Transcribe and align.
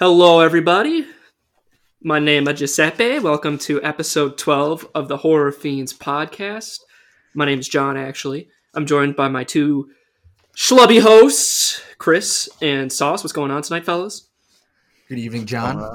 Hello, 0.00 0.40
everybody. 0.40 1.06
My 2.02 2.18
name 2.18 2.48
is 2.48 2.58
Giuseppe. 2.58 3.18
Welcome 3.18 3.58
to 3.58 3.82
episode 3.82 4.38
12 4.38 4.88
of 4.94 5.08
the 5.08 5.18
Horror 5.18 5.52
Fiends 5.52 5.92
podcast. 5.92 6.78
My 7.34 7.44
name 7.44 7.58
is 7.58 7.68
John, 7.68 7.98
actually. 7.98 8.48
I'm 8.72 8.86
joined 8.86 9.14
by 9.14 9.28
my 9.28 9.44
two 9.44 9.90
schlubby 10.56 11.02
hosts, 11.02 11.82
Chris 11.98 12.48
and 12.62 12.90
Sauce. 12.90 13.22
What's 13.22 13.34
going 13.34 13.50
on 13.50 13.60
tonight, 13.60 13.84
fellas? 13.84 14.30
Good 15.06 15.18
evening, 15.18 15.44
John. 15.44 15.86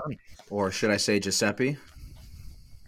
or 0.51 0.69
should 0.69 0.91
I 0.91 0.97
say 0.97 1.19
Giuseppe? 1.19 1.77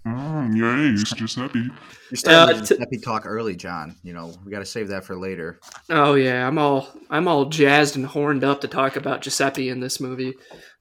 Mm, 0.08 0.56
yeah, 0.58 0.94
it's 1.02 1.12
Giuseppe. 1.14 1.60
You're 2.12 2.18
starting 2.18 2.56
Uh, 2.56 2.60
the 2.62 2.66
t- 2.68 2.76
Giuseppe 2.76 2.98
talk 3.00 3.26
early, 3.26 3.56
John. 3.56 3.96
You 4.04 4.14
know, 4.14 4.34
we 4.46 4.52
got 4.52 4.60
to 4.60 4.66
save 4.66 4.88
that 4.90 5.04
for 5.04 5.16
later. 5.18 5.60
Oh 5.90 6.14
yeah, 6.14 6.48
I'm 6.48 6.58
all 6.58 6.88
I'm 7.10 7.28
all 7.28 7.46
jazzed 7.46 7.96
and 7.98 8.06
horned 8.06 8.44
up 8.44 8.62
to 8.62 8.68
talk 8.68 8.96
about 8.96 9.22
Giuseppe 9.22 9.70
in 9.70 9.80
this 9.80 10.00
movie. 10.00 10.34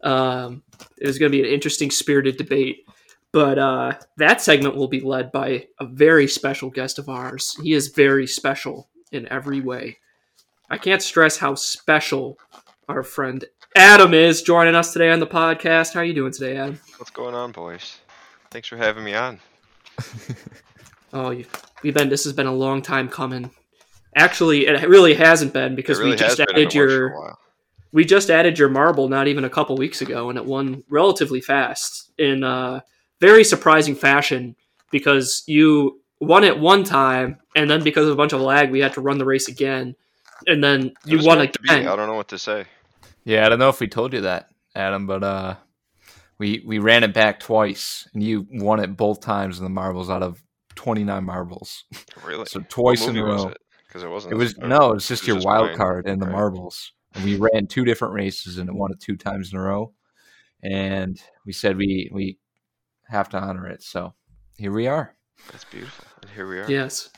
Um, 0.03 0.63
it 0.99 1.07
was 1.07 1.19
going 1.19 1.33
to 1.33 1.37
be 1.37 1.43
an 1.47 1.53
interesting, 1.53 1.91
spirited 1.91 2.37
debate, 2.37 2.85
but 3.33 3.59
uh, 3.59 3.95
that 4.19 4.41
segment 4.41 4.77
will 4.77 4.89
be 4.89 5.01
led 5.01 5.33
by 5.33 5.67
a 5.81 5.87
very 5.87 6.29
special 6.29 6.71
guest 6.71 6.99
of 6.99 7.09
ours. 7.09 7.57
He 7.63 7.73
is 7.73 7.89
very 7.89 8.27
special 8.27 8.89
in 9.11 9.27
every 9.33 9.61
way. 9.61 9.99
I 10.71 10.79
can't 10.79 11.03
stress 11.03 11.37
how 11.39 11.55
special 11.57 12.39
our 12.89 13.03
friend 13.03 13.45
Adam 13.75 14.15
is 14.15 14.43
joining 14.43 14.75
us 14.77 14.93
today 14.93 15.11
on 15.11 15.19
the 15.21 15.27
podcast. 15.27 15.95
How 15.95 16.01
are 16.01 16.05
you 16.05 16.15
doing 16.15 16.33
today, 16.33 16.57
Adam? 16.57 16.79
What's 16.99 17.11
going 17.11 17.35
on, 17.35 17.51
boys? 17.53 17.99
Thanks 18.57 18.69
for 18.69 18.79
having 18.79 19.05
me 19.05 19.15
on. 19.15 19.39
Oh, 21.13 21.31
you, 21.31 21.45
we've 21.83 21.95
been. 21.95 22.09
This 22.09 22.25
has 22.25 22.33
been 22.33 22.47
a 22.47 22.53
long 22.53 22.83
time 22.83 23.09
coming. 23.09 23.51
Actually, 24.17 24.67
it 24.67 24.89
really 24.89 25.15
hasn't 25.15 25.53
been 25.53 25.75
because 25.75 25.99
really 25.99 26.13
we 26.13 26.17
just 26.17 26.39
has 26.39 26.47
been 26.47 26.57
in 26.57 26.63
added 26.63 26.73
the 26.73 26.79
works 26.79 26.93
for 26.93 26.99
your 26.99 27.39
we 27.93 28.05
just 28.05 28.29
added 28.29 28.59
your 28.59 28.69
marble 28.69 29.09
not 29.09 29.29
even 29.29 29.45
a 29.45 29.49
couple 29.51 29.77
weeks 29.77 30.03
ago 30.03 30.29
and 30.31 30.39
it 30.39 30.45
won 30.45 30.83
relatively 30.91 31.41
fast 31.41 32.11
in 32.19 32.43
a 32.43 32.83
very 33.21 33.45
surprising 33.45 33.95
fashion 33.95 34.57
because 34.91 35.45
you 35.47 36.01
won 36.21 36.43
it 36.43 36.59
one 36.59 36.83
time 36.83 37.39
and 37.55 37.71
then 37.71 37.83
because 37.85 38.07
of 38.07 38.13
a 38.13 38.17
bunch 38.17 38.33
of 38.33 38.41
lag 38.41 38.71
we 38.71 38.81
had 38.81 38.93
to 38.95 39.01
run 39.01 39.17
the 39.17 39.25
race 39.25 39.49
again 39.49 39.95
and 40.47 40.63
then 40.63 40.93
you 41.05 41.25
won 41.25 41.39
meant 41.39 41.57
again 41.57 41.87
I 41.87 41.97
don't 41.97 42.09
know 42.09 42.17
what 42.17 42.29
to 42.29 42.39
say. 42.39 42.67
Yeah, 43.25 43.47
I 43.47 43.49
don't 43.49 43.61
know 43.61 43.71
if 43.71 43.81
we 43.81 43.89
told 43.89 44.13
you 44.13 44.23
that, 44.23 44.51
Adam, 44.75 45.07
but 45.07 45.23
uh, 45.23 45.55
we 46.39 46.63
we 46.67 46.79
ran 46.79 47.05
it 47.05 47.15
back 47.15 47.41
twice, 47.41 48.09
and 48.15 48.23
you 48.23 48.47
won 48.51 48.81
it 48.81 48.97
both 48.97 49.21
times 49.21 49.59
in 49.59 49.65
the 49.65 49.71
marbles 49.71 50.11
out 50.11 50.23
of 50.23 50.43
twenty 50.75 51.05
nine 51.05 51.25
marbles. 51.25 51.85
Really? 52.25 52.45
So 52.47 52.61
What 52.61 52.71
twice 52.71 53.07
in 53.07 53.15
movie 53.15 53.21
a 53.21 53.25
row. 53.25 53.53
Because 53.87 54.03
it 54.03 54.11
wasn't. 54.11 54.35
It 54.35 54.37
was 54.37 54.59
uh, 54.59 54.67
no, 54.67 54.93
it's 54.93 55.09
just 55.09 55.23
was 55.23 55.29
your 55.29 55.37
just 55.37 55.47
wild 55.47 55.69
mine. 55.69 55.77
card 55.77 56.07
in 56.09 56.19
the 56.19 56.27
Right. 56.27 56.33
marbles. 56.33 56.93
And 57.15 57.25
we 57.25 57.37
ran 57.37 57.67
two 57.67 57.85
different 57.85 58.15
races, 58.15 58.59
and 58.59 58.69
it 58.69 58.75
won 58.75 58.93
it 58.93 59.01
two 59.01 59.17
times 59.17 59.53
in 59.53 59.59
a 59.59 59.63
row. 59.63 59.95
And 60.63 61.21
we 61.47 61.53
said 61.53 61.77
we 61.77 62.11
we 62.13 62.39
have 63.09 63.29
to 63.31 63.39
honor 63.39 63.67
it, 63.69 63.83
so 63.83 64.15
here 64.59 64.73
we 64.73 64.87
are. 64.87 65.15
That's 65.53 65.65
beautiful. 65.65 66.05
And 66.23 66.31
here 66.33 66.49
we 66.49 66.59
are. 66.59 66.71
yes 66.71 67.11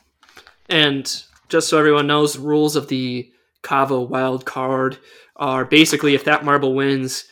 and 0.69 1.23
just 1.47 1.67
so 1.67 1.79
everyone 1.79 2.05
knows 2.05 2.33
the 2.33 2.41
rules 2.41 2.75
of 2.75 2.89
the 2.89 3.31
Cavo 3.63 4.01
wild 4.01 4.45
card 4.45 4.99
are 5.35 5.65
basically 5.65 6.13
if 6.13 6.23
that 6.25 6.45
marble 6.45 6.75
wins 6.75 7.25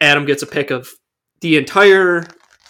Adam 0.00 0.24
gets 0.24 0.42
a 0.42 0.46
pick 0.46 0.70
of 0.70 0.88
the 1.40 1.56
entire 1.56 2.26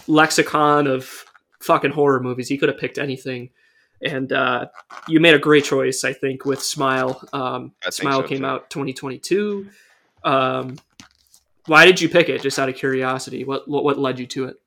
lexicon 0.06 0.86
of 0.86 1.24
fucking 1.60 1.92
horror 1.92 2.20
movies. 2.20 2.48
He 2.48 2.58
could 2.58 2.68
have 2.68 2.78
picked 2.78 2.98
anything. 2.98 3.50
And 4.02 4.32
uh, 4.32 4.68
you 5.08 5.20
made 5.20 5.34
a 5.34 5.38
great 5.38 5.64
choice, 5.64 6.04
I 6.04 6.12
think, 6.12 6.44
with 6.44 6.62
Smile. 6.62 7.22
Um, 7.32 7.72
Smile 7.90 8.22
so, 8.22 8.28
came 8.28 8.40
too. 8.40 8.46
out 8.46 8.70
2022. 8.70 9.68
Um, 10.24 10.78
why 11.66 11.84
did 11.84 12.00
you 12.00 12.08
pick 12.08 12.28
it? 12.28 12.40
Just 12.40 12.58
out 12.58 12.68
of 12.68 12.74
curiosity, 12.74 13.44
what 13.44 13.68
what, 13.68 13.84
what 13.84 13.98
led 13.98 14.18
you 14.18 14.26
to 14.28 14.46
it? 14.46 14.60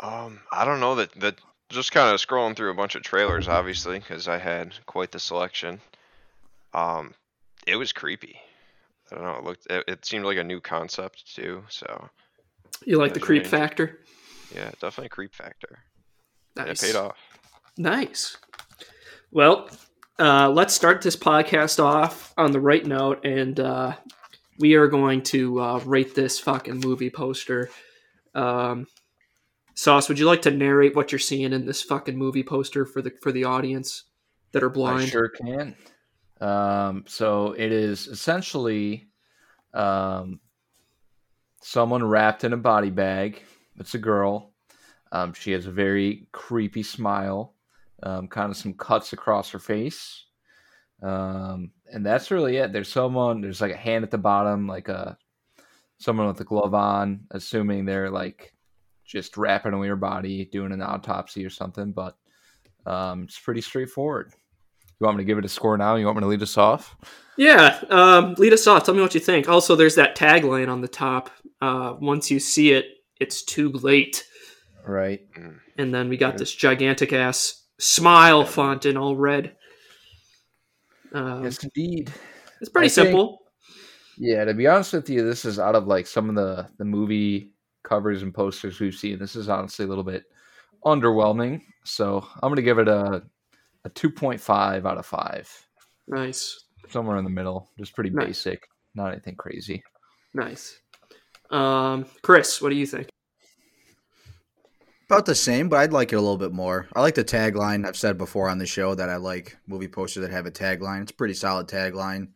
Um, 0.00 0.40
I 0.52 0.64
don't 0.64 0.80
know 0.80 0.96
that 0.96 1.12
that 1.20 1.40
just 1.70 1.92
kind 1.92 2.12
of 2.12 2.20
scrolling 2.20 2.54
through 2.54 2.70
a 2.70 2.74
bunch 2.74 2.94
of 2.94 3.02
trailers, 3.02 3.48
obviously, 3.48 3.98
because 3.98 4.28
I 4.28 4.38
had 4.38 4.74
quite 4.84 5.10
the 5.10 5.18
selection. 5.18 5.80
Um, 6.74 7.14
it 7.66 7.76
was 7.76 7.92
creepy. 7.92 8.38
I 9.12 9.16
don't 9.16 9.24
know. 9.24 9.36
It 9.38 9.44
looked. 9.44 9.66
It, 9.70 9.84
it 9.88 10.04
seemed 10.04 10.24
like 10.24 10.38
a 10.38 10.44
new 10.44 10.60
concept 10.60 11.34
too. 11.34 11.62
So 11.68 12.08
You 12.84 12.98
like 12.98 13.14
the 13.14 13.20
creep 13.20 13.46
factor? 13.46 14.00
yeah, 14.54 14.70
definitely 14.80 15.08
creep 15.08 15.34
factor. 15.34 15.80
Nice. 16.56 16.82
It 16.82 16.86
paid 16.92 16.96
off. 16.98 17.16
Nice. 17.76 18.36
Well, 19.32 19.68
uh, 20.18 20.48
let's 20.50 20.72
start 20.74 21.02
this 21.02 21.16
podcast 21.16 21.82
off 21.82 22.32
on 22.36 22.52
the 22.52 22.60
right 22.60 22.86
note, 22.86 23.24
and 23.24 23.58
uh, 23.58 23.96
we 24.60 24.74
are 24.74 24.86
going 24.86 25.22
to 25.24 25.60
uh, 25.60 25.78
rate 25.84 26.14
this 26.14 26.38
fucking 26.38 26.78
movie 26.78 27.10
poster. 27.10 27.68
Um, 28.34 28.86
Sauce, 29.74 30.08
would 30.08 30.20
you 30.20 30.26
like 30.26 30.42
to 30.42 30.52
narrate 30.52 30.94
what 30.94 31.10
you're 31.10 31.18
seeing 31.18 31.52
in 31.52 31.66
this 31.66 31.82
fucking 31.82 32.16
movie 32.16 32.44
poster 32.44 32.86
for 32.86 33.02
the 33.02 33.10
for 33.22 33.32
the 33.32 33.42
audience 33.44 34.04
that 34.52 34.62
are 34.62 34.70
I 34.70 34.72
blind? 34.72 35.08
sure 35.08 35.28
can. 35.30 35.74
Um, 36.40 37.04
so 37.06 37.52
it 37.52 37.72
is 37.72 38.06
essentially 38.06 39.08
um, 39.72 40.40
someone 41.62 42.04
wrapped 42.04 42.44
in 42.44 42.52
a 42.52 42.58
body 42.58 42.90
bag. 42.90 43.42
It's 43.78 43.94
a 43.94 43.98
girl. 43.98 44.52
Um, 45.12 45.32
she 45.32 45.52
has 45.52 45.66
a 45.66 45.70
very 45.70 46.26
creepy 46.32 46.82
smile, 46.82 47.54
um, 48.02 48.28
kind 48.28 48.50
of 48.50 48.56
some 48.56 48.74
cuts 48.74 49.12
across 49.12 49.50
her 49.50 49.58
face. 49.58 50.24
Um, 51.02 51.70
and 51.92 52.04
that's 52.04 52.30
really 52.30 52.56
it. 52.56 52.72
There's 52.72 52.90
someone, 52.90 53.40
there's 53.40 53.60
like 53.60 53.72
a 53.72 53.76
hand 53.76 54.04
at 54.04 54.10
the 54.10 54.18
bottom, 54.18 54.66
like 54.66 54.88
a 54.88 55.16
someone 55.98 56.26
with 56.26 56.40
a 56.40 56.44
glove 56.44 56.74
on, 56.74 57.26
assuming 57.30 57.84
they're 57.84 58.10
like 58.10 58.52
just 59.04 59.36
wrapping 59.36 59.72
away 59.72 59.88
her 59.88 59.96
body, 59.96 60.46
doing 60.46 60.72
an 60.72 60.82
autopsy 60.82 61.44
or 61.44 61.50
something. 61.50 61.92
But 61.92 62.16
um, 62.86 63.24
it's 63.24 63.38
pretty 63.38 63.60
straightforward. 63.60 64.32
You 65.00 65.04
want 65.06 65.16
me 65.18 65.24
to 65.24 65.26
give 65.26 65.38
it 65.38 65.44
a 65.44 65.48
score 65.48 65.76
now? 65.76 65.96
You 65.96 66.06
want 66.06 66.16
me 66.18 66.22
to 66.22 66.26
lead 66.28 66.42
us 66.42 66.56
off? 66.56 66.96
Yeah, 67.36 67.80
um, 67.90 68.34
lead 68.38 68.52
us 68.52 68.66
off. 68.66 68.84
Tell 68.84 68.94
me 68.94 69.00
what 69.02 69.14
you 69.14 69.20
think. 69.20 69.48
Also, 69.48 69.74
there's 69.74 69.96
that 69.96 70.16
tagline 70.16 70.68
on 70.68 70.80
the 70.80 70.88
top. 70.88 71.30
Uh, 71.60 71.94
Once 72.00 72.30
you 72.30 72.38
see 72.38 72.72
it, 72.72 72.86
it's 73.20 73.42
too 73.42 73.70
late. 73.70 74.24
Right. 74.86 75.22
And 75.76 75.92
then 75.92 76.08
we 76.08 76.16
got 76.16 76.36
this 76.38 76.52
gigantic 76.54 77.12
ass 77.12 77.64
smile 77.78 78.44
font 78.44 78.86
in 78.86 78.96
all 78.96 79.16
red. 79.16 79.56
Um, 81.12 81.44
Yes, 81.44 81.62
indeed. 81.64 82.12
It's 82.60 82.70
pretty 82.70 82.86
I 82.86 82.88
think- 82.88 83.06
simple. 83.08 83.40
Yeah, 84.16 84.44
to 84.44 84.54
be 84.54 84.68
honest 84.68 84.92
with 84.92 85.10
you, 85.10 85.24
this 85.24 85.44
is 85.44 85.58
out 85.58 85.74
of 85.74 85.88
like 85.88 86.06
some 86.06 86.28
of 86.28 86.36
the 86.36 86.68
the 86.78 86.84
movie 86.84 87.50
covers 87.82 88.22
and 88.22 88.32
posters 88.32 88.78
we've 88.78 88.94
seen. 88.94 89.18
This 89.18 89.34
is 89.34 89.48
honestly 89.48 89.86
a 89.86 89.88
little 89.88 90.04
bit 90.04 90.22
underwhelming. 90.84 91.62
So 91.84 92.24
I'm 92.40 92.48
gonna 92.50 92.62
give 92.62 92.78
it 92.78 92.86
a 92.86 93.24
a 93.84 93.90
2.5 93.90 94.84
out 94.86 94.98
of 94.98 95.06
five, 95.06 95.48
Nice, 96.06 96.64
somewhere 96.88 97.16
in 97.16 97.24
the 97.24 97.30
middle. 97.30 97.70
Just 97.78 97.94
pretty 97.94 98.10
Nice. 98.10 98.26
basic, 98.26 98.68
not 98.94 99.12
anything 99.12 99.36
crazy. 99.36 99.82
nice. 100.32 100.80
Um, 101.50 102.06
Chris, 102.22 102.60
what 102.62 102.70
do 102.70 102.74
you 102.76 102.86
think? 102.86 103.08
About 105.08 105.26
the 105.26 105.34
same, 105.34 105.68
but 105.68 105.76
I'd 105.80 105.92
like 105.92 106.12
it 106.12 106.16
a 106.16 106.20
little 106.20 106.38
bit 106.38 106.52
more. 106.52 106.88
I 106.94 107.02
like 107.02 107.14
the 107.14 107.24
tagline. 107.24 107.86
I've 107.86 107.96
said 107.96 108.16
before 108.16 108.48
on 108.48 108.56
the 108.58 108.66
show 108.66 108.94
that 108.94 109.10
I 109.10 109.16
like 109.16 109.56
movie 109.66 109.86
posters 109.86 110.22
that 110.22 110.32
have 110.32 110.46
a 110.46 110.50
tagline. 110.50 111.02
It's 111.02 111.10
a 111.12 111.14
pretty 111.14 111.34
solid 111.34 111.68
tagline. 111.68 112.28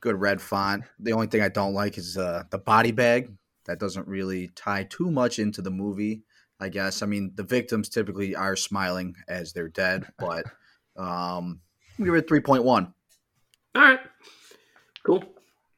Good 0.00 0.18
red 0.18 0.40
font. 0.40 0.84
The 0.98 1.12
only 1.12 1.26
thing 1.26 1.42
I 1.42 1.48
don't 1.50 1.74
like 1.74 1.98
is 1.98 2.16
uh, 2.16 2.44
the 2.50 2.58
body 2.58 2.92
bag. 2.92 3.30
That 3.66 3.78
doesn't 3.78 4.08
really 4.08 4.48
tie 4.56 4.84
too 4.84 5.10
much 5.10 5.38
into 5.38 5.60
the 5.60 5.70
movie, 5.70 6.22
I 6.58 6.70
guess. 6.70 7.02
I 7.02 7.06
mean, 7.06 7.32
the 7.34 7.42
victims 7.42 7.90
typically 7.90 8.34
are 8.34 8.56
smiling 8.56 9.14
as 9.28 9.52
they're 9.52 9.68
dead, 9.68 10.06
but 10.18 10.46
um, 10.98 11.60
I'll 11.98 12.04
give 12.04 12.14
it 12.14 12.28
3.1. 12.28 12.64
All 12.64 13.82
right, 13.82 14.00
cool. 15.04 15.24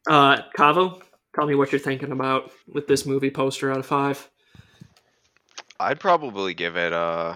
Uh, 0.09 0.39
Cavo, 0.57 1.01
tell 1.35 1.47
me 1.47 1.55
what 1.55 1.73
you're 1.73 1.79
thinking 1.79 2.13
about 2.13 2.51
with 2.73 2.87
this 2.87 3.05
movie 3.07 3.31
poster 3.31 3.71
out 3.71 3.79
of 3.79 3.87
five. 3.87 4.29
I'd 5.79 6.01
probably 6.01 6.53
give 6.53 6.77
it 6.77 6.93
uh 6.93 7.35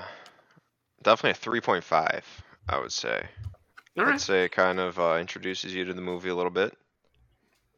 definitely 1.03 1.31
a 1.31 1.35
three 1.35 1.61
point 1.61 1.85
five. 1.85 2.25
I 2.69 2.79
would 2.79 2.93
say. 2.93 3.27
All 3.99 4.07
I'd 4.07 4.21
say 4.21 4.45
it 4.45 4.53
kind 4.53 4.81
of 4.81 4.99
uh, 4.99 5.19
introduces 5.21 5.75
you 5.75 5.85
to 5.85 5.95
the 5.95 6.01
movie 6.01 6.31
a 6.31 6.35
little 6.35 6.51
bit. 6.51 6.77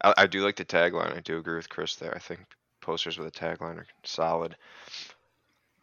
I, 0.03 0.15
I 0.17 0.27
do 0.27 0.43
like 0.43 0.57
the 0.57 0.65
tagline. 0.65 1.17
I 1.17 1.21
do 1.21 1.39
agree 1.39 1.57
with 1.57 1.69
Chris 1.69 1.97
there. 1.97 2.15
I 2.15 2.19
think 2.19 2.41
posters 2.81 3.19
with 3.19 3.29
a 3.29 3.31
tagline 3.31 3.77
are 3.79 3.87
solid. 4.05 4.57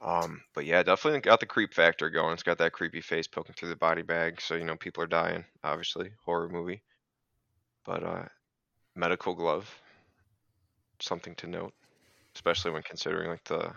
Um, 0.04 0.42
but 0.54 0.66
yeah, 0.66 0.84
definitely 0.84 1.22
got 1.22 1.40
the 1.40 1.46
creep 1.46 1.74
factor 1.74 2.10
going. 2.10 2.34
It's 2.34 2.44
got 2.44 2.58
that 2.58 2.74
creepy 2.74 3.00
face 3.00 3.26
poking 3.26 3.56
through 3.56 3.70
the 3.70 3.76
body 3.78 4.02
bag, 4.02 4.42
so 4.42 4.56
you 4.56 4.66
know 4.66 4.76
people 4.76 5.02
are 5.02 5.08
dying. 5.08 5.46
Obviously, 5.64 6.12
horror 6.26 6.50
movie. 6.50 6.82
But 7.86 8.04
uh, 8.04 8.26
medical 8.96 9.34
glove, 9.34 9.74
something 11.00 11.36
to 11.36 11.48
note, 11.48 11.74
especially 12.36 12.72
when 12.72 12.84
considering 12.84 13.30
like 13.30 13.46
the 13.46 13.72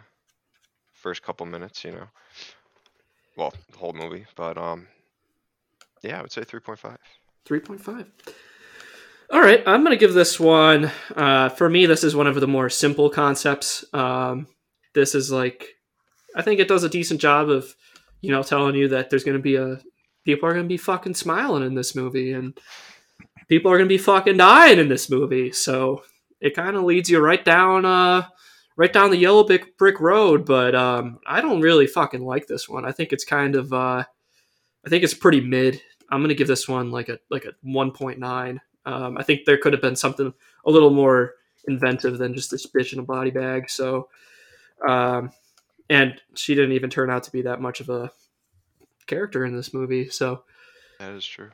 first 0.94 1.22
couple 1.22 1.46
minutes. 1.46 1.84
You 1.84 1.92
know, 1.92 2.08
well, 3.36 3.54
the 3.70 3.78
whole 3.78 3.92
movie. 3.92 4.26
But 4.34 4.58
um, 4.58 4.88
yeah, 6.02 6.18
I 6.18 6.22
would 6.22 6.32
say 6.32 6.42
three 6.42 6.60
point 6.60 6.80
five. 6.80 6.98
three 7.44 7.60
point 7.60 7.80
five. 7.80 8.06
All 9.32 9.40
right, 9.40 9.62
I'm 9.64 9.84
gonna 9.84 9.96
give 9.96 10.14
this 10.14 10.40
one. 10.40 10.90
Uh, 11.14 11.50
for 11.50 11.68
me, 11.68 11.86
this 11.86 12.02
is 12.02 12.16
one 12.16 12.26
of 12.26 12.40
the 12.40 12.48
more 12.48 12.68
simple 12.68 13.10
concepts. 13.10 13.84
Um, 13.92 14.48
this 14.94 15.14
is 15.14 15.30
like, 15.30 15.75
I 16.36 16.42
think 16.42 16.60
it 16.60 16.68
does 16.68 16.84
a 16.84 16.88
decent 16.88 17.20
job 17.20 17.48
of, 17.48 17.74
you 18.20 18.30
know, 18.30 18.42
telling 18.42 18.76
you 18.76 18.88
that 18.88 19.10
there's 19.10 19.24
gonna 19.24 19.38
be 19.38 19.56
a 19.56 19.80
people 20.24 20.48
are 20.48 20.52
gonna 20.52 20.68
be 20.68 20.76
fucking 20.76 21.14
smiling 21.14 21.64
in 21.64 21.74
this 21.74 21.96
movie, 21.96 22.32
and 22.32 22.58
people 23.48 23.72
are 23.72 23.78
gonna 23.78 23.88
be 23.88 23.98
fucking 23.98 24.36
dying 24.36 24.78
in 24.78 24.88
this 24.88 25.08
movie. 25.10 25.50
So 25.52 26.02
it 26.40 26.54
kind 26.54 26.76
of 26.76 26.84
leads 26.84 27.08
you 27.08 27.20
right 27.20 27.44
down, 27.44 27.84
uh, 27.84 28.26
right 28.76 28.92
down 28.92 29.10
the 29.10 29.16
yellow 29.16 29.44
brick 29.44 29.78
brick 29.78 29.98
road. 30.00 30.44
But 30.44 30.74
um, 30.74 31.18
I 31.26 31.40
don't 31.40 31.62
really 31.62 31.86
fucking 31.86 32.24
like 32.24 32.46
this 32.46 32.68
one. 32.68 32.84
I 32.84 32.92
think 32.92 33.12
it's 33.12 33.24
kind 33.24 33.56
of, 33.56 33.72
uh, 33.72 34.04
I 34.84 34.88
think 34.88 35.02
it's 35.02 35.14
pretty 35.14 35.40
mid. 35.40 35.80
I'm 36.10 36.20
gonna 36.20 36.34
give 36.34 36.48
this 36.48 36.68
one 36.68 36.90
like 36.90 37.08
a 37.08 37.18
like 37.30 37.46
a 37.46 37.54
1.9. 37.66 38.60
Um, 38.84 39.18
I 39.18 39.22
think 39.22 39.44
there 39.44 39.58
could 39.58 39.72
have 39.72 39.82
been 39.82 39.96
something 39.96 40.32
a 40.64 40.70
little 40.70 40.90
more 40.90 41.34
inventive 41.66 42.18
than 42.18 42.34
just 42.34 42.50
this 42.50 42.66
bitch 42.66 42.92
in 42.92 43.00
a 43.00 43.02
body 43.02 43.30
bag. 43.30 43.68
So, 43.68 44.08
um, 44.86 45.32
and 45.88 46.20
she 46.34 46.54
didn't 46.54 46.72
even 46.72 46.90
turn 46.90 47.10
out 47.10 47.22
to 47.24 47.32
be 47.32 47.42
that 47.42 47.60
much 47.60 47.80
of 47.80 47.88
a 47.88 48.10
character 49.06 49.44
in 49.44 49.54
this 49.56 49.72
movie. 49.74 50.08
So, 50.08 50.42
That 50.98 51.12
is 51.12 51.24
true. 51.26 51.50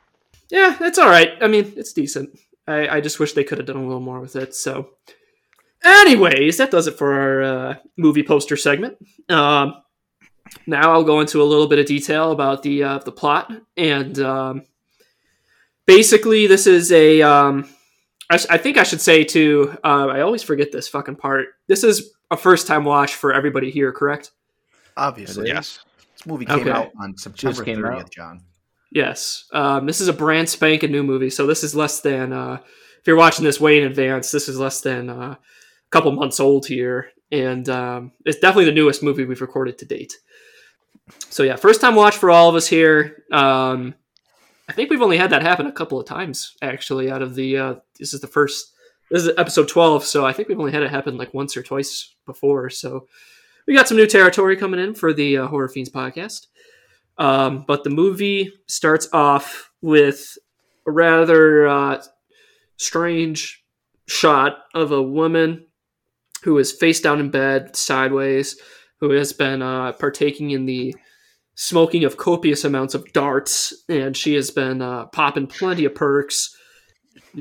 yeah, 0.50 0.76
it's 0.80 0.98
all 0.98 1.08
right. 1.10 1.30
I 1.40 1.48
mean, 1.48 1.72
it's 1.76 1.92
decent. 1.92 2.38
I, 2.66 2.88
I 2.96 3.00
just 3.00 3.18
wish 3.20 3.32
they 3.32 3.44
could 3.44 3.58
have 3.58 3.66
done 3.66 3.76
a 3.76 3.82
little 3.86 4.00
more 4.00 4.20
with 4.20 4.36
it. 4.36 4.54
So, 4.54 4.90
anyways, 5.84 6.56
that 6.58 6.70
does 6.70 6.86
it 6.86 6.96
for 6.96 7.12
our 7.12 7.42
uh, 7.42 7.74
movie 7.96 8.22
poster 8.22 8.56
segment. 8.56 8.96
Um, 9.28 9.74
now 10.66 10.92
I'll 10.92 11.04
go 11.04 11.20
into 11.20 11.42
a 11.42 11.44
little 11.44 11.66
bit 11.66 11.78
of 11.78 11.86
detail 11.86 12.30
about 12.32 12.62
the 12.62 12.82
uh, 12.84 12.98
the 12.98 13.12
plot 13.12 13.50
and 13.76 14.18
um, 14.20 14.62
basically 15.86 16.46
this 16.46 16.66
is 16.66 16.92
a 16.92 17.22
um, 17.22 17.68
I, 18.30 18.36
sh- 18.36 18.46
I 18.50 18.58
think 18.58 18.76
I 18.78 18.82
should 18.82 19.00
say 19.00 19.24
too. 19.24 19.76
Uh, 19.84 20.06
I 20.08 20.20
always 20.20 20.42
forget 20.42 20.72
this 20.72 20.88
fucking 20.88 21.16
part. 21.16 21.46
This 21.68 21.84
is 21.84 22.12
a 22.32 22.36
first 22.36 22.66
time 22.66 22.84
watch 22.84 23.14
for 23.14 23.32
everybody 23.32 23.70
here, 23.70 23.92
correct? 23.92 24.30
Obviously, 24.96 25.48
Yes. 25.48 25.80
This 26.16 26.26
movie 26.26 26.44
came 26.44 26.60
Okay. 26.60 26.70
out 26.70 26.90
on 27.00 27.16
September 27.16 27.64
came 27.64 27.78
30th, 27.78 28.00
out. 28.02 28.10
John. 28.10 28.40
Yes. 28.90 29.44
Um, 29.52 29.86
this 29.86 30.00
is 30.00 30.08
a 30.08 30.12
brand 30.12 30.48
spanking 30.48 30.92
new 30.92 31.02
movie, 31.02 31.30
so 31.30 31.46
this 31.46 31.64
is 31.64 31.74
less 31.74 32.00
than. 32.00 32.32
Uh, 32.32 32.58
if 33.00 33.06
you're 33.06 33.16
watching 33.16 33.44
this 33.44 33.60
way 33.60 33.78
in 33.80 33.84
advance, 33.84 34.30
this 34.30 34.48
is 34.48 34.58
less 34.58 34.80
than 34.82 35.08
uh, 35.10 35.32
a 35.34 35.38
couple 35.90 36.12
months 36.12 36.38
old 36.38 36.66
here, 36.66 37.10
and 37.32 37.68
um, 37.68 38.12
it's 38.24 38.38
definitely 38.38 38.66
the 38.66 38.72
newest 38.72 39.02
movie 39.02 39.24
we've 39.24 39.40
recorded 39.40 39.78
to 39.78 39.84
date. 39.86 40.12
So 41.30 41.42
yeah, 41.42 41.56
first 41.56 41.80
time 41.80 41.94
watch 41.96 42.16
for 42.16 42.30
all 42.30 42.48
of 42.48 42.54
us 42.54 42.68
here. 42.68 43.24
Um, 43.32 43.94
I 44.68 44.72
think 44.72 44.90
we've 44.90 45.02
only 45.02 45.16
had 45.16 45.30
that 45.30 45.42
happen 45.42 45.66
a 45.66 45.72
couple 45.72 45.98
of 45.98 46.06
times 46.06 46.56
actually. 46.62 47.10
Out 47.10 47.22
of 47.22 47.34
the 47.34 47.56
uh, 47.58 47.74
this 47.98 48.14
is 48.14 48.20
the 48.20 48.28
first. 48.28 48.68
This 49.12 49.24
is 49.24 49.32
episode 49.36 49.68
twelve, 49.68 50.04
so 50.04 50.24
I 50.24 50.32
think 50.32 50.48
we've 50.48 50.58
only 50.58 50.72
had 50.72 50.82
it 50.82 50.90
happen 50.90 51.18
like 51.18 51.34
once 51.34 51.54
or 51.54 51.62
twice 51.62 52.14
before. 52.24 52.70
So 52.70 53.08
we 53.66 53.74
got 53.74 53.86
some 53.86 53.98
new 53.98 54.06
territory 54.06 54.56
coming 54.56 54.80
in 54.80 54.94
for 54.94 55.12
the 55.12 55.36
uh, 55.36 55.48
Horror 55.48 55.68
Fiends 55.68 55.90
podcast. 55.90 56.46
Um, 57.18 57.66
but 57.68 57.84
the 57.84 57.90
movie 57.90 58.54
starts 58.68 59.10
off 59.12 59.70
with 59.82 60.38
a 60.86 60.90
rather 60.90 61.68
uh, 61.68 62.02
strange 62.78 63.62
shot 64.08 64.60
of 64.72 64.92
a 64.92 65.02
woman 65.02 65.66
who 66.42 66.56
is 66.56 66.72
face 66.72 67.02
down 67.02 67.20
in 67.20 67.30
bed, 67.30 67.76
sideways, 67.76 68.58
who 69.00 69.10
has 69.10 69.34
been 69.34 69.60
uh, 69.60 69.92
partaking 69.92 70.52
in 70.52 70.64
the 70.64 70.96
smoking 71.54 72.04
of 72.04 72.16
copious 72.16 72.64
amounts 72.64 72.94
of 72.94 73.12
darts, 73.12 73.74
and 73.90 74.16
she 74.16 74.32
has 74.36 74.50
been 74.50 74.80
uh, 74.80 75.04
popping 75.08 75.48
plenty 75.48 75.84
of 75.84 75.94
perks. 75.94 76.56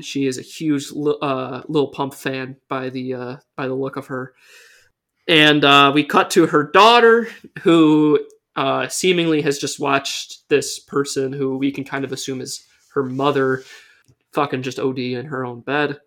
She 0.00 0.26
is 0.26 0.38
a 0.38 0.42
huge 0.42 0.86
uh, 1.22 1.62
Pump 1.92 2.14
fan 2.14 2.56
by 2.68 2.90
the 2.90 3.14
uh, 3.14 3.36
by 3.56 3.68
the 3.68 3.74
look 3.74 3.96
of 3.96 4.06
her. 4.06 4.34
And 5.28 5.64
uh, 5.64 5.92
we 5.94 6.04
cut 6.04 6.30
to 6.30 6.46
her 6.46 6.64
daughter, 6.64 7.28
who 7.60 8.20
uh, 8.56 8.88
seemingly 8.88 9.42
has 9.42 9.58
just 9.58 9.80
watched 9.80 10.48
this 10.48 10.78
person 10.78 11.32
who 11.32 11.56
we 11.56 11.70
can 11.70 11.84
kind 11.84 12.04
of 12.04 12.12
assume 12.12 12.40
is 12.40 12.66
her 12.94 13.02
mother 13.02 13.62
fucking 14.32 14.62
just 14.62 14.78
OD 14.78 14.98
in 14.98 15.26
her 15.26 15.44
own 15.44 15.60
bed. 15.60 16.00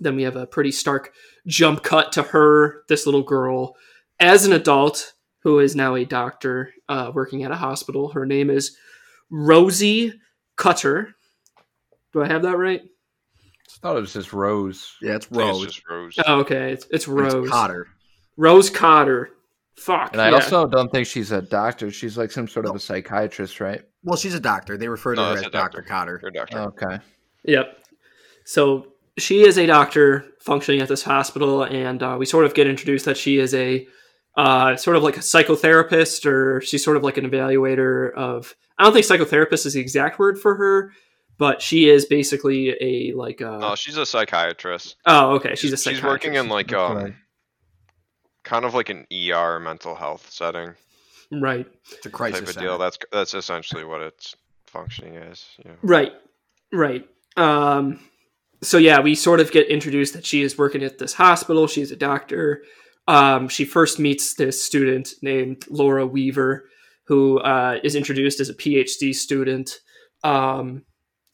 Then 0.00 0.16
we 0.16 0.22
have 0.24 0.36
a 0.36 0.46
pretty 0.46 0.72
stark 0.72 1.12
jump 1.46 1.82
cut 1.82 2.12
to 2.12 2.22
her, 2.22 2.84
this 2.88 3.06
little 3.06 3.22
girl, 3.22 3.76
as 4.20 4.44
an 4.44 4.52
adult 4.52 5.14
who 5.42 5.58
is 5.60 5.74
now 5.74 5.94
a 5.94 6.04
doctor 6.04 6.74
uh, 6.88 7.10
working 7.14 7.42
at 7.42 7.50
a 7.50 7.56
hospital. 7.56 8.08
Her 8.08 8.26
name 8.26 8.50
is 8.50 8.76
Rosie 9.30 10.12
Cutter. 10.56 11.14
Do 12.18 12.24
I 12.24 12.26
have 12.26 12.42
that 12.42 12.58
right? 12.58 12.82
I 12.82 13.78
thought 13.80 13.96
it 13.96 14.00
was 14.00 14.12
just 14.12 14.32
Rose. 14.32 14.96
Yeah, 15.00 15.14
it's 15.14 15.30
Rose. 15.30 15.62
It's 15.62 15.74
just 15.74 15.88
Rose. 15.88 16.14
Oh, 16.26 16.40
okay, 16.40 16.72
it's, 16.72 16.84
it's 16.86 16.94
It's 16.94 17.08
Rose. 17.08 17.48
Cotter. 17.48 17.86
Rose 18.36 18.70
Cotter. 18.70 19.30
Fuck. 19.76 20.14
And 20.14 20.20
I 20.20 20.30
yeah. 20.30 20.34
also 20.34 20.66
don't 20.66 20.90
think 20.90 21.06
she's 21.06 21.30
a 21.30 21.40
doctor. 21.40 21.92
She's 21.92 22.18
like 22.18 22.32
some 22.32 22.48
sort 22.48 22.66
of 22.66 22.74
a 22.74 22.80
psychiatrist, 22.80 23.60
right? 23.60 23.82
Well, 24.02 24.16
she's 24.16 24.34
a 24.34 24.40
doctor. 24.40 24.76
They 24.76 24.88
refer 24.88 25.14
to 25.14 25.20
No, 25.20 25.28
her 25.28 25.34
as 25.36 25.42
doctor. 25.42 25.58
Dr. 25.58 25.82
Cotter. 25.82 26.30
Doctor. 26.34 26.58
Okay. 26.58 26.98
Yep. 27.44 27.84
So 28.44 28.88
she 29.16 29.42
is 29.44 29.56
a 29.56 29.66
doctor 29.66 30.24
functioning 30.40 30.80
at 30.80 30.88
this 30.88 31.04
hospital, 31.04 31.62
and 31.62 32.02
uh, 32.02 32.16
we 32.18 32.26
sort 32.26 32.46
of 32.46 32.54
get 32.54 32.66
introduced 32.66 33.04
that 33.04 33.16
she 33.16 33.38
is 33.38 33.54
a 33.54 33.86
uh, 34.36 34.74
sort 34.74 34.96
of 34.96 35.04
like 35.04 35.16
a 35.16 35.20
psychotherapist, 35.20 36.26
or 36.26 36.60
she's 36.62 36.82
sort 36.82 36.96
of 36.96 37.04
like 37.04 37.16
an 37.16 37.30
evaluator 37.30 38.12
of. 38.14 38.56
I 38.76 38.82
don't 38.82 38.92
think 38.92 39.06
psychotherapist 39.06 39.66
is 39.66 39.74
the 39.74 39.80
exact 39.80 40.18
word 40.18 40.40
for 40.40 40.56
her, 40.56 40.92
but 41.38 41.62
she 41.62 41.88
is 41.88 42.04
basically 42.04 42.70
a 42.80 43.12
like. 43.14 43.40
Uh, 43.40 43.58
no, 43.58 43.74
she's 43.74 43.96
a 43.96 44.06
psychiatrist. 44.06 44.96
oh, 45.06 45.36
okay. 45.36 45.54
She's 45.54 45.72
a 45.72 45.76
psychiatrist. 45.76 46.02
She's 46.02 46.04
working 46.04 46.34
in 46.34 46.48
like 46.48 46.72
um, 46.72 46.96
right. 46.96 47.14
kind 48.44 48.64
of 48.64 48.74
like 48.74 48.90
an 48.90 49.06
ER 49.12 49.58
mental 49.60 49.94
health 49.94 50.30
setting 50.30 50.74
right. 51.30 51.66
It's 51.92 52.06
a 52.06 52.08
type 52.08 52.12
crisis 52.12 52.40
of 52.40 52.48
center. 52.50 52.66
deal. 52.66 52.78
That's 52.78 52.98
that's 53.12 53.34
essentially 53.34 53.84
what 53.84 54.00
it's 54.00 54.34
functioning 54.66 55.16
as. 55.16 55.44
Yeah. 55.64 55.72
Right. 55.82 56.12
Right. 56.72 57.06
Um, 57.36 58.00
so 58.62 58.78
yeah, 58.78 59.00
we 59.00 59.14
sort 59.14 59.40
of 59.40 59.52
get 59.52 59.68
introduced 59.68 60.14
that 60.14 60.26
she 60.26 60.42
is 60.42 60.58
working 60.58 60.82
at 60.82 60.98
this 60.98 61.14
hospital. 61.14 61.66
She's 61.66 61.92
a 61.92 61.96
doctor. 61.96 62.62
Um, 63.06 63.48
she 63.48 63.64
first 63.64 63.98
meets 63.98 64.34
this 64.34 64.62
student 64.62 65.14
named 65.22 65.64
Laura 65.70 66.06
Weaver, 66.06 66.68
who 67.04 67.38
uh, 67.38 67.78
is 67.82 67.94
introduced 67.94 68.40
as 68.40 68.50
a 68.50 68.54
PhD 68.54 69.14
student. 69.14 69.80
Um, 70.24 70.84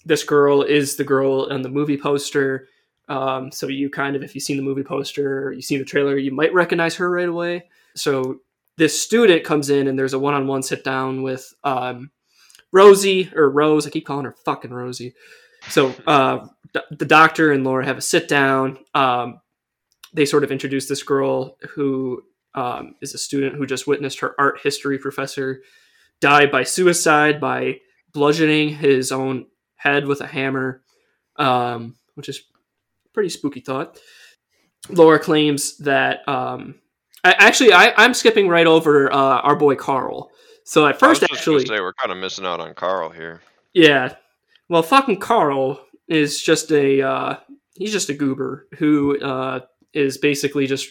this 0.05 0.25
girl 0.25 0.63
is 0.63 0.97
the 0.97 1.05
girl 1.05 1.47
in 1.47 1.63
the 1.63 1.69
movie 1.69 1.97
poster. 1.99 2.69
Um, 3.09 3.51
so 3.53 3.69
you 3.69 3.91
kind 3.91 4.17
of, 4.17 4.23
if 4.23 4.35
you've 4.35 4.45
seen 4.45 4.57
the 4.57 4.63
movie 4.63 4.83
poster 4.83 5.47
or 5.47 5.53
you've 5.53 5.65
seen 5.65 5.79
the 5.79 5.85
trailer, 5.85 6.17
you 6.17 6.33
might 6.33 6.55
recognize 6.55 6.97
her 6.97 7.11
right 7.11 7.29
away. 7.29 7.65
So 7.95 8.41
this 8.77 9.01
student 9.01 9.45
comes 9.45 9.71
in 9.71 9.87
and 9.87 9.99
there's 9.99 10.15
a 10.15 10.19
one-on-one 10.19 10.63
sit 10.63 10.85
down 10.85 11.23
with 11.23 11.53
um, 11.65 12.11
Rosie 12.73 13.31
or 13.35 13.51
Rose. 13.51 13.87
I 13.87 13.91
keep 13.91 14.07
calling 14.07 14.25
her 14.25 14.37
fucking 14.45 14.73
Rosie. 14.73 15.15
So 15.69 15.95
uh, 16.07 16.47
the 16.91 17.05
doctor 17.05 17.53
and 17.53 17.65
Laura 17.65 17.85
have 17.85 17.99
a 17.99 18.03
sit 18.03 18.29
down. 18.29 18.79
Um, 18.95 19.41
they 20.13 20.25
sort 20.25 20.45
of 20.45 20.53
introduce 20.53 20.89
this 20.89 21.03
girl 21.03 21.57
who 21.75 22.23
um, 22.55 22.95
is 23.01 23.15
a 23.15 23.19
student 23.19 23.57
who 23.57 23.67
just 23.67 23.87
witnessed 23.87 24.21
her 24.21 24.35
art 24.39 24.61
history 24.63 24.99
professor 24.99 25.63
die 26.21 26.47
by 26.47 26.63
suicide 26.63 27.41
by 27.41 27.81
bludgeoning 28.13 28.71
his 28.71 29.11
own 29.11 29.47
head 29.85 30.07
with 30.07 30.21
a 30.23 30.27
hammer, 30.27 30.83
um, 31.37 31.95
which 32.15 32.29
is 32.29 32.43
pretty 33.13 33.29
spooky 33.29 33.61
thought. 33.61 33.99
Laura 34.89 35.19
claims 35.19 35.77
that. 35.79 36.27
Um, 36.29 36.77
I, 37.23 37.33
actually, 37.39 37.73
I, 37.73 37.93
I'm 37.97 38.15
skipping 38.15 38.49
right 38.49 38.67
over 38.67 39.13
uh, 39.13 39.17
our 39.41 39.57
boy 39.57 39.77
Carl. 39.77 40.31
So 40.65 40.87
at 40.87 40.97
I 40.97 40.99
first, 40.99 41.23
actually, 41.23 41.67
say 41.67 41.81
we're 41.81 41.93
kind 41.93 42.11
of 42.11 42.19
missing 42.19 42.47
out 42.47 42.61
on 42.61 42.75
Carl 42.75 43.11
here. 43.11 43.43
yeah. 43.75 44.15
Well, 44.69 44.83
fucking 44.83 45.21
Carl 45.21 45.79
is 46.09 46.43
just 46.43 46.73
a 46.73 47.03
uh, 47.03 47.37
he's 47.77 47.93
just 47.93 48.09
a 48.09 48.15
goober 48.15 48.67
who 48.79 49.21
uh, 49.21 49.61
is 49.93 50.17
basically 50.17 50.67
just 50.67 50.89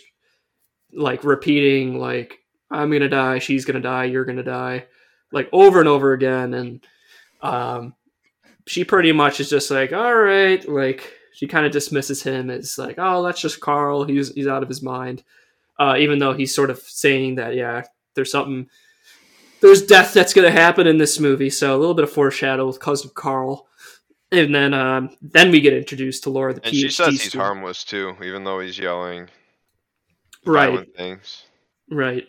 like 0.94 1.24
repeating 1.24 2.00
like 2.00 2.38
I'm 2.70 2.92
gonna 2.92 3.10
die, 3.10 3.40
she's 3.40 3.66
gonna 3.66 3.80
die, 3.80 4.06
you're 4.06 4.26
gonna 4.26 4.44
die, 4.44 4.86
like 5.32 5.50
over 5.52 5.80
and 5.80 5.90
over 5.90 6.14
again, 6.14 6.54
and 6.54 6.86
um, 7.42 7.96
she 8.68 8.84
pretty 8.84 9.12
much 9.12 9.40
is 9.40 9.50
just 9.50 9.70
like 9.72 9.92
all 9.94 10.16
right, 10.16 10.68
like 10.68 11.12
she 11.34 11.48
kind 11.48 11.66
of 11.66 11.72
dismisses 11.72 12.22
him 12.24 12.50
as 12.50 12.78
like 12.78 12.96
oh 12.98 13.24
that's 13.24 13.42
just 13.42 13.60
Carl, 13.60 14.04
he's 14.06 14.34
he's 14.34 14.48
out 14.48 14.64
of 14.64 14.70
his 14.70 14.82
mind, 14.82 15.24
uh, 15.80 15.96
even 15.98 16.20
though 16.20 16.34
he's 16.34 16.54
sort 16.56 16.70
of 16.70 16.80
saying 16.80 17.36
that 17.36 17.56
yeah 17.56 17.84
there's 18.16 18.32
something 18.32 18.70
there's 19.62 19.86
death 19.86 20.14
that's 20.14 20.34
going 20.34 20.46
to 20.46 20.52
happen 20.52 20.88
in 20.88 20.98
this 20.98 21.20
movie. 21.20 21.50
So 21.50 21.76
a 21.76 21.80
little 21.80 21.94
bit 21.96 22.04
of 22.04 22.12
foreshadow 22.12 22.68
with 22.68 22.80
cousin 22.82 23.12
Carl, 23.16 23.68
and 24.32 24.54
then 24.54 24.74
um, 24.74 25.16
then 25.22 25.52
we 25.52 25.62
get 25.62 25.74
introduced 25.74 26.24
to 26.24 26.30
Laura, 26.30 26.54
the 26.54 26.64
And 26.66 26.74
PhD 26.74 26.80
she 26.82 26.90
says 26.90 27.08
he's 27.10 27.22
student. 27.24 27.44
harmless 27.44 27.84
too, 27.84 28.16
even 28.24 28.44
though 28.44 28.60
he's 28.60 28.78
yelling 28.78 29.30
Right, 30.46 30.86
things. 30.98 31.46
right. 31.90 32.28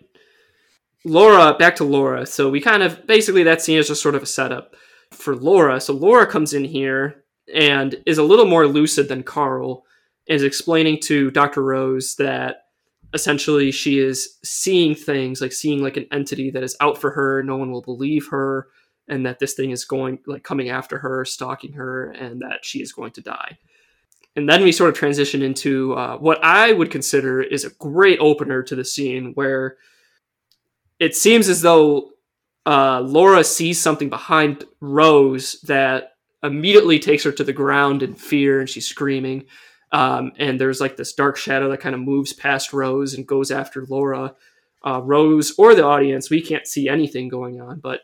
Laura, 1.05 1.55
back 1.59 1.77
to 1.77 1.85
Laura. 1.85 2.25
So 2.27 2.49
we 2.49 2.61
kind 2.61 2.83
of 2.83 3.07
basically 3.07 3.43
that 3.43 3.61
scene 3.61 3.79
is 3.79 3.89
just 3.89 4.01
sort 4.03 4.15
of 4.15 4.23
a 4.23 4.27
setup 4.27 4.75
for 5.15 5.37
Laura. 5.37 5.81
So 5.81 5.93
Laura 5.93 6.27
comes 6.27 6.53
in 6.53 6.65
here 6.65 7.25
and 7.53 7.95
is 8.07 8.19
a 8.19 8.23
little 8.23 8.47
more 8.47 8.67
lucid 8.67 9.09
than 9.09 9.23
Carl, 9.23 9.85
is 10.27 10.43
explaining 10.43 11.01
to 11.03 11.31
Dr. 11.31 11.63
Rose 11.63 12.17
that 12.17 12.65
essentially 13.15 13.71
she 13.71 13.99
is 13.99 14.39
seeing 14.45 14.95
things 14.95 15.41
like 15.41 15.53
seeing 15.53 15.83
like 15.83 15.97
an 15.97 16.07
entity 16.11 16.51
that 16.51 16.65
is 16.65 16.77
out 16.81 16.99
for 17.01 17.13
her 17.13 17.43
no 17.43 17.57
one 17.57 17.71
will 17.71 17.81
believe 17.81 18.27
her 18.29 18.67
and 19.07 19.25
that 19.25 19.39
this 19.39 19.55
thing 19.55 19.71
is 19.71 19.85
going 19.85 20.19
like 20.27 20.43
coming 20.43 20.69
after 20.69 20.99
her 20.99 21.25
stalking 21.25 21.73
her 21.73 22.11
and 22.11 22.43
that 22.43 22.65
she 22.65 22.83
is 22.83 22.93
going 22.93 23.13
to 23.13 23.21
die 23.21 23.57
and 24.35 24.49
then 24.49 24.65
we 24.65 24.73
sort 24.73 24.91
of 24.91 24.97
transition 24.97 25.43
into 25.43 25.95
uh, 25.95 26.17
what 26.17 26.43
i 26.43 26.73
would 26.73 26.91
consider 26.91 27.41
is 27.41 27.65
a 27.65 27.71
great 27.71 28.19
opener 28.21 28.63
to 28.63 28.75
the 28.75 28.85
scene 28.85 29.31
where 29.35 29.77
it 30.99 31.15
seems 31.15 31.49
as 31.49 31.63
though 31.63 32.11
uh, 32.67 33.01
laura 33.01 33.45
sees 33.45 33.81
something 33.81 34.09
behind 34.09 34.65
rose 34.81 35.61
that 35.63 36.13
immediately 36.43 36.99
takes 36.99 37.25
her 37.25 37.33
to 37.33 37.45
the 37.45 37.53
ground 37.53 38.03
in 38.03 38.15
fear 38.15 38.61
and 38.61 38.69
she's 38.69 38.87
screaming 38.87 39.45
um, 39.95 40.33
and 40.39 40.61
there's 40.61 40.81
like 40.81 40.97
this 40.97 41.13
dark 41.13 41.37
shadow 41.37 41.71
that 41.71 41.81
kind 41.81 41.95
of 41.95 42.01
moves 42.01 42.33
past 42.33 42.73
Rose 42.73 43.15
and 43.15 43.25
goes 43.25 43.53
after 43.53 43.87
Laura. 43.87 44.35
Uh, 44.85 45.01
Rose 45.01 45.55
or 45.57 45.75
the 45.75 45.85
audience, 45.85 46.29
we 46.29 46.43
can't 46.43 46.67
see 46.67 46.89
anything 46.89 47.29
going 47.29 47.61
on, 47.61 47.79
but 47.79 48.01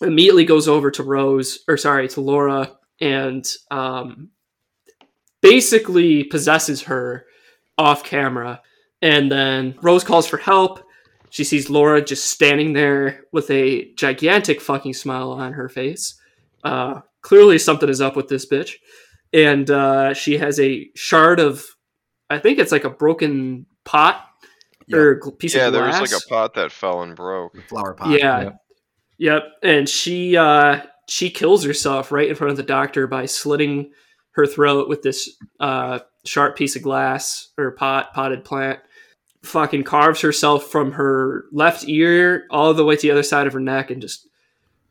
immediately 0.00 0.46
goes 0.46 0.66
over 0.66 0.90
to 0.90 1.02
Rose, 1.02 1.58
or 1.68 1.76
sorry, 1.76 2.08
to 2.08 2.22
Laura, 2.22 2.72
and 3.02 3.46
um, 3.70 4.30
basically 5.42 6.24
possesses 6.24 6.82
her 6.84 7.26
off 7.76 8.02
camera. 8.02 8.62
And 9.02 9.30
then 9.30 9.74
Rose 9.82 10.04
calls 10.04 10.26
for 10.26 10.38
help. 10.38 10.83
She 11.34 11.42
sees 11.42 11.68
Laura 11.68 12.00
just 12.00 12.26
standing 12.30 12.74
there 12.74 13.24
with 13.32 13.50
a 13.50 13.92
gigantic 13.94 14.60
fucking 14.60 14.94
smile 14.94 15.32
on 15.32 15.54
her 15.54 15.68
face. 15.68 16.14
Uh, 16.62 17.00
clearly, 17.22 17.58
something 17.58 17.88
is 17.88 18.00
up 18.00 18.14
with 18.14 18.28
this 18.28 18.46
bitch 18.46 18.74
and 19.32 19.68
uh, 19.68 20.14
she 20.14 20.38
has 20.38 20.60
a 20.60 20.88
shard 20.94 21.40
of, 21.40 21.64
I 22.30 22.38
think 22.38 22.60
it's 22.60 22.70
like 22.70 22.84
a 22.84 22.90
broken 22.90 23.66
pot 23.84 24.24
Yep. 24.86 24.98
or 25.00 25.18
gl- 25.20 25.38
piece 25.38 25.54
Yeah, 25.56 25.66
of 25.66 25.72
glass. 25.72 25.84
Yeah, 25.86 25.90
there 25.92 26.00
was 26.02 26.12
like 26.12 26.22
a 26.22 26.28
pot 26.28 26.54
that 26.54 26.70
fell 26.70 27.02
and 27.02 27.16
broke. 27.16 27.54
The 27.54 27.62
Flower 27.62 27.94
pot. 27.94 28.10
yeah, 28.10 28.42
Yeah. 28.42 28.50
yep. 29.18 29.42
And 29.62 29.88
she 29.88 30.36
uh, 30.36 30.82
she 31.08 31.30
kills 31.30 31.64
herself 31.64 32.12
right 32.12 32.28
in 32.28 32.36
front 32.36 32.52
of 32.52 32.56
the 32.58 32.62
doctor 32.62 33.06
by 33.08 33.24
slitting 33.26 33.90
her 34.32 34.46
throat 34.46 34.88
with 34.88 35.02
this 35.02 35.30
uh, 35.58 35.98
sharp 36.26 36.54
piece 36.56 36.76
of 36.76 36.82
glass 36.82 37.48
or 37.58 37.72
pot 37.72 38.12
potted 38.14 38.44
plant. 38.44 38.78
Fucking 39.44 39.84
carves 39.84 40.20
herself 40.20 40.64
from 40.64 40.92
her 40.92 41.44
left 41.52 41.88
ear 41.88 42.46
all 42.50 42.74
the 42.74 42.84
way 42.84 42.96
to 42.96 43.02
the 43.02 43.10
other 43.10 43.22
side 43.22 43.46
of 43.46 43.52
her 43.52 43.60
neck 43.60 43.90
and 43.90 44.00
just 44.00 44.26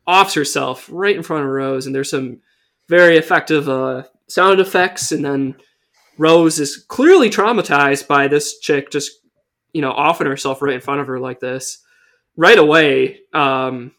offs 0.06 0.34
herself 0.34 0.88
right 0.90 1.16
in 1.16 1.22
front 1.22 1.44
of 1.44 1.50
Rose. 1.50 1.86
And 1.86 1.94
there's 1.94 2.10
some 2.10 2.40
very 2.88 3.16
effective 3.16 3.68
uh, 3.68 4.04
sound 4.28 4.60
effects. 4.60 5.12
And 5.12 5.24
then 5.24 5.56
Rose 6.18 6.60
is 6.60 6.76
clearly 6.76 7.30
traumatized 7.30 8.06
by 8.06 8.28
this 8.28 8.58
chick 8.60 8.90
just, 8.90 9.10
you 9.72 9.82
know, 9.82 9.92
offing 9.92 10.26
herself 10.26 10.62
right 10.62 10.74
in 10.74 10.80
front 10.80 11.00
of 11.00 11.06
her 11.08 11.18
like 11.18 11.40
this. 11.40 11.82
Right 12.36 12.58
away, 12.58 13.20
um, 13.32 13.92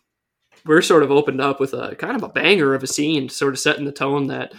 we're 0.65 0.81
sort 0.81 1.03
of 1.03 1.11
opened 1.11 1.41
up 1.41 1.59
with 1.59 1.73
a 1.73 1.95
kind 1.95 2.15
of 2.15 2.23
a 2.23 2.29
banger 2.29 2.73
of 2.73 2.83
a 2.83 2.87
scene, 2.87 3.29
sort 3.29 3.53
of 3.53 3.59
setting 3.59 3.85
the 3.85 3.91
tone 3.91 4.27
that 4.27 4.53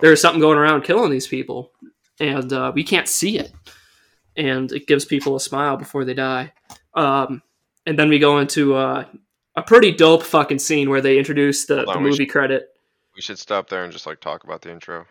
there's 0.00 0.20
something 0.20 0.40
going 0.40 0.58
around 0.58 0.84
killing 0.84 1.10
these 1.10 1.26
people, 1.26 1.70
and 2.18 2.52
uh, 2.52 2.72
we 2.74 2.82
can't 2.82 3.08
see 3.08 3.38
it, 3.38 3.52
and 4.36 4.70
it 4.72 4.86
gives 4.86 5.04
people 5.04 5.36
a 5.36 5.40
smile 5.40 5.76
before 5.76 6.04
they 6.04 6.14
die. 6.14 6.52
Um, 6.94 7.42
and 7.86 7.98
then 7.98 8.08
we 8.08 8.18
go 8.18 8.38
into 8.38 8.74
uh, 8.74 9.04
a 9.56 9.62
pretty 9.62 9.92
dope 9.92 10.22
fucking 10.22 10.58
scene 10.58 10.88
where 10.90 11.00
they 11.00 11.18
introduce 11.18 11.66
the, 11.66 11.76
Hold 11.76 11.86
the 11.88 11.90
on, 11.92 12.02
we 12.02 12.10
movie 12.10 12.24
should- 12.24 12.32
credit. 12.32 12.68
We 13.14 13.20
should 13.20 13.38
stop 13.38 13.68
there 13.68 13.84
and 13.84 13.92
just 13.92 14.06
like 14.06 14.20
talk 14.20 14.44
about 14.44 14.62
the 14.62 14.70
intro. 14.72 15.04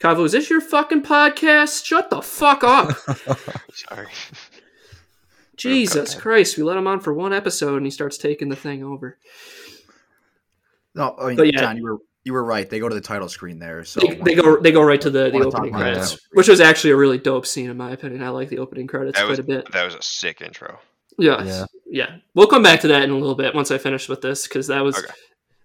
Kavo, 0.00 0.24
is 0.24 0.32
this 0.32 0.48
your 0.48 0.62
fucking 0.62 1.02
podcast? 1.02 1.84
Shut 1.84 2.08
the 2.10 2.22
fuck 2.22 2.64
up. 2.64 2.90
Sorry. 3.74 4.06
Jesus 5.56 6.12
Okay. 6.14 6.20
Christ, 6.22 6.56
we 6.56 6.62
let 6.64 6.76
him 6.78 6.86
on 6.86 7.00
for 7.00 7.12
one 7.12 7.32
episode 7.32 7.76
and 7.76 7.84
he 7.86 7.90
starts 7.90 8.16
taking 8.16 8.48
the 8.48 8.56
thing 8.56 8.82
over. 8.82 9.18
No, 10.94 11.14
I 11.20 11.28
mean, 11.28 11.36
But 11.36 11.52
yeah. 11.52 11.60
John, 11.60 11.76
you 11.76 11.84
were 11.84 11.98
you 12.24 12.32
were 12.32 12.44
right. 12.44 12.68
They 12.68 12.78
go 12.78 12.88
to 12.88 12.94
the 12.94 13.00
title 13.00 13.28
screen 13.28 13.58
there. 13.58 13.84
So 13.84 14.00
They, 14.00 14.14
they 14.14 14.34
go 14.34 14.60
they 14.60 14.72
go 14.72 14.82
right 14.82 15.00
to 15.00 15.10
the, 15.10 15.30
the 15.30 15.38
opening 15.44 15.72
credits, 15.72 16.18
which 16.32 16.48
was 16.48 16.60
actually 16.60 16.90
a 16.90 16.96
really 16.96 17.18
dope 17.18 17.46
scene 17.46 17.68
in 17.70 17.76
my 17.76 17.90
opinion. 17.92 18.22
I 18.22 18.28
like 18.30 18.48
the 18.48 18.58
opening 18.58 18.86
credits 18.86 19.18
That 19.18 19.24
quite 19.24 19.30
was 19.30 19.38
a 19.40 19.42
bit. 19.44 19.72
that 19.72 19.84
was 19.84 19.94
a 19.94 20.02
sick 20.02 20.40
intro. 20.40 20.78
Yes. 21.18 21.46
Yeah. 21.46 21.64
Yeah. 21.86 22.16
We'll 22.34 22.46
come 22.46 22.62
back 22.62 22.80
to 22.82 22.88
that 22.88 23.02
in 23.02 23.10
a 23.10 23.16
little 23.16 23.34
bit 23.34 23.54
once 23.54 23.70
I 23.70 23.78
finish 23.78 24.08
with 24.08 24.20
this 24.22 24.46
because 24.46 24.68
that 24.68 24.82
was. 24.82 24.96
Okay. 24.98 25.08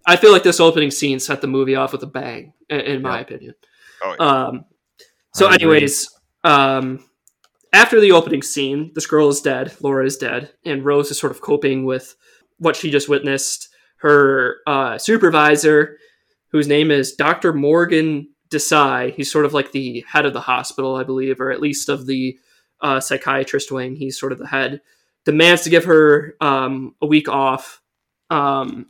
I 0.06 0.16
feel 0.16 0.32
like 0.32 0.42
this 0.42 0.58
opening 0.60 0.90
scene 0.90 1.18
set 1.20 1.40
the 1.40 1.46
movie 1.46 1.74
off 1.74 1.92
with 1.92 2.02
a 2.02 2.06
bang, 2.06 2.52
i- 2.70 2.74
in, 2.74 3.02
my 3.02 3.16
Yeah. 3.16 3.20
opinion. 3.20 3.54
Oh, 4.02 4.16
yeah. 4.18 4.26
Um, 4.26 4.64
so, 5.34 5.46
I 5.48 5.54
anyways, 5.54 6.08
um, 6.44 7.04
after 7.74 8.00
the 8.00 8.12
opening 8.12 8.40
scene, 8.42 8.90
this 8.94 9.06
girl 9.06 9.28
is 9.28 9.40
dead. 9.42 9.74
Laura 9.80 10.06
is 10.06 10.16
dead, 10.16 10.50
and 10.64 10.82
Rose 10.84 11.10
is 11.10 11.18
sort 11.18 11.30
of 11.32 11.40
coping 11.42 11.84
with 11.84 12.14
what 12.58 12.74
she 12.76 12.90
just 12.90 13.08
witnessed. 13.08 13.68
Her 13.98 14.58
uh, 14.66 14.96
supervisor, 14.96 15.98
whose 16.50 16.66
name 16.68 16.90
is 16.90 17.12
Dr. 17.14 17.52
Morgan 17.52 18.28
Desai, 18.50 19.14
he's 19.14 19.30
sort 19.30 19.44
of 19.44 19.52
like 19.52 19.72
the 19.72 20.04
head 20.08 20.24
of 20.26 20.32
the 20.32 20.40
hospital, 20.40 20.96
I 20.96 21.04
believe, 21.04 21.40
or 21.40 21.50
at 21.50 21.60
least 21.60 21.88
of 21.88 22.06
the 22.06 22.38
uh, 22.80 23.00
psychiatrist 23.00 23.70
wing. 23.70 23.96
He's 23.96 24.18
sort 24.18 24.32
of 24.32 24.38
the 24.38 24.46
head. 24.46 24.80
Demands 25.24 25.62
to 25.62 25.70
give 25.70 25.84
her 25.84 26.36
um, 26.40 26.94
a 27.02 27.06
week 27.06 27.28
off 27.28 27.82
um, 28.30 28.86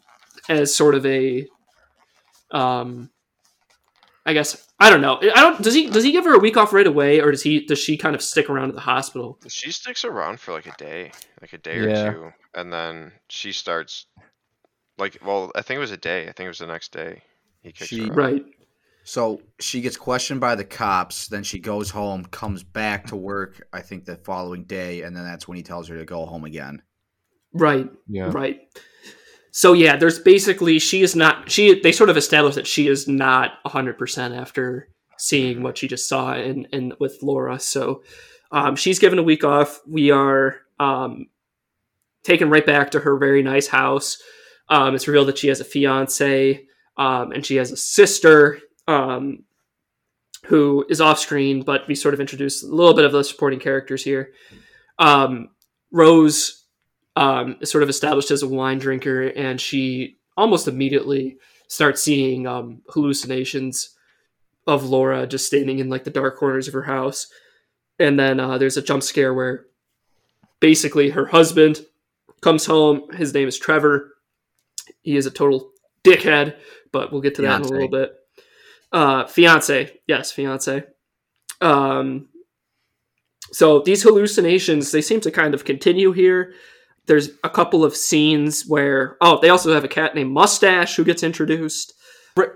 as 0.48 0.74
sort 0.74 0.94
of 0.94 1.04
a 1.06 1.46
um, 2.50 3.10
I 4.24 4.32
guess 4.34 4.66
I 4.78 4.90
don't 4.90 5.00
know. 5.00 5.18
I 5.20 5.40
don't. 5.40 5.62
Does 5.62 5.74
he 5.74 5.88
does 5.88 6.04
he 6.04 6.12
give 6.12 6.24
her 6.24 6.34
a 6.34 6.38
week 6.38 6.56
off 6.56 6.72
right 6.72 6.86
away, 6.86 7.20
or 7.20 7.30
does 7.30 7.42
he 7.42 7.64
does 7.64 7.78
she 7.78 7.96
kind 7.96 8.14
of 8.14 8.22
stick 8.22 8.48
around 8.50 8.68
at 8.68 8.74
the 8.74 8.80
hospital? 8.82 9.38
She 9.48 9.72
sticks 9.72 10.04
around 10.04 10.38
for 10.38 10.52
like 10.52 10.66
a 10.66 10.76
day, 10.76 11.12
like 11.40 11.52
a 11.52 11.58
day 11.58 11.80
Yeah. 11.80 12.08
or 12.08 12.12
two, 12.12 12.32
and 12.54 12.72
then 12.72 13.12
she 13.28 13.52
starts. 13.52 14.06
Like, 14.98 15.18
well, 15.24 15.50
I 15.54 15.62
think 15.62 15.76
it 15.76 15.80
was 15.80 15.92
a 15.92 15.96
day. 15.96 16.22
I 16.22 16.32
think 16.32 16.44
it 16.46 16.48
was 16.48 16.58
the 16.58 16.66
next 16.66 16.92
day. 16.92 17.22
He 17.62 17.72
kicks 17.72 17.88
She- 17.88 18.00
her 18.06 18.12
out. 18.12 18.16
Right. 18.16 18.44
So 19.04 19.40
she 19.58 19.80
gets 19.80 19.96
questioned 19.96 20.38
by 20.38 20.54
the 20.54 20.64
cops. 20.64 21.28
Then 21.28 21.42
she 21.42 21.58
goes 21.58 21.88
home, 21.88 22.26
comes 22.26 22.62
back 22.62 23.06
to 23.06 23.16
work. 23.16 23.66
I 23.72 23.80
think 23.80 24.04
the 24.04 24.16
following 24.16 24.64
day, 24.64 25.00
and 25.00 25.16
then 25.16 25.24
that's 25.24 25.48
when 25.48 25.56
he 25.56 25.62
tells 25.62 25.88
her 25.88 25.96
to 25.96 26.04
go 26.04 26.26
home 26.26 26.44
again. 26.44 26.82
Right. 27.54 27.88
Yeah. 28.06 28.30
Right. 28.30 28.60
So 29.50 29.72
yeah, 29.72 29.96
there's 29.96 30.18
basically 30.18 30.78
she 30.78 31.00
is 31.00 31.16
not 31.16 31.50
she. 31.50 31.80
They 31.80 31.90
sort 31.90 32.10
of 32.10 32.18
established 32.18 32.56
that 32.56 32.66
she 32.66 32.86
is 32.86 33.08
not 33.08 33.52
100 33.62 33.96
percent 33.96 34.34
after 34.34 34.90
seeing 35.16 35.62
what 35.62 35.78
she 35.78 35.88
just 35.88 36.06
saw 36.06 36.34
in 36.34 36.66
in 36.66 36.92
with 37.00 37.18
Laura. 37.22 37.58
So 37.58 38.02
um, 38.52 38.76
she's 38.76 38.98
given 38.98 39.18
a 39.18 39.22
week 39.22 39.42
off. 39.42 39.80
We 39.88 40.10
are 40.10 40.56
um, 40.78 41.28
taken 42.24 42.50
right 42.50 42.64
back 42.66 42.90
to 42.90 43.00
her 43.00 43.16
very 43.16 43.42
nice 43.42 43.68
house. 43.68 44.18
Um, 44.68 44.94
it's 44.94 45.08
revealed 45.08 45.28
that 45.28 45.38
she 45.38 45.48
has 45.48 45.60
a 45.60 45.64
fiance 45.64 46.66
um, 46.98 47.32
and 47.32 47.46
she 47.46 47.56
has 47.56 47.70
a 47.70 47.76
sister 47.76 48.60
um, 48.86 49.44
who 50.46 50.84
is 50.88 51.00
off 51.00 51.18
screen, 51.18 51.62
but 51.62 51.86
we 51.88 51.94
sort 51.94 52.14
of 52.14 52.20
introduce 52.20 52.62
a 52.62 52.66
little 52.66 52.94
bit 52.94 53.04
of 53.04 53.12
the 53.12 53.22
supporting 53.22 53.60
characters 53.60 54.02
here. 54.02 54.32
Um, 54.98 55.50
Rose 55.92 56.64
um, 57.16 57.56
is 57.60 57.70
sort 57.70 57.82
of 57.82 57.88
established 57.88 58.30
as 58.30 58.42
a 58.42 58.48
wine 58.48 58.78
drinker, 58.78 59.28
and 59.28 59.60
she 59.60 60.16
almost 60.36 60.68
immediately 60.68 61.38
starts 61.68 62.02
seeing 62.02 62.46
um, 62.46 62.82
hallucinations 62.88 63.94
of 64.66 64.84
Laura 64.84 65.26
just 65.26 65.46
standing 65.46 65.78
in 65.78 65.88
like 65.88 66.04
the 66.04 66.10
dark 66.10 66.36
corners 66.36 66.68
of 66.68 66.74
her 66.74 66.82
house. 66.82 67.28
And 67.98 68.18
then 68.18 68.38
uh, 68.38 68.58
there's 68.58 68.76
a 68.76 68.82
jump 68.82 69.02
scare 69.02 69.34
where 69.34 69.66
basically 70.60 71.10
her 71.10 71.26
husband 71.26 71.84
comes 72.40 72.66
home. 72.66 73.10
His 73.12 73.34
name 73.34 73.48
is 73.48 73.58
Trevor. 73.58 74.14
He 75.02 75.16
is 75.16 75.26
a 75.26 75.30
total 75.30 75.72
dickhead, 76.04 76.56
but 76.92 77.12
we'll 77.12 77.20
get 77.20 77.34
to 77.36 77.42
that 77.42 77.60
in 77.60 77.66
a 77.66 77.68
little 77.68 77.88
bit. 77.88 78.12
Uh, 78.92 79.26
fiance, 79.26 79.98
yes, 80.06 80.32
fiance. 80.32 80.84
Um, 81.60 82.28
so 83.52 83.80
these 83.80 84.02
hallucinations 84.02 84.92
they 84.92 85.02
seem 85.02 85.20
to 85.20 85.30
kind 85.30 85.54
of 85.54 85.64
continue 85.64 86.12
here. 86.12 86.54
There's 87.06 87.30
a 87.42 87.48
couple 87.50 87.84
of 87.84 87.96
scenes 87.96 88.64
where 88.66 89.16
oh, 89.20 89.40
they 89.40 89.48
also 89.48 89.72
have 89.72 89.84
a 89.84 89.88
cat 89.88 90.14
named 90.14 90.30
Mustache 90.30 90.96
who 90.96 91.04
gets 91.04 91.22
introduced. 91.22 91.94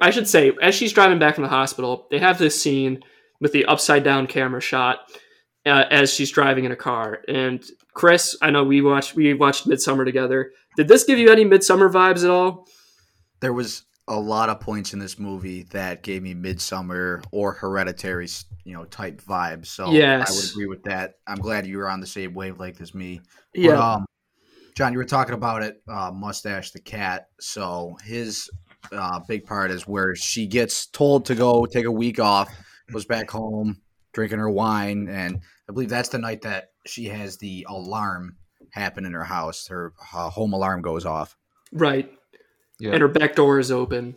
I 0.00 0.10
should 0.10 0.28
say, 0.28 0.52
as 0.62 0.76
she's 0.76 0.92
driving 0.92 1.18
back 1.18 1.34
from 1.34 1.42
the 1.42 1.50
hospital, 1.50 2.06
they 2.10 2.20
have 2.20 2.38
this 2.38 2.60
scene 2.60 3.02
with 3.40 3.52
the 3.52 3.64
upside 3.64 4.04
down 4.04 4.28
camera 4.28 4.60
shot 4.60 5.00
uh, 5.66 5.84
as 5.90 6.12
she's 6.12 6.30
driving 6.30 6.64
in 6.64 6.72
a 6.72 6.76
car. 6.76 7.20
And 7.26 7.64
Chris, 7.94 8.36
I 8.40 8.50
know 8.50 8.64
we 8.64 8.80
watched 8.80 9.14
we 9.14 9.34
watched 9.34 9.68
Midsommar 9.68 10.04
together. 10.04 10.52
Did 10.76 10.88
this 10.88 11.04
give 11.04 11.18
you 11.18 11.30
any 11.30 11.44
Midsommar 11.44 11.90
vibes 11.92 12.24
at 12.24 12.30
all? 12.30 12.66
There 13.42 13.52
was 13.52 13.84
a 14.08 14.18
lot 14.18 14.48
of 14.48 14.60
points 14.60 14.94
in 14.94 14.98
this 14.98 15.18
movie 15.18 15.64
that 15.72 16.02
gave 16.02 16.22
me 16.22 16.34
Midsommar 16.34 17.24
or 17.30 17.52
Hereditary, 17.52 18.28
you 18.64 18.72
know, 18.72 18.84
type 18.84 19.20
vibes. 19.20 19.66
So 19.66 19.86
I 20.28 20.34
would 20.34 20.50
agree 20.50 20.66
with 20.66 20.82
that. 20.84 21.14
I'm 21.26 21.38
glad 21.38 21.66
you 21.66 21.76
were 21.78 21.90
on 21.90 22.00
the 22.00 22.06
same 22.06 22.34
wavelength 22.34 22.80
as 22.80 22.94
me. 22.94 23.20
But, 23.54 23.60
Yeah, 23.60 23.94
um, 23.94 24.06
John, 24.74 24.92
you 24.92 24.98
were 24.98 25.04
talking 25.04 25.34
about 25.34 25.62
it, 25.62 25.82
uh, 25.88 26.10
Mustache 26.12 26.70
the 26.70 26.80
cat. 26.80 27.28
So 27.40 27.96
his 28.04 28.48
uh, 28.90 29.20
big 29.28 29.44
part 29.44 29.70
is 29.70 29.86
where 29.86 30.14
she 30.16 30.46
gets 30.46 30.86
told 30.86 31.26
to 31.26 31.34
go 31.34 31.66
take 31.66 31.84
a 31.84 31.90
week 31.90 32.18
off, 32.18 32.48
goes 32.90 33.04
back 33.04 33.30
home, 33.30 33.80
drinking 34.12 34.38
her 34.38 34.50
wine, 34.50 35.08
and 35.08 35.40
I 35.68 35.72
believe 35.72 35.88
that's 35.88 36.08
the 36.08 36.18
night 36.18 36.42
that 36.42 36.70
she 36.86 37.06
has 37.06 37.36
the 37.36 37.66
alarm 37.68 38.36
happen 38.70 39.04
in 39.04 39.12
her 39.12 39.24
house. 39.24 39.68
Her 39.68 39.92
uh, 40.14 40.30
home 40.30 40.52
alarm 40.52 40.82
goes 40.82 41.04
off. 41.04 41.36
Right. 41.72 42.10
Yeah. 42.82 42.90
And 42.94 43.00
her 43.00 43.06
back 43.06 43.36
door 43.36 43.60
is 43.60 43.70
open. 43.70 44.16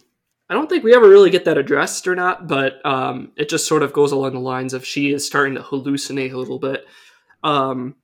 I 0.49 0.55
don't 0.55 0.67
think 0.67 0.83
we 0.83 0.95
ever 0.95 1.07
really 1.07 1.29
get 1.29 1.45
that 1.45 1.59
addressed 1.59 2.07
or 2.07 2.15
not, 2.15 2.47
but 2.47 2.83
um, 2.83 3.31
it 3.35 3.47
just 3.47 3.67
sort 3.67 3.83
of 3.83 3.93
goes 3.93 4.11
along 4.11 4.33
the 4.33 4.39
lines 4.39 4.73
of 4.73 4.83
she 4.83 5.13
is 5.13 5.23
starting 5.23 5.53
to 5.53 5.61
hallucinate 5.61 6.33
a 6.33 6.37
little 6.37 6.57
bit. 6.57 6.83
Um, 7.43 7.95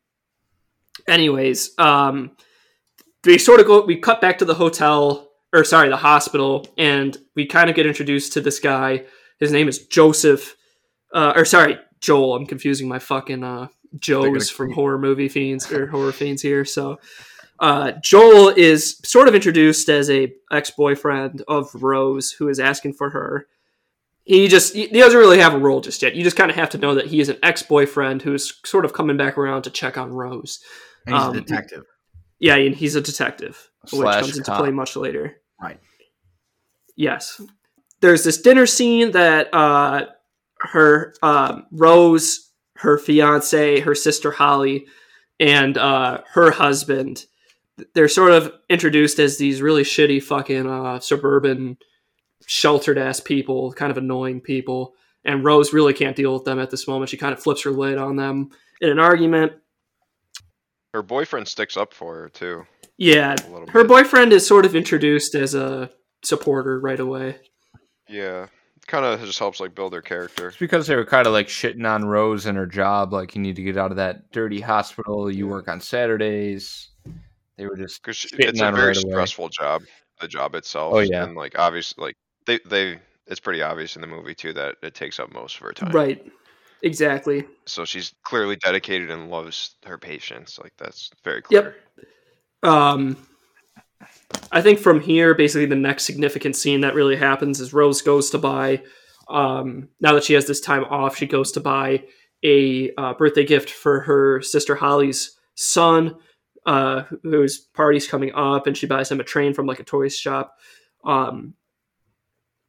anyways, 1.08 1.72
um, 1.80 2.38
we 3.26 3.40
sort 3.40 3.60
of 3.60 3.66
go, 3.66 3.84
we 3.84 3.98
cut 3.98 4.22
back 4.22 4.38
to 4.38 4.46
the 4.46 4.54
hotel, 4.54 5.32
or 5.52 5.64
sorry, 5.64 5.90
the 5.90 5.98
hospital, 5.98 6.68
and 6.78 7.18
we 7.36 7.48
kind 7.48 7.72
of 7.72 7.76
get 7.76 7.88
introduced 7.88 8.34
to 8.34 8.42
this 8.42 8.60
guy. 8.60 9.06
His 9.40 9.52
name 9.52 9.68
is 9.68 9.88
Joseph, 9.88 10.56
uh, 11.12 11.34
or 11.36 11.44
sorry, 11.44 11.80
Joel. 12.02 12.36
I'm 12.36 12.46
confusing 12.46 12.88
my 12.88 13.00
fucking 13.00 13.44
uh, 13.44 13.70
Joes 13.98 14.52
from 14.52 14.74
horror 14.74 15.00
movie 15.00 15.28
fiends 15.28 15.72
or 15.72 15.88
horror 15.88 16.12
fiends 16.12 16.44
here. 16.44 16.66
So, 16.66 17.00
uh, 17.62 17.94
Joel 18.04 18.50
is 18.50 18.98
sort 19.06 19.28
of 19.30 19.36
introduced 19.36 19.88
as 19.88 20.10
a 20.10 20.34
ex 20.52 20.72
boyfriend 20.72 21.44
of 21.48 21.70
Rose, 21.74 22.32
who 22.32 22.50
is 22.50 22.60
asking 22.60 22.94
for 22.94 23.12
her. 23.12 23.48
He 24.24 24.48
just 24.48 24.74
he 24.74 24.88
doesn't 24.88 25.20
really 25.20 25.40
have 25.40 25.54
a 25.54 25.60
role 25.60 25.80
just 25.82 26.02
yet. 26.02 26.16
You 26.16 26.24
just 26.24 26.36
kind 26.38 26.50
of 26.52 26.58
have 26.58 26.70
to 26.72 26.78
know 26.78 26.96
that 26.96 27.08
he 27.08 27.20
is 27.20 27.30
an 27.30 27.38
ex 27.44 27.64
boyfriend 27.64 28.22
who 28.22 28.34
is 28.34 28.54
sort 28.66 28.84
of 28.86 28.94
coming 28.94 29.18
back 29.18 29.38
around 29.38 29.62
to 29.64 29.70
check 29.70 29.98
on 29.98 30.12
Rose. 30.12 30.60
And 31.06 31.16
he's 31.16 31.24
Um, 31.24 31.38
a 31.38 31.42
detective. 31.42 31.84
Yeah, 32.40 32.56
and 32.56 32.76
he's 32.76 32.96
a 32.96 33.02
detective, 33.02 33.70
which 33.84 33.92
Slash 34.02 34.22
comes 34.22 34.38
into 34.38 34.50
cop. 34.52 34.60
play 34.60 34.72
much 34.72 34.96
later. 34.96 35.38
Right. 35.62 35.80
Yes. 36.96 37.40
There's 38.02 38.24
this 38.24 38.42
dinner 38.42 38.66
scene 38.66 39.12
that 39.12 39.54
uh, 39.54 40.06
her 40.60 41.14
um, 41.22 41.66
Rose, 41.72 42.52
her 42.78 42.98
fiance, 42.98 43.80
her 43.82 43.94
sister 43.96 44.32
Holly, 44.32 44.86
and 45.40 45.78
uh, 45.78 46.22
her 46.34 46.52
husband. 46.52 47.26
They're 47.94 48.08
sort 48.08 48.32
of 48.32 48.54
introduced 48.70 49.20
as 49.20 49.38
these 49.38 49.62
really 49.62 49.84
shitty 49.84 50.24
fucking 50.24 50.68
uh, 50.68 51.00
suburban, 51.00 51.78
sheltered 52.46 52.98
ass 52.98 53.20
people, 53.20 53.74
kind 53.74 53.92
of 53.92 53.98
annoying 53.98 54.42
people. 54.42 54.94
And 55.24 55.44
Rose 55.44 55.74
really 55.74 55.94
can't 55.94 56.16
deal 56.16 56.34
with 56.34 56.46
them 56.46 56.60
at 56.60 56.72
this 56.72 56.88
moment. 56.88 57.10
She 57.10 57.18
kind 57.18 57.34
of 57.34 57.42
flips 57.42 57.64
her 57.64 57.72
lid 57.72 57.98
on 57.98 58.16
them 58.16 58.50
in 58.82 58.90
an 58.90 59.00
argument. 59.00 59.54
Her 60.94 61.04
boyfriend 61.04 61.48
sticks 61.48 61.78
up 61.78 61.94
for 61.94 62.16
her 62.16 62.30
too. 62.30 62.66
Yeah, 62.98 63.36
her 63.70 63.84
bit. 63.84 63.88
boyfriend 63.88 64.34
is 64.34 64.46
sort 64.46 64.66
of 64.66 64.76
introduced 64.76 65.36
as 65.36 65.56
a 65.56 65.90
supporter 66.24 66.80
right 66.80 67.00
away. 67.00 67.38
Yeah, 68.10 68.48
kind 68.88 69.06
of 69.06 69.20
just 69.22 69.40
helps 69.40 69.60
like 69.60 69.74
build 69.74 69.94
her 69.94 70.02
character. 70.02 70.50
It's 70.50 70.58
because 70.58 70.88
they 70.88 70.96
were 70.96 71.06
kind 71.06 71.26
of 71.26 71.34
like 71.34 71.48
shitting 71.48 71.90
on 71.90 72.06
Rose 72.06 72.46
and 72.46 72.58
her 72.58 72.68
job. 72.68 73.14
Like, 73.14 73.36
you 73.36 73.42
need 73.42 73.56
to 73.56 73.64
get 73.64 73.78
out 73.78 73.92
of 73.92 73.98
that 73.98 74.32
dirty 74.32 74.60
hospital. 74.60 75.32
You 75.32 75.48
work 75.48 75.68
on 75.68 75.80
Saturdays. 75.80 76.91
They 77.58 77.66
were 77.66 77.78
just 77.78 78.02
Because 78.02 78.26
it's 78.34 78.62
a 78.62 78.72
very 78.72 78.88
right 78.88 78.98
away. 78.98 79.12
stressful 79.12 79.50
job, 79.50 79.84
the 80.20 80.28
job 80.28 80.56
itself. 80.56 80.94
Oh, 80.96 81.00
yeah. 81.00 81.24
and 81.24 81.36
like 81.36 81.58
obviously, 81.58 82.04
like 82.04 82.16
they 82.46 82.60
they 82.66 83.00
it's 83.28 83.40
pretty 83.40 83.62
obvious 83.62 83.96
in 83.96 84.02
the 84.02 84.08
movie 84.08 84.34
too 84.36 84.54
that 84.54 84.76
it 84.82 84.96
takes 84.96 85.20
up 85.20 85.32
most 85.34 85.56
of 85.56 85.62
her 85.62 85.72
time. 85.72 85.92
Right. 85.92 86.26
Exactly. 86.84 87.46
So 87.66 87.86
she's 87.86 88.14
clearly 88.24 88.56
dedicated 88.56 89.12
and 89.12 89.30
loves 89.30 89.76
her 89.86 89.98
patients. 89.98 90.58
Like 90.60 90.74
that's 90.78 91.12
very 91.24 91.42
clear. 91.42 91.76
Yep. 92.64 92.72
Um, 92.72 93.18
I 94.52 94.62
think 94.62 94.80
from 94.80 95.00
here, 95.00 95.36
basically, 95.36 95.68
the 95.68 95.76
next 95.76 96.06
significant 96.06 96.56
scene 96.56 96.82
that 96.82 96.96
really 96.96 97.16
happens 97.16 97.60
is 97.60 97.74
Rose 97.74 98.02
goes 98.02 98.30
to 98.32 98.38
buy. 98.38 98.82
Um, 99.30 99.90
now 100.00 100.14
that 100.14 100.24
she 100.24 100.34
has 100.34 100.48
this 100.48 100.60
time 100.60 100.84
off, 100.86 101.16
she 101.16 101.28
goes 101.28 101.52
to 101.54 101.60
buy 101.60 102.04
a 102.44 102.92
uh, 102.98 103.14
birthday 103.14 103.46
gift 103.46 103.70
for 103.70 104.02
her 104.02 104.42
sister 104.42 104.76
Holly's 104.76 105.38
son, 105.56 106.16
uh, 106.66 107.04
whose 107.24 107.58
party's 107.58 108.08
coming 108.08 108.32
up, 108.34 108.68
and 108.68 108.78
she 108.78 108.88
buys 108.88 109.12
him 109.12 109.20
a 109.20 109.24
train 109.24 109.54
from 109.54 109.66
like 109.66 109.80
a 109.80 109.84
toy 109.84 110.10
shop. 110.10 110.58
Um, 111.04 111.56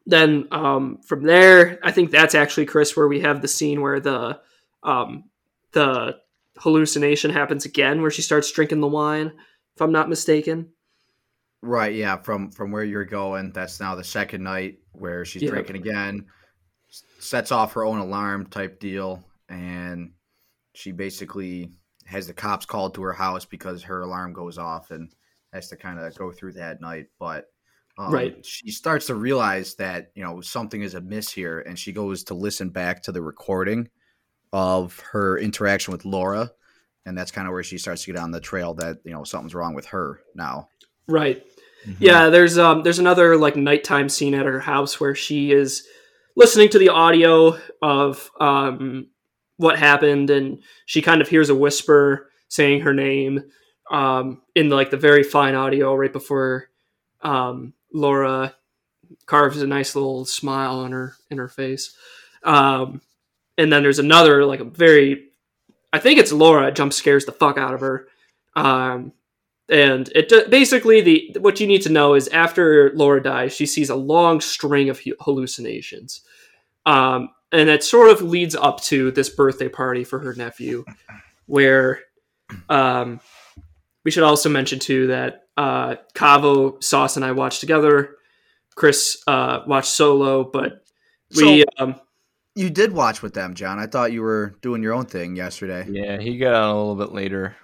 then 0.07 0.48
um, 0.50 0.98
from 1.07 1.22
there, 1.22 1.78
I 1.83 1.92
think 1.92 2.11
that's 2.11 2.35
actually 2.35 2.66
Chris, 2.66 2.96
where 2.96 3.09
we 3.09 3.20
have 3.20 3.42
the 3.42 3.48
scene 3.48 3.81
where 3.81 4.00
the 4.00 4.40
um, 4.83 5.24
the 5.72 6.18
hallucination 6.59 7.31
happens 7.31 7.64
again, 7.64 8.02
where 8.02 8.11
she 8.11 8.22
starts 8.22 8.50
drinking 8.50 8.81
the 8.81 8.88
wine. 8.88 9.33
If 9.74 9.81
I'm 9.81 9.92
not 9.92 10.09
mistaken. 10.09 10.70
Right, 11.62 11.94
yeah. 11.94 12.16
From 12.16 12.50
from 12.50 12.72
where 12.72 12.85
you're 12.85 13.05
going, 13.05 13.52
that's 13.52 13.78
now 13.78 13.94
the 13.94 14.05
second 14.05 14.42
night 14.42 14.78
where 14.92 15.24
she's 15.24 15.42
Yeah. 15.42 15.50
drinking 15.50 15.76
again, 15.76 16.26
sets 17.20 17.52
off 17.52 17.74
her 17.74 17.85
own 17.85 17.98
alarm 17.98 18.46
type 18.46 18.81
deal, 18.81 19.24
and 19.48 20.12
she 20.74 20.90
basically 20.92 21.70
has 22.12 22.27
the 22.27 22.35
cops 22.35 22.66
called 22.66 22.94
to 22.94 23.03
her 23.03 23.12
house 23.12 23.44
because 23.44 23.83
her 23.83 24.03
alarm 24.03 24.33
goes 24.33 24.59
off 24.59 24.90
and 24.90 25.11
has 25.53 25.68
to 25.68 25.77
kind 25.77 25.98
of 25.98 26.14
go 26.16 26.31
through 26.33 26.53
that 26.53 26.81
night. 26.81 27.07
But 27.18 27.46
um, 27.98 28.12
Right. 28.12 28.44
she 28.46 28.70
starts 28.70 29.07
to 29.07 29.14
realize 29.14 29.75
that 29.75 30.12
you 30.14 30.22
know 30.25 30.40
something 30.40 30.83
is 30.83 30.94
amiss 30.94 31.31
here, 31.33 31.61
and 31.61 31.79
she 31.79 31.92
goes 31.92 32.25
to 32.25 32.35
listen 32.35 32.70
back 32.70 33.03
to 33.03 33.12
the 33.12 33.22
recording 33.22 33.88
of 34.53 34.98
her 35.12 35.38
interaction 35.38 35.92
with 35.92 36.05
Laura, 36.05 36.51
and 37.07 37.16
that's 37.16 37.31
kind 37.31 37.48
of 37.48 37.53
where 37.53 37.62
she 37.62 37.79
starts 37.79 38.05
to 38.05 38.12
get 38.12 38.20
on 38.20 38.31
the 38.31 38.40
trail 38.40 38.75
that 38.75 38.98
you 39.05 39.12
know 39.12 39.25
something's 39.25 39.55
wrong 39.55 39.75
with 39.75 39.87
her 39.87 40.20
now. 40.35 40.68
Right. 41.09 41.42
Yeah, 41.98 42.29
there's 42.29 42.59
um 42.59 42.83
there's 42.83 42.98
another 43.01 43.37
like 43.37 43.57
nighttime 43.57 44.09
scene 44.09 44.35
at 44.35 44.46
her 44.46 44.61
house 44.61 45.01
where 45.01 45.14
she 45.14 45.51
is 45.53 45.87
listening 46.37 46.68
to 46.70 46.79
the 46.79 46.90
audio 46.90 47.59
of 47.83 48.31
um 48.40 49.09
what 49.62 49.79
happened 49.79 50.29
and 50.29 50.62
she 50.87 51.01
kind 51.01 51.20
of 51.20 51.29
hears 51.29 51.48
a 51.48 51.55
whisper 51.55 52.31
saying 52.48 52.81
her 52.81 52.92
name 52.92 53.42
um 53.90 54.42
in 54.55 54.68
like 54.68 54.90
the 54.90 54.96
very 54.96 55.22
fine 55.22 55.55
audio 55.55 55.94
right 55.94 56.12
before 56.12 56.68
um 57.22 57.72
Laura 57.92 58.55
carves 59.27 59.62
a 59.62 59.66
nice 59.66 59.94
little 59.94 60.25
smile 60.25 60.81
on 60.81 60.92
her 60.92 61.14
in 61.31 61.38
her 61.38 61.48
face. 61.48 61.96
Um 62.42 63.01
and 63.57 63.72
then 63.72 63.83
there's 63.83 63.98
another 63.98 64.44
like 64.44 64.61
a 64.61 64.64
very 64.64 65.29
I 65.92 65.98
think 65.98 66.18
it's 66.18 66.33
Laura 66.33 66.72
jump 66.72 66.92
scares 66.92 67.25
the 67.25 67.33
fuck 67.33 67.57
out 67.57 67.75
of 67.75 67.81
her. 67.81 68.09
Um 68.57 69.12
and 69.68 70.11
it 70.14 70.51
basically 70.51 71.01
the 71.01 71.37
what 71.40 71.61
you 71.61 71.66
need 71.66 71.83
to 71.83 71.92
know 71.92 72.14
is 72.14 72.29
after 72.29 72.92
Laura 72.94 73.22
dies, 73.22 73.55
she 73.55 73.66
sees 73.66 73.90
a 73.90 73.96
long 73.96 74.40
string 74.40 74.88
of 74.90 75.01
hallucinations, 75.20 76.22
um, 76.85 77.31
and 77.52 77.68
it 77.68 77.84
sort 77.84 78.10
of 78.10 78.22
leads 78.22 78.54
up 78.54 78.80
to 78.82 79.10
this 79.10 79.28
birthday 79.28 79.68
party 79.68 80.04
for 80.04 80.18
her 80.18 80.34
nephew, 80.34 80.84
where 81.46 82.00
um, 82.68 83.20
we 84.04 84.10
should 84.10 84.22
also 84.22 84.48
mention 84.48 84.78
too 84.78 85.08
that 85.08 85.42
uh, 85.56 85.96
Cavo, 86.14 86.80
Sauce, 86.80 87.16
and 87.16 87.24
I 87.24 87.32
watched 87.32 87.60
together. 87.60 88.16
Chris 88.74 89.22
uh, 89.26 89.60
watched 89.66 89.90
solo, 89.90 90.44
but 90.44 90.84
we 91.36 91.64
um, 91.78 91.96
You 92.54 92.70
did 92.70 92.92
watch 92.92 93.22
with 93.22 93.34
them, 93.34 93.54
John. 93.54 93.78
I 93.78 93.86
thought 93.86 94.12
you 94.12 94.22
were 94.22 94.54
doing 94.62 94.82
your 94.82 94.94
own 94.94 95.04
thing 95.06 95.36
yesterday. 95.36 95.86
Yeah, 95.88 96.18
he 96.18 96.38
got 96.38 96.54
on 96.54 96.70
a 96.70 96.78
little 96.78 96.96
bit 96.96 97.12
later. 97.12 97.54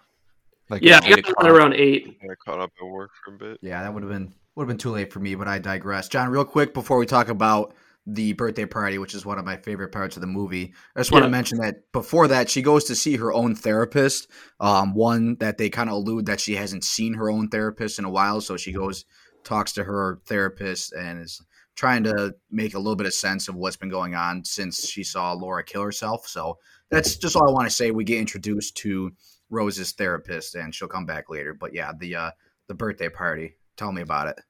Like 0.70 0.83
yeah, 0.83 0.98
at 0.98 1.05
I 1.05 1.20
got 1.20 1.35
on 1.38 1.51
around 1.51 1.74
eight. 1.74 2.18
I 2.22 2.35
caught 2.44 2.61
up 2.61 2.70
at 2.81 2.87
work 2.87 3.11
for 3.24 3.35
a 3.35 3.38
bit. 3.38 3.59
Yeah, 3.62 3.83
that 3.83 3.92
would 3.92 4.03
have 4.03 4.12
been 4.12 4.35
would 4.55 4.64
have 4.64 4.68
been 4.68 4.79
too 4.79 4.90
late 4.90 5.12
for 5.12 5.20
me, 5.20 5.35
but 5.35 5.48
I 5.48 5.59
digress. 5.59 6.09
John, 6.09 6.29
real 6.31 6.44
quick 6.44 6.74
before 6.74 6.98
we 6.98 7.07
talk 7.07 7.29
about 7.29 7.74
the 8.11 8.33
birthday 8.33 8.64
party, 8.64 8.97
which 8.97 9.14
is 9.14 9.27
one 9.27 9.38
of 9.38 9.44
my 9.44 9.59
favorite 9.59 9.92
parts 9.92 10.16
of 10.16 10.23
the 10.23 10.27
movie, 10.27 10.73
I 10.97 11.01
just 11.01 11.12
want 11.12 11.23
Yeah. 11.25 11.27
to 11.27 11.31
mention 11.31 11.59
that 11.59 11.92
before 11.92 12.27
that, 12.29 12.49
she 12.49 12.62
goes 12.62 12.85
to 12.85 12.94
see 12.94 13.16
her 13.16 13.33
own 13.33 13.55
therapist. 13.55 14.29
Um, 14.61 14.94
one 14.94 15.37
that 15.40 15.59
they 15.59 15.68
kind 15.68 15.90
of 15.90 15.97
allude 15.97 16.25
that 16.27 16.40
she 16.40 16.57
hasn't 16.57 16.85
seen 16.85 17.14
her 17.14 17.31
own 17.31 17.49
therapist 17.49 17.99
in 17.99 18.07
a 18.07 18.11
while, 18.11 18.40
so 18.40 18.57
she 18.57 18.73
goes 18.73 19.05
talks 19.44 19.73
to 19.75 19.85
her 19.85 20.21
therapist 20.27 20.92
and 20.92 21.21
is 21.21 21.42
trying 21.77 22.03
to 22.05 22.35
make 22.51 22.75
a 22.75 22.79
little 22.79 22.97
bit 22.97 23.07
of 23.07 23.14
sense 23.14 23.47
of 23.47 23.55
what's 23.55 23.77
been 23.77 23.88
going 23.90 24.14
on 24.14 24.44
since 24.44 24.88
she 24.88 25.05
saw 25.05 25.33
Laura 25.33 25.62
kill 25.62 25.83
herself. 25.83 26.27
So 26.27 26.59
that's 26.90 27.16
just 27.16 27.37
all 27.37 27.49
I 27.49 27.53
want 27.53 27.68
to 27.68 27.75
say. 27.75 27.90
We 27.90 28.05
get 28.05 28.18
introduced 28.18 28.77
to 28.79 29.12
Rose's 29.51 29.92
therapist, 29.92 30.55
and 30.55 30.75
she'll 30.75 30.88
come 30.88 31.07
back 31.07 31.31
later. 31.31 31.55
But 31.55 31.75
yeah, 31.75 31.92
the 31.99 32.16
uh, 32.16 32.31
the 32.68 32.75
birthday 32.75 33.09
party. 33.11 33.57
Tell 33.77 33.92
me 33.92 34.03
about 34.03 34.29
it. 34.29 34.40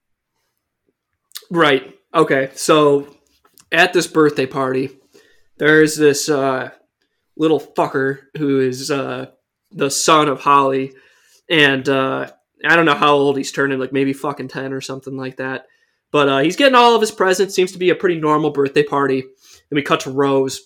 Right. 1.51 1.99
Okay. 2.15 2.51
So 2.55 3.15
at 3.71 3.93
this 3.93 4.07
birthday 4.07 4.47
party, 4.47 4.91
there's 5.59 5.97
this 5.97 6.29
uh, 6.29 6.71
little 7.37 7.61
fucker 7.61 8.21
who 8.37 8.61
is 8.61 8.91
uh, 8.91 9.27
the 9.71 9.91
son 9.91 10.29
of 10.29 10.41
Holly, 10.41 10.93
and 11.49 11.89
uh, 11.89 12.31
I 12.65 12.77
don't 12.77 12.87
know 12.87 12.95
how 12.95 13.15
old 13.15 13.37
he's 13.37 13.53
turning, 13.53 13.79
like 13.79 13.93
maybe 13.93 14.13
fucking 14.13 14.49
ten 14.49 14.73
or 14.73 14.81
something 14.81 15.17
like 15.17 15.37
that. 15.37 15.67
But 16.11 16.29
uh, 16.29 16.39
he's 16.39 16.57
getting 16.57 16.75
all 16.75 16.95
of 16.95 17.01
his 17.01 17.11
presents. 17.11 17.55
Seems 17.55 17.73
to 17.73 17.79
be 17.79 17.91
a 17.91 17.95
pretty 17.95 18.19
normal 18.19 18.51
birthday 18.51 18.83
party. 18.83 19.21
Then 19.21 19.77
we 19.77 19.83
cut 19.83 20.01
to 20.01 20.11
Rose, 20.11 20.61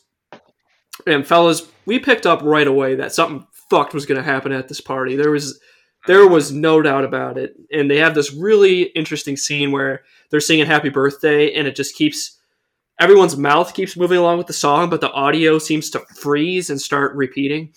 and 1.07 1.27
fellas, 1.27 1.67
we 1.87 1.99
picked 1.99 2.27
up 2.27 2.43
right 2.43 2.67
away 2.67 2.97
that 2.97 3.13
something 3.13 3.47
fucked 3.71 3.95
was 3.95 4.07
going 4.07 4.19
to 4.19 4.25
happen 4.25 4.53
at 4.53 4.69
this 4.69 4.81
party. 4.81 5.17
There 5.17 5.31
was 5.31 5.59
There 6.07 6.29
was 6.29 6.53
no 6.53 6.83
doubt 6.83 7.05
about 7.05 7.39
it. 7.39 7.55
And 7.73 7.91
they 7.91 7.99
have 7.99 8.15
this 8.15 8.33
really 8.33 8.83
interesting 8.83 9.37
scene 9.37 9.73
where 9.73 10.03
they're 10.31 10.41
singing 10.41 10.67
Happy 10.67 10.89
Birthday 10.89 11.55
and 11.55 11.67
it 11.67 11.77
just 11.77 11.97
keeps 11.97 12.39
everyone's 13.01 13.37
mouth 13.37 13.75
keeps 13.75 13.97
moving 13.97 14.19
along 14.19 14.39
with 14.39 14.47
the 14.47 14.53
song, 14.53 14.91
but 14.91 15.01
the 15.01 15.11
audio 15.13 15.59
seems 15.59 15.91
to 15.91 16.01
freeze 16.17 16.71
and 16.71 16.81
start 16.81 17.15
repeating. 17.15 17.73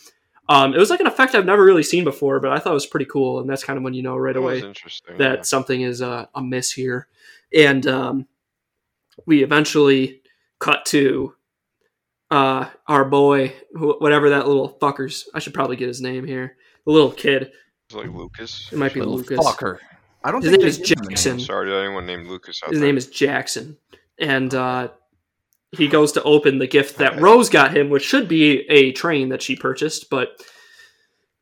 Um, 0.48 0.74
it 0.76 0.78
was 0.78 0.90
like 0.92 1.00
an 1.00 1.08
effect 1.08 1.34
I've 1.34 1.46
never 1.46 1.64
really 1.66 1.82
seen 1.84 2.04
before, 2.04 2.40
but 2.40 2.52
I 2.52 2.60
thought 2.60 2.72
it 2.72 2.74
was 2.76 2.86
pretty 2.86 3.08
cool. 3.08 3.40
And 3.40 3.50
that's 3.50 3.64
kind 3.64 3.78
of 3.78 3.84
when 3.84 3.96
you 3.96 4.04
know 4.04 4.16
right 4.16 4.34
That 4.34 4.40
away 4.40 4.62
that 5.18 5.38
yeah. 5.38 5.42
something 5.42 5.82
is 5.82 6.02
uh, 6.04 6.28
amiss 6.36 6.72
here. 6.72 7.08
And 7.54 7.86
um, 7.88 8.28
we 9.26 9.44
eventually 9.44 10.22
cut 10.60 10.86
to 10.88 11.34
uh, 12.30 12.68
our 12.88 13.06
boy, 13.06 13.54
wh- 13.74 14.00
whatever 14.02 14.30
that 14.32 14.48
little 14.48 14.78
fucker's. 14.80 15.28
I 15.34 15.40
should 15.40 15.54
probably 15.54 15.78
get 15.78 15.88
his 15.88 16.02
name 16.02 16.26
here. 16.28 16.58
The 16.86 16.92
little 16.92 17.12
kid. 17.12 17.52
It's 17.88 17.96
like 17.96 18.12
Lucas. 18.12 18.70
It 18.72 18.78
might 18.78 18.94
be 18.94 19.00
Little 19.00 19.16
Lucas. 19.18 19.40
fucker. 19.40 19.78
I 20.24 20.32
don't 20.32 20.42
His 20.42 20.52
think 20.52 20.62
name 20.62 20.68
is 20.68 20.78
give 20.78 20.90
him 20.98 20.98
a 20.98 21.02
name. 21.02 21.10
Jackson. 21.10 21.40
Sorry 21.40 21.70
to 21.70 21.76
anyone 21.76 22.06
named 22.06 22.28
Lucas 22.28 22.62
out 22.64 22.70
His 22.72 22.80
there. 22.80 22.88
name 22.88 22.98
is 22.98 23.08
Jackson, 23.08 23.78
and 24.20 24.54
uh, 24.54 24.90
he 25.76 25.88
goes 25.88 26.12
to 26.14 26.24
open 26.24 26.60
the 26.60 26.68
gift 26.68 26.98
that. 26.98 27.20
Rose 27.20 27.50
got 27.50 27.76
him, 27.76 27.90
which 27.90 28.06
should 28.06 28.28
be 28.28 28.62
a 28.70 28.92
train 28.92 29.30
that 29.30 29.42
she 29.42 29.56
purchased. 29.56 30.10
But 30.10 30.42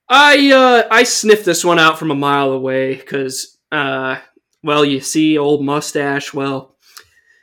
I 0.09 0.51
uh, 0.51 0.87
I 0.91 1.03
sniffed 1.03 1.45
this 1.45 1.63
one 1.63 1.79
out 1.79 1.97
from 1.97 2.11
a 2.11 2.15
mile 2.15 2.51
away 2.51 2.95
because, 2.95 3.57
uh, 3.71 4.17
well, 4.63 4.85
you 4.85 4.99
see, 4.99 5.37
old 5.37 5.63
mustache. 5.63 6.33
Well, 6.33 6.75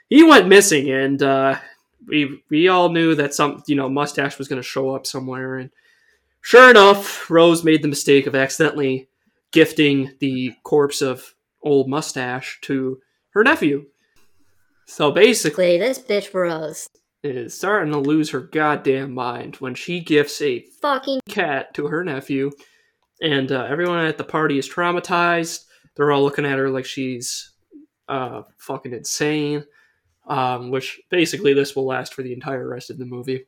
he 0.09 0.23
went 0.23 0.49
missing, 0.49 0.91
and 0.91 1.23
uh, 1.23 1.59
we 2.07 2.43
we 2.51 2.69
all 2.69 2.91
knew 2.91 3.15
that 3.15 3.35
some 3.35 3.63
you 3.67 3.77
know 3.77 3.89
mustache 3.89 4.39
was 4.39 4.49
going 4.49 4.61
to 4.61 4.69
show 4.69 4.95
up 4.95 5.07
somewhere, 5.07 5.57
and 5.57 5.71
sure 6.43 6.71
enough, 6.71 7.31
Rose 7.31 7.65
made 7.65 7.83
the 7.83 7.89
mistake 7.89 8.27
of 8.27 8.35
accidentally 8.35 9.09
gifting 9.53 10.13
the 10.21 10.55
corpse 10.63 11.03
of 11.03 11.35
old 11.63 11.89
mustache 11.89 12.59
to 12.63 13.01
her 13.31 13.45
nephew. 13.45 13.87
So 14.91 15.13
basically, 15.13 15.79
this 15.79 16.01
bitch 16.01 16.35
Rose. 16.35 16.89
is 17.23 17.57
starting 17.57 17.93
to 17.93 18.01
lose 18.01 18.31
her 18.31 18.41
goddamn 18.41 19.15
mind 19.15 19.55
when 19.57 19.77
she 19.77 20.01
gifts 20.01 20.43
a 20.43 20.65
Fucking 20.83 21.21
cat 21.29 21.73
to 21.75 21.87
her 21.87 22.03
nephew, 22.03 22.51
and 23.23 23.53
uh, 23.53 23.67
everyone 23.69 24.05
at 24.05 24.19
the 24.19 24.25
party 24.25 24.59
is 24.59 24.69
traumatized. 24.69 25.61
They're 25.95 26.11
all 26.11 26.25
looking 26.25 26.45
at 26.45 26.59
her 26.59 26.69
like 26.71 26.87
she's 26.87 27.53
uh, 28.09 28.43
fucking 28.59 28.93
insane. 28.93 29.65
Um, 30.27 30.71
which 30.71 31.01
basically 31.09 31.55
this 31.55 31.77
will 31.77 31.87
last 31.87 32.13
for 32.13 32.23
the 32.23 32.33
entire 32.33 32.69
rest 32.69 32.91
of 32.91 32.99
the 32.99 33.05
movie. 33.05 33.47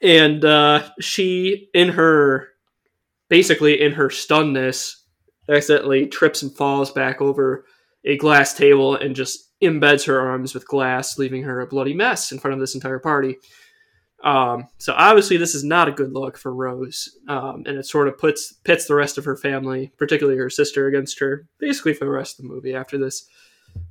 And 0.00 0.44
uh, 0.44 0.88
she, 1.00 1.68
in 1.74 1.90
her 1.90 2.48
basically 3.28 3.80
in 3.80 3.92
her 3.92 4.10
stunness, 4.10 5.04
accidentally 5.48 6.08
trips 6.08 6.42
and 6.42 6.52
falls 6.52 6.90
back 6.90 7.20
over 7.20 7.66
a 8.04 8.16
glass 8.16 8.52
table 8.52 8.96
and 8.96 9.14
just 9.14 9.51
embeds 9.62 10.06
her 10.06 10.20
arms 10.20 10.54
with 10.54 10.66
glass, 10.66 11.18
leaving 11.18 11.42
her 11.44 11.60
a 11.60 11.66
bloody 11.66 11.94
mess 11.94 12.32
in 12.32 12.38
front 12.38 12.54
of 12.54 12.60
this 12.60 12.74
entire 12.74 12.98
party. 12.98 13.36
Um, 14.22 14.68
so 14.78 14.94
obviously, 14.96 15.36
this 15.36 15.54
is 15.54 15.64
not 15.64 15.88
a 15.88 15.92
good 15.92 16.12
look 16.12 16.38
for 16.38 16.54
Rose, 16.54 17.18
um, 17.28 17.64
and 17.66 17.76
it 17.76 17.86
sort 17.86 18.08
of 18.08 18.18
puts 18.18 18.52
pits 18.52 18.86
the 18.86 18.94
rest 18.94 19.18
of 19.18 19.24
her 19.24 19.36
family, 19.36 19.92
particularly 19.98 20.38
her 20.38 20.50
sister, 20.50 20.86
against 20.86 21.18
her, 21.18 21.46
basically 21.58 21.94
for 21.94 22.04
the 22.04 22.10
rest 22.10 22.38
of 22.38 22.44
the 22.44 22.52
movie. 22.52 22.74
After 22.74 22.98
this 22.98 23.26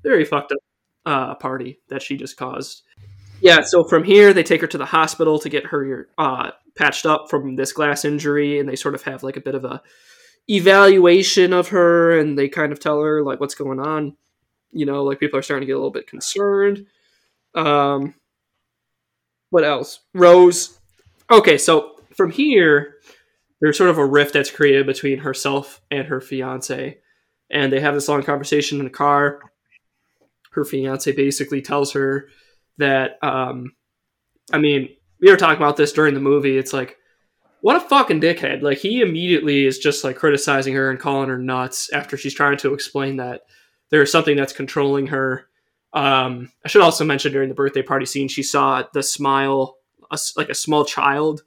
very 0.03 0.23
fucked 0.23 0.53
up 0.53 0.59
uh, 1.05 1.35
party 1.35 1.79
that 1.89 2.01
she 2.01 2.15
just 2.15 2.37
caused. 2.37 2.83
Yeah, 3.41 3.61
so 3.61 3.83
from 3.83 4.03
here 4.03 4.33
they 4.33 4.43
take 4.43 4.61
her 4.61 4.67
to 4.67 4.77
the 4.77 4.85
hospital 4.85 5.39
to 5.39 5.49
get 5.49 5.65
her 5.65 6.07
uh, 6.17 6.51
patched 6.75 7.05
up 7.05 7.29
from 7.29 7.55
this 7.55 7.73
glass 7.73 8.05
injury, 8.05 8.59
and 8.59 8.69
they 8.69 8.75
sort 8.75 8.95
of 8.95 9.01
have 9.03 9.23
like 9.23 9.37
a 9.37 9.41
bit 9.41 9.55
of 9.55 9.65
a 9.65 9.81
evaluation 10.47 11.51
of 11.51 11.69
her, 11.69 12.17
and 12.17 12.37
they 12.37 12.47
kind 12.47 12.71
of 12.71 12.79
tell 12.79 13.01
her 13.01 13.23
like 13.23 13.39
what's 13.39 13.55
going 13.55 13.79
on. 13.79 14.15
You 14.71 14.85
know, 14.85 15.03
like 15.03 15.19
people 15.19 15.39
are 15.39 15.43
starting 15.43 15.61
to 15.61 15.67
get 15.67 15.73
a 15.73 15.77
little 15.77 15.91
bit 15.91 16.07
concerned. 16.07 16.85
Um, 17.55 18.13
what 19.49 19.63
else? 19.63 19.99
Rose. 20.13 20.79
Okay, 21.29 21.57
so 21.57 21.95
from 22.15 22.31
here, 22.31 22.95
there's 23.59 23.77
sort 23.77 23.89
of 23.89 23.97
a 23.97 24.05
rift 24.05 24.33
that's 24.33 24.51
created 24.51 24.85
between 24.85 25.19
herself 25.19 25.81
and 25.91 26.07
her 26.07 26.19
fiance, 26.19 26.97
and 27.49 27.71
they 27.71 27.79
have 27.79 27.93
this 27.93 28.07
long 28.07 28.23
conversation 28.23 28.79
in 28.79 28.85
the 28.85 28.91
car. 28.91 29.39
Her 30.51 30.65
fiance 30.65 31.11
basically 31.11 31.61
tells 31.61 31.93
her 31.93 32.29
that, 32.77 33.17
um, 33.21 33.73
I 34.51 34.57
mean, 34.57 34.89
we 35.19 35.29
were 35.29 35.37
talking 35.37 35.61
about 35.61 35.77
this 35.77 35.93
during 35.93 36.13
the 36.13 36.19
movie. 36.19 36.57
It's 36.57 36.73
like, 36.73 36.97
what 37.61 37.75
a 37.75 37.79
fucking 37.79 38.21
dickhead! 38.21 38.63
Like 38.63 38.79
he 38.79 39.01
immediately 39.01 39.65
is 39.65 39.77
just 39.77 40.03
like 40.03 40.15
criticizing 40.15 40.73
her 40.73 40.89
and 40.89 40.99
calling 40.99 41.29
her 41.29 41.37
nuts 41.37 41.91
after 41.93 42.17
she's 42.17 42.33
trying 42.33 42.57
to 42.57 42.73
explain 42.73 43.17
that 43.17 43.41
there's 43.91 44.11
something 44.11 44.35
that's 44.35 44.53
controlling 44.53 45.07
her. 45.07 45.47
Um, 45.93 46.51
I 46.65 46.69
should 46.69 46.81
also 46.81 47.05
mention 47.05 47.31
during 47.31 47.49
the 47.49 47.55
birthday 47.55 47.83
party 47.83 48.05
scene, 48.05 48.27
she 48.27 48.43
saw 48.43 48.83
the 48.93 49.03
smile, 49.03 49.77
a 50.09 50.17
like 50.35 50.49
a 50.49 50.55
small 50.55 50.85
child. 50.85 51.43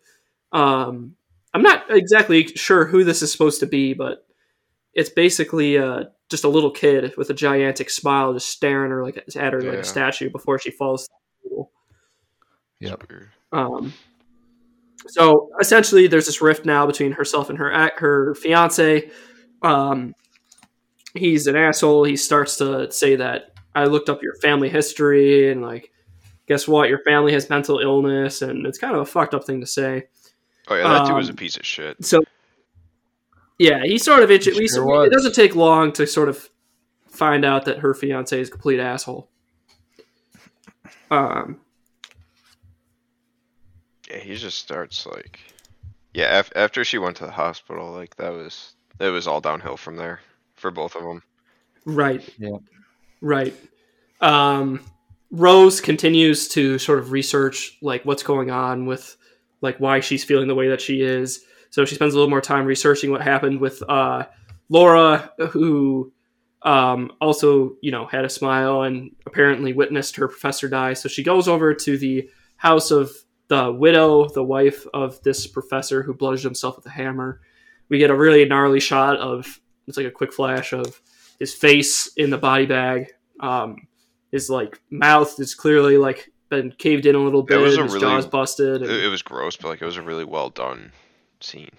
Um, 0.52 1.16
I'm 1.52 1.62
not 1.62 1.84
exactly 1.90 2.46
sure 2.48 2.84
who 2.84 3.04
this 3.04 3.22
is 3.22 3.32
supposed 3.32 3.60
to 3.60 3.66
be, 3.66 3.94
but 3.94 4.26
it's 4.92 5.10
basically 5.10 5.78
uh, 5.78 6.04
just 6.30 6.44
a 6.44 6.48
little 6.48 6.70
kid 6.70 7.14
with 7.16 7.30
a 7.30 7.34
gigantic 7.34 7.90
smile, 7.90 8.32
just 8.34 8.48
staring 8.48 8.90
her 8.90 9.02
like 9.02 9.24
at 9.34 9.52
her 9.52 9.60
like 9.60 9.78
a 9.78 9.84
statue 9.84 10.30
before 10.30 10.58
she 10.58 10.70
falls. 10.70 11.08
Yep. 12.80 13.04
Um, 13.52 13.92
so 15.06 15.48
essentially, 15.60 16.06
there's 16.06 16.26
this 16.26 16.42
rift 16.42 16.66
now 16.66 16.86
between 16.86 17.12
herself 17.12 17.48
and 17.48 17.58
her 17.58 17.90
her 17.96 18.34
fiance. 18.34 19.10
Um, 19.62 20.14
he's 21.14 21.46
an 21.46 21.56
asshole. 21.56 22.04
He 22.04 22.16
starts 22.16 22.56
to 22.58 22.90
say 22.92 23.16
that 23.16 23.54
I 23.74 23.84
looked 23.84 24.08
up 24.08 24.22
your 24.22 24.34
family 24.36 24.68
history 24.68 25.50
and 25.50 25.62
like, 25.62 25.90
guess 26.46 26.68
what? 26.68 26.88
Your 26.88 27.00
family 27.04 27.32
has 27.32 27.48
mental 27.48 27.78
illness, 27.80 28.42
and 28.42 28.66
it's 28.66 28.78
kind 28.78 28.94
of 28.94 29.00
a 29.00 29.06
fucked 29.06 29.34
up 29.34 29.44
thing 29.44 29.60
to 29.60 29.66
say. 29.66 30.04
Oh 30.68 30.74
yeah, 30.76 30.82
that 30.88 31.06
dude 31.06 31.16
was 31.16 31.28
a 31.28 31.32
Um, 31.32 31.36
piece 31.36 31.56
of 31.56 31.64
shit. 31.66 32.04
So, 32.04 32.22
yeah, 33.58 33.82
he 33.84 33.98
sort 33.98 34.22
of 34.22 34.30
itch- 34.30 34.46
we- 34.46 34.68
Sure 34.68 34.84
was. 34.84 35.06
It 35.08 35.12
doesn't 35.12 35.34
take 35.34 35.54
long 35.54 35.92
to 35.92 36.06
sort 36.06 36.28
of 36.28 36.48
find 37.08 37.44
out 37.44 37.64
that 37.66 37.78
her 37.78 37.94
fiance 37.94 38.38
is 38.40 38.48
a 38.48 38.50
complete 38.50 38.80
asshole. 38.80 39.30
Um, 41.10 41.60
Yeah, 44.10 44.18
he 44.18 44.34
just 44.36 44.58
starts 44.58 45.06
like, 45.06 45.40
yeah. 46.12 46.38
Af- 46.40 46.52
after 46.54 46.84
she 46.84 46.98
went 46.98 47.16
to 47.18 47.24
the 47.26 47.32
hospital, 47.32 47.90
like 47.92 48.16
that 48.16 48.30
was 48.32 48.74
it 49.00 49.08
was 49.08 49.26
all 49.26 49.40
downhill 49.40 49.76
from 49.76 49.96
there 49.96 50.20
for 50.64 50.70
both 50.70 50.96
of 50.96 51.02
them. 51.02 51.22
Right. 51.84 52.26
Yeah. 52.38 52.56
Right. 53.20 53.54
Um, 54.22 54.80
Rose 55.30 55.82
continues 55.82 56.48
to 56.48 56.78
sort 56.78 57.00
of 57.00 57.12
research 57.12 57.76
like 57.82 58.06
what's 58.06 58.22
going 58.22 58.50
on 58.50 58.86
with 58.86 59.14
like 59.60 59.76
why 59.78 60.00
she's 60.00 60.24
feeling 60.24 60.48
the 60.48 60.54
way 60.54 60.70
that 60.70 60.80
she 60.80 61.02
is. 61.02 61.44
So 61.68 61.84
she 61.84 61.96
spends 61.96 62.14
a 62.14 62.16
little 62.16 62.30
more 62.30 62.40
time 62.40 62.64
researching 62.64 63.10
what 63.10 63.20
happened 63.20 63.60
with 63.60 63.82
uh, 63.90 64.24
Laura, 64.70 65.30
who 65.50 66.10
um, 66.62 67.12
also 67.20 67.76
you 67.82 67.90
know 67.90 68.06
had 68.06 68.24
a 68.24 68.30
smile 68.30 68.84
and 68.84 69.14
apparently 69.26 69.74
witnessed 69.74 70.16
her 70.16 70.28
professor 70.28 70.66
die. 70.66 70.94
So 70.94 71.10
she 71.10 71.22
goes 71.22 71.46
over 71.46 71.74
to 71.74 71.98
the 71.98 72.30
house 72.56 72.90
of 72.90 73.12
the 73.48 73.70
widow, 73.70 74.30
the 74.30 74.42
wife 74.42 74.86
of 74.94 75.22
this 75.24 75.46
professor 75.46 76.02
who 76.02 76.14
bludgeoned 76.14 76.44
himself 76.44 76.76
with 76.76 76.86
a 76.86 76.90
hammer. 76.90 77.42
We 77.90 77.98
get 77.98 78.08
a 78.08 78.16
really 78.16 78.46
gnarly 78.46 78.80
shot 78.80 79.18
of 79.18 79.60
it's 79.86 79.96
like 79.96 80.06
a 80.06 80.10
quick 80.10 80.32
flash 80.32 80.72
of 80.72 81.00
his 81.38 81.52
face 81.54 82.08
in 82.16 82.30
the 82.30 82.38
body 82.38 82.66
bag. 82.66 83.12
Um, 83.40 83.88
his 84.32 84.48
like 84.50 84.80
mouth 84.90 85.38
is 85.40 85.54
clearly 85.54 85.98
like 85.98 86.30
been 86.48 86.72
caved 86.78 87.06
in 87.06 87.14
a 87.14 87.18
little 87.18 87.42
bit. 87.42 87.58
was 87.58 87.76
a 87.76 87.82
his 87.82 87.92
really- 87.94 88.00
jaw's 88.06 88.26
busted. 88.26 88.82
and- 88.82 88.90
It, 88.90 89.04
it 89.04 89.08
was 89.08 89.22
gross, 89.22 89.56
but 89.56 89.68
like 89.68 89.82
it 89.82 89.86
was 89.86 89.96
a 89.96 90.02
really 90.02 90.24
well 90.24 90.50
done 90.50 90.92
scene. 91.40 91.70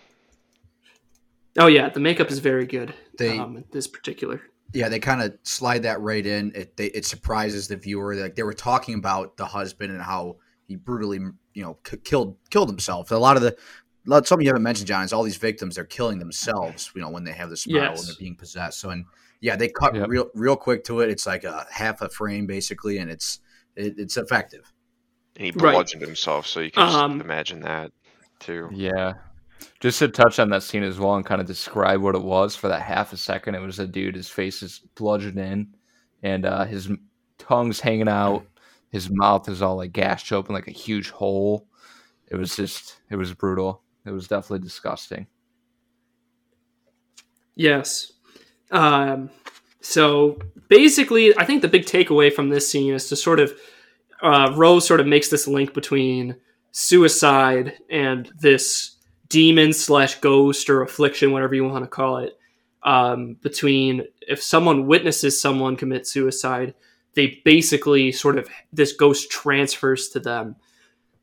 oh 1.57 1.67
yeah, 1.67 1.89
the 1.89 1.99
makeup 1.99 2.29
is 2.31 2.39
very 2.39 2.65
good. 2.65 2.93
They- 3.17 3.37
um, 3.39 3.63
this 3.71 3.87
particular. 3.87 4.41
Yeah, 4.73 4.89
they 4.89 4.99
kind 4.99 5.21
of 5.21 5.37
slide 5.43 5.83
that 5.83 6.01
right 6.01 6.25
in. 6.25 6.51
It 6.53 6.75
they, 6.75 6.87
it 6.87 7.05
surprises 7.05 7.67
the 7.69 7.77
viewer. 7.77 8.15
Like 8.15 8.35
they 8.35 8.43
were 8.43 8.53
talking 8.53 8.95
about 8.95 9.37
the 9.37 9.45
husband 9.45 9.91
and 9.93 10.01
how 10.01 10.37
he 10.67 10.75
brutally, 10.75 11.19
you 11.53 11.63
know, 11.63 11.75
k- 11.85 11.97
killed 12.03 12.35
killed 12.49 12.67
himself. 12.69 13.11
A 13.11 13.15
lot 13.15 13.37
of 13.37 13.43
the 13.43 13.51
lot- 13.51 13.57
something 14.07 14.41
you 14.41 14.49
haven't 14.49 14.63
mentioned, 14.63 14.87
John, 14.87 15.03
is 15.03 15.13
all 15.13 15.23
these 15.23 15.37
victims 15.37 15.75
they're 15.75 15.83
killing 15.85 16.19
themselves. 16.19 16.91
You 16.95 17.01
know, 17.01 17.09
when 17.09 17.23
they 17.23 17.33
have 17.33 17.49
the 17.49 17.57
smile 17.57 17.81
Yes. 17.83 17.99
and 18.01 18.09
they're 18.09 18.19
being 18.19 18.35
possessed. 18.35 18.79
So 18.79 18.89
and 18.89 19.05
yeah, 19.41 19.55
they 19.55 19.69
cut 19.69 19.95
Yep. 19.95 20.07
real 20.09 20.29
real 20.33 20.55
quick 20.55 20.83
to 20.85 21.01
it. 21.01 21.09
It's 21.09 21.25
like 21.27 21.43
a 21.43 21.65
half 21.71 22.01
a 22.01 22.09
frame 22.09 22.45
basically, 22.47 22.97
and 22.99 23.09
it's 23.11 23.39
it, 23.75 23.95
it's 23.97 24.17
effective. 24.17 24.71
And 25.35 25.45
he 25.45 25.51
Right. 25.51 25.73
bludgeoned 25.73 26.01
himself, 26.01 26.47
so 26.47 26.61
you 26.61 26.71
can 26.71 26.85
just 26.87 26.97
Um, 26.97 27.19
imagine 27.21 27.59
that 27.61 27.91
too. 28.39 28.69
Yeah. 28.71 29.13
Just 29.79 29.99
to 29.99 30.07
touch 30.07 30.39
on 30.39 30.49
that 30.49 30.63
scene 30.63 30.83
as 30.83 30.97
well 30.99 31.15
and 31.15 31.25
kind 31.25 31.41
of 31.41 31.47
describe 31.47 32.01
what 32.01 32.15
it 32.15 32.21
was 32.21 32.55
for 32.55 32.67
that 32.69 32.81
half 32.81 33.11
a 33.13 33.17
second. 33.17 33.55
It 33.55 33.59
was 33.61 33.79
a 33.79 33.87
dude, 33.87 34.15
his 34.15 34.29
face 34.29 34.61
is 34.63 34.81
bludgeoned 34.95 35.39
in, 35.39 35.67
and 36.23 36.45
uh, 36.45 36.65
his 36.65 36.89
tongue's 37.37 37.79
hanging 37.81 38.07
out. 38.09 38.45
His 38.89 39.09
mouth 39.11 39.49
is 39.49 39.61
all 39.61 39.75
like 39.77 39.91
gashed 39.91 40.31
open, 40.31 40.53
like 40.55 40.67
a 40.67 40.71
huge 40.71 41.09
hole. 41.09 41.67
It 42.29 42.35
was 42.37 42.55
just, 42.55 42.97
it 43.09 43.15
was 43.17 43.33
brutal. 43.33 43.81
It 44.05 44.11
was 44.11 44.27
definitely 44.27 44.59
disgusting. 44.59 45.27
Yes. 47.55 48.11
Um, 48.71 49.29
so 49.81 50.39
basically, 50.67 51.37
I 51.37 51.45
think 51.45 51.61
the 51.61 51.67
big 51.67 51.85
takeaway 51.85 52.31
from 52.31 52.49
this 52.49 52.69
scene 52.69 52.93
is 52.93 53.09
to 53.09 53.15
sort 53.15 53.39
of 53.39 53.53
uh, 54.21 54.53
Rose 54.55 54.87
sort 54.87 54.99
of 54.99 55.07
makes 55.07 55.29
this 55.29 55.47
link 55.47 55.73
between 55.73 56.35
suicide 56.71 57.77
and 57.89 58.29
this 58.39 58.97
demon 59.29 59.73
slash 59.73 60.19
ghost 60.19 60.69
or 60.69 60.81
affliction, 60.81 61.31
whatever 61.31 61.55
you 61.55 61.63
want 61.65 61.83
to 61.83 61.89
call 61.89 62.17
it. 62.17 62.37
Um, 62.83 63.37
between 63.41 64.03
if 64.27 64.43
someone 64.43 64.85
witnesses 64.85 65.39
someone 65.39 65.75
commit 65.75 66.05
suicide, 66.05 66.75
they 67.15 67.41
basically 67.43 68.11
sort 68.11 68.37
of 68.37 68.47
this 68.71 68.93
ghost 68.93 69.31
transfers 69.31 70.09
to 70.09 70.19
them. 70.19 70.55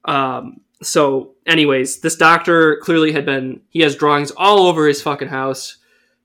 Um, 0.04 0.62
so, 0.82 1.34
anyways, 1.46 2.00
this 2.00 2.16
doctor 2.16 2.76
clearly 2.76 3.12
had 3.12 3.24
been 3.24 3.60
he 3.70 3.80
has 3.80 3.96
drawings 3.96 4.30
all 4.36 4.66
over 4.66 4.86
his 4.86 5.02
fucking 5.02 5.28
house. 5.28 5.78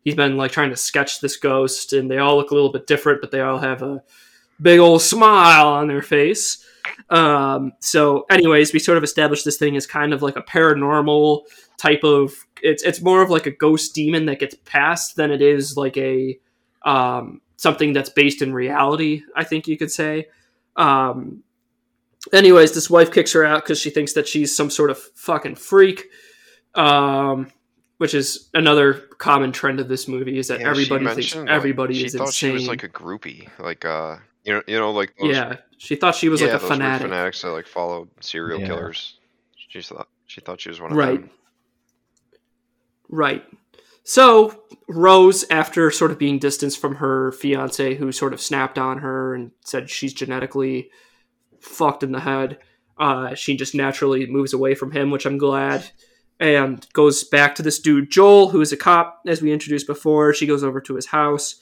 He's 0.03 0.15
been 0.15 0.37
like 0.37 0.51
trying 0.51 0.69
to 0.69 0.75
sketch 0.75 1.19
this 1.19 1.37
ghost, 1.37 1.93
and 1.93 2.09
they 2.09 2.17
all 2.17 2.37
look 2.37 2.51
a 2.51 2.53
little 2.53 2.71
bit 2.71 2.87
different, 2.87 3.21
but 3.21 3.31
they 3.31 3.41
all 3.41 3.59
have 3.59 3.81
a 3.81 4.03
big 4.61 4.79
old 4.79 5.01
smile 5.01 5.67
on 5.67 5.87
their 5.87 6.01
face. 6.01 6.63
Um, 7.09 7.73
so, 7.79 8.25
anyways, 8.29 8.73
we 8.73 8.79
sort 8.79 8.97
of 8.97 9.03
established 9.03 9.45
this 9.45 9.57
thing 9.57 9.75
as 9.75 9.85
kind 9.85 10.13
of 10.13 10.21
like 10.21 10.35
a 10.35 10.41
paranormal 10.41 11.41
type 11.77 12.03
of. 12.03 12.33
It's 12.61 12.83
it's 12.83 13.01
more 13.01 13.21
of 13.21 13.29
like 13.29 13.45
a 13.45 13.51
ghost 13.51 13.93
demon 13.93 14.25
that 14.25 14.39
gets 14.39 14.55
passed 14.65 15.15
than 15.15 15.31
it 15.31 15.41
is 15.41 15.77
like 15.77 15.97
a 15.97 16.39
um, 16.83 17.41
something 17.57 17.93
that's 17.93 18.09
based 18.09 18.41
in 18.41 18.53
reality. 18.53 19.23
I 19.35 19.43
think 19.43 19.67
you 19.67 19.77
could 19.77 19.91
say. 19.91 20.27
Um, 20.75 21.43
anyways, 22.33 22.73
this 22.73 22.89
wife 22.89 23.11
kicks 23.11 23.31
her 23.33 23.45
out 23.45 23.63
because 23.63 23.79
she 23.79 23.89
thinks 23.89 24.13
that 24.13 24.27
she's 24.27 24.55
some 24.55 24.69
sort 24.69 24.89
of 24.89 24.97
fucking 25.15 25.55
freak. 25.55 26.05
Um, 26.75 27.51
which 27.97 28.13
is 28.13 28.49
another 28.53 28.93
common 29.17 29.51
trend 29.51 29.79
of 29.79 29.87
this 29.87 30.07
movie 30.07 30.37
is 30.37 30.49
that 30.49 30.59
Yeah, 30.59 30.65
she 30.65 30.69
everybody 30.69 31.05
thinks 31.05 31.35
mentioned, 31.35 31.49
like, 31.49 31.95
she 31.95 32.05
is 32.05 32.13
thought 32.13 32.27
insane. 32.27 32.49
she 32.49 32.53
was 32.53 32.67
like 32.67 32.83
a 32.83 32.89
groupie, 32.89 33.49
like 33.57 33.83
uh, 33.85 34.17
you 34.43 34.53
know, 34.53 34.61
you 34.67 34.77
know, 34.77 34.91
like 34.91 35.15
those, 35.19 35.35
yeah, 35.35 35.55
she 35.79 35.95
thought 35.95 36.13
she 36.13 36.29
was 36.29 36.39
yeah, 36.39 36.47
like 36.47 36.55
a 36.57 36.59
those 36.59 36.69
weird 36.69 36.77
fanatic. 36.81 37.07
fanatics 37.07 37.41
that 37.41 37.49
like 37.49 37.65
follow 37.65 38.07
serial 38.19 38.59
Yeah. 38.59 38.67
killers. 38.67 39.17
She 39.69 39.81
thought 39.81 40.07
she 40.27 40.41
thought 40.41 40.61
she 40.61 40.69
was 40.69 40.79
one 40.79 40.91
of 40.91 40.97
Right. 40.97 41.19
them. 41.21 41.29
Right. 43.09 43.43
So 44.03 44.63
Rose, 44.87 45.45
after 45.49 45.89
sort 45.91 46.11
of 46.11 46.19
being 46.19 46.39
distanced 46.39 46.79
from 46.79 46.95
her 46.95 47.31
fiance, 47.31 47.95
who 47.95 48.11
sort 48.11 48.33
of 48.33 48.39
snapped 48.41 48.77
on 48.77 48.99
her 48.99 49.33
and 49.33 49.51
said 49.65 49.89
she's 49.89 50.13
genetically 50.13 50.91
fucked 51.67 52.03
in 52.03 52.11
the 52.11 52.19
head, 52.19 52.59
uh, 52.97 53.35
she 53.35 53.55
just 53.55 53.75
naturally 53.75 54.25
moves 54.25 54.53
away 54.53 54.75
from 54.75 54.91
him, 54.91 55.11
which 55.11 55.25
I'm 55.25 55.37
glad, 55.37 55.89
and 56.39 56.85
goes 56.93 57.23
back 57.23 57.55
to 57.55 57.63
this 57.63 57.79
dude 57.79 58.11
Joel, 58.11 58.49
who 58.49 58.61
is 58.61 58.71
a 58.71 58.77
cop, 58.77 59.21
as 59.27 59.41
we 59.41 59.51
introduced 59.51 59.87
before. 59.87 60.33
She 60.33 60.47
goes 60.47 60.63
over 60.63 60.81
to 60.81 60.95
his 60.95 61.07
house, 61.07 61.55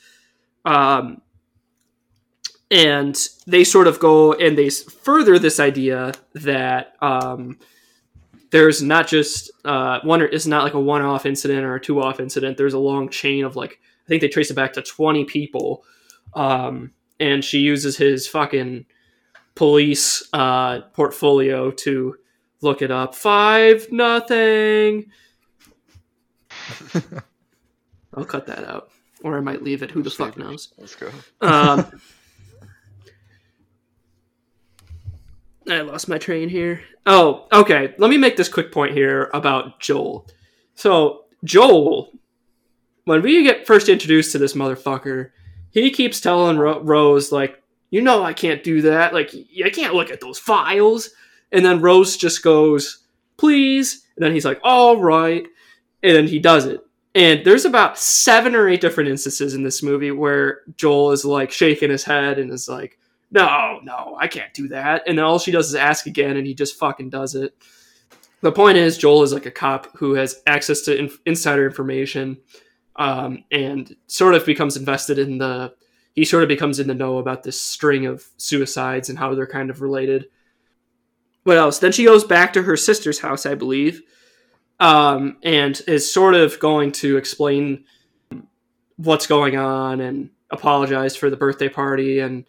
um, 0.63 1.21
and 2.71 3.27
they 3.47 3.63
sort 3.63 3.87
of 3.87 3.99
go 3.99 4.33
and 4.33 4.57
they 4.57 4.69
further 4.69 5.39
this 5.39 5.59
idea 5.59 6.13
that. 6.33 6.95
Um, 7.01 7.57
there's 8.51 8.81
not 8.81 9.05
just 9.05 9.51
uh, 9.65 9.99
one 10.03 10.21
it's 10.21 10.45
not 10.45 10.63
like 10.63 10.75
a 10.75 10.79
one-off 10.79 11.25
incident 11.25 11.65
or 11.65 11.75
a 11.75 11.81
two-off 11.81 12.21
incident 12.21 12.55
there's 12.55 12.73
a 12.73 12.79
long 12.79 13.09
chain 13.09 13.43
of 13.43 13.57
like 13.57 13.81
i 14.05 14.07
think 14.07 14.21
they 14.21 14.29
trace 14.29 14.49
it 14.49 14.53
back 14.53 14.71
to 14.71 14.81
20 14.81 15.25
people 15.25 15.83
um, 16.35 16.91
and 17.19 17.43
she 17.43 17.59
uses 17.59 17.97
his 17.97 18.27
fucking 18.27 18.85
police 19.55 20.27
uh, 20.33 20.81
portfolio 20.93 21.71
to 21.71 22.15
look 22.61 22.81
it 22.81 22.91
up 22.91 23.15
five 23.15 23.89
nothing 23.91 25.05
i'll 28.13 28.25
cut 28.25 28.45
that 28.47 28.65
out 28.67 28.89
or 29.23 29.37
i 29.37 29.39
might 29.39 29.63
leave 29.63 29.81
it 29.81 29.91
who 29.91 30.01
the 30.03 30.09
fuck 30.09 30.37
knows 30.37 30.73
Let's 30.77 30.95
go. 30.95 31.09
um, 31.41 31.89
I 35.67 35.81
lost 35.81 36.07
my 36.07 36.19
train 36.19 36.47
here. 36.47 36.83
Oh, 37.07 37.47
okay. 37.51 37.95
Let 37.97 38.09
me 38.11 38.17
make 38.17 38.37
this 38.37 38.49
quick 38.49 38.71
point 38.71 38.93
here 38.93 39.31
about 39.33 39.79
Joel. 39.79 40.27
So, 40.75 41.25
Joel, 41.43 42.11
when 43.05 43.23
we 43.23 43.41
get 43.43 43.65
first 43.65 43.89
introduced 43.89 44.31
to 44.33 44.37
this 44.37 44.53
motherfucker, 44.53 45.31
he 45.71 45.89
keeps 45.89 46.21
telling 46.21 46.57
Ro- 46.59 46.81
Rose, 46.83 47.31
like, 47.31 47.63
you 47.95 48.01
know, 48.01 48.25
I 48.25 48.33
can't 48.33 48.61
do 48.61 48.81
that. 48.81 49.13
Like, 49.13 49.33
I 49.63 49.69
can't 49.69 49.93
look 49.93 50.11
at 50.11 50.19
those 50.19 50.37
files. 50.37 51.11
And 51.53 51.63
then 51.63 51.79
Rose 51.79 52.17
just 52.17 52.43
goes, 52.43 53.05
please. 53.37 54.05
And 54.17 54.25
then 54.25 54.33
he's 54.33 54.43
like, 54.43 54.59
all 54.65 54.97
right. 54.97 55.47
And 56.03 56.13
then 56.13 56.27
he 56.27 56.39
does 56.39 56.65
it. 56.65 56.81
And 57.15 57.45
there's 57.45 57.63
about 57.63 57.97
seven 57.97 58.53
or 58.53 58.67
eight 58.67 58.81
different 58.81 59.09
instances 59.09 59.53
in 59.53 59.63
this 59.63 59.81
movie 59.81 60.11
where 60.11 60.63
Joel 60.75 61.13
is 61.13 61.23
like 61.23 61.53
shaking 61.53 61.89
his 61.89 62.03
head 62.03 62.37
and 62.37 62.51
is 62.51 62.67
like, 62.67 62.99
no, 63.31 63.79
no, 63.81 64.17
I 64.19 64.27
can't 64.27 64.53
do 64.53 64.67
that. 64.67 65.03
And 65.07 65.17
then 65.17 65.23
all 65.23 65.39
she 65.39 65.51
does 65.51 65.69
is 65.69 65.75
ask 65.75 66.05
again, 66.05 66.35
and 66.35 66.45
he 66.45 66.53
just 66.53 66.77
fucking 66.77 67.11
does 67.11 67.33
it. 67.33 67.55
The 68.41 68.51
point 68.51 68.77
is, 68.77 68.97
Joel 68.97 69.23
is 69.23 69.31
like 69.31 69.45
a 69.45 69.51
cop 69.51 69.95
who 69.95 70.15
has 70.15 70.41
access 70.45 70.81
to 70.81 70.97
in- 70.99 71.17
insider 71.25 71.65
information 71.65 72.39
um, 72.97 73.45
and 73.51 73.95
sort 74.07 74.35
of 74.35 74.45
becomes 74.45 74.75
invested 74.75 75.17
in 75.17 75.37
the. 75.37 75.73
He 76.15 76.25
sort 76.25 76.43
of 76.43 76.49
becomes 76.49 76.79
in 76.79 76.87
the 76.87 76.93
know 76.93 77.17
about 77.17 77.43
this 77.43 77.59
string 77.59 78.05
of 78.05 78.25
suicides 78.37 79.09
and 79.09 79.19
how 79.19 79.35
they're 79.35 79.45
kind 79.45 79.69
of 79.69 79.81
related. 79.81 80.27
What 81.43 81.57
else? 81.57 81.79
Then 81.79 81.91
she 81.91 82.05
goes 82.05 82.23
back 82.23 82.53
to 82.53 82.63
her 82.63 82.77
sister's 82.77 83.19
house, 83.19 83.45
I 83.45 83.55
believe, 83.55 84.01
um, 84.79 85.37
and 85.43 85.79
is 85.87 86.11
sort 86.11 86.33
of 86.33 86.59
going 86.59 86.91
to 86.93 87.17
explain 87.17 87.83
what's 88.95 89.27
going 89.27 89.57
on 89.57 89.99
and 89.99 90.29
apologize 90.51 91.15
for 91.15 91.29
the 91.29 91.37
birthday 91.37 91.67
party 91.67 92.19
and 92.19 92.45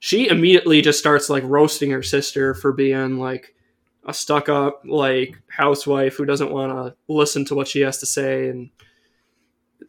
she 0.00 0.28
immediately 0.28 0.80
just 0.80 0.98
starts 0.98 1.28
like 1.28 1.44
roasting 1.44 1.90
her 1.90 2.02
sister 2.02 2.54
for 2.54 2.72
being 2.72 3.18
like 3.18 3.54
a 4.06 4.14
stuck 4.14 4.48
up 4.48 4.82
like 4.86 5.38
housewife 5.48 6.16
who 6.16 6.24
doesn't 6.24 6.50
want 6.50 6.72
to 6.72 6.96
listen 7.06 7.44
to 7.44 7.54
what 7.54 7.68
she 7.68 7.80
has 7.80 7.98
to 7.98 8.06
say 8.06 8.48
and 8.48 8.70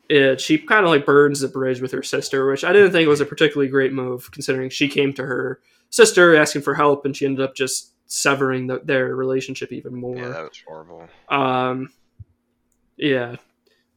it, 0.10 0.40
she 0.42 0.58
kind 0.58 0.84
of 0.86 0.90
like 0.90 1.06
burns 1.06 1.40
the 1.40 1.48
bridge 1.48 1.82
with 1.82 1.92
her 1.92 2.04
sister 2.04 2.46
which 2.50 2.64
i 2.64 2.72
didn't 2.74 2.92
think 2.92 3.08
was 3.08 3.22
a 3.22 3.26
particularly 3.26 3.70
great 3.70 3.94
move 3.94 4.30
considering 4.32 4.70
she 4.70 4.88
came 4.88 5.14
to 5.14 5.26
her 5.26 5.60
sister 5.90 6.36
asking 6.36 6.62
for 6.62 6.76
help 6.76 7.06
and 7.06 7.16
she 7.16 7.26
ended 7.26 7.44
up 7.44 7.56
just 7.56 7.94
severing 8.08 8.68
the, 8.68 8.80
their 8.84 9.16
relationship 9.16 9.72
even 9.72 9.96
more 9.96 10.16
Yeah, 10.18 10.28
that 10.30 10.42
was 10.44 10.62
horrible. 10.68 11.08
um, 11.30 11.90
yeah, 12.98 13.36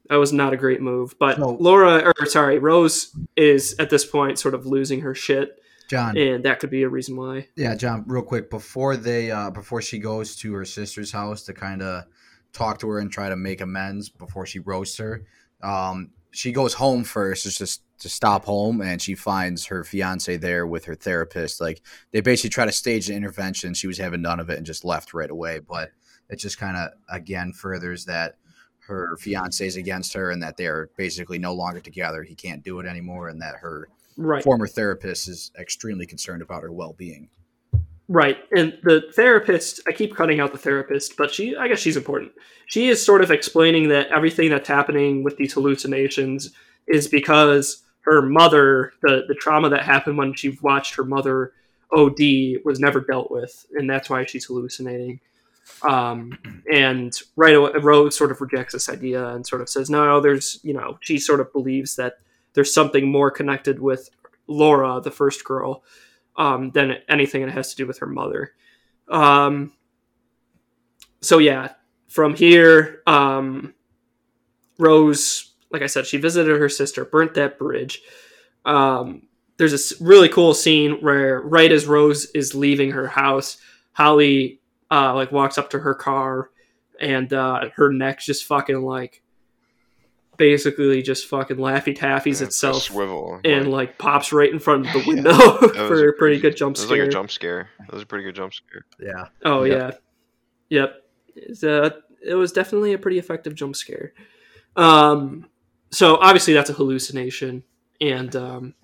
that 0.09 0.17
was 0.17 0.33
not 0.33 0.53
a 0.53 0.57
great 0.57 0.81
move. 0.81 1.15
But 1.19 1.37
So- 1.37 1.57
Laura, 1.61 2.13
or 2.19 2.27
sorry, 2.27 2.59
Rose 2.59 3.15
is 3.37 3.75
at 3.79 3.91
this 3.91 4.05
point 4.05 4.39
sort 4.39 4.55
of 4.55 4.67
losing 4.67 5.01
her 5.01 5.15
shit, 5.15 5.59
John. 5.91 6.17
and 6.17 6.45
that 6.45 6.61
could 6.61 6.71
be 6.71 6.83
a 6.85 6.89
reason 6.89 7.17
why. 7.17 7.49
Yeah, 7.57 7.75
John, 7.75 8.05
real 8.07 8.23
quick 8.23 8.51
before 8.51 8.97
they 8.97 9.31
uh 9.31 9.51
before 9.51 9.83
she 9.83 9.99
goes 9.99 10.37
to 10.37 10.53
her 10.55 10.65
sister's 10.65 11.13
house 11.13 11.43
to 11.45 11.53
kind 11.53 11.83
of 11.83 12.05
talk 12.53 12.79
to 12.81 12.89
her 12.89 12.99
and 13.01 13.11
try 13.11 13.29
to 13.29 13.37
make 13.37 13.61
amends 13.61 14.09
before 14.09 14.47
she 14.47 14.59
roasts 14.61 14.97
her. 14.99 15.25
Um 15.65 16.11
she 16.31 16.51
goes 16.51 16.75
home 16.75 17.05
first 17.05 17.45
just 17.45 17.59
to, 17.59 17.81
to 18.01 18.09
stop 18.09 18.45
home 18.45 18.81
and 18.81 19.01
she 19.01 19.15
finds 19.15 19.67
her 19.67 19.85
fiance 19.85 20.37
there 20.37 20.67
with 20.67 20.85
her 20.85 20.97
therapist. 20.97 21.61
Like 21.61 21.81
they 22.11 22.21
basically 22.21 22.51
try 22.51 22.67
to 22.67 22.73
stage 22.73 23.09
an 23.09 23.17
intervention. 23.17 23.73
She 23.73 23.87
was 23.87 23.99
having 23.99 24.23
none 24.23 24.41
of 24.41 24.51
it 24.51 24.57
and 24.59 24.67
just 24.67 24.85
left 24.85 25.15
right 25.15 25.31
away. 25.31 25.61
But 25.61 25.91
it 26.29 26.37
just 26.37 26.59
kind 26.59 26.77
of 26.77 26.91
again 27.09 27.53
furthers 27.53 28.05
that 28.07 28.37
her 28.87 29.17
fiance 29.19 29.65
is 29.65 29.77
against 29.77 30.13
her 30.13 30.31
and 30.31 30.43
that 30.43 30.57
they're 30.57 30.91
basically 30.97 31.39
no 31.39 31.55
longer 31.55 31.81
together. 31.81 32.23
He 32.23 32.35
can't 32.35 32.63
do 32.63 32.81
it 32.81 32.87
anymore 32.87 33.29
and 33.29 33.41
that 33.41 33.57
her 33.57 33.89
Right, 34.17 34.45
former 34.45 34.69
therapist 34.69 35.27
is 35.29 35.51
extremely 35.59 36.07
concerned 36.07 36.43
about 36.43 36.63
her 36.63 36.71
well-being 36.73 37.31
right. 38.09 38.39
And 38.57 38.79
the 38.83 39.11
therapist, 39.15 39.81
I 39.89 39.93
keep 39.93 40.17
cutting 40.17 40.41
out 40.41 40.53
the 40.53 40.59
therapist, 40.59 41.17
but 41.17 41.33
she, 41.33 41.57
I 41.57 41.69
guess 41.69 41.81
she's 41.81 41.97
important. 41.97 42.33
She 42.67 42.89
is 42.89 43.05
sort 43.05 43.23
of 43.23 43.31
explaining 43.31 43.89
that 43.89 44.09
everything 44.09 44.51
that's 44.51 44.69
happening 44.69 45.23
with 45.23 45.37
these 45.37 45.53
hallucinations 45.53 46.53
is 46.87 47.09
because 47.09 47.83
her 48.01 48.21
mother, 48.23 48.93
the 49.03 49.25
the 49.29 49.35
trauma 49.35 49.71
that 49.71 49.83
happened 49.83 50.19
when 50.19 50.35
she 50.35 50.59
watched 50.61 50.95
her 50.97 51.05
mother 51.05 51.53
OD 51.93 52.21
was 52.65 52.79
never 52.81 53.01
dealt 53.01 53.31
with, 53.31 53.67
and 53.75 53.89
that's 53.89 54.11
why 54.11 54.25
she's 54.27 54.45
hallucinating. 54.45 55.21
Um, 55.83 56.39
and 56.71 57.13
right 57.37 57.55
away, 57.55 57.73
Rose 57.81 58.17
sort 58.17 58.31
of 58.31 58.41
rejects 58.41 58.75
this 58.75 58.89
idea 58.89 59.29
and 59.29 59.47
sort 59.47 59.63
of 59.63 59.69
says, 59.69 59.89
no, 59.89 60.21
there's, 60.21 60.61
you 60.63 60.75
know, 60.75 60.99
she 61.01 61.19
sort 61.19 61.41
of 61.41 61.53
believes 61.53 61.97
that 61.97 62.19
there's 62.53 62.73
something 62.73 63.11
more 63.11 63.31
connected 63.31 63.81
with 63.81 64.11
Laura, 64.47 65.01
the 65.01 65.11
first 65.11 65.45
girl, 65.45 65.83
um, 66.37 66.71
than 66.71 66.99
anything 67.09 67.43
that 67.43 67.53
has 67.53 67.71
to 67.71 67.77
do 67.77 67.87
with 67.87 67.99
her 67.99 68.07
mother. 68.07 68.53
Um, 69.09 69.73
so 71.21 71.39
yeah, 71.39 71.73
from 72.09 72.35
here, 72.35 73.03
um, 73.07 73.75
Rose, 74.79 75.53
like 75.71 75.83
I 75.83 75.87
said, 75.87 76.07
she 76.07 76.17
visited 76.17 76.59
her 76.59 76.69
sister, 76.69 77.05
burnt 77.05 77.35
that 77.35 77.59
bridge. 77.59 78.03
Um, 78.65 79.29
there's 79.57 79.93
a 79.93 80.05
really 80.05 80.29
cool 80.29 80.55
scene 80.55 80.99
where 81.01 81.41
right 81.41 81.71
as 81.71 81.87
Rose 81.87 82.27
is 82.35 82.55
leaving 82.55 82.91
her 82.93 83.07
house, 83.07 83.59
Holly 83.93 84.61
uh, 84.91 85.15
like 85.15 85.33
walks 85.33 85.59
up 85.59 85.71
to 85.71 85.79
her 85.79 85.95
car, 85.95 86.51
and 87.01 87.33
uh, 87.33 87.69
her 87.75 87.93
neck 87.93 88.21
just 88.21 88.45
fucking 88.45 88.83
like 88.83 89.23
basically 90.37 91.03
just 91.03 91.27
fucking 91.29 91.57
laffy 91.57 91.97
taffies 91.97 92.41
Yeah, 92.41 92.47
itself 92.47 92.83
swivel 92.83 93.41
and 93.45 93.67
like- 93.71 93.89
like 93.91 93.99
pops 93.99 94.33
right 94.33 94.51
in 94.53 94.59
front 94.59 94.87
of 94.87 94.93
the 94.93 95.05
window 95.09 95.33
that 95.33 95.61
was 95.63 95.73
for 95.77 96.09
a 96.09 96.13
pretty 96.15 96.41
good 96.41 96.57
jump 96.57 96.77
It 96.77 96.81
was 96.81 96.87
scare. 96.89 96.99
like 96.99 97.09
a 97.09 97.13
jump 97.13 97.31
scare. 97.31 97.69
That 97.81 97.93
was 97.93 98.03
a 98.03 98.07
pretty 98.07 98.25
good 98.25 98.35
jump 98.35 98.53
scare. 98.55 98.85
Yeah. 99.01 99.27
Oh 99.45 99.65
Yep. 99.65 100.01
yeah, 100.71 100.81
yep. 100.81 100.95
It's, 101.37 101.65
uh, 101.65 101.91
it 102.27 102.35
was 102.35 102.53
definitely 102.53 102.93
a 102.95 102.99
pretty 102.99 103.19
effective 103.19 103.55
jump 103.55 103.77
scare. 103.77 104.13
Um, 104.77 105.49
so 105.91 106.17
obviously 106.17 106.55
that's 106.55 106.71
a 106.71 106.75
hallucination, 106.75 107.63
and 108.01 108.35
um, 108.35 108.75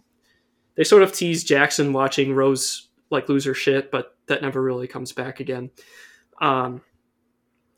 they 0.77 0.85
sort 0.85 1.03
of 1.03 1.13
tease 1.13 1.43
Jackson 1.45 1.93
watching 1.93 2.35
Rose 2.35 2.89
like 3.11 3.29
lose 3.29 3.45
her 3.45 3.55
shit, 3.55 3.91
but 3.91 4.17
that 4.27 4.43
never 4.43 4.63
really 4.63 4.87
comes 4.87 5.13
back 5.13 5.41
again. 5.41 5.71
Um, 6.41 6.83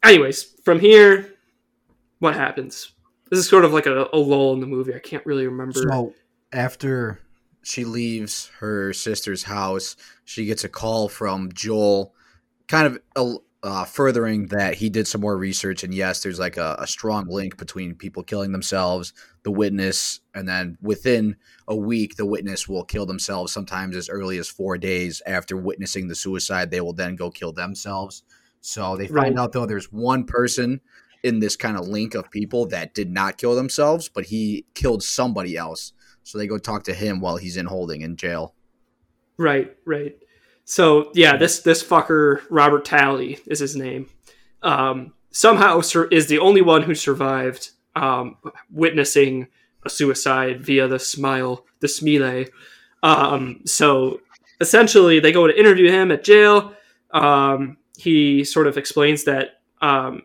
anyways, 0.05 0.43
from 0.65 0.79
here, 0.81 1.35
what 2.19 2.35
happens? 2.35 2.93
This 3.33 3.39
is 3.41 3.49
sort 3.49 3.65
of 3.65 3.73
like 3.73 3.87
a, 3.87 4.11
a 4.13 4.19
lull 4.19 4.53
in 4.53 4.61
the 4.61 4.67
movie. 4.67 4.95
I 4.95 4.99
can't 4.99 5.25
really 5.25 5.47
remember. 5.47 5.81
So 5.81 6.13
after 6.53 7.19
she 7.63 7.87
leaves 7.87 8.51
her 8.59 8.93
sister's 8.93 9.45
house, 9.45 9.97
she 10.27 10.45
gets 10.45 10.65
a 10.65 10.69
call 10.69 11.09
from 11.09 11.51
Joel, 11.55 12.15
kind 12.69 12.99
of 13.17 13.39
uh, 13.63 13.85
furthering 13.87 14.49
that 14.49 14.75
he 14.75 14.91
did 14.91 15.09
some 15.09 15.23
more 15.23 15.39
research. 15.39 15.83
And 15.83 15.95
yes, 15.95 16.23
there's 16.23 16.39
like 16.39 16.59
a, 16.59 16.77
a 16.79 16.87
strong 16.87 17.27
link 17.27 17.57
between 17.57 17.95
people 17.95 18.23
killing 18.23 18.53
themselves, 18.53 19.15
the 19.45 19.51
witness, 19.51 20.21
and 20.35 20.47
then 20.47 20.77
within 20.83 21.37
a 21.67 21.75
week, 21.75 22.17
the 22.17 22.27
witness 22.27 22.69
will 22.69 22.85
kill 22.85 23.07
themselves. 23.07 23.51
Sometimes 23.51 23.97
as 23.97 24.11
early 24.11 24.37
as 24.37 24.51
four 24.51 24.77
days 24.77 25.23
after 25.27 25.57
witnessing 25.57 26.07
the 26.07 26.15
suicide, 26.15 26.71
they 26.71 26.83
will 26.83 26.93
then 26.93 27.17
go 27.17 27.31
kill 27.31 27.55
themselves. 27.55 28.25
So 28.61 28.95
they 28.99 29.07
find 29.07 29.37
Right. 29.37 29.39
out 29.39 29.53
though 29.53 29.65
there's 29.65 29.91
one 29.91 30.25
person 30.25 30.83
in 31.23 31.39
this 31.39 31.57
kind 31.57 31.77
of 31.77 31.87
link 31.87 32.15
of 32.15 32.31
people 32.31 32.67
that 32.67 32.95
did 32.95 33.11
not 33.11 33.39
kill 33.39 33.55
themselves, 33.55 34.09
but 34.09 34.27
he 34.27 34.67
killed 34.75 35.03
somebody 35.03 35.57
else. 35.57 35.93
So 36.25 36.39
they 36.39 36.47
go 36.47 36.59
talk 36.59 36.85
to 36.85 36.95
him 36.95 37.21
while 37.21 37.37
he's 37.37 37.57
in 37.57 37.67
holding 37.67 38.03
in 38.03 38.17
jail. 38.17 38.55
Right, 39.37 39.77
right. 39.85 40.17
So 40.65 41.11
yeah, 41.15 41.37
this 41.37 41.61
this 41.61 41.83
fucker 41.83 42.43
Robert 42.49 42.85
Talley 42.85 43.41
is 43.47 43.59
his 43.59 43.75
name. 43.75 44.09
Um, 44.63 45.13
somehow 45.31 45.81
sur- 45.81 46.09
is 46.09 46.29
the 46.29 46.39
only 46.39 46.63
one 46.63 46.83
who 46.83 46.95
survived 46.95 47.71
um, 47.97 48.37
witnessing 48.71 49.49
a 49.85 49.91
suicide 49.91 50.65
via 50.65 50.87
the 50.87 50.99
smile, 50.99 51.67
the 51.81 51.89
smile. 51.89 52.45
Um, 53.03 53.63
so 53.67 54.21
essentially, 54.61 55.19
they 55.19 55.33
go 55.33 55.47
to 55.47 55.59
interview 55.59 55.91
him 55.91 56.13
at 56.13 56.23
jail. 56.23 56.75
Um, 57.11 57.79
he 57.99 58.45
sort 58.45 58.67
of 58.67 58.79
explains 58.79 59.25
that 59.25 59.61
um, 59.81 60.23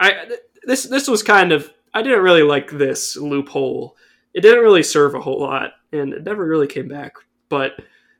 I 0.00 0.36
this 0.64 0.84
this 0.84 1.06
was 1.08 1.22
kind 1.22 1.52
of 1.52 1.70
I 1.94 2.02
didn't 2.02 2.22
really 2.22 2.42
like 2.42 2.70
this 2.70 3.16
loophole. 3.16 3.96
It 4.34 4.40
didn't 4.40 4.64
really 4.64 4.82
serve 4.82 5.14
a 5.14 5.20
whole 5.20 5.40
lot, 5.40 5.72
and 5.92 6.12
it 6.12 6.24
never 6.24 6.46
really 6.46 6.66
came 6.66 6.88
back. 6.88 7.14
But 7.48 7.72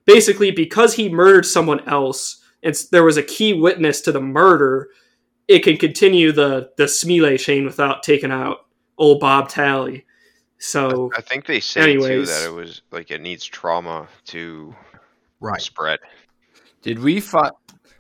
basically, 0.05 0.51
because 0.51 0.95
he 0.95 1.09
murdered 1.09 1.47
someone 1.47 1.89
else, 1.89 2.43
and 2.63 2.77
there 2.93 3.05
was 3.05 3.17
a 3.17 3.23
key 3.23 3.55
witness 3.55 4.01
to 4.03 4.13
the 4.13 4.21
murder, 4.21 4.89
it 5.49 5.61
can 5.61 5.77
continue 5.77 6.33
the 6.33 6.71
the 6.77 6.87
Smile 6.87 7.37
chain 7.37 7.65
without 7.65 8.03
taking 8.03 8.31
out 8.31 8.67
old 8.99 9.21
Bob 9.21 9.49
Talley. 9.49 10.05
So 10.59 11.11
I 11.17 11.23
think 11.23 11.47
they 11.47 11.61
say 11.61 11.95
too 11.95 12.27
that 12.27 12.45
it 12.47 12.53
was 12.53 12.83
like 12.91 13.11
it 13.11 13.23
needs 13.23 13.45
trauma 13.45 14.09
to 14.27 14.75
Right. 15.41 15.61
spread. 15.61 15.99
Did 16.83 16.99
we 16.99 17.19
find 17.19 17.53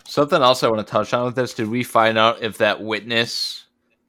something 0.07 0.43
else 0.43 0.62
I 0.62 0.69
want 0.69 0.87
to 0.87 0.90
touch 0.90 1.14
on 1.14 1.25
with 1.25 1.35
this? 1.35 1.55
Did 1.55 1.69
we 1.69 1.83
find 1.83 2.19
out 2.19 2.43
if 2.43 2.59
that 2.59 2.83
witness 2.83 3.60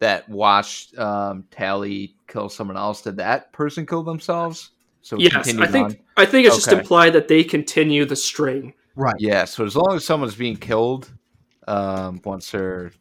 that 0.01 0.27
watched 0.27 0.97
um, 0.97 1.45
Talley 1.51 2.15
kill 2.27 2.49
someone 2.49 2.75
else 2.75 3.03
did 3.03 3.17
that 3.17 3.53
person 3.53 3.85
kill 3.85 4.01
themselves? 4.01 4.71
So 5.03 5.17
yes, 5.17 5.35
I 5.35 5.67
think 5.67 5.85
on? 5.85 5.97
I 6.17 6.25
think 6.25 6.47
it's 6.47 6.55
just 6.55 6.71
implied 6.71 7.13
that 7.13 7.27
they 7.27 7.43
continue 7.43 8.05
the 8.05 8.15
string. 8.15 8.73
Right. 8.95 9.15
Yeah. 9.19 9.45
So 9.45 9.63
as 9.63 9.75
long 9.75 9.95
as 9.95 10.03
someone's 10.03 10.35
being 10.35 10.57
killed, 10.57 11.11
um, 11.67 12.19
once 12.25 12.51
they're 12.51 12.91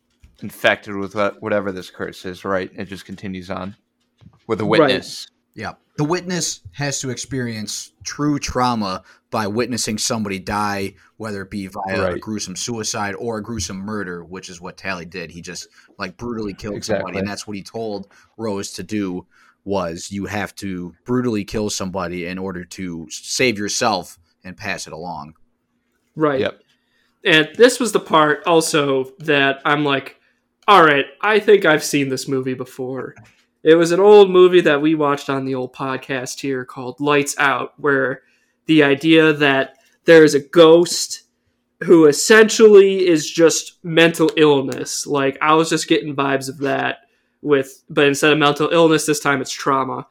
infected 0.43 0.95
with 0.95 1.15
whatever 1.41 1.73
this 1.73 1.91
curse 1.91 2.25
is, 2.25 2.45
right? 2.45 2.71
It 2.75 2.85
just 2.85 3.07
continues 3.07 3.51
on 3.51 3.77
with 4.47 4.61
a 4.61 4.65
Right. 4.65 4.81
witness. 4.81 5.27
Yeah. 5.55 5.73
The 6.01 6.07
witness 6.07 6.61
has 6.73 6.99
to 7.03 7.11
experience 7.11 7.93
true 8.05 8.39
trauma 8.39 9.03
by 9.31 9.47
witnessing 9.47 9.99
somebody 9.99 10.39
die, 10.39 10.95
whether 11.19 11.43
it 11.43 11.51
be 11.51 11.67
via 11.67 12.15
a 12.15 12.19
gruesome 12.19 12.57
suicide 12.57 13.15
or 13.17 13.37
a 13.37 13.43
gruesome 13.43 13.77
murder, 13.77 14.25
which 14.25 14.49
is 14.49 14.63
what 14.63 14.79
Talley 14.79 15.05
did. 15.05 15.31
He 15.31 15.43
just 15.43 15.69
like 15.99 16.17
brutally 16.17 16.55
killed 16.55 16.83
somebody, 16.85 17.19
and 17.19 17.29
that's 17.29 17.47
what 17.47 17.59
he 17.59 17.63
told 17.63 18.11
Rose 18.39 18.73
to 18.73 18.83
do 18.83 19.27
was 19.67 20.11
you 20.11 20.25
have 20.25 20.55
to 20.55 20.95
brutally 21.05 21.45
kill 21.45 21.69
somebody 21.69 22.25
in 22.25 22.39
order 22.39 22.65
to 22.65 23.07
save 23.11 23.59
yourself 23.59 24.19
and 24.43 24.57
pass 24.57 24.87
it 24.87 24.95
along. 24.95 25.35
Right. 26.17 26.41
Yep. 26.41 26.63
And 27.27 27.51
this 27.57 27.79
was 27.79 27.93
the 27.93 28.01
part 28.01 28.47
also 28.47 29.13
that 29.19 29.61
I'm 29.67 29.85
like, 29.85 30.19
all 30.67 30.83
right, 30.83 31.05
I 31.21 31.41
think 31.41 31.67
I've 31.67 31.85
seen 31.85 32.09
this 32.09 32.27
movie 32.27 32.55
before. 32.55 33.17
It 33.63 33.75
was 33.75 33.93
an 33.93 34.01
old 34.01 34.31
movie 34.31 34.63
that 34.63 34.81
we 34.81 34.95
watched 34.95 35.29
on 35.29 35.45
the 35.45 35.55
old 35.55 35.75
podcast 35.75 36.41
here 36.41 36.65
called 36.65 36.99
Lights 36.99 37.35
Out, 37.39 37.79
where 37.79 38.23
the 38.67 38.83
idea 38.83 39.33
that 39.35 39.77
there 40.07 40.25
is 40.25 40.35
a 40.35 40.41
ghost 40.41 41.25
who 41.85 42.07
essentially 42.07 43.07
is 43.07 43.31
just 43.31 43.83
mental 43.85 44.31
illness. 44.37 45.07
Like 45.07 45.37
I 45.43 45.55
was 45.55 45.69
just 45.69 45.89
getting 45.89 46.17
vibes 46.17 46.49
of 46.49 46.59
that 46.59 47.01
with, 47.43 47.83
but 47.91 48.07
instead 48.07 48.33
of 48.33 48.39
mental 48.39 48.71
illness, 48.71 49.05
this 49.05 49.21
time 49.21 49.43
it's 49.43 49.51
trauma. 49.51 50.07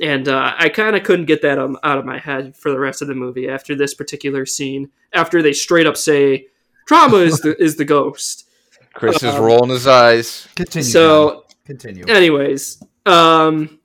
And 0.00 0.26
uh, 0.26 0.54
I 0.58 0.70
kind 0.70 0.96
of 0.96 1.02
couldn't 1.04 1.26
get 1.26 1.42
that 1.42 1.58
um, 1.58 1.78
out 1.84 1.98
of 1.98 2.04
my 2.04 2.18
head 2.18 2.56
for 2.56 2.70
the 2.70 2.80
rest 2.80 3.00
of 3.02 3.08
the 3.08 3.14
movie 3.14 3.48
after 3.48 3.76
this 3.76 3.94
particular 3.94 4.44
scene. 4.46 4.90
After 5.12 5.40
they 5.40 5.52
straight 5.52 5.86
up 5.86 5.96
say, 5.96 6.48
"Trauma 6.88 7.18
is 7.18 7.38
the 7.40 7.54
is 7.62 7.76
the 7.76 7.84
ghost." 7.84 8.48
Chris 8.92 9.22
is 9.22 9.34
Um, 9.34 9.44
rolling 9.44 9.70
his 9.70 9.86
eyes. 9.86 10.48
Continue. 10.56 10.88
So 10.88 11.44
continue. 11.64 12.04
anyways 12.08 12.82
um 13.06 13.78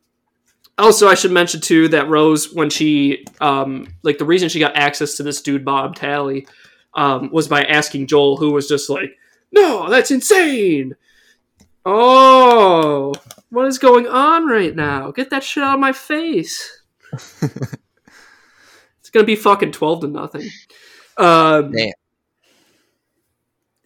also 0.77 1.07
i 1.07 1.13
should 1.13 1.31
mention 1.31 1.59
too 1.59 1.87
that 1.89 2.07
rose 2.07 2.53
when 2.53 2.69
she 2.69 3.25
um 3.41 3.87
like 4.03 4.17
the 4.17 4.25
reason 4.25 4.47
she 4.49 4.59
got 4.59 4.75
access 4.75 5.15
to 5.15 5.23
this 5.23 5.41
dude 5.41 5.65
bob 5.65 5.95
talley 5.95 6.47
um 6.93 7.29
was 7.31 7.47
by 7.47 7.63
asking 7.63 8.07
joel 8.07 8.37
who 8.37 8.51
was 8.51 8.67
just 8.67 8.89
like 8.89 9.11
no 9.51 9.89
that's 9.89 10.11
insane 10.11 10.95
oh 11.85 13.13
what 13.49 13.67
is 13.67 13.77
going 13.77 14.07
on 14.07 14.47
right 14.47 14.75
now 14.75 15.11
get 15.11 15.29
that 15.29 15.43
shit 15.43 15.63
out 15.63 15.73
of 15.73 15.79
my 15.79 15.91
face 15.91 16.81
it's 17.41 19.09
gonna 19.11 19.25
be 19.25 19.35
fucking 19.35 19.71
12 19.71 20.01
to 20.01 20.07
nothing 20.07 20.47
um 21.17 21.71
Damn. 21.71 21.91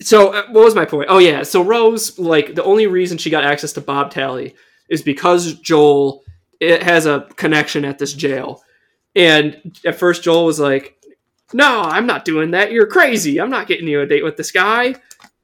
so 0.02 0.34
uh, 0.34 0.44
what 0.52 0.66
was 0.66 0.76
my 0.76 0.86
point? 0.86 1.08
Oh 1.10 1.18
yeah, 1.18 1.44
so 1.44 1.64
Rose, 1.64 2.20
like 2.20 2.54
the 2.56 2.64
only 2.64 2.86
reason 2.88 3.18
she 3.18 3.30
got 3.30 3.44
access 3.44 3.74
to 3.74 3.82
Bob 3.82 4.12
Talley 4.12 4.54
is 4.90 5.02
because 5.02 5.54
Joel 5.60 6.24
it 6.60 6.84
has 6.84 7.06
a 7.06 7.28
connection 7.36 7.84
at 7.84 8.00
this 8.00 8.14
jail. 8.14 8.62
And 9.16 9.78
at 9.86 9.96
first 9.96 10.24
Joel 10.24 10.46
was 10.46 10.60
like, 10.60 10.98
"No, 11.54 11.82
I'm 11.82 12.08
not 12.08 12.26
doing 12.26 12.52
that. 12.52 12.72
You're 12.72 12.88
crazy. 12.88 13.40
I'm 13.40 13.50
not 13.50 13.68
getting 13.68 13.88
you 13.88 14.02
a 14.02 14.06
date 14.06 14.24
with 14.24 14.38
this 14.38 14.52
guy." 14.52 14.96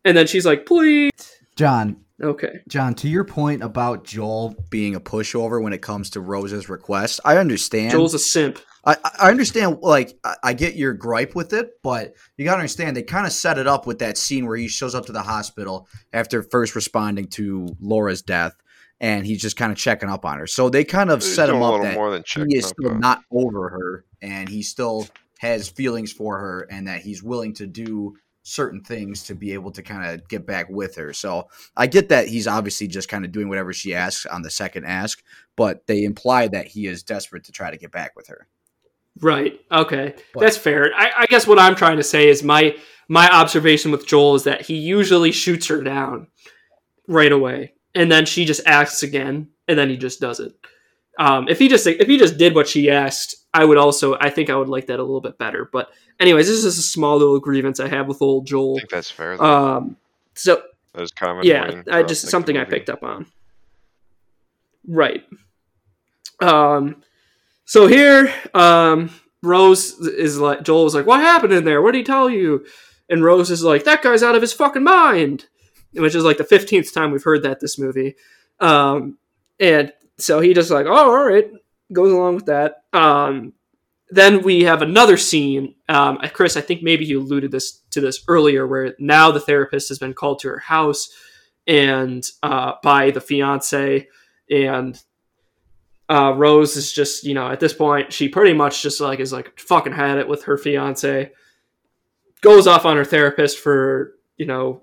And 0.06 0.15
then 0.15 0.28
she's 0.28 0.45
like, 0.45 0.65
"Please." 0.65 1.12
John, 1.56 1.97
Okay. 2.21 2.60
John, 2.67 2.95
to 2.95 3.08
your 3.08 3.23
point 3.23 3.63
about 3.63 4.04
Joel 4.04 4.56
being 4.69 4.95
a 4.95 4.99
pushover 4.99 5.62
when 5.62 5.73
it 5.73 5.82
comes 5.82 6.10
to 6.12 6.21
Rose's 6.21 6.67
request, 6.67 7.19
I 7.23 7.38
understand. 7.38 7.91
Joel's 7.91 8.13
a 8.13 8.19
simp. 8.19 8.60
I, 8.86 8.97
I 9.19 9.30
understand, 9.30 9.80
like, 9.82 10.17
I, 10.23 10.36
I 10.43 10.54
get 10.54 10.75
your 10.75 10.93
gripe 10.93 11.36
with 11.36 11.54
it, 11.54 11.71
but 11.84 12.13
you 12.38 12.45
got 12.45 12.54
to 12.54 12.60
understand, 12.60 12.95
they 12.95 13.04
kind 13.04 13.25
of 13.25 13.34
set 13.34 13.58
it 13.58 13.67
up 13.67 13.86
with 13.86 13.99
that 13.99 14.17
scene 14.17 14.45
where 14.45 14.58
he 14.58 14.67
shows 14.67 14.95
up 14.95 15.06
to 15.08 15.12
the 15.12 15.21
hospital 15.21 15.88
after 16.13 16.43
first 16.43 16.75
responding 16.75 17.28
to 17.28 17.75
Laura's 17.80 18.21
death, 18.21 18.56
and 19.01 19.25
he's 19.25 19.41
just 19.41 19.55
kind 19.57 19.71
of 19.71 19.77
checking 19.77 20.09
up 20.09 20.25
on 20.25 20.38
her. 20.39 20.47
So 20.47 20.69
they 20.69 20.83
kind 20.83 21.09
of 21.09 21.21
He's 21.21 21.33
set 21.35 21.49
him 21.49 21.62
up 21.62 21.81
that 21.81 21.93
more 21.95 22.12
than 22.12 22.23
checking 22.23 22.51
he 22.51 22.57
is 22.57 22.67
still 22.67 22.91
though. 22.91 22.97
not 22.97 23.23
over 23.31 23.69
her, 23.69 24.05
and 24.21 24.47
he 24.49 24.62
still 24.62 25.07
has 25.39 25.69
feelings 25.69 26.12
for 26.12 26.37
her, 26.39 26.67
and 26.69 26.87
that 26.87 27.02
he's 27.02 27.23
willing 27.23 27.54
to 27.56 27.65
do 27.67 28.17
certain 28.43 28.81
things 28.81 29.23
to 29.23 29.35
be 29.35 29.54
able 29.54 29.69
to 29.71 29.83
kind 29.83 30.10
of 30.10 30.27
get 30.27 30.45
back 30.45 30.67
with 30.69 30.95
her. 30.95 31.13
So 31.13 31.47
I 31.77 31.85
get 31.87 32.10
that 32.10 32.27
he's 32.27 32.47
obviously 32.47 32.87
just 32.87 33.08
kind 33.08 33.23
of 33.23 33.31
doing 33.31 33.47
whatever 33.47 33.71
she 33.73 33.93
asks 33.93 34.25
on 34.25 34.41
the 34.41 34.50
second 34.50 34.85
ask, 34.85 35.21
but 35.56 35.85
they 35.87 36.04
imply 36.04 36.47
that 36.47 36.67
he 36.67 36.87
is 36.87 37.04
desperate 37.04 37.43
to 37.45 37.52
try 37.52 37.69
to 37.69 37.77
get 37.77 37.91
back 37.91 38.15
with 38.15 38.27
her. 38.27 38.47
Right. 39.21 39.60
Okay. 39.71 40.15
But- 40.33 40.39
That's 40.39 40.58
fair. 40.58 40.91
I, 40.95 41.12
I 41.19 41.25
guess 41.27 41.45
what 41.45 41.60
I'm 41.60 41.75
trying 41.75 41.97
to 41.97 42.04
say 42.04 42.27
is 42.27 42.41
my 42.43 42.75
my 43.08 43.29
observation 43.29 43.91
with 43.91 44.08
Joel 44.08 44.35
is 44.35 44.43
that 44.45 44.62
he 44.62 44.75
usually 44.75 45.31
shoots 45.31 45.67
her 45.67 45.81
down 45.81 46.27
right 47.08 47.31
away, 47.31 47.73
and 47.96 48.12
then 48.12 48.25
she 48.25 48.46
just 48.46 48.65
asks 48.65 49.04
again, 49.04 49.50
and 49.67 49.77
then 49.77 49.90
he 49.90 49.98
just 49.98 50.19
does 50.19 50.40
it. 50.40 50.54
Um, 51.19 51.48
if 51.50 51.60
he 51.60 51.67
just 51.67 51.85
if 51.85 52.08
he 52.08 52.17
just 52.17 52.37
did 52.37 52.56
what 52.56 52.67
she 52.67 52.90
asked, 52.90 53.35
I 53.54 53.65
would 53.65 53.77
also 53.77 54.17
I 54.19 54.29
think 54.29 54.50
I 54.50 54.56
would 54.56 54.69
like 54.69 54.87
that 54.87 55.00
a 55.00 55.04
little 55.04 55.21
bit 55.21 55.37
better. 55.37 55.69
But 55.71 55.90
anyways, 56.19 56.48
this 56.48 56.58
is 56.58 56.63
just 56.63 56.79
a 56.79 56.81
small 56.81 57.17
little 57.17 57.40
grievance 57.40 57.79
I 57.79 57.90
have 57.90 58.08
with 58.08 58.21
old 58.21 58.48
I 58.48 58.50
Joel. 58.52 58.77
think 58.77 58.90
that's 58.90 59.12
fair. 59.12 59.37
Though. 59.37 59.44
Um, 59.44 59.98
so 60.35 60.62
that 60.94 61.02
was 61.02 61.12
kind 61.12 61.37
of 61.40 61.44
yeah, 61.46 61.83
I 61.92 62.04
just 62.04 62.27
something 62.29 62.58
I 62.58 62.63
picked 62.63 62.90
up 62.90 63.04
on. 63.04 63.25
Right. 64.87 65.25
Um. 66.40 67.04
So 67.65 67.85
here, 67.85 68.33
um, 68.54 69.12
Rose 69.44 70.00
is 70.00 70.40
like 70.40 70.63
Joel 70.63 70.87
is 70.87 70.96
like, 70.96 71.06
"What 71.06 71.19
happened 71.19 71.54
in 71.54 71.65
there? 71.65 71.81
What 71.81 71.92
did 71.92 72.00
he 72.00 72.04
tell 72.04 72.29
you?" 72.29 72.65
And 73.10 73.23
Rose 73.23 73.52
is 73.52 73.62
like, 73.63 73.83
"That 73.83 74.02
guy's 74.02 74.23
out 74.23 74.35
of 74.35 74.42
his 74.42 74.54
fucking 74.54 74.83
mind," 74.83 75.48
which 75.94 76.15
is 76.15 76.23
like 76.23 76.37
the 76.37 76.44
fifteenth 76.44 76.94
time 76.94 77.12
we've 77.12 77.23
heard 77.23 77.44
that 77.44 77.60
this 77.60 77.79
movie. 77.79 78.15
Um, 78.60 79.17
and 79.60 79.92
so 80.17 80.40
he 80.40 80.54
just 80.54 80.71
like, 80.71 80.85
"Oh, 80.85 80.92
all 80.92 81.25
right," 81.25 81.50
goes 81.92 82.12
along 82.12 82.35
with 82.35 82.46
that. 82.48 82.83
Um, 82.94 83.54
then 84.12 84.42
we 84.42 84.63
have 84.63 84.81
another 84.81 85.17
scene. 85.17 85.75
Um, 85.87 86.19
Chris, 86.33 86.58
I 86.58 86.62
think 86.62 86.81
maybe 86.81 87.06
you 87.06 87.19
alluded 87.19 87.52
this 87.52 87.81
to 87.92 88.02
this 88.02 88.23
earlier, 88.27 88.65
where 88.65 88.96
now 89.00 89.31
the 89.31 89.40
therapist 89.40 89.90
has 89.90 90.00
been 90.00 90.13
called 90.13 90.40
to 90.40 90.50
her 90.50 90.60
house 90.60 91.10
and 91.67 92.27
uh, 92.42 92.73
by 92.81 93.12
the 93.12 93.21
fiance, 93.21 94.08
and 94.50 95.02
uh, 96.10 96.33
Rose 96.35 96.75
is 96.75 96.92
just 96.92 97.23
you 97.23 97.35
know 97.35 97.50
at 97.50 97.60
this 97.60 97.73
point 97.73 98.12
she 98.12 98.27
pretty 98.27 98.54
much 98.54 98.81
just 98.81 99.00
like 99.00 99.19
is 99.19 99.31
like 99.31 99.60
fucking 99.60 99.94
had 99.94 100.17
it 100.17 100.27
with 100.27 100.44
her 100.46 100.58
fiance, 100.58 101.31
goes 102.42 102.65
off 102.65 102.85
on 102.85 102.98
her 102.98 103.06
therapist 103.06 103.60
for 103.60 104.15
you 104.37 104.48
know 104.48 104.81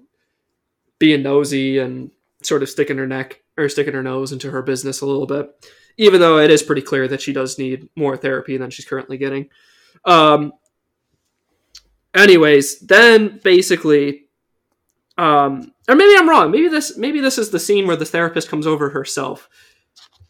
being 0.99 1.23
nosy 1.23 1.79
and 1.79 2.11
sort 2.43 2.63
of 2.63 2.69
sticking 2.69 2.99
her 2.99 3.07
neck 3.07 3.43
or 3.57 3.69
sticking 3.69 3.95
her 3.95 4.03
nose 4.03 4.33
into 4.33 4.51
her 4.51 4.63
business 4.63 5.01
a 5.01 5.07
little 5.07 5.27
bit 5.27 5.51
even 5.99 6.21
though 6.21 6.39
it 6.39 6.51
is 6.51 6.63
pretty 6.63 6.83
clear 6.83 7.09
that 7.09 7.21
she 7.21 7.33
does 7.33 7.59
need 7.59 7.89
more 7.97 8.17
therapy 8.17 8.57
than 8.57 8.71
she's 8.71 8.85
currently 8.85 9.17
getting. 9.17 9.49
Um, 10.05 10.53
anyways, 12.15 12.81
then 12.81 13.41
basically, 13.43 14.27
um, 15.19 15.73
or 15.89 15.95
maybe 15.95 16.19
I'm 16.19 16.29
wrong. 16.29 16.51
Maybe 16.51 16.69
this 16.69 16.97
maybe 16.99 17.21
this 17.21 17.39
is 17.39 17.51
the 17.51 17.61
scene 17.61 17.87
where 17.87 17.97
the 17.97 18.05
therapist 18.05 18.49
comes 18.49 18.67
over 18.67 18.91
herself. 18.91 19.49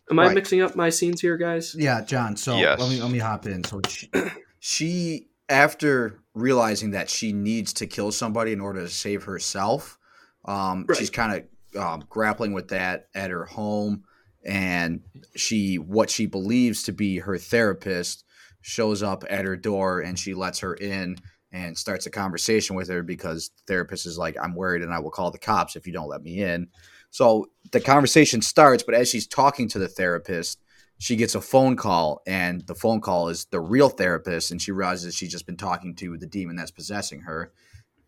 Am 0.09 0.21
I 0.21 0.33
mixing 0.33 0.63
up 0.63 0.77
my 0.77 0.89
scenes 0.89 1.21
here, 1.21 1.37
guys? 1.37 1.75
Yeah, 1.77 2.01
John. 2.01 2.37
So 2.37 2.57
Yes. 2.57 2.79
let 2.79 2.89
me 2.89 3.03
let 3.03 3.11
me 3.11 3.19
hop 3.19 3.47
in. 3.47 3.65
So 3.65 3.81
she, 3.89 4.09
she, 4.61 5.29
after 5.49 6.21
realizing 6.33 6.93
that 6.93 7.11
she 7.11 7.33
needs 7.33 7.73
to 7.75 7.89
kill 7.89 8.13
somebody 8.13 8.53
in 8.53 8.61
order 8.61 8.83
to 8.83 8.89
save 8.89 9.25
herself, 9.25 9.99
um, 10.47 10.87
Right. 10.89 10.99
she's 10.99 11.11
kind 11.11 11.45
of 11.75 11.81
um, 11.81 12.05
grappling 12.09 12.53
with 12.53 12.69
that 12.69 13.09
at 13.15 13.31
her 13.31 13.45
home, 13.45 14.05
and 14.45 15.01
she 15.35 15.77
what 15.77 16.11
she 16.11 16.27
believes 16.27 16.85
to 16.85 16.93
be 16.93 17.19
her 17.19 17.39
therapist 17.39 18.25
shows 18.63 19.03
up 19.03 19.25
at 19.29 19.45
her 19.45 19.57
door, 19.57 20.01
and 20.01 20.19
she 20.19 20.35
lets 20.35 20.61
her 20.61 20.75
in 20.75 21.17
and 21.53 21.77
starts 21.79 22.07
a 22.07 22.11
conversation 22.11 22.77
with 22.77 22.89
her 22.89 23.03
because 23.03 23.51
the 23.51 23.63
therapist 23.67 24.07
is 24.07 24.19
like, 24.19 24.37
"I'm 24.41 24.55
worried, 24.55 24.83
and 24.83 24.93
I 24.93 24.99
will 24.99 25.11
call 25.11 25.31
the 25.31 25.39
cops 25.39 25.77
if 25.77 25.87
you 25.87 25.93
don't 25.93 26.09
let 26.09 26.23
me 26.23 26.43
in." 26.43 26.69
So 27.11 27.51
the 27.73 27.81
conversation 27.81 28.43
starts, 28.43 28.83
but 28.83 28.95
as 28.95 29.09
she's 29.09 29.27
talking 29.27 29.69
to 29.71 29.79
the 29.79 29.89
therapist, 29.89 30.61
she 30.99 31.17
gets 31.17 31.35
a 31.35 31.41
phone 31.41 31.77
call, 31.77 32.21
and 32.27 32.67
the 32.67 32.75
phone 32.75 33.01
call 33.01 33.29
is 33.29 33.47
the 33.47 33.61
real 33.61 33.89
therapist, 33.89 34.51
and 34.51 34.61
she 34.61 34.73
realizes 34.73 35.15
she's 35.15 35.31
just 35.31 35.47
been 35.47 35.57
talking 35.57 35.95
to 35.97 36.17
the 36.17 36.27
demon 36.27 36.57
that's 36.57 36.71
possessing 36.71 37.21
her. 37.23 37.53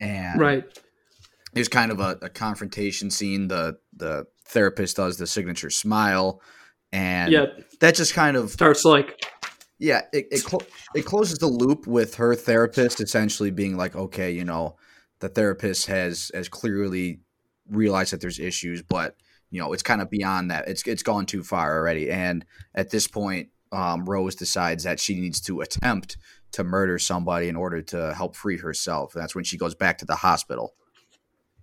And 0.00 0.40
Right. 0.40 0.78
There's 1.52 1.68
kind 1.68 1.90
of 1.90 2.00
a, 2.00 2.18
a 2.22 2.28
confrontation 2.28 3.10
scene. 3.10 3.48
The 3.48 3.78
the 3.96 4.26
therapist 4.46 4.96
does 4.96 5.18
the 5.18 5.26
signature 5.26 5.70
smile, 5.70 6.40
and 6.92 7.32
Yeah. 7.32 7.46
that 7.80 7.94
just 7.94 8.14
kind 8.14 8.36
of 8.36 8.50
Starts 8.50 8.84
like 8.84 9.20
yeah, 9.78 10.02
it 10.12 10.26
it, 10.30 10.44
clo- 10.44 10.66
it 10.94 11.04
closes 11.04 11.38
the 11.38 11.46
loop 11.46 11.86
with 11.86 12.16
her 12.16 12.34
therapist 12.34 13.00
essentially 13.00 13.50
being 13.50 13.76
like, 13.76 13.94
okay, 13.94 14.30
you 14.30 14.44
know, 14.44 14.76
the 15.20 15.28
therapist 15.28 15.86
has 15.86 16.30
has 16.34 16.48
clearly 16.48 17.20
realized 17.70 18.12
that 18.12 18.20
there's 18.20 18.38
issues, 18.40 18.82
but 18.82 19.16
you 19.50 19.60
know, 19.60 19.72
it's 19.72 19.82
kind 19.82 20.02
of 20.02 20.10
beyond 20.10 20.50
that. 20.50 20.68
It's 20.68 20.86
it's 20.86 21.02
gone 21.02 21.26
too 21.26 21.42
far 21.44 21.76
already, 21.78 22.10
and 22.10 22.44
at 22.74 22.90
this 22.90 23.06
point, 23.06 23.48
um, 23.72 24.04
Rose 24.04 24.34
decides 24.34 24.84
that 24.84 24.98
she 25.00 25.20
needs 25.20 25.40
to 25.42 25.60
attempt 25.60 26.16
to 26.52 26.64
murder 26.64 26.98
somebody 26.98 27.48
in 27.48 27.56
order 27.56 27.82
to 27.82 28.14
help 28.14 28.34
free 28.34 28.58
herself. 28.58 29.12
That's 29.14 29.34
when 29.34 29.44
she 29.44 29.56
goes 29.58 29.74
back 29.74 29.98
to 29.98 30.06
the 30.06 30.16
hospital. 30.16 30.74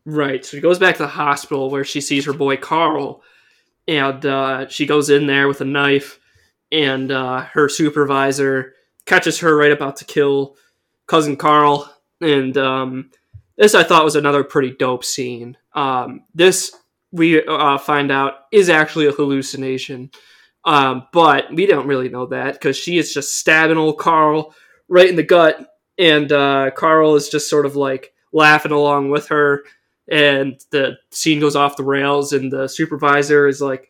Right. 0.06 0.45
So 0.45 0.58
she 0.58 0.62
goes 0.62 0.80
back 0.80 0.97
to 0.97 1.03
the 1.03 1.08
hospital 1.08 1.70
where 1.70 1.84
she 1.84 1.99
sees 1.99 2.26
her 2.26 2.34
boy 2.34 2.58
Carl, 2.58 3.24
and 3.88 4.24
uh, 4.26 4.68
she 4.68 4.86
goes 4.86 5.10
in 5.10 5.26
there 5.26 5.47
with 5.47 5.62
a 5.62 5.66
knife, 5.66 6.20
and 6.72 7.12
uh, 7.12 7.41
her 7.53 7.68
supervisor 7.68 8.74
catches 9.06 9.39
her 9.39 9.56
right 9.56 9.72
about 9.72 9.97
to 9.97 10.06
kill 10.06 10.58
cousin 11.08 11.36
Carl. 11.36 11.91
And 12.22 12.56
um, 12.58 13.12
this 13.58 13.74
I 13.74 13.84
thought 13.84 14.03
was 14.03 14.16
another 14.16 14.43
pretty 14.43 14.76
dope 14.78 15.03
scene. 15.03 15.58
Um, 15.74 16.24
this 16.36 16.76
we 17.12 17.43
uh, 17.43 17.78
find 17.78 18.12
out 18.12 18.34
is 18.51 18.70
actually 18.70 19.08
a 19.08 19.12
hallucination, 19.12 20.12
um, 20.66 21.08
but 21.14 21.51
we 21.51 21.66
don't 21.66 21.88
really 21.88 22.10
know 22.10 22.28
that 22.28 22.53
because 22.53 22.78
she 22.78 22.97
is 22.97 23.14
just 23.14 23.38
stabbing 23.38 23.78
old 23.78 23.97
Carl 23.97 24.53
right 24.88 25.10
in 25.10 25.16
the 25.16 25.24
gut, 25.24 25.66
and 25.97 26.32
uh, 26.32 26.70
Carl 26.76 27.16
is 27.16 27.30
just 27.30 27.49
sort 27.49 27.66
of 27.66 27.76
like 27.76 28.14
laughing 28.32 28.72
along 28.72 29.10
with 29.10 29.28
her 29.30 29.64
and 30.08 30.60
the 30.72 30.97
scene 31.12 31.39
goes 31.39 31.56
off 31.56 31.78
the 31.78 31.84
rails 31.84 32.32
and 32.34 32.51
the 32.51 32.68
supervisor 32.68 33.47
is 33.47 33.62
like 33.62 33.89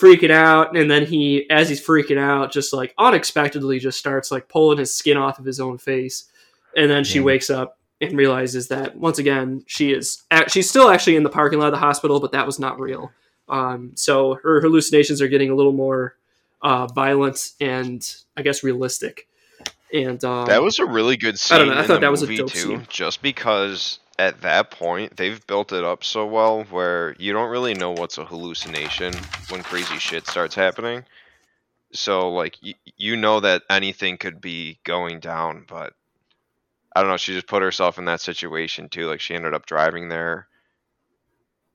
freaking 0.00 0.30
out 0.30 0.76
and 0.76 0.90
then 0.90 1.06
he 1.06 1.48
as 1.50 1.68
he's 1.68 1.84
freaking 1.84 2.18
out 2.18 2.50
just 2.50 2.72
like 2.72 2.94
unexpectedly 2.98 3.78
just 3.78 3.98
starts 3.98 4.30
like 4.32 4.48
pulling 4.48 4.78
his 4.78 4.92
skin 4.92 5.16
off 5.16 5.38
of 5.38 5.44
his 5.44 5.60
own 5.60 5.78
face 5.78 6.24
and 6.76 6.90
then 6.90 7.04
she 7.04 7.18
Yeah. 7.18 7.24
wakes 7.24 7.50
up 7.50 7.78
and 8.00 8.16
realizes 8.16 8.68
that 8.68 8.96
once 8.96 9.18
again 9.18 9.62
she 9.66 9.92
is 9.92 10.22
she's 10.48 10.68
still 10.68 10.88
actually 10.90 11.14
in 11.14 11.22
the 11.22 11.28
parking 11.28 11.58
lot 11.60 11.66
of 11.66 11.72
the 11.72 11.78
hospital 11.78 12.18
but 12.18 12.32
that 12.32 12.46
was 12.46 12.58
not 12.58 12.80
real 12.80 13.12
um, 13.48 13.92
so 13.94 14.38
her 14.42 14.60
hallucinations 14.60 15.20
are 15.20 15.28
getting 15.28 15.50
a 15.50 15.54
little 15.54 15.72
more 15.72 16.16
uh, 16.62 16.86
violent 16.86 17.50
and 17.60 18.16
i 18.36 18.42
guess 18.42 18.64
realistic 18.64 19.28
and 19.92 20.24
um, 20.24 20.46
That 20.46 20.62
was 20.62 20.78
a 20.78 20.86
really 20.86 21.18
good 21.18 21.38
scene 21.38 21.56
I 21.56 21.58
don't 21.58 21.68
know, 21.68 21.78
I 21.78 21.86
thought 21.86 22.00
that 22.00 22.10
was 22.10 22.22
a 22.22 22.34
dope 22.36 22.48
too, 22.50 22.58
scene. 22.58 22.86
just 22.88 23.20
because 23.20 23.98
at 24.18 24.42
that 24.42 24.70
point 24.70 25.16
they've 25.16 25.46
built 25.46 25.72
it 25.72 25.84
up 25.84 26.04
so 26.04 26.26
well 26.26 26.64
where 26.64 27.14
you 27.18 27.32
don't 27.32 27.50
really 27.50 27.74
know 27.74 27.92
what's 27.92 28.18
a 28.18 28.24
hallucination 28.24 29.14
when 29.48 29.62
crazy 29.62 29.98
shit 29.98 30.26
starts 30.26 30.54
happening. 30.54 31.04
So 31.92 32.32
like 32.32 32.56
y- 32.62 32.74
you 32.96 33.16
know 33.16 33.40
that 33.40 33.62
anything 33.70 34.18
could 34.18 34.40
be 34.40 34.78
going 34.84 35.20
down, 35.20 35.64
but 35.68 35.94
I 36.94 37.00
don't 37.00 37.10
know. 37.10 37.16
She 37.16 37.34
just 37.34 37.46
put 37.46 37.62
herself 37.62 37.98
in 37.98 38.04
that 38.06 38.20
situation 38.20 38.88
too. 38.88 39.06
Like 39.06 39.20
she 39.20 39.34
ended 39.34 39.54
up 39.54 39.66
driving 39.66 40.08
there 40.08 40.48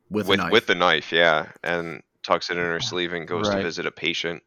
With, 0.10 0.28
with 0.28 0.40
a 0.40 0.44
knife. 0.44 0.52
with 0.52 0.68
the 0.68 0.76
knife, 0.76 1.12
yeah, 1.12 1.52
and 1.64 2.04
tucks 2.24 2.50
it 2.50 2.58
in 2.58 2.64
her 2.64 2.80
sleeve 2.80 3.14
and 3.14 3.28
goes 3.28 3.50
to 3.50 3.62
visit 3.62 3.86
a 3.86 3.92
patient. 3.92 4.44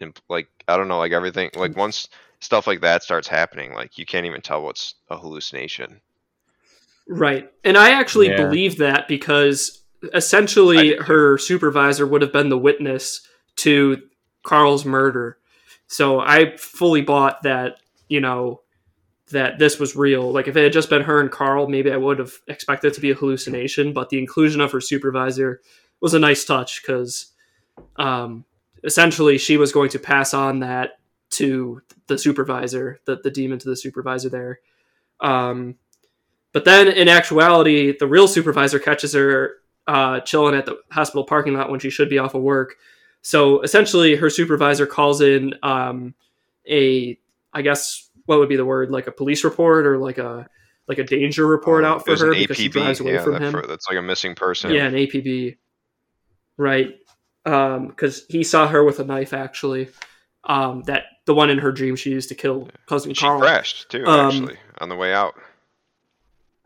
And 0.00 0.18
like 0.28 0.48
I 0.68 0.76
don't 0.76 0.88
know, 0.88 0.98
like 0.98 1.12
everything, 1.12 1.50
like 1.54 1.72
mm. 1.72 1.76
once 1.76 2.08
stuff 2.40 2.66
like 2.66 2.80
that 2.80 3.02
starts 3.02 3.28
happening, 3.28 3.74
like 3.74 3.98
you 3.98 4.06
can't 4.06 4.26
even 4.26 4.40
tell 4.40 4.62
what's 4.62 4.94
a 5.10 5.18
hallucination. 5.18 6.00
Right. 7.10 7.50
And 7.64 7.76
I 7.76 7.90
actually 7.90 8.28
Yeah. 8.28 8.46
believe 8.46 8.78
that 8.78 9.08
because 9.08 9.82
essentially 10.14 10.94
too. 10.94 11.02
her 11.02 11.38
supervisor 11.38 12.06
would 12.06 12.22
have 12.22 12.32
been 12.32 12.48
the 12.48 12.58
witness 12.58 13.26
to 13.56 14.00
Carl's 14.44 14.84
murder. 14.84 15.38
So 15.88 16.20
I 16.20 16.56
fully 16.56 17.02
bought 17.02 17.42
that, 17.42 17.80
you 18.08 18.20
know, 18.20 18.62
that 19.32 19.58
this 19.58 19.78
was 19.78 19.96
real. 19.96 20.30
Like 20.32 20.46
if 20.46 20.56
it 20.56 20.62
had 20.62 20.72
just 20.72 20.88
been 20.88 21.02
her 21.02 21.20
and 21.20 21.30
Carl, 21.30 21.68
maybe 21.68 21.90
I 21.90 21.96
would 21.96 22.20
have 22.20 22.32
expected 22.46 22.88
it 22.88 22.94
to 22.94 23.00
be 23.00 23.10
a 23.10 23.14
hallucination, 23.14 23.92
but 23.92 24.08
the 24.08 24.18
inclusion 24.18 24.60
of 24.60 24.70
her 24.72 24.80
supervisor 24.80 25.60
was 26.00 26.14
a 26.14 26.18
nice 26.18 26.44
touch 26.44 26.80
because 26.80 27.32
um, 27.96 28.44
essentially 28.84 29.36
she 29.36 29.56
was 29.56 29.72
going 29.72 29.90
to 29.90 29.98
pass 29.98 30.32
on 30.32 30.60
that 30.60 31.00
to 31.30 31.82
the 32.06 32.18
supervisor, 32.18 33.00
the, 33.04 33.16
the 33.22 33.30
demon 33.30 33.58
to 33.58 33.68
the 33.68 33.76
supervisor 33.76 34.28
there. 34.28 34.60
Um, 35.20 35.76
but 36.52 36.64
then 36.64 36.88
in 36.88 37.08
actuality, 37.08 37.96
the 37.98 38.06
real 38.06 38.26
supervisor 38.28 38.78
catches 38.78 39.12
her 39.14 39.56
uh, 39.86 40.20
chilling 40.20 40.54
at 40.54 40.66
the 40.66 40.78
hospital 40.90 41.24
parking 41.24 41.54
lot 41.54 41.70
when 41.70 41.80
she 41.80 41.90
should 41.90 42.08
be 42.08 42.18
off 42.18 42.34
of 42.34 42.42
work. 42.42 42.76
So 43.22 43.60
essentially, 43.62 44.16
her 44.16 44.30
supervisor 44.30 44.86
calls 44.86 45.20
in 45.20 45.54
um, 45.62 46.14
a, 46.68 47.18
I 47.52 47.62
guess, 47.62 48.08
what 48.26 48.38
would 48.38 48.48
be 48.48 48.56
the 48.56 48.64
word, 48.64 48.90
like 48.90 49.06
a 49.08 49.12
police 49.12 49.44
report 49.44 49.86
or 49.86 49.98
like 49.98 50.18
a 50.18 50.48
like 50.88 50.98
a 50.98 51.04
danger 51.04 51.46
report 51.46 51.84
Um, 51.84 51.92
out 51.92 52.00
for 52.00 52.06
there's 52.10 52.20
her 52.20 52.32
an 52.32 52.38
because 52.38 52.56
she 52.56 52.68
drives 52.68 52.98
away 53.00 53.12
yeah, 53.14 53.22
from 53.22 53.32
that 53.34 53.42
him. 53.42 53.52
for- 53.52 53.66
that's 53.66 53.86
like 53.88 53.98
a 53.98 54.02
missing 54.02 54.34
person. 54.34 54.72
Yeah, 54.72 54.86
an 54.86 54.94
APB. 54.94 55.56
Right. 56.56 56.94
Because 57.44 58.24
he 58.28 58.42
saw 58.44 58.66
her 58.68 58.84
with 58.84 58.98
a 59.00 59.04
knife, 59.04 59.32
actually. 59.32 59.88
Um, 60.44 60.82
that 60.86 61.04
the 61.26 61.34
one 61.34 61.50
in 61.50 61.58
her 61.58 61.70
dream 61.72 61.96
she 61.96 62.10
used 62.10 62.28
to 62.30 62.34
kill 62.34 62.68
cousin 62.86 63.12
She 63.14 63.20
Carl. 63.20 63.40
crashed 63.40 63.90
too, 63.90 64.04
Um, 64.06 64.26
actually, 64.28 64.56
on 64.78 64.88
the 64.88 64.96
way 64.96 65.12
out. 65.12 65.34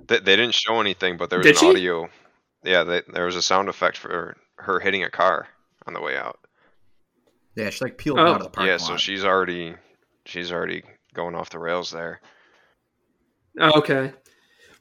They, 0.06 0.18
they 0.18 0.36
didn't 0.36 0.54
show 0.54 0.80
anything, 0.80 1.16
but 1.16 1.30
there 1.30 1.38
was 1.38 1.46
Did 1.46 1.56
an 1.56 1.60
she? 1.60 1.68
audio. 1.70 2.08
Yeah, 2.64 2.84
they, 2.84 3.02
there 3.12 3.26
was 3.26 3.36
a 3.36 3.42
sound 3.42 3.68
effect 3.68 3.96
for 3.98 4.36
her 4.56 4.80
hitting 4.80 5.02
a 5.04 5.10
car 5.10 5.48
on 5.86 5.92
the 5.94 6.00
way 6.00 6.16
out. 6.16 6.38
yeah, 7.56 7.70
she 7.70 7.84
like 7.84 7.98
peeled 7.98 8.18
Oh. 8.18 8.26
out 8.26 8.36
of 8.36 8.42
the 8.44 8.50
parking 8.50 8.68
yeah, 8.68 8.72
lot. 8.74 8.80
so 8.80 8.96
she's 8.96 9.24
already 9.24 9.74
she's 10.24 10.50
already 10.50 10.82
going 11.14 11.34
off 11.34 11.50
the 11.50 11.58
rails 11.58 11.90
there. 11.90 12.20
Oh, 13.60 13.78
okay. 13.78 14.12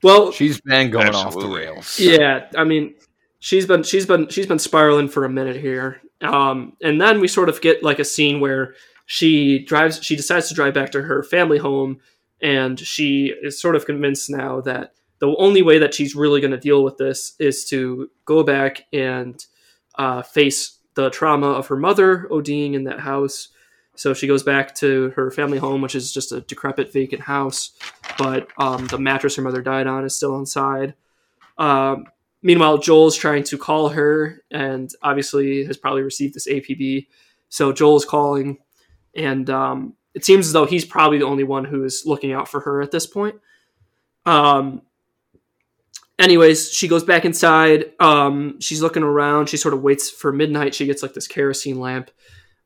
Well, 0.01 0.31
She's 0.31 0.59
been 0.61 0.89
going 0.91 1.09
off 1.15 1.27
Absolutely. 1.27 1.65
the 1.65 1.71
rails. 1.71 1.99
yeah. 1.99 2.49
I 2.57 2.63
mean, 2.63 2.95
she's 3.39 3.65
been 3.65 3.83
she's 3.83 4.05
been 4.05 4.27
she's 4.29 4.47
been 4.47 4.59
spiraling 4.59 5.07
for 5.07 5.23
a 5.25 5.29
minute 5.29 5.57
here, 5.57 6.01
Um, 6.21 6.75
and 6.81 6.99
then 6.99 7.19
we 7.21 7.27
sort 7.27 7.49
of 7.49 7.61
get 7.61 7.83
like 7.83 7.99
a 7.99 8.05
scene 8.05 8.39
where 8.39 8.75
she 9.05 9.63
drives, 9.65 10.01
she 10.03 10.15
decides 10.15 10.47
to 10.47 10.53
drive 10.55 10.73
back 10.73 10.91
to 10.93 11.01
her 11.03 11.23
family 11.23 11.57
home, 11.57 11.99
and 12.41 12.79
she 12.79 13.33
is 13.43 13.59
sort 13.61 13.75
of 13.75 13.85
convinced 13.85 14.29
now 14.29 14.61
that 14.61 14.93
the 15.23 15.33
only 15.37 15.61
way 15.61 15.79
that 15.79 15.93
she's 15.93 16.17
really 16.17 16.41
going 16.41 16.51
to 16.51 16.57
deal 16.57 16.83
with 16.83 16.97
this 16.97 17.31
is 17.39 17.63
to 17.63 18.11
go 18.25 18.43
back 18.43 18.87
and 18.91 19.45
uh, 19.95 20.21
face 20.21 20.79
the 20.95 21.09
trauma 21.11 21.47
of 21.47 21.65
her 21.67 21.77
mother 21.77 22.27
ODing 22.29 22.73
in 22.73 22.83
that 22.83 22.99
house. 22.99 23.47
So 23.95 24.13
she 24.13 24.27
goes 24.27 24.43
back 24.43 24.75
to 24.75 25.11
her 25.11 25.31
family 25.31 25.59
home, 25.59 25.79
which 25.79 25.95
is 25.95 26.11
just 26.11 26.33
a 26.33 26.41
decrepit, 26.41 26.91
vacant 26.91 27.21
house, 27.21 27.71
but 28.17 28.49
um, 28.57 28.87
the 28.87 28.99
mattress 28.99 29.37
her 29.37 29.41
mother 29.41 29.61
died 29.61 29.87
on 29.87 30.03
is 30.03 30.13
still 30.13 30.37
inside. 30.37 30.93
Um, 31.57 32.03
meanwhile, 32.41 32.77
Joel's 32.77 33.15
trying 33.15 33.43
to 33.45 33.57
call 33.57 33.87
her, 33.87 34.43
and 34.51 34.91
obviously 35.03 35.63
has 35.63 35.77
probably 35.77 36.01
received 36.01 36.33
this 36.33 36.49
APB. 36.49 37.07
So 37.47 37.71
Joel's 37.71 38.03
calling, 38.03 38.57
and 39.15 39.49
um, 39.49 39.93
it 40.13 40.25
seems 40.25 40.47
as 40.47 40.51
though 40.51 40.65
he's 40.65 40.83
probably 40.83 41.19
the 41.19 41.27
only 41.27 41.45
one 41.45 41.63
who 41.63 41.85
is 41.85 42.03
looking 42.05 42.33
out 42.33 42.49
for 42.49 42.59
her 42.59 42.81
at 42.81 42.91
this 42.91 43.07
point. 43.07 43.35
Um, 44.25 44.81
anyways, 46.19 46.71
she 46.71 46.87
goes 46.87 47.03
back 47.03 47.25
inside. 47.25 47.91
Um, 47.99 48.59
she's 48.59 48.81
looking 48.81 49.03
around. 49.03 49.49
She 49.49 49.57
sort 49.57 49.73
of 49.73 49.81
waits 49.81 50.09
for 50.09 50.31
midnight. 50.31 50.75
She 50.75 50.85
gets 50.85 51.01
like 51.01 51.13
this 51.13 51.27
kerosene 51.27 51.79
lamp. 51.79 52.11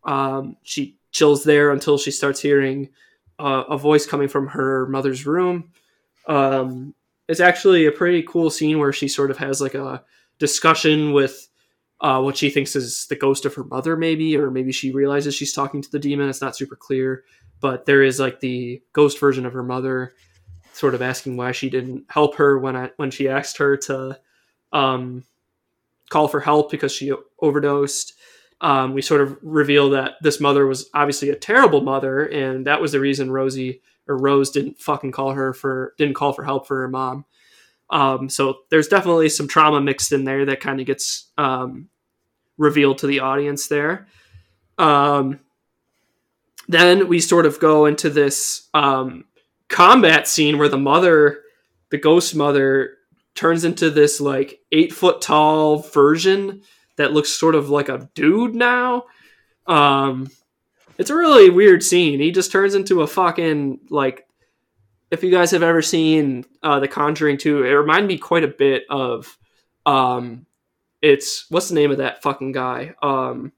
Um, 0.03 0.57
she 0.63 0.97
chills 1.11 1.43
there 1.43 1.71
until 1.71 1.97
she 1.97 2.11
starts 2.11 2.41
hearing 2.41 2.89
uh, 3.39 3.63
a 3.69 3.77
voice 3.77 4.05
coming 4.05 4.27
from 4.27 4.47
her 4.47 4.87
mother's 4.87 5.25
room. 5.25 5.71
Um, 6.27 6.93
it's 7.27 7.39
actually 7.39 7.85
a 7.85 7.91
pretty 7.91 8.23
cool 8.23 8.49
scene 8.49 8.79
where 8.79 8.93
she 8.93 9.07
sort 9.07 9.31
of 9.31 9.37
has 9.37 9.61
like 9.61 9.75
a 9.75 10.03
discussion 10.39 11.13
with 11.13 11.47
uh, 11.99 12.21
what 12.21 12.37
she 12.37 12.49
thinks 12.49 12.75
is 12.75 13.07
the 13.07 13.15
ghost 13.15 13.45
of 13.45 13.55
her 13.55 13.63
mother, 13.63 13.97
maybe, 13.97 14.37
or 14.37 14.51
maybe 14.51 14.71
she 14.71 14.91
realizes 14.91 15.33
she's 15.33 15.53
talking 15.53 15.81
to 15.81 15.91
the 15.91 15.99
demon. 15.99 16.29
It's 16.29 16.41
not 16.41 16.55
super 16.55 16.75
clear, 16.75 17.23
but 17.59 17.85
there 17.85 18.03
is 18.03 18.19
like 18.19 18.39
the 18.39 18.81
ghost 18.93 19.19
version 19.19 19.45
of 19.45 19.53
her 19.53 19.63
mother, 19.63 20.13
sort 20.77 20.93
of 20.93 21.01
asking 21.01 21.37
why 21.37 21.51
she 21.51 21.69
didn't 21.69 22.05
help 22.09 22.35
her 22.35 22.59
when 22.59 22.75
I 22.75 22.91
when 22.97 23.09
she 23.09 23.27
asked 23.27 23.57
her 23.57 23.75
to 23.77 24.19
um, 24.71 25.23
call 26.09 26.27
for 26.27 26.39
help 26.39 26.69
because 26.69 26.91
she 26.91 27.11
overdosed. 27.39 28.13
Um, 28.61 28.93
we 28.93 29.01
sort 29.01 29.21
of 29.21 29.37
reveal 29.41 29.91
that 29.91 30.13
this 30.21 30.39
mother 30.39 30.65
was 30.65 30.89
obviously 30.93 31.29
a 31.29 31.35
terrible 31.35 31.81
mother, 31.81 32.25
and 32.25 32.65
that 32.67 32.81
was 32.81 32.91
the 32.91 32.99
reason 32.99 33.31
Rosie 33.31 33.81
or 34.07 34.17
Rose 34.17 34.51
didn't 34.51 34.79
fucking 34.79 35.11
call 35.11 35.31
her 35.31 35.53
for 35.53 35.93
didn't 35.97 36.15
call 36.15 36.33
for 36.33 36.43
help 36.43 36.67
for 36.67 36.81
her 36.81 36.87
mom. 36.87 37.25
Um, 37.89 38.29
so 38.29 38.59
there's 38.69 38.87
definitely 38.87 39.29
some 39.29 39.47
trauma 39.47 39.81
mixed 39.81 40.11
in 40.11 40.25
there 40.25 40.45
that 40.45 40.59
kind 40.59 40.79
of 40.79 40.85
gets 40.85 41.31
um, 41.37 41.89
revealed 42.57 42.99
to 42.99 43.07
the 43.07 43.21
audience 43.21 43.67
there. 43.67 44.07
Um, 44.77 45.39
then 46.67 47.07
we 47.07 47.19
sort 47.19 47.45
of 47.45 47.59
go 47.59 47.85
into 47.85 48.09
this 48.09 48.67
um, 48.73 49.23
combat 49.69 50.27
scene 50.27 50.57
where 50.57 50.69
the 50.69 50.77
mother, 50.77 51.43
the 51.89 51.97
ghost 51.97 52.35
mother, 52.35 52.97
turns 53.35 53.63
into 53.63 53.89
this 53.89 54.19
like 54.19 54.59
eight 54.71 54.91
foot 54.91 55.21
tall 55.21 55.79
version 55.79 56.61
that 56.97 57.13
looks 57.13 57.29
sort 57.29 57.55
of 57.55 57.69
like 57.69 57.89
a 57.89 58.09
dude 58.15 58.55
now. 58.55 59.03
Um, 59.67 60.29
it's 60.97 61.09
a 61.09 61.15
really 61.15 61.49
weird 61.49 61.83
scene. 61.83 62.19
He 62.19 62.31
just 62.31 62.51
turns 62.51 62.75
into 62.75 63.01
a 63.01 63.07
fucking 63.07 63.79
like. 63.89 64.25
If 65.09 65.23
you 65.23 65.31
guys 65.31 65.51
have 65.51 65.63
ever 65.63 65.81
seen 65.81 66.43
uh, 66.61 66.81
The 66.81 66.87
Conjuring 66.89 67.37
2, 67.37 67.63
it 67.63 67.69
reminded 67.69 68.07
me 68.07 68.17
quite 68.17 68.43
a 68.43 68.49
bit 68.49 68.83
of. 68.89 69.37
Um, 69.85 70.45
it's 71.01 71.45
what's 71.49 71.69
the 71.69 71.75
name 71.75 71.91
of 71.91 71.99
that 71.99 72.21
fucking 72.23 72.51
guy? 72.51 72.93
Um, 73.01 73.53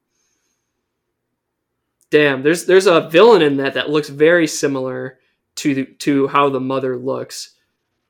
damn, 2.12 2.44
there's 2.44 2.66
there's 2.66 2.88
a 2.88 3.10
villain 3.10 3.42
in 3.42 3.58
that 3.58 3.76
that 3.76 3.90
looks 3.90 4.10
very 4.10 4.46
similar 4.46 5.19
to 5.60 5.86
to 5.86 6.28
how 6.28 6.50
the 6.50 6.60
mother 6.60 6.98
looks. 6.98 7.56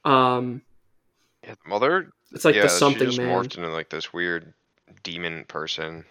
Um, 0.06 0.62
Yeah, 1.44 1.56
the 1.64 1.70
mother. 1.70 2.12
it's 2.32 2.46
like 2.46 2.56
yeah, 2.56 2.64
the 2.64 2.70
something 2.70 3.16
man, 3.16 3.28
morphed 3.28 3.58
into 3.58 3.70
like 3.70 3.90
this 3.90 4.14
weird 4.14 4.54
demon 5.04 5.46
person. 5.48 6.06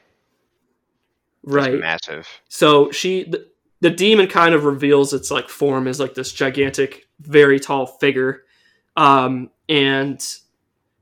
It's 1.45 1.55
right? 1.55 1.79
massive. 1.79 2.29
So 2.49 2.91
she, 2.91 3.25
the, 3.25 3.47
the 3.81 3.91
demon 3.91 4.27
kind 4.27 4.55
of 4.55 4.65
reveals 4.65 5.15
its 5.15 5.31
like 5.31 5.49
form 5.49 5.87
as 5.87 6.01
like 6.01 6.15
this 6.15 6.33
gigantic, 6.33 7.09
very 7.21 7.61
tall 7.61 7.87
figure, 7.87 8.43
um, 8.97 9.51
and 9.69 10.25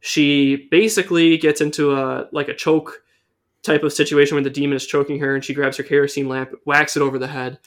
she 0.00 0.68
basically 0.70 1.38
gets 1.38 1.60
into 1.60 1.96
a 1.96 2.28
like 2.32 2.48
a 2.48 2.54
choke 2.54 3.02
type 3.62 3.82
of 3.82 3.92
situation 3.92 4.36
where 4.36 4.44
the 4.44 4.50
demon 4.50 4.76
is 4.76 4.86
choking 4.86 5.18
her, 5.18 5.34
and 5.34 5.44
she 5.44 5.54
grabs 5.54 5.78
her 5.78 5.82
kerosene 5.82 6.28
lamp, 6.28 6.52
whacks 6.64 6.96
it 6.96 7.02
over 7.02 7.18
the 7.18 7.26
head, 7.26 7.58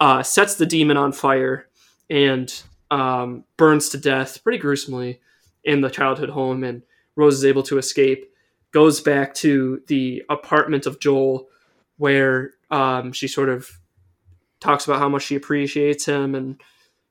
uh, 0.00 0.22
sets 0.22 0.56
the 0.56 0.66
demon 0.66 0.96
on 0.96 1.12
fire, 1.12 1.68
and 2.10 2.62
um, 2.90 3.44
burns 3.56 3.88
to 3.90 3.98
death 3.98 4.42
pretty 4.42 4.58
gruesomely 4.58 5.20
in 5.64 5.80
the 5.80 5.88
childhood 5.88 6.30
home. 6.30 6.64
And 6.64 6.82
Rose 7.16 7.36
is 7.36 7.44
able 7.44 7.62
to 7.64 7.78
escape, 7.78 8.30
goes 8.72 9.00
back 9.00 9.32
to 9.34 9.80
the 9.86 10.24
apartment 10.28 10.86
of 10.86 11.00
Joel 11.00 11.48
where 11.96 12.52
um, 12.70 13.12
she 13.12 13.28
sort 13.28 13.48
of 13.48 13.70
talks 14.58 14.86
about 14.86 14.98
how 14.98 15.08
much 15.08 15.22
she 15.22 15.36
appreciates 15.36 16.04
him 16.04 16.34
and 16.34 16.60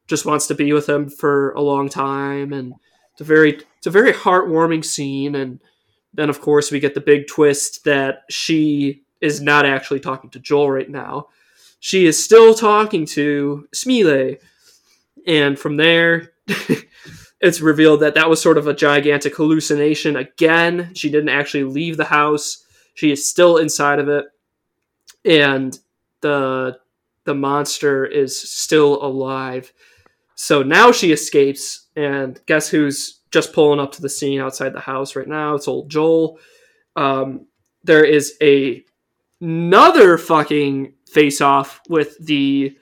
just 0.07 0.25
wants 0.25 0.47
to 0.47 0.55
be 0.55 0.73
with 0.73 0.89
him 0.89 1.09
for 1.09 1.51
a 1.51 1.61
long 1.61 1.89
time 1.89 2.51
and 2.51 2.73
it's 3.11 3.21
a 3.21 3.23
very 3.23 3.61
it's 3.77 3.87
a 3.87 3.91
very 3.91 4.11
heartwarming 4.11 4.83
scene 4.83 5.35
and 5.35 5.59
then 6.13 6.29
of 6.29 6.41
course 6.41 6.71
we 6.71 6.79
get 6.79 6.95
the 6.95 7.01
big 7.01 7.27
twist 7.27 7.83
that 7.83 8.23
she 8.29 9.03
is 9.21 9.41
not 9.41 9.65
actually 9.65 9.99
talking 9.99 10.29
to 10.31 10.39
Joel 10.39 10.71
right 10.71 10.89
now 10.89 11.27
she 11.79 12.05
is 12.05 12.21
still 12.23 12.53
talking 12.53 13.05
to 13.07 13.67
Smile 13.73 14.35
and 15.29 15.57
from 15.57 15.77
there 15.77 16.33
it's 17.41 17.61
revealed 17.61 18.01
that 18.01 18.15
that 18.15 18.29
was 18.29 18.41
sort 18.41 18.57
of 18.57 18.67
a 18.67 18.73
gigantic 18.73 19.35
hallucination 19.35 20.17
again 20.17 20.91
she 20.93 21.09
didn't 21.09 21.29
actually 21.29 21.63
leave 21.63 21.95
the 21.95 22.05
house 22.05 22.65
she 22.95 23.11
is 23.11 23.29
still 23.29 23.57
inside 23.57 23.99
of 23.99 24.09
it 24.09 24.25
and 25.25 25.79
the 26.21 26.77
the 27.25 27.35
monster 27.35 28.05
is 28.05 28.35
still 28.39 29.03
alive. 29.03 29.71
So 30.35 30.63
now 30.63 30.91
she 30.91 31.11
escapes, 31.11 31.87
and 31.95 32.39
guess 32.45 32.69
who's 32.69 33.19
just 33.31 33.53
pulling 33.53 33.79
up 33.79 33.91
to 33.93 34.01
the 34.01 34.09
scene 34.09 34.39
outside 34.39 34.73
the 34.73 34.79
house 34.79 35.15
right 35.15 35.27
now? 35.27 35.53
It's 35.53 35.67
old 35.67 35.89
Joel. 35.89 36.39
Um, 36.95 37.45
there 37.83 38.03
is 38.03 38.35
a 38.41 38.83
another 39.41 40.17
fucking 40.17 40.93
face 41.07 41.39
off 41.39 41.81
with 41.87 42.17
the 42.25 42.75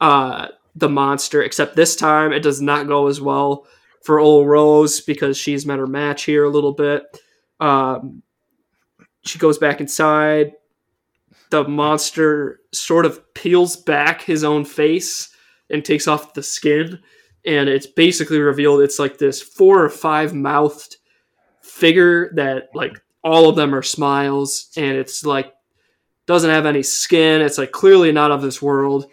uh, 0.00 0.48
the 0.74 0.88
monster, 0.88 1.42
except 1.42 1.76
this 1.76 1.96
time 1.96 2.32
it 2.32 2.42
does 2.42 2.60
not 2.60 2.88
go 2.88 3.06
as 3.06 3.20
well 3.20 3.66
for 4.02 4.18
old 4.18 4.48
Rose 4.48 5.00
because 5.00 5.36
she's 5.36 5.66
met 5.66 5.78
her 5.78 5.86
match 5.86 6.24
here 6.24 6.44
a 6.44 6.50
little 6.50 6.72
bit. 6.72 7.04
Um, 7.60 8.22
she 9.24 9.38
goes 9.38 9.58
back 9.58 9.80
inside. 9.80 10.52
The 11.50 11.64
monster 11.64 12.60
sort 12.72 13.06
of 13.06 13.34
peels 13.34 13.76
back 13.76 14.22
his 14.22 14.42
own 14.42 14.64
face 14.64 15.28
and 15.70 15.84
takes 15.84 16.08
off 16.08 16.34
the 16.34 16.42
skin 16.42 16.98
and 17.44 17.68
it's 17.68 17.86
basically 17.86 18.38
revealed 18.38 18.80
it's 18.80 18.98
like 18.98 19.18
this 19.18 19.42
four 19.42 19.82
or 19.82 19.88
five 19.88 20.34
mouthed 20.34 20.96
figure 21.60 22.32
that 22.34 22.68
like 22.74 23.00
all 23.24 23.48
of 23.48 23.56
them 23.56 23.74
are 23.74 23.82
smiles 23.82 24.70
and 24.76 24.96
it's 24.96 25.24
like 25.24 25.52
doesn't 26.26 26.50
have 26.50 26.66
any 26.66 26.82
skin. 26.84 27.40
It's 27.40 27.58
like 27.58 27.72
clearly 27.72 28.12
not 28.12 28.30
of 28.30 28.42
this 28.42 28.62
world 28.62 29.06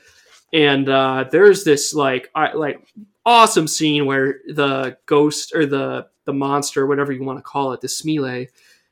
and 0.54 0.89
uh 0.89 1.26
there's 1.32 1.64
this 1.64 1.93
like 1.93 2.30
I, 2.34 2.54
like 2.54 2.88
awesome 3.26 3.68
scene 3.68 4.06
where 4.06 4.39
the 4.47 4.97
ghost 5.06 5.54
or 5.54 5.66
the 5.66 6.08
the 6.26 6.34
monster 6.34 6.86
whatever 6.88 7.12
you 7.12 7.24
want 7.24 7.39
to 7.39 7.43
call 7.43 7.74
it 7.74 7.82
the 7.82 7.89
smile 7.89 8.45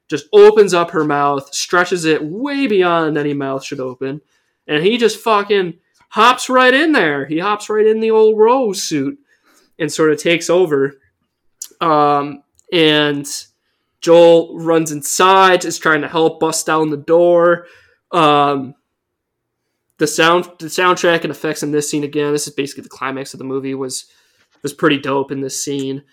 just 0.08 0.28
opens 0.32 0.74
up 0.74 0.92
her 0.92 1.04
mouth, 1.04 1.54
stretches 1.54 2.06
it 2.06 2.24
way 2.24 2.68
beyond 2.68 3.18
any 3.18 3.34
mouth 3.34 3.64
should 3.64 3.80
open, 3.80 4.22
and 4.68 4.84
he 4.84 4.98
just 4.98 5.20
fucking 5.20 5.76
hops 6.10 6.50
right 6.50 6.74
in 6.74 6.92
there. 6.92 7.26
He 7.26 7.40
hops 7.40 7.70
right 7.70 7.86
in 7.86 8.00
the 8.00 8.12
old 8.12 8.38
rose 8.38 8.82
suit 8.82 9.20
and 9.80 9.92
sort 9.92 10.12
of 10.12 10.22
takes 10.22 10.50
over. 10.50 10.96
Um, 11.82 12.44
and 12.72 13.28
Joel 14.02 14.58
runs 14.58 14.92
inside, 14.92 15.66
is 15.66 15.78
trying 15.78 16.02
to 16.02 16.08
help 16.08 16.40
bust 16.40 16.66
down 16.66 16.90
the 16.90 16.98
door. 16.98 17.68
Um, 18.12 18.76
the 19.98 20.08
sound, 20.08 20.46
the 20.60 20.68
soundtrack 20.68 21.24
and 21.24 21.32
effects 21.32 21.64
in 21.64 21.72
this 21.72 21.90
scene 21.90 22.04
again. 22.04 22.32
This 22.32 22.48
is 22.48 22.54
basically 22.54 22.84
the 22.84 22.90
climax 22.90 23.34
of 23.34 23.40
the 23.40 23.46
movie. 23.46 23.74
was 23.74 24.06
was 24.64 24.74
pretty 24.74 24.98
dope 24.98 25.32
in 25.32 25.42
this 25.42 25.62
scene. 25.62 26.04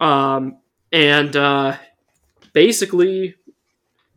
Um, 0.00 0.58
and 0.92 1.34
uh, 1.36 1.76
basically 2.52 3.34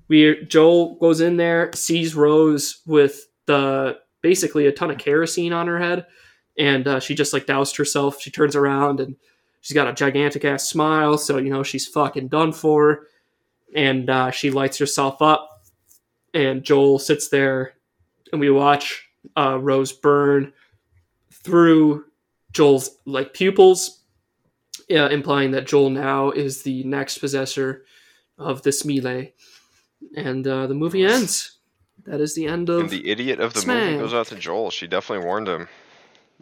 we 0.08 0.46
Joel 0.46 0.96
goes 0.96 1.22
in 1.22 1.38
there, 1.38 1.72
sees 1.74 2.16
Rose 2.16 2.82
with 2.86 3.28
the 3.46 3.98
basically 4.22 4.68
a 4.68 4.72
ton 4.72 4.92
of 4.92 4.98
kerosene 4.98 5.54
on 5.54 5.68
her 5.68 5.80
head, 5.80 6.06
and 6.58 6.88
uh, 6.88 7.00
she 7.00 7.16
just 7.16 7.34
like 7.34 7.46
doused 7.46 7.78
herself. 7.78 8.22
She 8.22 8.32
turns 8.32 8.56
around 8.56 9.00
and 9.00 9.16
she's 9.62 9.76
got 9.76 9.88
a 9.88 9.94
gigantic 9.94 10.46
ass 10.46 10.70
smile, 10.70 11.18
so 11.18 11.38
you 11.38 11.50
know 11.50 11.64
she's 11.64 11.88
fucking 11.88 12.30
done 12.30 12.52
for. 12.52 13.08
And 13.76 14.10
uh, 14.10 14.32
she 14.32 14.50
lights 14.50 14.78
herself 14.78 15.22
up, 15.22 15.68
and 16.34 16.64
Joel 16.64 17.00
sits 17.00 17.28
there, 17.28 17.74
and 18.32 18.40
we 18.40 18.50
watch 18.50 19.07
uh, 19.36 19.58
Rose 19.62 19.92
burn 19.94 20.54
through 21.32 22.06
Joel's 22.52 22.98
like 23.06 23.34
pupils, 23.34 24.02
yeah, 24.90 25.10
implying 25.10 25.52
that 25.52 25.68
Joel 25.68 25.90
now 25.90 26.32
is 26.32 26.64
the 26.64 26.84
next 26.84 27.18
possessor 27.20 27.86
of 28.38 28.62
this 28.64 28.86
melee. 28.86 29.34
And 30.16 30.46
uh, 30.48 30.68
the 30.68 30.74
movie 30.76 31.06
ends. 31.06 31.58
That 32.06 32.22
is 32.22 32.36
the 32.36 32.46
end 32.46 32.70
of 32.70 32.80
And 32.82 32.90
the 32.90 33.10
idiot 33.10 33.40
of 33.40 33.54
the 33.54 33.60
Smash. 33.62 33.84
movie 33.92 33.98
goes 33.98 34.14
out 34.14 34.28
to 34.28 34.36
Joel. 34.36 34.70
She 34.72 34.88
definitely 34.88 35.26
warned 35.26 35.48
him 35.48 35.68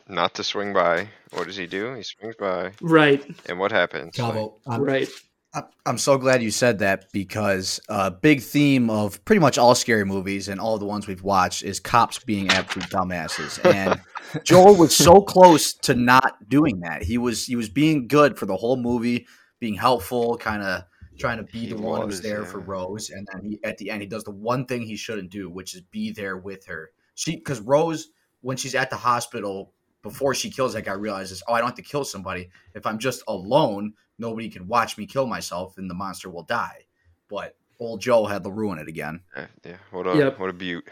not 0.08 0.36
to 0.36 0.44
swing 0.44 0.74
by. 0.74 1.10
What 1.32 1.48
does 1.48 1.56
he 1.56 1.66
do? 1.66 1.96
He 1.96 2.04
swings 2.04 2.36
by. 2.36 2.74
right, 2.82 3.26
And 3.48 3.58
what 3.58 3.72
happens? 3.72 4.20
Like, 4.20 4.52
right. 4.78 5.08
I'm- 5.56 5.68
I'm 5.86 5.98
so 5.98 6.18
glad 6.18 6.44
you 6.44 6.52
said 6.52 6.80
that 6.80 7.06
because 7.14 7.80
a 7.88 8.12
big 8.12 8.42
theme 8.42 8.90
of 8.90 9.24
pretty 9.24 9.40
much 9.40 9.58
all 9.58 9.74
scary 9.74 10.04
movies 10.04 10.50
and 10.50 10.60
all 10.60 10.78
the 10.78 10.86
ones 10.86 11.08
we've 11.08 11.24
watched 11.24 11.64
is 11.64 11.80
cops 11.80 12.20
being 12.20 12.50
absolute 12.50 12.90
dumbasses. 12.90 13.64
And 13.64 14.02
Joel 14.44 14.76
was 14.76 14.94
so 14.94 15.22
close 15.22 15.74
to 15.74 15.96
not 15.96 16.50
doing 16.50 16.82
that. 16.82 17.04
He 17.04 17.18
was 17.18 17.46
he 17.46 17.56
was 17.56 17.70
being 17.70 18.08
good 18.08 18.38
for 18.38 18.46
the 18.46 18.58
whole 18.58 18.76
movie, 18.76 19.28
being 19.60 19.76
helpful, 19.76 20.38
kind 20.38 20.62
of 20.62 20.84
trying 21.18 21.38
to 21.38 21.44
be 21.44 21.60
He 21.60 21.68
the 21.68 21.82
one 21.82 22.02
who's 22.02 22.20
there 22.20 22.42
yeah. 22.42 22.48
for 22.48 22.60
Rose. 22.60 23.10
And 23.10 23.26
then 23.32 23.46
he 23.46 23.60
at 23.64 23.78
the 23.78 23.90
end 23.90 24.02
he 24.02 24.08
does 24.08 24.26
the 24.26 24.32
one 24.32 24.66
thing 24.66 24.82
he 24.82 24.98
shouldn't 24.98 25.32
do, 25.32 25.50
which 25.50 25.74
is 25.74 25.82
be 25.82 26.12
there 26.12 26.38
with 26.38 26.66
her. 26.66 26.92
She 27.14 27.38
because 27.38 27.62
Rose 27.62 28.10
when 28.42 28.58
she's 28.58 28.76
at 28.76 28.90
the 28.90 28.98
hospital 28.98 29.72
before 30.02 30.36
she 30.36 30.52
kills 30.52 30.74
that 30.74 30.86
guy 30.86 30.94
realizes, 30.94 31.42
oh, 31.48 31.54
I 31.54 31.60
don't 31.60 31.70
have 31.70 31.78
to 31.78 31.82
kill 31.82 32.04
somebody. 32.04 32.50
If 32.76 32.86
I'm 32.86 33.00
just 33.00 33.24
alone, 33.28 33.94
nobody 34.18 34.50
can 34.50 34.68
watch 34.68 34.98
me 34.98 35.06
kill 35.06 35.28
myself 35.28 35.78
and 35.78 35.90
the 35.90 35.94
monster 35.94 36.30
will 36.30 36.44
die. 36.44 36.86
But 37.30 37.56
old 37.80 38.02
Joe 38.02 38.26
had 38.26 38.44
to 38.44 38.52
ruin 38.52 38.80
it 38.80 38.88
again. 38.88 39.22
eh, 39.36 39.48
yeah. 39.66 39.78
What 39.92 40.08
a 40.08 40.18
Yep. 40.18 40.40
what 40.40 40.50
a 40.50 40.54
beaut. 40.54 40.88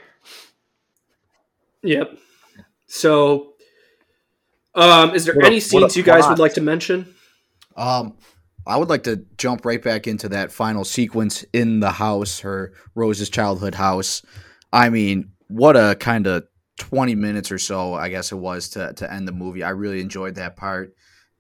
Yep. 1.84 2.18
So, 2.88 3.54
um, 4.76 5.14
is 5.16 5.26
there 5.26 5.36
What 5.36 5.46
a- 5.46 5.48
any 5.48 5.58
a 5.58 5.62
scenes 5.62 5.98
you 5.98 6.04
guys 6.04 6.22
plot. 6.22 6.32
would 6.32 6.40
like 6.42 6.54
to 6.56 6.62
mention? 6.62 7.14
Um, 7.76 8.18
I 8.66 8.78
would 8.78 8.90
like 8.90 9.04
to 9.04 9.26
jump 9.38 9.66
right 9.66 9.82
back 9.82 10.08
into 10.08 10.30
that 10.30 10.52
final 10.52 10.86
sequence 10.86 11.44
in 11.54 11.80
the 11.82 11.92
house, 11.92 12.40
her 12.40 12.74
Rose's 12.96 13.30
childhood 13.30 13.76
house. 13.76 14.22
I 14.72 14.90
mean, 14.90 15.32
what 15.48 15.76
a 15.76 15.96
kind 16.00 16.28
of 16.28 16.44
20 16.80 17.14
minutes 17.16 17.52
or 17.52 17.60
so, 17.60 17.94
I 17.94 18.10
guess 18.10 18.32
it 18.32 18.36
was 18.38 18.70
to, 18.70 18.94
to 18.94 19.12
end 19.12 19.28
the 19.28 19.32
movie. 19.34 19.64
I 19.64 19.70
really 19.72 20.00
enjoyed 20.02 20.36
that 20.36 20.56
part. 20.56 20.96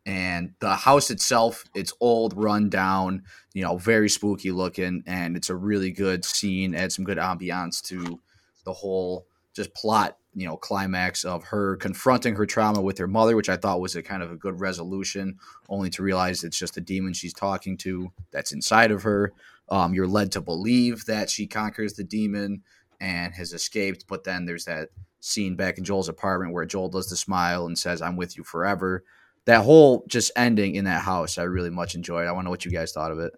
And 0.05 0.53
the 0.59 0.75
house 0.75 1.09
itself, 1.09 1.63
it's 1.73 1.93
old, 2.01 2.33
run 2.35 2.69
down, 2.69 3.23
you 3.53 3.63
know, 3.63 3.77
very 3.77 4.09
spooky 4.09 4.51
looking, 4.51 5.03
and 5.07 5.37
it's 5.37 5.49
a 5.49 5.55
really 5.55 5.91
good 5.91 6.25
scene. 6.25 6.75
Adds 6.75 6.95
some 6.95 7.05
good 7.05 7.17
ambiance 7.17 7.81
to 7.83 8.19
the 8.65 8.73
whole 8.73 9.25
just 9.53 9.73
plot, 9.73 10.17
you 10.35 10.45
know, 10.45 10.57
climax 10.57 11.23
of 11.23 11.43
her 11.45 11.77
confronting 11.77 12.35
her 12.35 12.45
trauma 12.45 12.81
with 12.81 12.97
her 12.97 13.07
mother, 13.07 13.35
which 13.35 13.49
I 13.49 13.55
thought 13.55 13.79
was 13.79 13.95
a 13.95 14.03
kind 14.03 14.23
of 14.23 14.31
a 14.31 14.35
good 14.35 14.59
resolution 14.59 15.37
only 15.69 15.89
to 15.91 16.03
realize 16.03 16.43
it's 16.43 16.57
just 16.57 16.77
a 16.77 16.81
demon 16.81 17.13
she's 17.13 17.33
talking 17.33 17.77
to 17.77 18.11
that's 18.31 18.51
inside 18.51 18.91
of 18.91 19.03
her. 19.03 19.31
Um, 19.69 19.93
you're 19.93 20.07
led 20.07 20.31
to 20.33 20.41
believe 20.41 21.05
that 21.05 21.29
she 21.29 21.47
conquers 21.47 21.93
the 21.93 22.03
demon 22.03 22.63
and 22.99 23.33
has 23.35 23.53
escaped, 23.53 24.05
but 24.07 24.23
then 24.23 24.45
there's 24.45 24.65
that 24.65 24.89
scene 25.19 25.55
back 25.55 25.77
in 25.77 25.83
Joel's 25.83 26.09
apartment 26.09 26.53
where 26.53 26.65
Joel 26.65 26.89
does 26.89 27.09
the 27.09 27.15
smile 27.15 27.65
and 27.65 27.77
says, 27.77 28.01
I'm 28.01 28.17
with 28.17 28.35
you 28.35 28.43
forever. 28.43 29.03
That 29.45 29.63
whole 29.63 30.05
just 30.07 30.31
ending 30.35 30.75
in 30.75 30.85
that 30.85 31.03
house, 31.03 31.37
I 31.37 31.43
really 31.43 31.69
much 31.69 31.95
enjoyed. 31.95 32.27
I 32.27 32.31
want 32.31 32.43
to 32.43 32.45
know 32.45 32.51
what 32.51 32.65
you 32.65 32.71
guys 32.71 32.93
thought 32.93 33.11
of 33.11 33.19
it. 33.19 33.33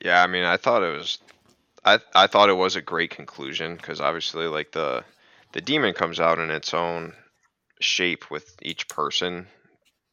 Yeah, 0.00 0.22
I 0.22 0.26
mean, 0.26 0.44
I 0.44 0.56
thought 0.58 0.82
it 0.82 0.94
was, 0.94 1.18
I 1.84 1.98
I 2.14 2.26
thought 2.26 2.50
it 2.50 2.54
was 2.54 2.76
a 2.76 2.82
great 2.82 3.10
conclusion 3.10 3.76
because 3.76 4.00
obviously, 4.00 4.46
like 4.46 4.72
the 4.72 5.04
the 5.52 5.60
demon 5.60 5.94
comes 5.94 6.20
out 6.20 6.38
in 6.38 6.50
its 6.50 6.74
own 6.74 7.14
shape 7.80 8.30
with 8.30 8.54
each 8.62 8.88
person, 8.88 9.46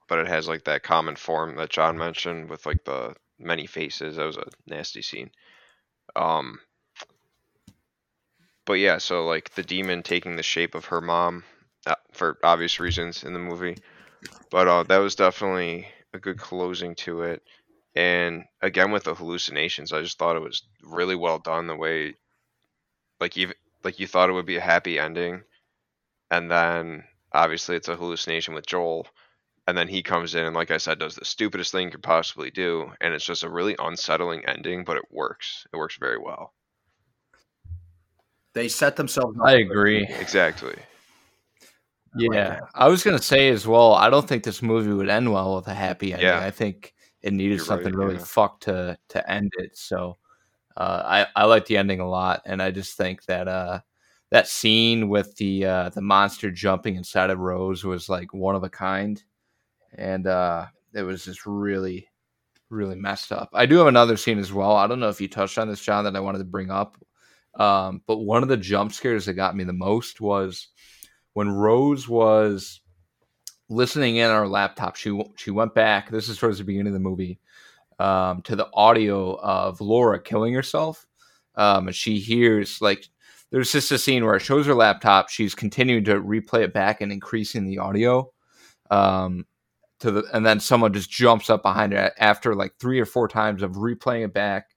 but 0.08 0.20
it 0.20 0.28
has 0.28 0.48
like 0.48 0.64
that 0.66 0.84
common 0.84 1.16
form 1.16 1.56
that 1.58 1.70
John 1.70 1.98
mentioned 1.98 2.50
with 2.50 2.66
like 2.66 2.84
the 2.86 3.16
many 3.40 3.66
faces. 3.66 4.16
That 4.16 4.26
was 4.26 4.38
a 4.38 4.48
nasty 4.68 5.02
scene. 5.02 5.32
Um, 6.16 6.60
but 8.66 8.74
yeah, 8.74 8.98
so 9.00 9.26
like 9.26 9.54
the 9.56 9.64
demon 9.64 10.04
taking 10.04 10.36
the 10.36 10.44
shape 10.44 10.76
of 10.76 10.86
her 10.86 11.02
mom 11.02 11.44
uh, 11.86 11.96
for 12.12 12.38
obvious 12.44 12.80
reasons 12.80 13.24
in 13.24 13.34
the 13.34 13.40
movie, 13.40 13.78
but 14.50 14.68
uh, 14.68 14.84
that 14.84 14.98
was 14.98 15.16
definitely 15.16 15.88
a 16.14 16.20
good 16.20 16.38
closing 16.38 16.96
to 16.96 17.24
it. 17.24 17.42
And 17.96 18.46
again 18.62 18.92
with 18.92 19.04
the 19.04 19.14
hallucinations 19.14 19.92
i 19.92 20.02
just 20.02 20.18
thought 20.18 20.38
it 20.38 20.42
was 20.42 20.64
really 20.82 21.16
well 21.16 21.40
done 21.40 21.68
the 21.68 21.76
way 21.76 22.16
like 23.20 23.36
you 23.36 23.52
like 23.84 24.00
you 24.00 24.08
thought 24.08 24.30
it 24.30 24.34
would 24.34 24.46
be 24.46 24.58
a 24.58 24.62
happy 24.62 25.00
ending. 25.00 25.44
And 26.30 26.50
then 26.50 27.04
obviously 27.34 27.76
it's 27.76 27.88
a 27.88 27.96
hallucination 27.96 28.54
with 28.54 28.66
joel. 28.66 29.08
And 29.68 29.78
then 29.78 29.88
he 29.88 30.04
comes 30.04 30.36
in 30.36 30.46
and 30.46 30.56
like 30.56 30.72
i 30.72 30.78
said 30.78 31.00
does 31.00 31.16
the 31.16 31.26
stupidest 31.26 31.72
thing 31.72 31.86
you 31.86 31.92
could 31.92 32.04
possibly 32.04 32.50
do. 32.50 32.92
And 33.02 33.14
it's 33.14 33.26
just 33.26 33.44
a 33.44 33.50
really 33.50 33.76
unsettling 33.78 34.46
ending 34.46 34.84
but 34.84 34.98
it 34.98 35.12
works. 35.12 35.68
It 35.74 35.78
works 35.78 35.98
very 35.98 36.18
well. 36.18 36.54
They 38.54 38.68
set 38.68 38.98
themselves 38.98 39.38
up. 39.40 39.46
I 39.46 39.54
agree. 39.58 40.06
exactly 40.08 40.76
Yeah, 42.16 42.60
I 42.76 42.88
was 42.88 43.04
gonna 43.04 43.22
say 43.22 43.50
as 43.50 43.66
well. 43.66 43.94
I 43.94 44.10
don't 44.10 44.28
think 44.28 44.44
this 44.44 44.62
movie 44.62 44.92
would 44.92 45.10
end 45.10 45.32
well 45.32 45.56
with 45.56 45.68
a 45.68 45.74
happy 45.74 46.14
ending. 46.14 46.28
Yeah. 46.28 46.44
I 46.44 46.52
think 46.52 46.94
it 47.22 47.34
needed 47.34 47.58
You're 47.58 47.66
something 47.66 47.94
right, 47.94 48.06
really 48.06 48.20
yeah. 48.20 48.26
fucked 48.26 48.64
to 48.64 48.98
to 49.10 49.32
end 49.32 49.52
it. 49.58 49.78
So 49.78 50.18
uh, 50.76 51.04
I 51.06 51.42
I 51.42 51.46
like 51.46 51.66
the 51.66 51.78
ending 51.78 52.00
a 52.00 52.10
lot, 52.10 52.42
and 52.46 52.62
I 52.62 52.72
just 52.72 52.98
think 52.98 53.26
that 53.26 53.48
uh, 53.48 53.80
that 54.32 54.48
scene 54.48 55.10
with 55.10 55.36
the 55.38 55.66
uh, 55.66 55.90
the 55.90 56.02
monster 56.02 56.52
jumping 56.52 56.96
inside 56.96 57.30
of 57.30 57.40
Rose 57.40 57.84
was 57.84 58.10
like 58.10 58.34
one 58.34 58.56
of 58.56 58.64
a 58.64 58.70
kind, 58.70 59.22
and 59.96 60.28
uh, 60.28 60.66
it 60.94 61.04
was 61.04 61.26
just 61.26 61.46
really 61.46 62.08
really 62.70 62.96
messed 62.96 63.32
up. 63.32 63.50
I 63.54 63.66
do 63.66 63.78
have 63.78 63.88
another 63.88 64.18
scene 64.18 64.40
as 64.40 64.52
well. 64.52 64.76
I 64.76 64.88
don't 64.88 65.00
know 65.00 65.10
if 65.10 65.22
you 65.22 65.28
touched 65.28 65.58
on 65.58 65.68
this, 65.68 65.82
John, 65.82 66.06
that 66.06 66.16
I 66.16 66.22
wanted 66.22 66.40
to 66.40 66.46
bring 66.46 66.72
up. 66.72 66.98
Um, 67.56 68.02
but 68.08 68.20
one 68.20 68.44
of 68.44 68.50
the 68.50 68.56
jump 68.56 68.94
scares 68.94 69.26
that 69.26 69.34
got 69.34 69.58
me 69.58 69.66
the 69.66 69.74
most 69.74 70.22
was 70.22 70.70
when 71.34 71.50
Rose 71.50 72.08
was 72.08 72.82
listening 73.70 74.18
in 74.18 74.30
on 74.30 74.36
her 74.36 74.48
laptop. 74.48 74.96
She 74.96 75.20
she 75.38 75.52
went 75.52 75.74
back. 75.74 76.12
This 76.12 76.30
is 76.30 76.38
towards 76.38 76.58
the 76.60 76.64
beginning 76.64 76.88
of 76.88 76.94
the 76.94 77.00
movie 77.00 77.40
um, 78.00 78.42
to 78.44 78.56
the 78.56 78.70
audio 78.74 79.36
of 79.40 79.82
Laura 79.82 80.22
killing 80.22 80.54
herself, 80.54 81.08
um, 81.56 81.88
and 81.88 81.96
she 81.96 82.20
hears 82.20 82.82
like 82.82 83.08
there's 83.52 83.72
just 83.72 83.92
a 83.92 83.98
scene 83.98 84.26
where 84.26 84.36
it 84.36 84.42
shows 84.42 84.66
her 84.66 84.76
laptop. 84.76 85.30
She's 85.30 85.56
continuing 85.56 86.04
to 86.06 86.22
replay 86.22 86.64
it 86.64 86.74
back 86.74 87.02
and 87.02 87.12
increasing 87.12 87.66
the 87.66 87.80
audio. 87.80 88.32
Um, 88.90 89.46
to 90.00 90.12
the 90.12 90.24
and 90.34 90.46
then 90.46 90.60
someone 90.60 90.94
just 90.94 91.10
jumps 91.10 91.50
up 91.50 91.62
behind 91.62 91.94
her 91.94 92.12
after 92.18 92.56
like 92.56 92.74
three 92.80 93.00
or 93.00 93.06
four 93.06 93.28
times 93.28 93.62
of 93.62 93.74
replaying 93.74 94.26
it 94.26 94.34
back, 94.34 94.72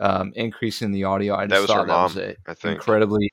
um, 0.00 0.32
increasing 0.34 0.90
the 0.90 1.04
audio. 1.04 1.34
I 1.36 1.46
just 1.46 1.50
That 1.50 1.60
was 1.60 1.66
thought 1.68 1.86
that 1.86 2.02
was 2.02 2.16
mom, 2.16 2.24
a 2.24 2.50
I 2.50 2.54
think. 2.54 2.74
incredibly 2.76 3.30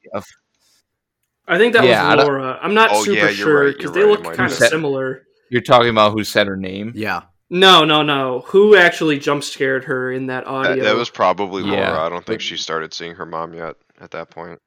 I 1.51 1.57
think 1.57 1.73
that 1.73 1.83
Yeah, 1.83 2.15
was 2.15 2.23
Laura. 2.25 2.57
I'm 2.61 2.73
not 2.73 2.89
Oh, 2.91 3.03
super 3.03 3.17
yeah, 3.17 3.27
sure 3.27 3.67
because 3.67 3.83
you're 3.83 3.93
they 3.93 4.01
right, 4.03 4.23
look 4.23 4.35
kind 4.35 4.51
of 4.51 4.57
be. 4.57 4.65
similar. 4.65 5.27
You're 5.49 5.61
talking 5.61 5.89
about 5.89 6.13
who 6.13 6.23
said 6.23 6.47
her 6.47 6.55
name? 6.57 6.93
Yeah. 6.95 7.23
No, 7.49 7.83
no, 7.83 8.01
no. 8.01 8.43
Who 8.47 8.77
actually 8.77 9.19
jump 9.19 9.43
scared 9.43 9.83
her 9.83 10.13
in 10.13 10.27
that 10.27 10.45
that, 10.45 10.49
audio? 10.49 10.83
that 10.85 10.95
was 10.95 11.09
probably 11.09 11.63
Yeah, 11.63 11.89
laura 11.91 12.05
i 12.05 12.09
don't 12.09 12.25
think 12.25 12.39
she 12.39 12.55
started 12.55 12.93
seeing 12.93 13.13
her 13.15 13.25
mom 13.25 13.53
yet 13.53 13.75
at 13.99 14.11
that 14.11 14.29
point 14.29 14.57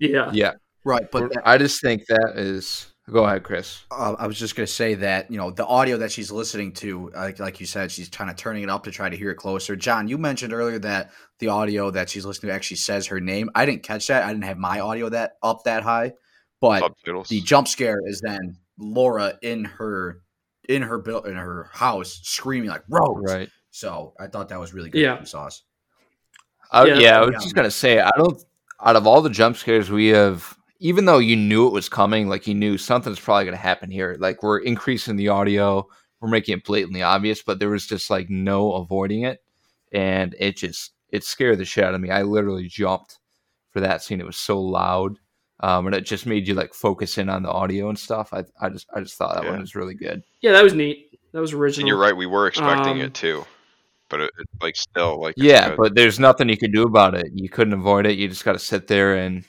yeah. 0.00 0.30
Yeah, 0.32 0.52
Right. 0.84 1.08
But 1.12 1.32
that- 1.34 1.46
I 1.46 1.58
just 1.58 1.80
think 1.82 2.06
that 2.06 2.32
is. 2.36 2.86
Go 3.08 3.24
ahead, 3.24 3.44
Chris. 3.44 3.82
uh, 3.92 4.16
I 4.18 4.26
was 4.26 4.36
just 4.36 4.56
going 4.56 4.66
to 4.66 4.72
say 4.72 4.94
that 4.94 5.30
you 5.30 5.36
know 5.36 5.52
the 5.52 5.64
audio 5.64 5.96
that 5.98 6.10
she's 6.10 6.32
listening 6.32 6.72
to, 6.72 7.12
like 7.14 7.38
like 7.38 7.60
you 7.60 7.66
said, 7.66 7.92
she's 7.92 8.08
kind 8.08 8.28
of 8.30 8.34
turning 8.36 8.64
it 8.64 8.70
up 8.70 8.82
to 8.84 8.90
try 8.90 9.08
to 9.08 9.16
hear 9.16 9.30
it 9.30 9.36
closer. 9.36 9.76
John, 9.76 10.08
you 10.08 10.18
mentioned 10.18 10.52
earlier 10.52 10.80
that 10.80 11.12
the 11.38 11.48
audio 11.48 11.90
that 11.90 12.08
she's 12.08 12.24
listening 12.24 12.50
to 12.50 12.54
actually 12.54 12.78
says 12.78 13.06
her 13.06 13.20
name. 13.20 13.50
I 13.54 13.66
didn't 13.66 13.82
catch 13.82 14.06
that. 14.06 14.24
I 14.24 14.28
didn't 14.28 14.44
have 14.44 14.58
my 14.58 14.80
audio 14.80 15.08
that 15.10 15.32
up 15.42 15.64
that 15.64 15.82
high, 15.82 16.12
but 16.60 16.80
subtitles 16.80 17.28
the 17.28 17.40
jump 17.42 17.68
scare 17.68 18.00
is 18.06 18.20
then 18.20 18.56
Laura 18.78 19.38
in 19.42 19.64
her 19.64 20.22
in 20.68 20.82
her 20.82 20.98
build 20.98 21.26
in 21.26 21.36
her 21.36 21.70
house 21.72 22.20
screaming 22.22 22.70
like 22.70 22.82
Rose. 22.88 23.22
Right. 23.22 23.50
So 23.70 24.14
I 24.18 24.26
thought 24.26 24.48
that 24.48 24.58
was 24.58 24.72
really 24.72 24.90
good 24.90 25.00
Yeah. 25.00 25.22
sauce. 25.24 25.62
I, 26.72 26.86
Yeah. 26.86 26.98
yeah, 26.98 27.18
I 27.18 27.20
was 27.20 27.32
Yeah. 27.32 27.38
just 27.40 27.54
gonna 27.54 27.70
say, 27.70 28.00
I 28.00 28.10
don't. 28.16 28.42
Out 28.84 28.96
of 28.96 29.06
all 29.06 29.22
the 29.22 29.30
jump 29.30 29.56
scares 29.56 29.90
we 29.90 30.08
have, 30.08 30.56
even 30.80 31.06
though 31.06 31.18
you 31.18 31.36
knew 31.36 31.66
it 31.66 31.72
was 31.72 31.88
coming, 31.88 32.28
like 32.28 32.46
you 32.46 32.54
knew 32.54 32.76
something's 32.76 33.20
probably 33.20 33.44
gonna 33.46 33.56
happen 33.56 33.90
here. 33.90 34.16
Like 34.18 34.42
we're 34.42 34.58
increasing 34.58 35.16
the 35.16 35.28
audio, 35.28 35.86
we're 36.20 36.28
making 36.28 36.58
it 36.58 36.64
blatantly 36.64 37.02
obvious, 37.02 37.42
but 37.42 37.58
there 37.58 37.70
was 37.70 37.86
just 37.86 38.10
like 38.10 38.28
no 38.28 38.72
avoiding 38.72 39.22
it, 39.22 39.42
and 39.92 40.34
it 40.38 40.56
just 40.56 40.92
it 41.16 41.24
scared 41.24 41.58
the 41.58 41.64
shit 41.64 41.84
out 41.84 41.94
of 41.94 42.00
me. 42.00 42.10
I 42.10 42.22
literally 42.22 42.68
jumped 42.68 43.18
for 43.72 43.80
that 43.80 44.02
scene. 44.02 44.20
It 44.20 44.26
was 44.26 44.36
so 44.36 44.60
loud, 44.60 45.18
um, 45.60 45.86
and 45.86 45.94
it 45.96 46.02
just 46.06 46.26
made 46.26 46.46
you 46.46 46.54
like 46.54 46.72
focus 46.74 47.18
in 47.18 47.28
on 47.28 47.42
the 47.42 47.50
audio 47.50 47.88
and 47.88 47.98
stuff. 47.98 48.32
I 48.32 48.44
I 48.60 48.68
just 48.68 48.86
I 48.94 49.00
just 49.00 49.16
thought 49.16 49.34
that 49.34 49.44
Yeah. 49.44 49.50
one 49.50 49.60
was 49.60 49.74
really 49.74 49.94
good. 49.94 50.22
Yeah, 50.40 50.52
that 50.52 50.62
was 50.64 50.74
neat. 50.74 51.18
That 51.32 51.40
was 51.40 51.52
original. 51.52 51.82
and 51.82 51.88
you're 51.88 51.98
right 51.98 52.16
we 52.16 52.26
were 52.26 52.46
expecting 52.46 52.92
Um, 52.94 53.00
it 53.00 53.12
too 53.12 53.44
but 54.08 54.20
it, 54.20 54.30
it, 54.38 54.46
like 54.62 54.76
still 54.76 55.20
like 55.20 55.34
Yeah, 55.36 55.70
good. 55.70 55.76
but 55.78 55.94
there's 55.96 56.20
nothing 56.20 56.48
you 56.48 56.56
could 56.56 56.72
do 56.72 56.84
about 56.84 57.14
it. 57.16 57.26
You 57.34 57.48
couldn't 57.48 57.74
avoid 57.74 58.06
it. 58.06 58.16
You 58.16 58.28
just 58.28 58.44
got 58.44 58.52
to 58.52 58.58
sit 58.58 58.86
there 58.86 59.16
and 59.16 59.44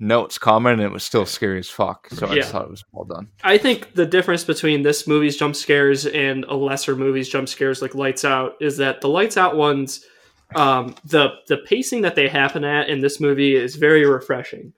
know 0.00 0.24
it's 0.24 0.36
coming, 0.36 0.72
and 0.72 0.82
it 0.82 0.90
was 0.90 1.04
still 1.04 1.24
scary 1.24 1.60
as 1.60 1.68
fuck. 1.70 2.08
So 2.10 2.26
I 2.26 2.34
just 2.34 2.50
thought 2.50 2.64
it 2.64 2.70
was 2.70 2.82
well 2.92 3.04
done. 3.04 3.28
I 3.44 3.56
think 3.56 3.94
the 3.94 4.04
difference 4.06 4.42
between 4.44 4.82
this 4.82 5.06
movie's 5.06 5.36
jump 5.36 5.54
scares 5.54 6.06
and 6.06 6.44
a 6.48 6.54
lesser 6.56 6.96
movie's 6.96 7.28
jump 7.28 7.48
scares 7.48 7.80
like 7.82 7.94
Lights 7.94 8.24
Out 8.24 8.54
is 8.60 8.76
that 8.78 9.00
the 9.00 9.08
Lights 9.08 9.36
Out 9.36 9.56
ones, 9.56 10.04
um, 10.54 10.94
the 11.04 11.30
the 11.48 11.58
pacing 11.58 12.02
that 12.02 12.14
they 12.14 12.28
happen 12.28 12.64
at 12.64 12.88
in 12.88 13.00
this 13.00 13.20
movie 13.20 13.54
is 13.56 13.76
very 13.76 14.06
refreshing, 14.06 14.72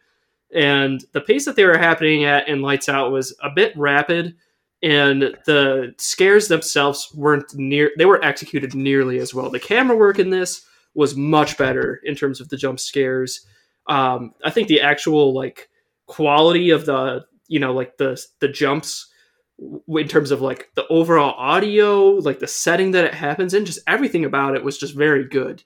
and 0.54 1.04
the 1.12 1.20
pace 1.20 1.44
that 1.46 1.56
they 1.56 1.64
were 1.64 1.78
happening 1.78 2.24
at 2.24 2.48
in 2.48 2.62
Lights 2.62 2.88
Out 2.88 3.12
was 3.12 3.36
a 3.42 3.50
bit 3.50 3.76
rapid, 3.76 4.36
and 4.82 5.36
the 5.46 5.94
scares 5.98 6.48
themselves 6.48 7.10
weren't 7.14 7.54
near. 7.54 7.90
They 7.96 8.06
were 8.06 8.22
executed 8.24 8.74
nearly 8.74 9.18
as 9.18 9.32
well. 9.34 9.50
The 9.50 9.60
camera 9.60 9.96
work 9.96 10.18
in 10.18 10.30
this 10.30 10.64
was 10.94 11.16
much 11.16 11.56
better 11.56 12.00
in 12.04 12.14
terms 12.14 12.40
of 12.40 12.48
the 12.48 12.56
jump 12.56 12.78
scares. 12.78 13.46
Um, 13.88 14.34
I 14.44 14.50
think 14.50 14.68
the 14.68 14.80
actual 14.80 15.32
like 15.34 15.68
quality 16.06 16.70
of 16.70 16.84
the 16.84 17.24
you 17.48 17.60
know 17.60 17.72
like 17.72 17.96
the 17.96 18.22
the 18.40 18.48
jumps 18.48 19.11
in 19.59 20.09
terms 20.09 20.30
of 20.30 20.40
like 20.40 20.70
the 20.74 20.86
overall 20.88 21.34
audio 21.38 22.11
like 22.11 22.38
the 22.40 22.46
setting 22.48 22.90
that 22.92 23.05
it 23.05 23.14
happens 23.14 23.55
in 23.55 23.64
just 23.64 23.78
everything 23.86 24.24
about 24.24 24.57
it 24.57 24.64
was 24.64 24.78
just 24.78 24.94
very 24.94 25.24
good 25.28 25.62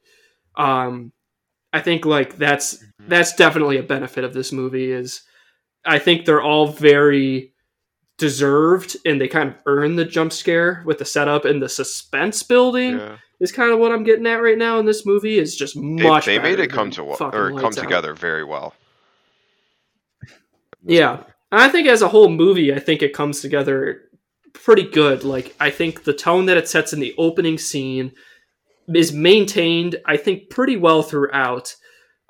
um 0.56 1.12
i 1.72 1.80
think 1.80 2.04
like 2.04 2.36
that's 2.36 2.74
Mhm. 2.76 3.08
that's 3.08 3.34
definitely 3.34 3.78
a 3.78 3.82
benefit 3.82 4.24
of 4.24 4.34
this 4.34 4.52
movie 4.52 4.90
is 4.92 5.22
i 5.84 5.98
think 5.98 6.24
they're 6.26 6.42
all 6.42 6.66
very 6.66 7.52
deserved 8.18 8.96
and 9.04 9.20
they 9.20 9.28
kind 9.28 9.50
of 9.50 9.54
earn 9.66 9.96
the 9.96 10.04
jump 10.04 10.32
scare 10.32 10.82
with 10.84 10.98
the 10.98 11.04
setup 11.04 11.44
and 11.44 11.62
the 11.62 11.68
suspense 11.68 12.42
building 12.42 12.98
yeah. 12.98 13.16
is 13.40 13.52
kind 13.52 13.72
of 13.72 13.78
what 13.78 13.92
i'm 13.92 14.04
getting 14.04 14.26
at 14.26 14.42
right 14.42 14.58
now 14.58 14.78
in 14.78 14.84
this 14.86 15.06
movie 15.06 15.38
is 15.38 15.54
just 15.56 15.76
much 15.76 16.26
they 16.26 16.38
made 16.38 16.52
better 16.56 16.62
it 16.64 16.70
come 16.72 16.90
to 16.90 17.02
or 17.02 17.16
come 17.16 17.52
Lights 17.52 17.78
Out. 17.78 17.82
together 17.82 18.14
very 18.14 18.44
well. 18.44 18.74
Yeah. 20.88 21.24
I 21.52 21.68
think 21.68 21.88
as 21.88 22.02
a 22.02 22.08
whole 22.08 22.28
movie, 22.28 22.74
I 22.74 22.78
think 22.78 23.02
it 23.02 23.14
comes 23.14 23.40
together 23.40 24.02
pretty 24.52 24.84
good. 24.84 25.24
Like 25.24 25.54
I 25.60 25.70
think 25.70 26.04
the 26.04 26.12
tone 26.12 26.46
that 26.46 26.56
it 26.56 26.68
sets 26.68 26.92
in 26.92 27.00
the 27.00 27.14
opening 27.18 27.58
scene 27.58 28.12
is 28.92 29.12
maintained, 29.12 29.96
I 30.04 30.16
think, 30.16 30.50
pretty 30.50 30.76
well 30.76 31.02
throughout. 31.02 31.74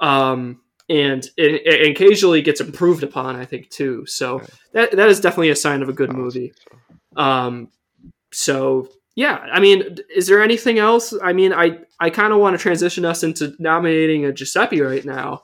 Um 0.00 0.60
and 0.88 1.24
it, 1.36 1.62
it 1.66 1.90
occasionally 1.90 2.42
gets 2.42 2.60
improved 2.60 3.02
upon, 3.02 3.34
I 3.34 3.44
think, 3.44 3.70
too. 3.70 4.06
So 4.06 4.42
that 4.72 4.92
that 4.92 5.08
is 5.08 5.20
definitely 5.20 5.50
a 5.50 5.56
sign 5.56 5.82
of 5.82 5.88
a 5.88 5.92
good 5.92 6.12
movie. 6.12 6.52
so. 7.16 7.22
Um, 7.22 7.68
so 8.32 8.88
yeah, 9.16 9.38
I 9.50 9.60
mean, 9.60 9.96
is 10.14 10.26
there 10.26 10.42
anything 10.42 10.78
else? 10.78 11.14
I 11.22 11.32
mean, 11.32 11.52
I 11.52 11.78
I 11.98 12.10
kind 12.10 12.32
of 12.32 12.38
want 12.38 12.54
to 12.56 12.62
transition 12.62 13.04
us 13.04 13.22
into 13.22 13.54
nominating 13.58 14.26
a 14.26 14.32
Giuseppe 14.32 14.80
right 14.82 15.04
now, 15.04 15.42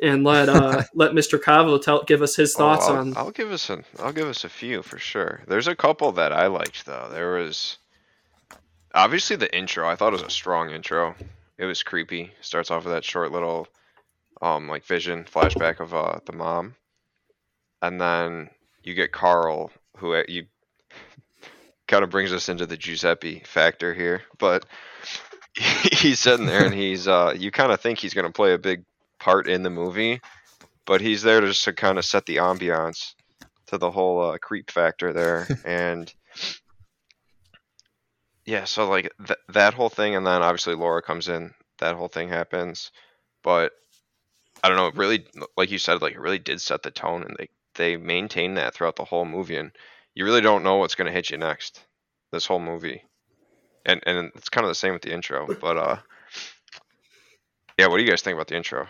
and 0.00 0.24
let 0.24 0.48
uh 0.48 0.82
let 0.94 1.12
Mr. 1.12 1.40
Cavo 1.40 1.78
tell 1.78 2.02
give 2.04 2.22
us 2.22 2.36
his 2.36 2.54
Oh, 2.54 2.58
thoughts 2.58 2.88
I'll, 2.88 2.96
on. 2.96 3.12
I'll 3.16 3.30
give 3.30 3.50
us 3.50 3.70
a 3.70 3.82
I'll 3.98 4.12
give 4.12 4.28
us 4.28 4.44
a 4.44 4.48
few 4.48 4.82
for 4.82 4.98
sure. 4.98 5.42
There's 5.46 5.68
a 5.68 5.76
couple 5.76 6.12
that 6.12 6.32
I 6.32 6.46
liked 6.46 6.86
though. 6.86 7.08
There 7.10 7.32
was 7.34 7.78
obviously 8.94 9.36
the 9.36 9.54
intro. 9.56 9.88
I 9.88 9.96
thought 9.96 10.12
it 10.12 10.20
was 10.20 10.22
a 10.22 10.30
strong 10.30 10.70
intro. 10.70 11.14
It 11.58 11.64
was 11.64 11.82
creepy. 11.82 12.32
Starts 12.40 12.70
off 12.70 12.84
with 12.84 12.92
that 12.92 13.04
short 13.04 13.32
little 13.32 13.68
um 14.42 14.68
like 14.68 14.84
vision 14.84 15.24
flashback 15.24 15.80
of 15.80 15.94
uh 15.94 16.20
the 16.26 16.32
mom, 16.32 16.74
and 17.82 18.00
then 18.00 18.50
you 18.82 18.94
get 18.94 19.12
Carl 19.12 19.70
who 19.96 20.14
uh, 20.14 20.24
you 20.28 20.46
kind 21.88 22.04
of 22.04 22.10
brings 22.10 22.32
us 22.32 22.48
into 22.48 22.66
the 22.66 22.76
Giuseppe 22.76 23.42
factor 23.46 23.94
here, 23.94 24.22
but 24.38 24.66
he's 25.54 26.20
sitting 26.20 26.44
there 26.46 26.66
and 26.66 26.74
he's 26.74 27.08
uh 27.08 27.34
you 27.36 27.50
kind 27.50 27.72
of 27.72 27.80
think 27.80 27.98
he's 27.98 28.12
gonna 28.14 28.30
play 28.30 28.52
a 28.52 28.58
big 28.58 28.84
part 29.26 29.48
in 29.48 29.64
the 29.64 29.70
movie 29.70 30.20
but 30.86 31.00
he's 31.00 31.22
there 31.22 31.40
to 31.40 31.48
just 31.48 31.64
to 31.64 31.72
kind 31.72 31.98
of 31.98 32.04
set 32.04 32.24
the 32.26 32.36
ambiance 32.36 33.14
to 33.66 33.76
the 33.76 33.90
whole 33.90 34.22
uh, 34.22 34.38
creep 34.38 34.70
factor 34.70 35.12
there. 35.12 35.48
And 35.64 36.12
yeah 38.44 38.62
so 38.62 38.88
like 38.88 39.10
th- 39.26 39.40
that 39.48 39.74
whole 39.74 39.88
thing 39.88 40.14
and 40.14 40.24
then 40.24 40.40
obviously 40.40 40.76
laura 40.76 41.02
comes 41.02 41.26
in 41.28 41.52
that 41.78 41.96
whole 41.96 42.06
thing 42.08 42.28
happens. 42.28 42.92
But 43.42 43.72
i 44.62 44.68
don't 44.68 44.76
know 44.76 44.86
it 44.86 44.94
really 44.94 45.26
like 45.56 45.70
you 45.72 45.78
said 45.78 46.00
like 46.00 46.14
it 46.14 46.20
really 46.20 46.38
did 46.38 46.60
set 46.60 46.82
the 46.82 46.90
tone 46.92 47.24
and 47.24 47.36
they 47.36 47.48
they 47.74 47.96
maintain 47.96 48.54
that 48.54 48.72
throughout 48.74 48.96
the 48.96 49.04
whole 49.04 49.24
movie 49.24 49.56
and 49.56 49.72
you 50.14 50.24
really 50.24 50.40
don't 50.40 50.62
know 50.62 50.76
what's 50.76 50.94
going 50.94 51.06
to 51.06 51.12
hit 51.12 51.30
you 51.30 51.36
next 51.36 51.84
this 52.32 52.46
whole 52.46 52.60
movie. 52.60 53.02
And 53.84 54.00
and 54.06 54.30
it's 54.36 54.48
kind 54.48 54.64
of 54.64 54.70
the 54.70 54.76
same 54.76 54.92
with 54.92 55.02
the 55.02 55.12
intro 55.12 55.48
but 55.60 55.76
uh 55.76 55.96
yeah 57.76 57.88
what 57.88 57.96
do 57.96 58.04
you 58.04 58.08
guys 58.08 58.22
think 58.22 58.36
about 58.36 58.46
the 58.46 58.56
intro 58.56 58.86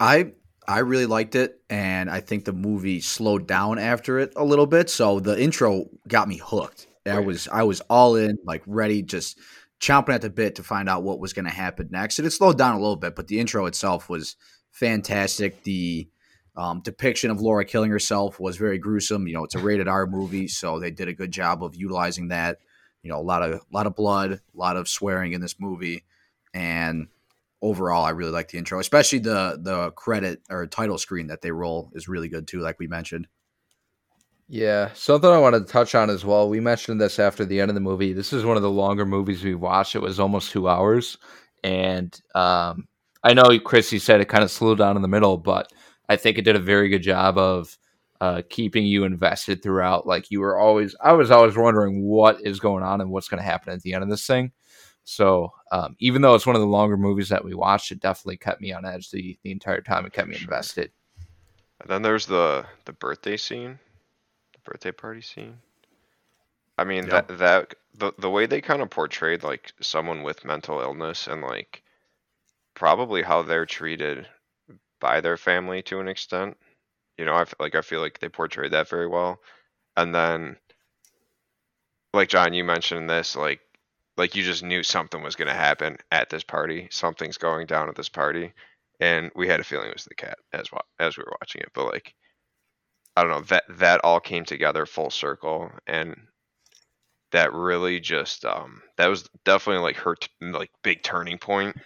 I 0.00 0.32
I 0.66 0.80
really 0.80 1.06
liked 1.06 1.34
it, 1.34 1.60
and 1.68 2.08
I 2.10 2.20
think 2.20 2.44
the 2.44 2.52
movie 2.52 3.00
slowed 3.00 3.46
down 3.46 3.78
after 3.78 4.18
it 4.18 4.32
a 4.36 4.44
little 4.44 4.66
bit. 4.66 4.90
So 4.90 5.20
the 5.20 5.40
intro 5.40 5.86
got 6.08 6.28
me 6.28 6.40
hooked. 6.42 6.86
I 7.06 7.18
was 7.18 7.48
I 7.48 7.64
was 7.64 7.80
all 7.82 8.16
in, 8.16 8.38
like 8.44 8.62
ready, 8.66 9.02
just 9.02 9.38
chomping 9.80 10.14
at 10.14 10.22
the 10.22 10.30
bit 10.30 10.54
to 10.56 10.62
find 10.62 10.88
out 10.88 11.02
what 11.02 11.18
was 11.18 11.32
going 11.32 11.44
to 11.44 11.50
happen 11.50 11.88
next. 11.90 12.18
And 12.18 12.26
it 12.26 12.30
slowed 12.30 12.56
down 12.56 12.76
a 12.76 12.80
little 12.80 12.96
bit, 12.96 13.16
but 13.16 13.26
the 13.26 13.40
intro 13.40 13.66
itself 13.66 14.08
was 14.08 14.36
fantastic. 14.70 15.64
The 15.64 16.08
um, 16.56 16.80
depiction 16.80 17.30
of 17.30 17.40
Laura 17.40 17.64
killing 17.64 17.90
herself 17.90 18.38
was 18.38 18.56
very 18.56 18.78
gruesome. 18.78 19.26
You 19.26 19.34
know, 19.34 19.44
it's 19.44 19.56
a 19.56 19.58
rated 19.58 19.88
R 19.88 20.06
movie, 20.06 20.46
so 20.46 20.78
they 20.78 20.90
did 20.90 21.08
a 21.08 21.14
good 21.14 21.32
job 21.32 21.64
of 21.64 21.74
utilizing 21.74 22.28
that. 22.28 22.58
You 23.02 23.10
know, 23.10 23.18
a 23.18 23.22
lot 23.22 23.42
of 23.42 23.54
a 23.54 23.60
lot 23.72 23.88
of 23.88 23.96
blood, 23.96 24.32
a 24.32 24.40
lot 24.54 24.76
of 24.76 24.88
swearing 24.88 25.32
in 25.32 25.40
this 25.40 25.56
movie, 25.58 26.04
and 26.54 27.08
overall, 27.62 28.04
I 28.04 28.10
really 28.10 28.32
like 28.32 28.48
the 28.48 28.58
intro, 28.58 28.80
especially 28.80 29.20
the 29.20 29.58
the 29.62 29.92
credit 29.92 30.42
or 30.50 30.66
title 30.66 30.98
screen 30.98 31.28
that 31.28 31.40
they 31.40 31.52
roll 31.52 31.90
is 31.94 32.08
really 32.08 32.28
good 32.28 32.46
too, 32.46 32.60
like 32.60 32.78
we 32.78 32.86
mentioned. 32.86 33.28
Yeah, 34.48 34.90
something 34.92 35.30
I 35.30 35.38
wanted 35.38 35.66
to 35.66 35.72
touch 35.72 35.94
on 35.94 36.10
as 36.10 36.24
well. 36.24 36.48
We 36.48 36.60
mentioned 36.60 37.00
this 37.00 37.18
after 37.18 37.46
the 37.46 37.60
end 37.60 37.70
of 37.70 37.74
the 37.74 37.80
movie. 37.80 38.12
This 38.12 38.34
is 38.34 38.44
one 38.44 38.56
of 38.56 38.62
the 38.62 38.70
longer 38.70 39.06
movies 39.06 39.42
we 39.42 39.54
watched. 39.54 39.94
It 39.94 40.02
was 40.02 40.20
almost 40.20 40.50
two 40.50 40.68
hours, 40.68 41.16
and 41.64 42.20
um, 42.34 42.86
I 43.22 43.34
know 43.34 43.58
Chris, 43.60 43.92
you 43.92 43.98
said 43.98 44.20
it 44.20 44.28
kind 44.28 44.44
of 44.44 44.50
slowed 44.50 44.78
down 44.78 44.96
in 44.96 45.02
the 45.02 45.08
middle, 45.08 45.38
but 45.38 45.72
I 46.08 46.16
think 46.16 46.36
it 46.36 46.42
did 46.42 46.56
a 46.56 46.60
very 46.60 46.88
good 46.88 47.02
job 47.02 47.38
of 47.38 47.78
uh, 48.20 48.42
keeping 48.50 48.84
you 48.84 49.04
invested 49.04 49.62
throughout. 49.62 50.06
Like 50.06 50.30
you 50.30 50.40
were 50.40 50.58
always, 50.58 50.94
I 51.00 51.12
was 51.12 51.30
always 51.30 51.56
wondering 51.56 52.04
what 52.04 52.40
is 52.40 52.60
going 52.60 52.82
on 52.82 53.00
and 53.00 53.10
what's 53.10 53.28
going 53.28 53.42
to 53.42 53.48
happen 53.48 53.72
at 53.72 53.82
the 53.82 53.94
end 53.94 54.02
of 54.02 54.10
this 54.10 54.26
thing. 54.26 54.52
So 55.04 55.52
um, 55.72 55.96
even 55.98 56.22
though 56.22 56.34
it's 56.34 56.46
one 56.46 56.56
of 56.56 56.62
the 56.62 56.68
longer 56.68 56.96
movies 56.96 57.28
that 57.30 57.44
we 57.44 57.54
watched, 57.54 57.90
it 57.92 58.00
definitely 58.00 58.36
kept 58.38 58.60
me 58.60 58.72
on 58.72 58.84
edge 58.84 59.10
the, 59.10 59.38
the 59.42 59.50
entire 59.52 59.80
time. 59.80 60.06
It 60.06 60.12
kept 60.12 60.28
me 60.28 60.36
invested. 60.36 60.92
And 61.80 61.90
then 61.90 62.00
there's 62.00 62.24
the 62.26 62.66
the 62.86 62.94
birthday 62.94 63.36
scene, 63.36 63.78
the 64.52 64.60
birthday 64.60 64.92
party 64.92 65.22
scene. 65.22 65.60
I 66.76 66.84
mean 66.84 67.08
Yep. 67.08 67.26
that 67.28 67.28
that 67.38 67.74
the 67.94 68.12
the 68.18 68.28
way 68.28 68.44
they 68.44 68.60
kind 68.60 68.82
of 68.82 68.90
portrayed 68.90 69.42
like 69.42 69.72
someone 69.80 70.22
with 70.22 70.44
mental 70.44 70.80
illness 70.80 71.26
and 71.26 71.40
like 71.40 71.82
probably 72.74 73.22
how 73.22 73.42
they're 73.42 73.66
treated 73.66 74.28
by 75.00 75.20
their 75.20 75.36
family 75.36 75.82
to 75.84 76.00
an 76.00 76.08
extent. 76.08 76.58
You 77.18 77.24
know, 77.26 77.34
I 77.34 77.42
f- 77.42 77.54
like 77.60 77.74
I 77.74 77.82
feel 77.82 78.00
like 78.00 78.18
they 78.20 78.28
portrayed 78.28 78.72
that 78.72 78.88
very 78.88 79.08
well. 79.08 79.40
And 79.96 80.14
then 80.14 80.58
like 82.14 82.28
John, 82.28 82.54
you 82.54 82.64
mentioned 82.64 83.08
this 83.10 83.36
like 83.36 83.60
like 84.16 84.34
you 84.36 84.42
just 84.42 84.62
knew 84.62 84.82
something 84.82 85.22
was 85.22 85.36
going 85.36 85.48
to 85.48 85.54
happen 85.54 85.98
at 86.10 86.30
this 86.30 86.44
party. 86.44 86.88
Something's 86.90 87.38
going 87.38 87.66
down 87.66 87.88
at 87.88 87.94
this 87.96 88.08
party 88.08 88.52
and 89.00 89.32
we 89.34 89.48
had 89.48 89.60
a 89.60 89.64
feeling 89.64 89.88
it 89.88 89.94
was 89.94 90.04
the 90.04 90.14
cat 90.14 90.38
as 90.52 90.70
well 90.70 90.84
as 90.98 91.16
we 91.16 91.24
were 91.24 91.36
watching 91.40 91.60
it. 91.62 91.70
But 91.74 91.86
like, 91.86 92.14
I 93.16 93.22
don't 93.22 93.30
know 93.30 93.40
that 93.42 93.64
that 93.78 94.00
all 94.04 94.20
came 94.20 94.44
together 94.44 94.86
full 94.86 95.10
circle, 95.10 95.70
and 95.86 96.28
that 97.32 97.52
really 97.52 97.98
just 97.98 98.44
um 98.44 98.82
that 98.96 99.06
was 99.08 99.28
definitely 99.44 99.82
like 99.82 99.96
her 99.96 100.14
t- 100.14 100.28
like 100.40 100.70
big 100.82 101.02
turning 101.02 101.38
point 101.38 101.76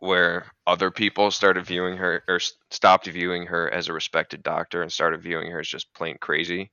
where 0.00 0.46
other 0.66 0.90
people 0.90 1.30
started 1.30 1.66
viewing 1.66 1.96
her 1.96 2.22
or 2.28 2.40
stopped 2.70 3.06
viewing 3.06 3.46
her 3.46 3.70
as 3.72 3.88
a 3.88 3.92
respected 3.92 4.42
doctor 4.42 4.82
and 4.82 4.92
started 4.92 5.22
viewing 5.22 5.50
her 5.50 5.60
as 5.60 5.68
just 5.68 5.92
plain 5.94 6.18
crazy. 6.20 6.70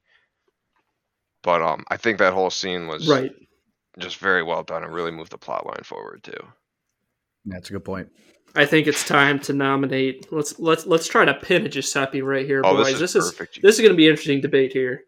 But 1.44 1.62
um, 1.62 1.84
I 1.90 1.98
think 1.98 2.18
that 2.18 2.34
whole 2.34 2.50
scene 2.50 2.88
was 2.88 3.08
Right. 3.08 3.32
Just 4.00 4.18
very 4.18 4.44
well 4.44 4.64
done 4.64 4.84
and 4.84 4.94
really 4.94 5.12
moved 5.12 5.32
the 5.32 5.38
plot 5.38 5.66
line 5.66 5.84
forward 5.84 6.24
too. 6.24 6.48
That's 7.46 7.70
a 7.70 7.74
good 7.74 7.86
point. 7.86 8.10
I 8.56 8.66
think 8.66 8.88
it's 8.88 9.06
time 9.06 9.40
to 9.42 9.54
nominate. 9.54 10.32
Let's 10.32 10.60
let's 10.60 10.86
let's 10.86 11.08
try 11.08 11.26
to 11.26 11.34
pin 11.34 11.66
a 11.66 11.70
Giuseppe 11.70 12.22
right 12.22 12.46
here, 12.46 12.62
Oh, 12.66 12.76
boys. 12.76 12.86
this 12.86 12.94
is 12.94 13.00
this 13.00 13.16
is 13.16 13.32
perfect. 13.32 13.62
this 13.62 13.76
is 13.76 13.82
going 13.82 13.92
to 13.94 13.98
be 13.98 14.06
an 14.08 14.12
interesting 14.12 14.42
debate 14.42 14.74
here. 14.74 15.04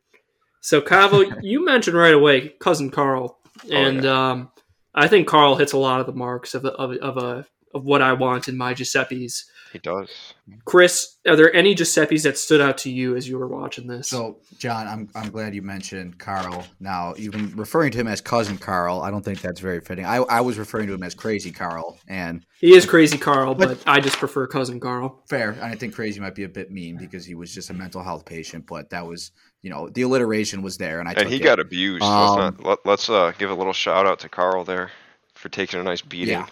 So, 0.61 0.79
Cavo, 0.81 1.23
you 1.41 1.63
mentioned 1.65 1.97
right 1.97 2.13
away 2.13 2.49
cousin 2.59 2.89
Carl, 2.89 3.37
Oh, 3.65 3.75
and 3.75 4.05
um, 4.05 4.49
I 4.95 5.07
think 5.07 5.27
Carl 5.27 5.55
hits 5.55 5.73
a 5.73 5.77
lot 5.77 5.99
of 5.99 6.05
the 6.05 6.13
marks 6.13 6.53
of 6.55 6.63
a, 6.65 6.69
of, 6.69 6.91
a- 6.93 7.01
of 7.03 7.17
a 7.17 7.45
of 7.73 7.83
what 7.83 8.01
I 8.01 8.13
want 8.13 8.47
in 8.47 8.57
my 8.57 8.73
Giuseppe's. 8.73 9.45
He 9.73 9.79
does. 9.79 10.33
Chris, 10.65 11.17
are 11.27 11.35
there 11.35 11.53
any 11.55 11.73
Giuseppe's 11.75 12.23
that 12.23 12.37
stood 12.37 12.61
out 12.61 12.77
to 12.79 12.91
you 12.91 13.15
as 13.15 13.27
you 13.27 13.37
were 13.39 13.47
watching 13.47 13.87
this? 13.87 14.07
So, 14.07 14.37
John, 14.59 14.87
I'm 14.87 15.09
I'm 15.15 15.31
glad 15.31 15.55
you 15.55 15.61
mentioned 15.63 16.19
Carl. 16.19 16.63
Now, 16.79 17.15
you've 17.17 17.31
been 17.33 17.55
referring 17.55 17.91
to 17.91 17.97
him 17.97 18.07
as 18.07 18.21
cousin 18.21 18.57
Carl. 18.59 19.01
I 19.01 19.09
don't 19.09 19.25
think 19.25 19.41
that's 19.41 19.59
very 19.59 19.81
fitting. 19.81 20.05
I, 20.05 20.17
I 20.17 20.41
was 20.41 20.57
referring 20.59 20.87
to 20.87 20.93
him 20.93 21.01
as 21.03 21.15
crazy 21.15 21.51
Carl, 21.51 21.97
and 22.07 22.45
he 22.59 22.75
is 22.75 22.85
crazy 22.85 23.17
Carl, 23.17 23.55
But- 23.55 23.83
but 23.83 23.83
I 23.89 23.99
just 23.99 24.17
prefer 24.17 24.45
cousin 24.47 24.79
Carl. 24.79 25.23
fair. 25.27 25.49
And 25.51 25.63
I 25.63 25.75
think 25.75 25.95
crazy 25.95 26.19
might 26.19 26.35
be 26.35 26.43
a 26.43 26.49
bit 26.49 26.71
mean 26.71 26.95
because 26.97 27.25
he 27.25 27.33
was 27.35 27.53
just 27.53 27.69
a 27.71 27.73
mental 27.73 28.03
health 28.03 28.25
patient, 28.25 28.67
but 28.67 28.91
that 28.91 29.07
was, 29.07 29.31
you 29.63 29.71
know, 29.71 29.89
the 29.89 30.03
alliteration 30.03 30.61
was 30.61 30.77
there, 30.77 30.99
and 30.99 31.09
I 31.09 31.13
And 31.13 31.27
he 31.27 31.37
it. 31.37 31.43
got 31.43 31.59
abused. 31.59 32.03
Um, 32.03 32.11
let's 32.27 32.37
not, 32.59 32.65
let, 32.65 32.79
let's 32.85 33.09
uh, 33.09 33.31
give 33.39 33.49
a 33.49 33.55
little 33.55 33.73
shout 33.73 34.05
out 34.05 34.19
to 34.19 34.29
Carl 34.29 34.63
there 34.63 34.91
for 35.33 35.49
taking 35.49 35.79
a 35.79 35.83
nice 35.83 36.01
beating. 36.01 36.35
Yeah. 36.35 36.45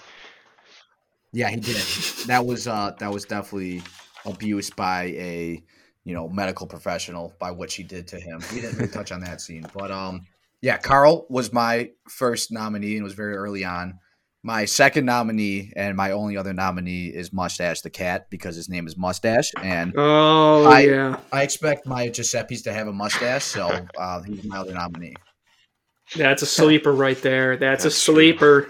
Yeah, 1.34 1.49
he 1.49 1.57
did. 1.57 1.77
That 2.27 2.45
was 2.45 2.67
uh 2.67 2.91
that 2.99 3.11
was 3.11 3.25
definitely 3.25 3.82
abuse 4.25 4.69
by 4.69 5.03
a 5.03 5.63
you 6.03 6.13
know 6.13 6.27
medical 6.27 6.67
professional 6.67 7.34
by 7.39 7.51
what 7.51 7.71
she 7.71 7.84
did 7.84 8.07
to 8.09 8.19
him. 8.19 8.41
We 8.53 8.61
didn't 8.61 8.77
really 8.77 8.91
touch 8.91 9.11
on 9.11 9.21
that 9.21 9.41
scene, 9.41 9.65
but 9.73 9.91
um 9.91 10.21
yeah, 10.61 10.77
Carl 10.77 11.25
was 11.29 11.51
my 11.51 11.89
first 12.09 12.51
nominee 12.51 12.95
and 12.95 13.03
was 13.03 13.13
very 13.13 13.36
early 13.36 13.63
on. 13.65 13.99
My 14.43 14.65
second 14.65 15.05
nominee 15.05 15.71
and 15.75 15.95
my 15.95 16.11
only 16.11 16.36
other 16.36 16.51
nominee 16.53 17.07
is 17.07 17.32
Mustache 17.32 17.82
the 17.82 17.89
cat 17.91 18.27
because 18.29 18.55
his 18.55 18.69
name 18.69 18.88
is 18.88 18.97
Mustache, 18.97 19.51
and 19.63 19.93
Oh 19.95 20.65
I- 20.69 20.82
yeah, 20.82 21.19
I 21.32 21.43
expect 21.43 21.86
my 21.88 22.09
Giuseppe's 22.09 22.63
to 22.63 22.73
have 22.73 22.88
a 22.88 22.93
mustache, 22.93 23.43
so 23.43 23.69
uh, 23.97 24.21
he's 24.23 24.43
my 24.43 24.57
other 24.57 24.73
nominee. 24.73 25.15
that's 26.15 26.41
a 26.41 26.47
sleeper 26.47 26.91
right 26.91 27.19
there. 27.21 27.55
That's, 27.55 27.84
That's 27.84 27.95
a 27.95 27.99
sleeper. 27.99 28.67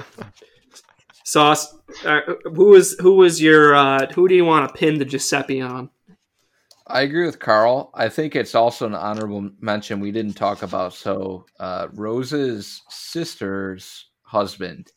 Sauce. 1.23 1.75
Uh, 2.05 2.21
who 2.55 2.65
was 2.65 2.95
who 2.99 3.15
was 3.15 3.41
your 3.41 3.75
uh, 3.75 4.07
who 4.13 4.27
do 4.27 4.35
you 4.35 4.45
want 4.45 4.67
to 4.67 4.73
pin 4.77 4.99
the 4.99 5.05
Giuseppe 5.05 5.61
on? 5.61 5.89
I 6.87 7.01
agree 7.01 7.25
with 7.25 7.39
Carl. 7.39 7.89
I 7.93 8.09
think 8.09 8.35
it's 8.35 8.55
also 8.55 8.85
an 8.85 8.95
honorable 8.95 9.49
mention 9.59 9.99
we 9.99 10.11
didn't 10.11 10.33
talk 10.33 10.61
about. 10.61 10.93
So, 10.93 11.45
uh, 11.59 11.87
Rose's 11.93 12.81
sister's 12.89 14.07
husband 14.23 14.91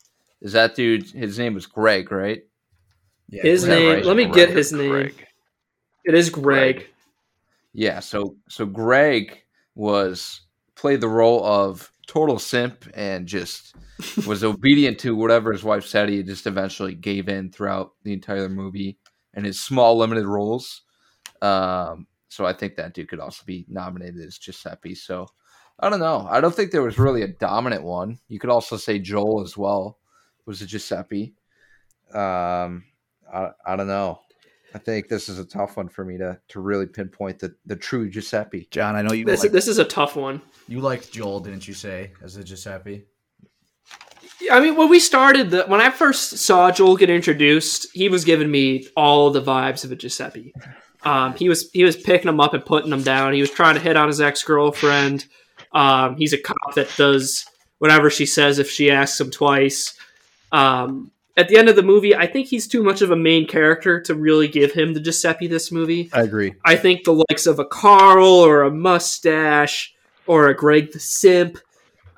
is 0.45 0.53
that 0.53 0.75
dude? 0.75 1.09
His 1.09 1.39
name 1.39 1.55
was 1.55 1.65
Greg, 1.65 2.11
right? 2.11 2.43
Yeah, 3.29 3.41
His 3.41 3.65
name. 3.65 3.95
right? 3.95 4.05
Let 4.05 4.15
me 4.15 4.25
Greg 4.25 4.49
get 4.49 4.49
his 4.55 4.71
name. 4.71 4.89
Greg? 4.91 5.25
It 6.03 6.13
is 6.13 6.29
Greg. 6.29 6.75
Greg. 6.75 6.87
Yeah. 7.73 7.99
So, 7.99 8.35
so 8.47 8.65
Greg 8.67 9.41
was 9.73 10.41
played 10.75 11.01
the 11.01 11.07
role 11.07 11.43
of 11.43 11.91
total 12.07 12.39
simp 12.39 12.85
and 12.93 13.27
just 13.27 13.75
was 14.25 14.43
obedient 14.43 14.99
to 14.99 15.15
whatever 15.15 15.51
his 15.51 15.63
wife 15.63 15.85
said. 15.85 16.09
He 16.09 16.23
just 16.23 16.47
eventually 16.47 16.95
gave 16.95 17.29
in 17.29 17.51
throughout 17.51 17.91
the 18.03 18.13
entire 18.13 18.49
movie 18.49 18.97
and 19.33 19.45
his 19.45 19.61
small 19.61 19.97
limited 19.97 20.25
roles. 20.25 20.81
Um, 21.41 22.07
so 22.29 22.45
I 22.45 22.53
think 22.53 22.75
that 22.75 22.93
dude 22.93 23.09
could 23.09 23.19
also 23.19 23.43
be 23.45 23.65
nominated 23.69 24.21
as 24.21 24.37
Giuseppe. 24.37 24.95
So 24.95 25.27
I 25.79 25.89
don't 25.89 25.99
know. 25.99 26.27
I 26.29 26.41
don't 26.41 26.55
think 26.55 26.71
there 26.71 26.81
was 26.81 26.99
really 26.99 27.21
a 27.21 27.27
dominant 27.27 27.83
one. 27.83 28.19
You 28.27 28.39
could 28.39 28.49
also 28.49 28.77
say 28.77 28.99
Joel 28.99 29.41
as 29.41 29.57
well 29.57 29.99
was 30.45 30.61
a 30.61 30.65
Giuseppe. 30.65 31.33
Um, 32.13 32.85
I, 33.33 33.49
I 33.65 33.75
don't 33.75 33.87
know. 33.87 34.19
I 34.73 34.77
think 34.77 35.07
this 35.07 35.29
is 35.29 35.39
a 35.39 35.45
tough 35.45 35.77
one 35.77 35.87
for 35.87 36.03
me 36.03 36.17
to 36.17 36.37
to 36.49 36.59
really 36.59 36.85
pinpoint 36.85 37.39
the 37.39 37.55
the 37.65 37.77
true 37.77 38.09
Giuseppe. 38.09 38.67
John, 38.71 38.95
I 38.95 39.01
know 39.01 39.13
you 39.13 39.23
This 39.23 39.43
like, 39.43 39.53
this 39.53 39.69
is 39.69 39.77
a 39.77 39.85
tough 39.85 40.17
one. 40.17 40.41
You 40.67 40.81
liked 40.81 41.11
Joel, 41.11 41.39
didn't 41.39 41.67
you 41.67 41.73
say, 41.73 42.11
as 42.23 42.37
a 42.37 42.43
Giuseppe? 42.43 43.05
I 44.51 44.59
mean, 44.59 44.75
when 44.75 44.89
we 44.89 44.99
started, 44.99 45.49
the, 45.51 45.63
when 45.65 45.81
I 45.81 45.89
first 45.89 46.37
saw 46.37 46.71
Joel 46.71 46.97
get 46.97 47.09
introduced, 47.09 47.87
he 47.93 48.09
was 48.09 48.25
giving 48.25 48.51
me 48.51 48.87
all 48.95 49.31
the 49.31 49.41
vibes 49.41 49.83
of 49.83 49.91
a 49.91 49.95
Giuseppe. 49.95 50.53
Um, 51.03 51.35
he 51.35 51.47
was 51.47 51.69
he 51.71 51.83
was 51.83 51.95
picking 51.95 52.27
him 52.27 52.39
up 52.39 52.53
and 52.53 52.65
putting 52.65 52.91
him 52.91 53.03
down. 53.03 53.33
He 53.33 53.41
was 53.41 53.51
trying 53.51 53.75
to 53.75 53.81
hit 53.81 53.95
on 53.95 54.07
his 54.07 54.19
ex 54.19 54.43
girlfriend. 54.43 55.25
Um, 55.71 56.17
he's 56.17 56.33
a 56.33 56.37
cop 56.37 56.73
that 56.75 56.91
does 56.97 57.45
whatever 57.77 58.09
she 58.09 58.25
says 58.25 58.59
if 58.59 58.69
she 58.69 58.89
asks 58.89 59.19
him 59.19 59.29
twice. 59.29 59.93
Um, 60.51 61.11
at 61.37 61.49
the 61.49 61.57
end 61.57 61.69
of 61.69 61.75
the 61.75 61.83
movie, 61.83 62.15
I 62.15 62.27
think 62.27 62.47
he's 62.47 62.67
too 62.67 62.81
much 62.81 63.01
of 63.01 63.11
a 63.11 63.15
main 63.15 63.45
character 63.45 63.99
to 64.01 64.15
really 64.15 64.47
give 64.47 64.71
him 64.71 64.93
the 64.93 64.99
Giuseppe 64.99 65.47
this 65.47 65.71
movie. 65.71 66.09
I 66.13 66.21
agree. 66.21 66.55
I 66.63 66.75
think 66.75 67.03
the 67.03 67.23
likes 67.29 67.45
of 67.45 67.59
a 67.59 67.65
Carl 67.65 68.25
or 68.25 68.63
a 68.63 68.71
Mustache 68.71 69.93
or 70.27 70.47
a 70.47 70.55
Greg 70.55 70.91
the 70.91 70.99
Simp. 70.99 71.57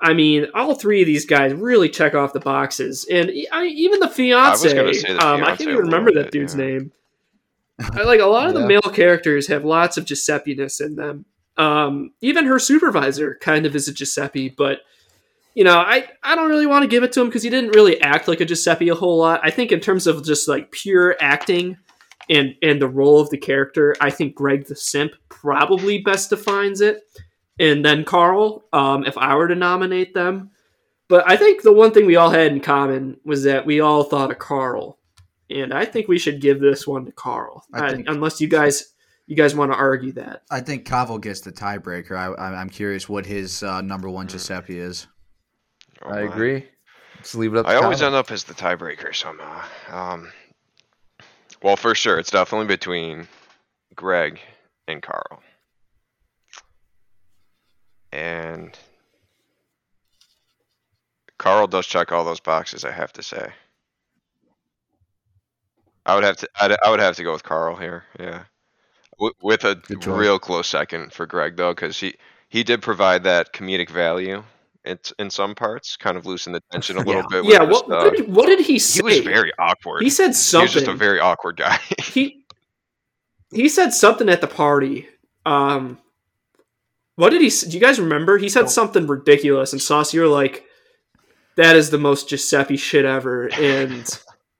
I 0.00 0.14
mean, 0.14 0.46
all 0.54 0.74
three 0.74 1.00
of 1.00 1.06
these 1.06 1.26
guys 1.26 1.52
really 1.52 1.88
check 1.88 2.14
off 2.14 2.32
the 2.32 2.40
boxes, 2.40 3.06
and 3.10 3.30
I, 3.52 3.66
even 3.66 4.00
the 4.00 4.08
fiance. 4.08 4.72
gonna 4.72 4.94
say 4.94 5.12
the 5.12 5.26
um, 5.26 5.42
I 5.42 5.52
fiancé 5.52 5.58
can't 5.58 5.60
even 5.62 5.76
remember 5.76 6.12
that 6.12 6.24
bit, 6.24 6.32
dude's 6.32 6.54
yeah. 6.54 6.64
name. 6.66 6.92
I, 7.80 8.02
like 8.02 8.20
a 8.20 8.26
lot 8.26 8.48
of 8.48 8.54
the 8.54 8.66
male 8.66 8.80
characters 8.80 9.46
have 9.48 9.64
lots 9.64 9.96
of 9.96 10.04
Giuseppe-ness 10.04 10.80
in 10.80 10.96
them. 10.96 11.24
Um, 11.56 12.12
even 12.20 12.46
her 12.46 12.58
supervisor 12.58 13.38
kind 13.40 13.66
of 13.66 13.74
is 13.74 13.88
a 13.88 13.92
Giuseppe, 13.92 14.48
but 14.48 14.80
you 15.54 15.64
know, 15.64 15.78
I, 15.78 16.08
I 16.22 16.36
don't 16.36 16.48
really 16.48 16.66
want 16.66 16.84
to 16.84 16.88
give 16.88 17.02
it 17.02 17.10
to 17.12 17.20
him 17.20 17.26
because 17.26 17.42
he 17.42 17.50
didn't 17.50 17.74
really 17.74 18.00
act 18.00 18.28
like 18.28 18.40
a 18.40 18.44
Giuseppe 18.44 18.90
a 18.90 18.94
whole 18.94 19.18
lot. 19.18 19.40
I 19.42 19.50
think 19.50 19.72
in 19.72 19.80
terms 19.80 20.06
of 20.06 20.24
just 20.24 20.46
like 20.46 20.70
pure 20.70 21.16
acting 21.20 21.76
and 22.30 22.54
and 22.62 22.80
the 22.80 22.88
role 22.88 23.20
of 23.20 23.30
the 23.30 23.38
character, 23.38 23.96
I 24.00 24.10
think 24.10 24.36
Greg 24.36 24.66
the 24.66 24.76
Simp 24.76 25.12
probably 25.28 25.98
best 25.98 26.30
defines 26.30 26.80
it. 26.80 27.02
And 27.58 27.84
then 27.84 28.04
Carl, 28.04 28.64
um, 28.72 29.04
if 29.04 29.16
I 29.18 29.34
were 29.34 29.48
to 29.48 29.54
nominate 29.54 30.14
them. 30.14 30.50
But 31.08 31.24
I 31.28 31.36
think 31.36 31.62
the 31.62 31.72
one 31.72 31.92
thing 31.92 32.04
we 32.06 32.16
all 32.16 32.30
had 32.30 32.52
in 32.52 32.60
common 32.60 33.18
was 33.24 33.44
that 33.44 33.64
we 33.64 33.80
all 33.80 34.04
thought 34.04 34.30
of 34.30 34.38
Carl. 34.38 34.98
And 35.50 35.72
I 35.72 35.86
think 35.86 36.06
we 36.06 36.18
should 36.18 36.40
give 36.40 36.60
this 36.60 36.86
one 36.86 37.06
to 37.06 37.12
Carl. 37.12 37.64
I 37.72 37.86
I- 37.86 38.04
unless 38.06 38.40
you 38.40 38.48
guys 38.48 38.92
you 39.26 39.36
guys 39.36 39.54
want 39.54 39.70
to 39.72 39.76
argue 39.76 40.12
that. 40.12 40.42
I 40.50 40.60
think 40.60 40.86
Cavo 40.86 41.18
gets 41.18 41.40
the 41.40 41.52
tiebreaker. 41.52 42.12
I, 42.16 42.26
I, 42.32 42.54
I'm 42.60 42.70
curious 42.70 43.08
what 43.10 43.26
his 43.26 43.62
uh, 43.62 43.82
number 43.82 44.08
one 44.08 44.26
Giuseppe 44.26 44.78
is. 44.78 45.06
Oh 46.02 46.10
I 46.10 46.20
agree. 46.22 46.66
Let's 47.16 47.34
leave 47.34 47.52
it 47.54 47.58
up. 47.58 47.66
I 47.66 47.74
to 47.74 47.82
always 47.82 47.98
Colin. 47.98 48.14
end 48.14 48.18
up 48.20 48.30
as 48.30 48.44
the 48.44 48.54
tiebreaker 48.54 49.14
somehow. 49.14 49.62
Um, 49.90 50.30
well, 51.62 51.76
for 51.76 51.94
sure, 51.94 52.18
it's 52.18 52.30
definitely 52.30 52.68
between 52.68 53.26
Greg 53.96 54.40
and 54.86 55.02
Carl. 55.02 55.42
And 58.12 58.76
Carl 61.38 61.66
does 61.66 61.86
check 61.86 62.10
all 62.12 62.24
those 62.24 62.40
boxes, 62.40 62.84
I 62.84 62.90
have 62.90 63.12
to 63.14 63.22
say. 63.22 63.52
I 66.06 66.14
would 66.14 66.24
have 66.24 66.36
to. 66.38 66.48
I'd, 66.60 66.76
I 66.82 66.90
would 66.90 67.00
have 67.00 67.16
to 67.16 67.22
go 67.22 67.32
with 67.32 67.42
Carl 67.42 67.76
here. 67.76 68.04
Yeah, 68.18 68.44
w- 69.18 69.34
with 69.42 69.64
a 69.64 69.80
real 70.06 70.38
close 70.38 70.66
second 70.66 71.12
for 71.12 71.26
Greg 71.26 71.56
though, 71.56 71.72
because 71.74 72.00
he 72.00 72.14
he 72.48 72.62
did 72.64 72.80
provide 72.80 73.24
that 73.24 73.52
comedic 73.52 73.90
value. 73.90 74.42
It's 74.84 75.12
in 75.18 75.28
some 75.28 75.54
parts, 75.54 75.96
kind 75.98 76.16
of 76.16 76.24
loosen 76.24 76.54
the 76.54 76.62
tension 76.72 76.96
a 76.96 77.00
little 77.04 77.20
Yeah. 77.22 77.26
bit. 77.28 77.44
With 77.44 77.52
Yeah, 77.52 77.62
what, 77.64 77.84
uh, 77.92 78.04
what, 78.04 78.16
did, 78.16 78.32
what 78.32 78.46
did 78.46 78.60
he 78.60 78.78
say? 78.78 79.00
he 79.00 79.02
was 79.02 79.18
very 79.18 79.52
awkward. 79.58 80.02
He 80.02 80.08
said 80.08 80.34
something. 80.34 80.60
He 80.60 80.64
was 80.64 80.72
just 80.72 80.88
a 80.88 80.94
very 80.94 81.20
awkward 81.20 81.58
guy. 81.58 81.78
he 82.02 82.42
he 83.52 83.68
said 83.68 83.92
something 83.92 84.30
at 84.30 84.40
the 84.40 84.46
party. 84.46 85.08
Um, 85.44 85.98
what 87.18 87.30
did 87.30 87.40
he? 87.40 87.48
s- 87.48 87.62
Do 87.62 87.76
you 87.76 87.80
guys 87.80 88.00
remember? 88.00 88.38
He 88.38 88.48
said 88.48 88.64
Oh. 88.64 88.68
something 88.68 89.06
ridiculous, 89.06 89.72
and 89.72 89.82
Sauce, 89.82 90.14
you 90.14 90.20
were 90.20 90.26
like, 90.28 90.64
"That 91.56 91.76
is 91.76 91.90
the 91.90 91.98
most 91.98 92.28
Giuseppe 92.28 92.76
shit 92.76 93.04
ever." 93.04 93.48
And 93.52 94.06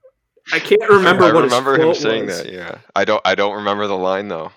I 0.53 0.59
can't 0.59 0.89
remember 0.89 1.25
I 1.25 1.33
what 1.33 1.45
remember 1.45 1.79
his 1.79 1.99
him 1.99 2.03
saying 2.11 2.27
was. 2.27 2.43
that. 2.43 2.53
Yeah, 2.53 2.79
I 2.97 3.05
don't. 3.05 3.21
I 3.25 3.35
don't 3.35 3.57
remember 3.57 3.87
the 3.87 3.97
line 3.97 4.29
though. 4.29 4.51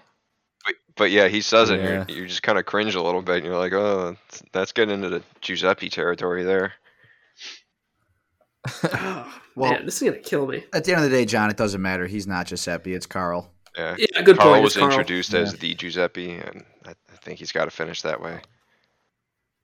But, 0.66 0.76
but 0.96 1.12
yeah, 1.12 1.28
he 1.28 1.42
says 1.42 1.70
it. 1.70 1.80
Yeah. 1.80 2.06
You're, 2.08 2.28
just 2.28 2.44
kind 2.44 2.58
of 2.60 2.66
cringe 2.66 2.96
a 2.96 3.02
little 3.02 3.22
bit. 3.22 3.38
And 3.38 3.46
you're 3.46 3.58
like, 3.58 3.74
oh, 3.74 4.12
that's- 4.12 4.44
that's 4.52 4.72
getting 4.72 4.94
into 4.96 5.10
the 5.10 5.24
Giuseppe 5.42 5.90
territory 5.90 6.44
there. 6.44 6.74
Oh, 8.84 9.34
Well- 9.56 9.72
man, 9.72 9.86
this 9.86 10.02
is 10.02 10.08
gonna 10.10 10.22
kill 10.22 10.48
me. 10.48 10.64
At 10.74 10.84
the 10.86 10.94
end 10.94 11.04
of 11.04 11.10
the 11.12 11.18
day, 11.18 11.26
John, 11.26 11.50
it 11.50 11.58
doesn't 11.58 11.82
matter. 11.82 12.08
He's 12.08 12.28
not 12.28 12.48
Giuseppe. 12.48 12.94
It's 12.94 13.06
Carl. 13.06 13.52
Yeah. 13.78 13.96
Yeah, 13.98 14.22
good 14.22 14.38
Carl 14.38 14.52
point. 14.54 14.64
was 14.64 14.76
Carl. 14.76 14.92
introduced 14.92 15.34
as 15.34 15.54
the 15.56 15.74
Giuseppe, 15.76 16.32
and 16.32 16.64
I, 16.86 16.92
I 16.92 17.16
think 17.22 17.40
he's 17.40 17.52
got 17.52 17.66
to 17.66 17.72
finish 17.72 18.02
that 18.02 18.22
way. 18.22 18.40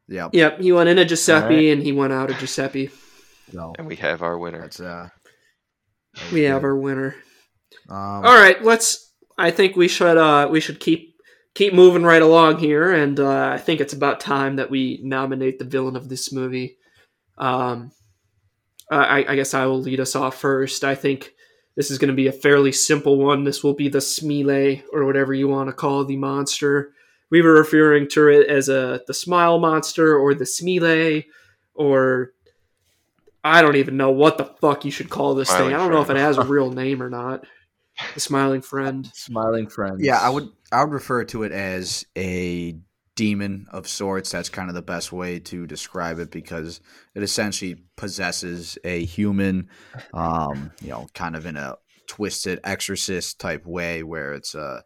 Yep. 0.08 0.30
Yep, 0.34 0.62
he 0.62 0.72
went 0.72 0.88
in 0.90 0.98
a 0.98 1.06
Giuseppe 1.06 1.44
Alright. 1.46 1.66
and 1.74 1.84
he 1.84 1.92
went 1.92 2.14
out 2.14 2.32
a 2.32 2.34
Giuseppe. 2.36 2.90
So 3.52 3.74
And 3.78 3.88
we 3.88 3.98
have 3.98 4.22
our 4.22 4.38
winner. 4.38 4.62
that's 4.62 4.80
uh. 4.80 5.10
that 6.16 6.32
We 6.32 6.42
was 6.44 6.50
have 6.52 6.64
our 6.64 6.76
winner. 6.76 7.16
Um, 7.90 7.98
All 7.98 8.22
right, 8.36 8.64
let's. 8.64 9.14
I 9.38 9.52
think 9.52 9.76
we 9.76 9.88
should. 9.88 10.18
Uh, 10.18 10.48
we 10.50 10.62
should 10.62 10.80
keep 10.80 11.16
keep 11.54 11.74
moving 11.74 12.04
right 12.04 12.22
along 12.22 12.60
here, 12.60 12.92
and 12.94 13.20
uh, 13.20 13.50
I 13.54 13.58
think 13.58 13.82
it's 13.82 13.94
about 13.94 14.20
time 14.22 14.56
that 14.56 14.70
we 14.70 15.00
nominate 15.04 15.60
the 15.60 15.66
villain 15.66 15.96
of 15.98 16.08
this 16.10 16.32
movie. 16.32 16.78
Um, 17.38 17.92
I, 18.90 19.26
I 19.28 19.36
guess 19.36 19.54
I 19.54 19.66
will 19.66 19.82
lead 19.82 20.00
us 20.00 20.16
off 20.16 20.40
first. 20.40 20.84
I 20.86 20.96
think 20.96 21.34
this 21.78 21.92
is 21.92 22.00
going 22.00 22.10
to 22.10 22.16
be 22.16 22.28
a 22.28 22.34
fairly 22.34 22.72
simple 22.72 23.18
one. 23.18 23.44
This 23.44 23.64
will 23.64 23.76
be 23.76 23.88
the 23.88 24.02
Smile, 24.02 24.82
or 24.92 25.06
whatever 25.06 25.34
you 25.34 25.48
want 25.48 25.70
to 25.70 25.74
call 25.74 26.04
the 26.04 26.18
monster. 26.18 26.92
We 27.30 27.42
were 27.42 27.54
referring 27.54 28.10
to 28.10 28.28
it 28.30 28.48
as 28.48 28.68
a 28.68 29.02
the 29.06 29.14
Smile 29.14 29.60
monster 29.60 30.18
or 30.18 30.34
the 30.34 30.46
Smile, 30.48 31.22
or 31.76 32.34
I 33.44 33.62
don't 33.62 33.76
even 33.76 33.96
know 33.96 34.12
what 34.12 34.40
the 34.40 34.46
fuck 34.60 34.86
you 34.86 34.92
should 34.92 35.12
call 35.12 35.36
this 35.36 35.50
Smiling 35.50 35.68
thing. 35.68 35.76
I 35.76 35.78
don't 35.78 35.92
know 35.92 36.02
if 36.02 36.10
it 36.10 36.18
has 36.18 36.38
a 36.38 36.44
real 36.46 36.72
name 36.72 37.02
or 37.02 37.12
not. 37.12 37.46
The 38.14 38.20
smiling 38.20 38.62
friend. 38.62 39.10
Smiling 39.14 39.68
friend. 39.70 40.00
Yeah, 40.00 40.20
I 40.20 40.30
would 40.30 40.50
I 40.72 40.84
would 40.84 40.94
refer 40.94 41.24
to 41.26 41.44
it 41.44 41.52
as 41.52 42.06
a 42.16 42.78
demon 43.18 43.68
of 43.72 43.88
sorts. 43.88 44.32
That's 44.32 44.48
kind 44.48 44.70
of 44.70 44.76
the 44.76 44.82
best 44.82 45.12
way 45.12 45.40
to 45.40 45.68
describe 45.68 46.20
it 46.20 46.32
because 46.32 46.80
it 47.16 47.24
essentially 47.24 47.84
possesses 47.98 48.78
a 48.86 49.04
human, 49.04 49.68
um, 50.14 50.72
you 50.82 50.90
know, 50.90 51.08
kind 51.14 51.36
of 51.36 51.46
in 51.46 51.58
a 51.58 51.76
twisted 52.08 52.62
exorcist 52.64 53.40
type 53.40 53.66
way 53.66 54.04
where 54.04 54.34
it's 54.34 54.56
a 54.56 54.84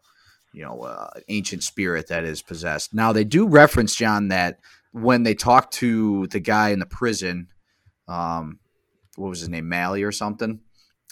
you 0.52 0.64
know 0.64 0.82
an 0.82 1.22
ancient 1.28 1.62
spirit 1.62 2.08
that 2.08 2.24
is 2.24 2.42
possessed. 2.42 2.92
Now 2.92 3.12
they 3.12 3.24
do 3.24 3.46
reference 3.46 3.94
John 3.94 4.28
that 4.28 4.58
when 4.90 5.22
they 5.22 5.34
talk 5.34 5.70
to 5.72 6.26
the 6.28 6.40
guy 6.40 6.70
in 6.70 6.80
the 6.80 6.86
prison, 6.86 7.48
um, 8.08 8.58
what 9.16 9.28
was 9.28 9.40
his 9.40 9.48
name, 9.48 9.68
Malley 9.68 10.02
or 10.02 10.12
something. 10.12 10.60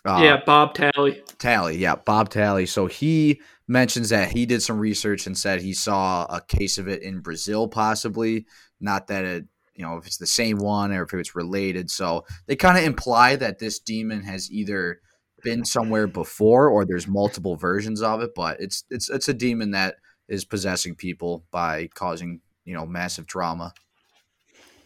Uh, 0.05 0.21
yeah, 0.23 0.41
Bob 0.45 0.75
Talley. 0.75 1.23
Talley, 1.39 1.77
yeah, 1.77 1.95
Bob 1.95 2.31
Talley. 2.31 2.65
So 2.65 2.87
he 2.87 3.41
mentions 3.71 4.09
that 4.09 4.33
he 4.33 4.47
did 4.47 4.61
some 4.61 4.81
research 4.81 5.29
and 5.29 5.39
said 5.39 5.61
he 5.61 5.73
saw 5.73 6.25
a 6.25 6.41
case 6.41 6.77
of 6.77 6.89
it 6.89 7.03
in 7.03 7.21
Brazil, 7.21 7.69
possibly. 7.69 8.45
Not 8.81 9.07
that 9.07 9.25
it, 9.25 9.45
you 9.77 9.85
know, 9.85 9.97
if 9.97 10.07
it's 10.07 10.17
the 10.17 10.27
same 10.27 10.59
one 10.59 10.91
or 10.93 11.05
if 11.05 11.15
it's 11.15 11.37
related. 11.37 11.89
So 11.89 12.25
they 12.47 12.57
kind 12.57 12.77
of 12.77 12.83
imply 12.83 13.37
that 13.37 13.61
this 13.61 13.79
demon 13.79 14.25
has 14.25 14.51
either 14.51 15.01
been 15.45 15.65
somewhere 15.65 16.09
before 16.09 16.69
or 16.69 16.85
there's 16.85 17.07
multiple 17.07 17.55
versions 17.55 18.03
of 18.03 18.21
it, 18.23 18.33
but 18.35 18.61
it's 18.61 18.83
it's 18.91 19.09
it's 19.09 19.29
a 19.29 19.35
demon 19.35 19.71
that 19.71 19.95
is 20.29 20.45
possessing 20.45 20.97
people 20.97 21.45
by 21.53 21.89
causing 21.95 22.41
you 22.65 22.75
know 22.75 22.85
massive 22.85 23.29
trauma. 23.29 23.73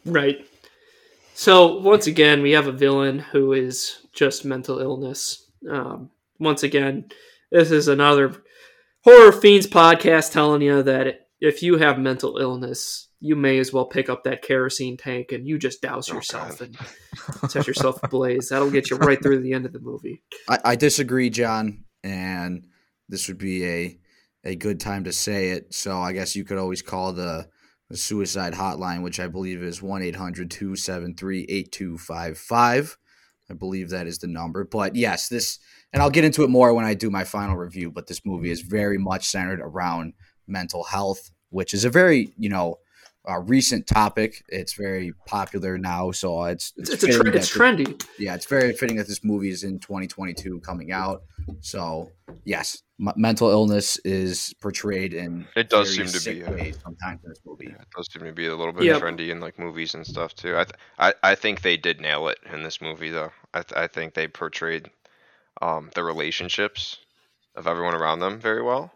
Right. 0.05 0.47
So 1.33 1.79
once 1.81 2.07
again, 2.07 2.43
we 2.43 2.51
have 2.51 2.67
a 2.67 2.73
villain 2.73 3.19
who 3.19 3.55
is 3.55 4.07
just 4.13 4.45
mental 4.45 4.79
illness. 4.79 5.51
Um, 5.69 6.11
once 6.39 6.63
again, 6.63 7.07
this 7.51 7.71
is 7.71 7.89
another 7.89 8.44
horror 9.05 9.33
fiends 9.33 9.67
podcast 9.67 10.33
telling 10.33 10.63
you 10.63 10.83
that 10.83 11.29
if 11.41 11.63
you 11.63 11.79
have 11.79 11.99
mental 11.99 12.39
illness, 12.39 13.09
you 13.21 13.37
may 13.37 13.59
as 13.59 13.73
well 13.73 13.87
pick 13.87 14.09
up 14.09 14.25
that 14.25 14.43
kerosene 14.43 14.97
tank 14.97 15.33
and 15.33 15.47
you 15.47 15.59
just 15.59 15.81
douse 15.81 16.11
Oh, 16.11 16.15
yourself 16.15 16.59
God. 16.59 16.77
and 17.43 17.51
set 17.51 17.67
yourself 17.67 17.99
ablaze. 18.03 18.49
That'll 18.49 18.71
get 18.71 18.91
you 18.91 18.97
right 18.97 19.23
through 19.23 19.41
the 19.43 19.53
end 19.53 19.67
of 19.67 19.73
the 19.73 19.81
movie. 19.81 20.23
I, 20.49 20.59
I 20.65 20.77
disagree, 20.77 21.31
John, 21.31 21.85
and 22.03 22.67
this 23.09 23.29
would 23.29 23.39
be 23.39 23.65
a 23.67 23.99
a 24.47 24.55
good 24.57 24.79
time 24.79 25.05
to 25.05 25.13
say 25.13 25.51
it. 25.53 25.73
So 25.73 25.97
I 25.99 26.13
guess 26.13 26.37
you 26.37 26.45
could 26.45 26.59
always 26.59 26.83
call 26.83 27.15
the, 27.15 27.49
the 27.89 27.97
suicide 27.97 28.53
hotline, 28.53 29.03
which 29.03 29.19
I 29.19 29.27
believe 29.27 29.63
is 29.63 29.81
1 29.81 30.03
800 30.03 30.51
273 30.51 31.47
8255. 31.49 32.99
I 33.51 33.55
believe 33.55 33.89
that 33.89 34.07
is 34.07 34.19
the 34.19 34.27
number. 34.27 34.65
But 34.65 34.97
yes, 34.97 35.29
this, 35.29 35.59
and 35.95 36.03
I'll 36.03 36.11
get 36.11 36.25
into 36.25 36.43
it 36.43 36.51
more 36.51 36.75
when 36.75 36.85
I 36.85 36.93
do 36.93 37.09
my 37.09 37.25
final 37.25 37.57
review, 37.57 37.91
but 37.91 38.07
this 38.09 38.21
movie 38.27 38.51
is 38.51 38.61
very 38.61 38.99
much 38.99 39.25
centered 39.27 39.61
around 39.61 40.13
mental 40.47 40.85
health, 40.85 41.31
which 41.51 41.73
is 41.73 41.85
a 41.87 41.91
very, 41.91 42.33
you 42.37 42.51
know, 42.51 42.77
uh, 43.27 43.39
recent 43.41 43.87
topic. 43.87 44.45
It's 44.49 44.75
very 44.75 45.13
popular 45.27 45.79
now. 45.79 46.11
So 46.11 46.43
it's, 46.45 46.75
It's, 46.77 46.91
it's 46.91 47.03
a 47.05 47.07
fitting 47.07 47.23
tre- 47.23 47.31
that 47.31 47.37
it's 47.39 47.49
this- 47.49 47.57
trendy. 47.59 48.07
yeah, 48.19 48.35
it's 48.35 48.45
very 48.45 48.75
fitting 48.75 48.97
that 48.99 49.07
this 49.09 49.25
movie 49.25 49.49
is 49.49 49.63
in 49.65 49.79
2022 49.79 50.61
coming 50.61 50.93
out. 50.93 51.23
So, 51.61 52.11
yes, 52.45 52.83
m- 53.01 53.15
mental 53.17 53.49
illness 53.49 53.97
is 54.05 54.53
portrayed 54.61 55.15
in 55.15 55.47
It 55.57 55.71
does 55.71 55.95
seem 55.97 56.07
to 56.07 56.21
be, 56.31 56.43
ways 56.43 56.77
sometimes 56.83 57.21
in 57.25 57.31
this 57.31 57.41
movie. 57.47 57.69
Yeah, 57.71 57.81
it 57.81 57.89
does 57.97 58.13
seem 58.13 58.25
to 58.25 58.33
be 58.33 58.47
a 58.47 58.55
little 58.57 58.73
bit 58.75 58.83
Yep. 58.85 59.01
trendy 59.01 59.31
in 59.31 59.41
like 59.41 59.59
movies 59.59 59.95
and 59.95 60.07
stuff 60.07 60.35
too. 60.35 60.59
I, 60.59 60.65
th- 60.65 60.77
I 60.99 61.15
I 61.23 61.35
think 61.35 61.63
they 61.63 61.77
did 61.79 62.01
nail 62.03 62.29
it 62.29 62.39
in 62.53 62.63
this 62.63 62.83
movie 62.83 63.11
though. 63.11 63.31
I 63.55 63.63
th- 63.63 63.79
I 63.79 63.87
think 63.87 64.13
they 64.13 64.29
portrayed 64.29 64.91
um 65.63 65.91
the 65.95 66.05
relationships 66.05 66.99
of 67.55 67.67
everyone 67.67 67.95
around 67.95 68.19
them 68.19 68.41
very 68.41 68.63
well. 68.63 68.93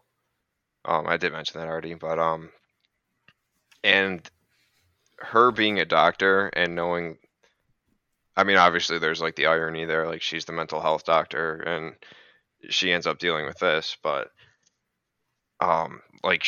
Um, 0.84 1.06
I 1.06 1.16
did 1.16 1.32
mention 1.32 1.60
that 1.60 1.68
already, 1.68 1.94
but 1.94 2.18
um, 2.18 2.50
and 3.84 4.28
her 5.18 5.50
being 5.50 5.78
a 5.78 5.84
doctor 5.84 6.48
and 6.48 6.74
knowing, 6.74 7.18
I 8.36 8.44
mean, 8.44 8.56
obviously 8.56 8.98
there's 8.98 9.20
like 9.20 9.36
the 9.36 9.46
irony 9.46 9.84
there, 9.84 10.06
like 10.06 10.22
she's 10.22 10.44
the 10.44 10.52
mental 10.52 10.80
health 10.80 11.04
doctor 11.04 11.56
and 11.56 11.94
she 12.70 12.92
ends 12.92 13.06
up 13.06 13.18
dealing 13.18 13.46
with 13.46 13.58
this, 13.58 13.96
but 14.02 14.30
um, 15.60 16.00
like. 16.22 16.44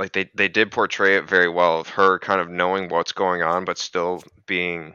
Like 0.00 0.12
they 0.12 0.30
they 0.32 0.46
did 0.46 0.70
portray 0.70 1.16
it 1.16 1.28
very 1.28 1.48
well 1.48 1.80
of 1.80 1.88
her 1.88 2.20
kind 2.20 2.40
of 2.40 2.48
knowing 2.48 2.88
what's 2.88 3.10
going 3.10 3.42
on 3.42 3.64
but 3.64 3.78
still 3.78 4.22
being 4.46 4.94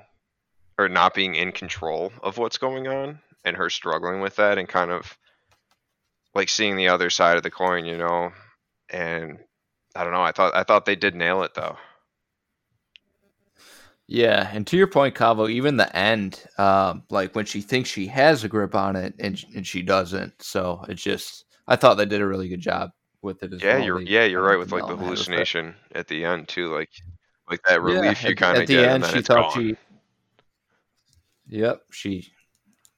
or 0.78 0.88
not 0.88 1.14
being 1.14 1.36
in 1.36 1.52
control 1.52 2.14
of 2.24 2.38
what's 2.38 2.58
going 2.58 2.88
on 2.88 3.20
and 3.46 3.58
her 3.58 3.70
struggling 3.70 4.22
with 4.22 4.36
that 4.38 4.58
and 4.58 4.68
kind 4.70 4.92
of 4.92 5.18
like 6.36 6.50
seeing 6.50 6.76
the 6.76 6.88
other 6.90 7.10
side 7.10 7.38
of 7.38 7.44
the 7.44 7.52
coin 7.52 7.86
you 7.86 7.98
know 7.98 8.32
and 8.90 9.40
i 9.96 10.04
don't 10.04 10.14
know 10.14 10.22
i 10.22 10.32
thought 10.32 10.56
i 10.56 10.64
thought 10.64 10.86
they 10.86 10.96
did 10.96 11.16
nail 11.16 11.44
it 11.44 11.54
though 11.54 11.78
Yeah, 14.08 14.50
and 14.54 14.68
to 14.68 14.78
your 14.78 14.88
point, 14.88 15.16
Cavo, 15.16 15.48
even 15.48 15.78
the 15.78 15.96
end, 15.96 16.44
um, 16.58 17.04
like 17.10 17.36
when 17.36 17.46
she 17.46 17.62
thinks 17.62 17.90
she 17.90 18.08
has 18.08 18.44
a 18.44 18.50
grip 18.50 18.76
on 18.76 18.96
it 18.96 19.16
and 19.20 19.42
and 19.56 19.66
she 19.66 19.82
doesn't. 19.82 20.42
So 20.42 20.84
it's 20.90 21.02
just, 21.02 21.46
I 21.68 21.76
thought 21.78 21.96
they 21.96 22.06
did 22.06 22.22
a 22.22 22.28
really 22.28 22.50
good 22.50 22.60
job 22.60 22.92
with 23.22 23.44
it 23.44 23.54
as 23.54 23.62
yeah 23.64 23.70
well. 23.70 23.86
you're 23.86 24.02
They 24.02 24.06
yeah 24.06 24.26
you're 24.26 24.44
right 24.44 24.58
with 24.58 24.72
like 24.72 24.86
the 24.88 24.96
hallucination 24.96 25.76
at 25.96 26.08
the 26.08 26.26
end 26.26 26.48
too 26.48 26.74
like 26.74 26.90
like 27.50 27.62
that 27.64 27.82
Yeah, 27.82 28.02
relief 28.02 28.28
you 28.28 28.36
kind 28.36 28.58
of 28.58 28.58
at 28.58 28.68
the 28.68 28.84
end, 28.86 29.06
she 29.06 29.22
thought 29.22 29.52
gone. 29.52 29.52
she. 29.52 29.76
Yep, 31.48 31.82
she. 31.92 32.32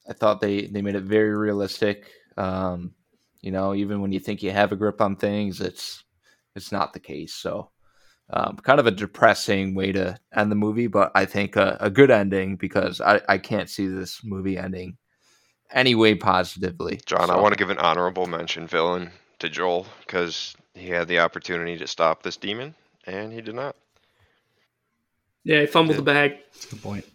I 0.07 0.13
thought 0.13 0.41
they 0.41 0.67
they 0.67 0.81
made 0.81 0.95
it 0.95 1.03
very 1.03 1.35
realistic. 1.35 2.09
Um, 2.37 2.93
you 3.41 3.51
know, 3.51 3.73
even 3.73 4.01
when 4.01 4.11
you 4.11 4.19
think 4.19 4.41
you 4.41 4.51
have 4.51 4.71
a 4.71 4.75
grip 4.75 5.01
on 5.01 5.15
things, 5.15 5.61
it's 5.61 6.03
it's 6.55 6.71
not 6.71 6.93
the 6.93 6.99
case. 6.99 7.33
So, 7.33 7.71
um, 8.29 8.57
kind 8.57 8.79
of 8.79 8.87
a 8.87 8.91
depressing 8.91 9.75
way 9.75 9.91
to 9.91 10.17
end 10.33 10.51
the 10.51 10.55
movie, 10.55 10.87
but 10.87 11.11
I 11.15 11.25
think 11.25 11.55
a, 11.55 11.77
a 11.79 11.89
good 11.89 12.11
ending 12.11 12.55
because 12.55 13.01
I 13.01 13.21
I 13.27 13.37
can't 13.37 13.69
see 13.69 13.87
this 13.87 14.21
movie 14.23 14.57
ending 14.57 14.97
any 15.71 15.95
way 15.95 16.15
positively. 16.15 16.99
John, 17.05 17.29
I 17.29 17.37
want 17.37 17.53
to 17.53 17.57
give 17.57 17.69
an 17.69 17.79
honorable 17.79 18.25
mention 18.25 18.67
villain 18.67 19.11
to 19.39 19.49
Joel 19.49 19.85
because 20.05 20.55
he 20.73 20.89
had 20.89 21.07
the 21.07 21.19
opportunity 21.19 21.77
to 21.77 21.87
stop 21.87 22.23
this 22.23 22.37
demon 22.37 22.75
and 23.05 23.33
he 23.33 23.41
did 23.41 23.55
not. 23.55 23.75
Yeah, 25.43 25.61
he 25.61 25.67
fumbled 25.67 25.97
the 25.97 26.01
bag. 26.01 26.37
Good 26.69 26.81
point. 26.81 27.05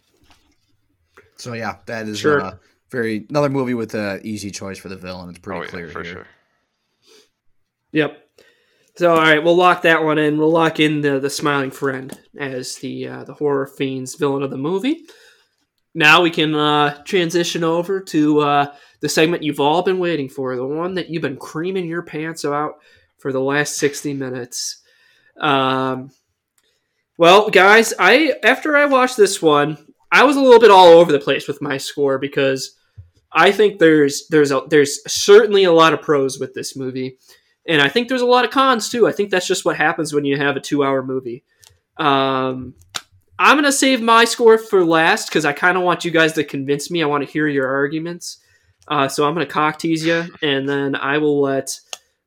So 1.37 1.53
yeah, 1.53 1.77
that 1.85 2.07
is 2.07 2.19
Sure. 2.19 2.41
uh, 2.41 2.55
very 2.91 3.25
another 3.29 3.49
movie 3.49 3.73
with 3.73 3.95
an 3.95 4.21
easy 4.23 4.51
choice 4.51 4.77
for 4.77 4.89
the 4.89 4.97
villain. 4.97 5.29
It's 5.29 5.39
pretty 5.39 5.59
oh 5.59 5.63
yeah, 5.63 5.69
clear 5.69 5.87
for 5.89 6.03
here. 6.03 6.13
sure. 6.13 6.27
Yep. 7.93 8.17
So 8.97 9.11
all 9.11 9.21
right, 9.21 9.43
we'll 9.43 9.55
lock 9.55 9.83
that 9.83 10.03
one 10.03 10.17
in. 10.17 10.37
We'll 10.37 10.51
lock 10.51 10.79
in 10.79 11.01
the 11.01 11.19
the 11.19 11.29
smiling 11.29 11.71
friend 11.71 12.17
as 12.37 12.75
the 12.75 13.07
uh, 13.07 13.23
the 13.23 13.33
horror 13.33 13.65
fiends 13.65 14.15
villain 14.15 14.43
of 14.43 14.51
the 14.51 14.57
movie. 14.57 15.05
Now 15.93 16.21
we 16.21 16.29
can 16.29 16.53
uh, 16.53 17.01
transition 17.03 17.63
over 17.63 17.99
to 17.99 18.39
uh, 18.39 18.75
the 18.99 19.09
segment 19.09 19.43
you've 19.43 19.59
all 19.59 19.81
been 19.81 19.99
waiting 19.99 20.29
for, 20.29 20.55
the 20.55 20.65
one 20.65 20.95
that 20.95 21.09
you've 21.09 21.21
been 21.21 21.37
creaming 21.37 21.85
your 21.85 22.01
pants 22.01 22.43
about 22.43 22.79
for 23.17 23.31
the 23.31 23.41
last 23.41 23.75
sixty 23.75 24.13
minutes. 24.13 24.81
Um, 25.39 26.11
well, 27.17 27.49
guys, 27.49 27.93
I 27.97 28.35
after 28.43 28.75
I 28.75 28.85
watched 28.85 29.17
this 29.17 29.41
one, 29.41 29.77
I 30.11 30.23
was 30.23 30.35
a 30.35 30.41
little 30.41 30.59
bit 30.59 30.71
all 30.71 30.87
over 30.87 31.11
the 31.11 31.19
place 31.19 31.47
with 31.47 31.61
my 31.61 31.77
score 31.77 32.17
because 32.17 32.77
I 33.33 33.51
think 33.51 33.79
there's 33.79 34.27
there's 34.27 34.51
a, 34.51 34.61
there's 34.69 34.99
certainly 35.11 35.63
a 35.63 35.71
lot 35.71 35.93
of 35.93 36.01
pros 36.01 36.39
with 36.39 36.53
this 36.53 36.75
movie. 36.75 37.17
And 37.67 37.81
I 37.81 37.89
think 37.89 38.07
there's 38.07 38.21
a 38.21 38.25
lot 38.25 38.43
of 38.45 38.51
cons 38.51 38.89
too. 38.89 39.07
I 39.07 39.11
think 39.11 39.29
that's 39.29 39.47
just 39.47 39.65
what 39.65 39.77
happens 39.77 40.13
when 40.13 40.25
you 40.25 40.37
have 40.37 40.55
a 40.55 40.59
two 40.59 40.83
hour 40.83 41.03
movie. 41.03 41.43
Um, 41.97 42.73
I'm 43.37 43.61
to 43.63 43.71
save 43.71 44.01
my 44.01 44.25
score 44.25 44.57
for 44.57 44.83
last 44.83 45.29
because 45.29 45.45
I 45.45 45.53
kind 45.53 45.77
of 45.77 45.83
want 45.83 46.05
you 46.05 46.11
guys 46.11 46.33
to 46.33 46.43
convince 46.43 46.91
me. 46.91 47.01
I 47.01 47.07
want 47.07 47.25
to 47.25 47.31
hear 47.31 47.47
your 47.47 47.67
arguments. 47.67 48.37
Uh, 48.87 49.07
so 49.07 49.27
I'm 49.27 49.35
to 49.35 49.45
cock 49.45 49.79
tease 49.79 50.05
you, 50.05 50.25
and 50.41 50.67
then 50.67 50.95
I 50.95 51.19
will 51.19 51.39
let, 51.39 51.79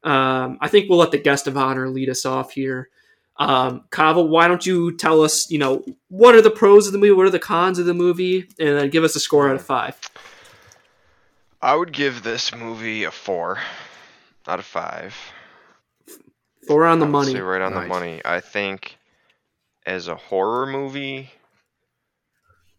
um, 0.02 0.58
I 0.60 0.68
think 0.68 0.88
we'll 0.88 0.98
let 0.98 1.10
the 1.10 1.18
guest 1.18 1.46
of 1.46 1.56
honor 1.56 1.88
lead 1.88 2.08
us 2.08 2.24
off 2.24 2.52
here. 2.52 2.88
Um, 3.36 3.84
Kava, 3.90 4.22
why 4.22 4.46
don't 4.48 4.64
you 4.64 4.96
tell 4.96 5.22
us, 5.22 5.50
you 5.50 5.58
know, 5.58 5.84
what 6.08 6.34
are 6.34 6.42
the 6.42 6.50
pros 6.50 6.86
of 6.86 6.92
the 6.92 6.98
movie? 6.98 7.12
What 7.12 7.26
are 7.26 7.30
the 7.30 7.38
cons 7.38 7.78
of 7.78 7.86
the 7.86 7.94
movie? 7.94 8.48
And 8.58 8.78
then 8.78 8.90
give 8.90 9.04
us 9.04 9.16
a 9.16 9.20
score 9.20 9.48
out 9.48 9.56
of 9.56 9.62
five. 9.62 9.98
I 11.64 11.74
would 11.74 11.92
give 11.92 12.22
this 12.22 12.54
movie 12.54 13.04
a 13.04 13.10
four 13.10 13.58
out 14.46 14.58
of 14.58 14.66
five. 14.66 15.16
Four 16.66 16.84
on 16.84 16.98
the 16.98 17.06
money. 17.06 17.32
say 17.32 17.40
right 17.40 17.62
on 17.62 17.72
the 17.72 17.86
money. 17.86 18.20
I 18.22 18.40
think 18.40 18.98
as 19.86 20.08
a 20.08 20.14
horror 20.14 20.66
movie, 20.66 21.30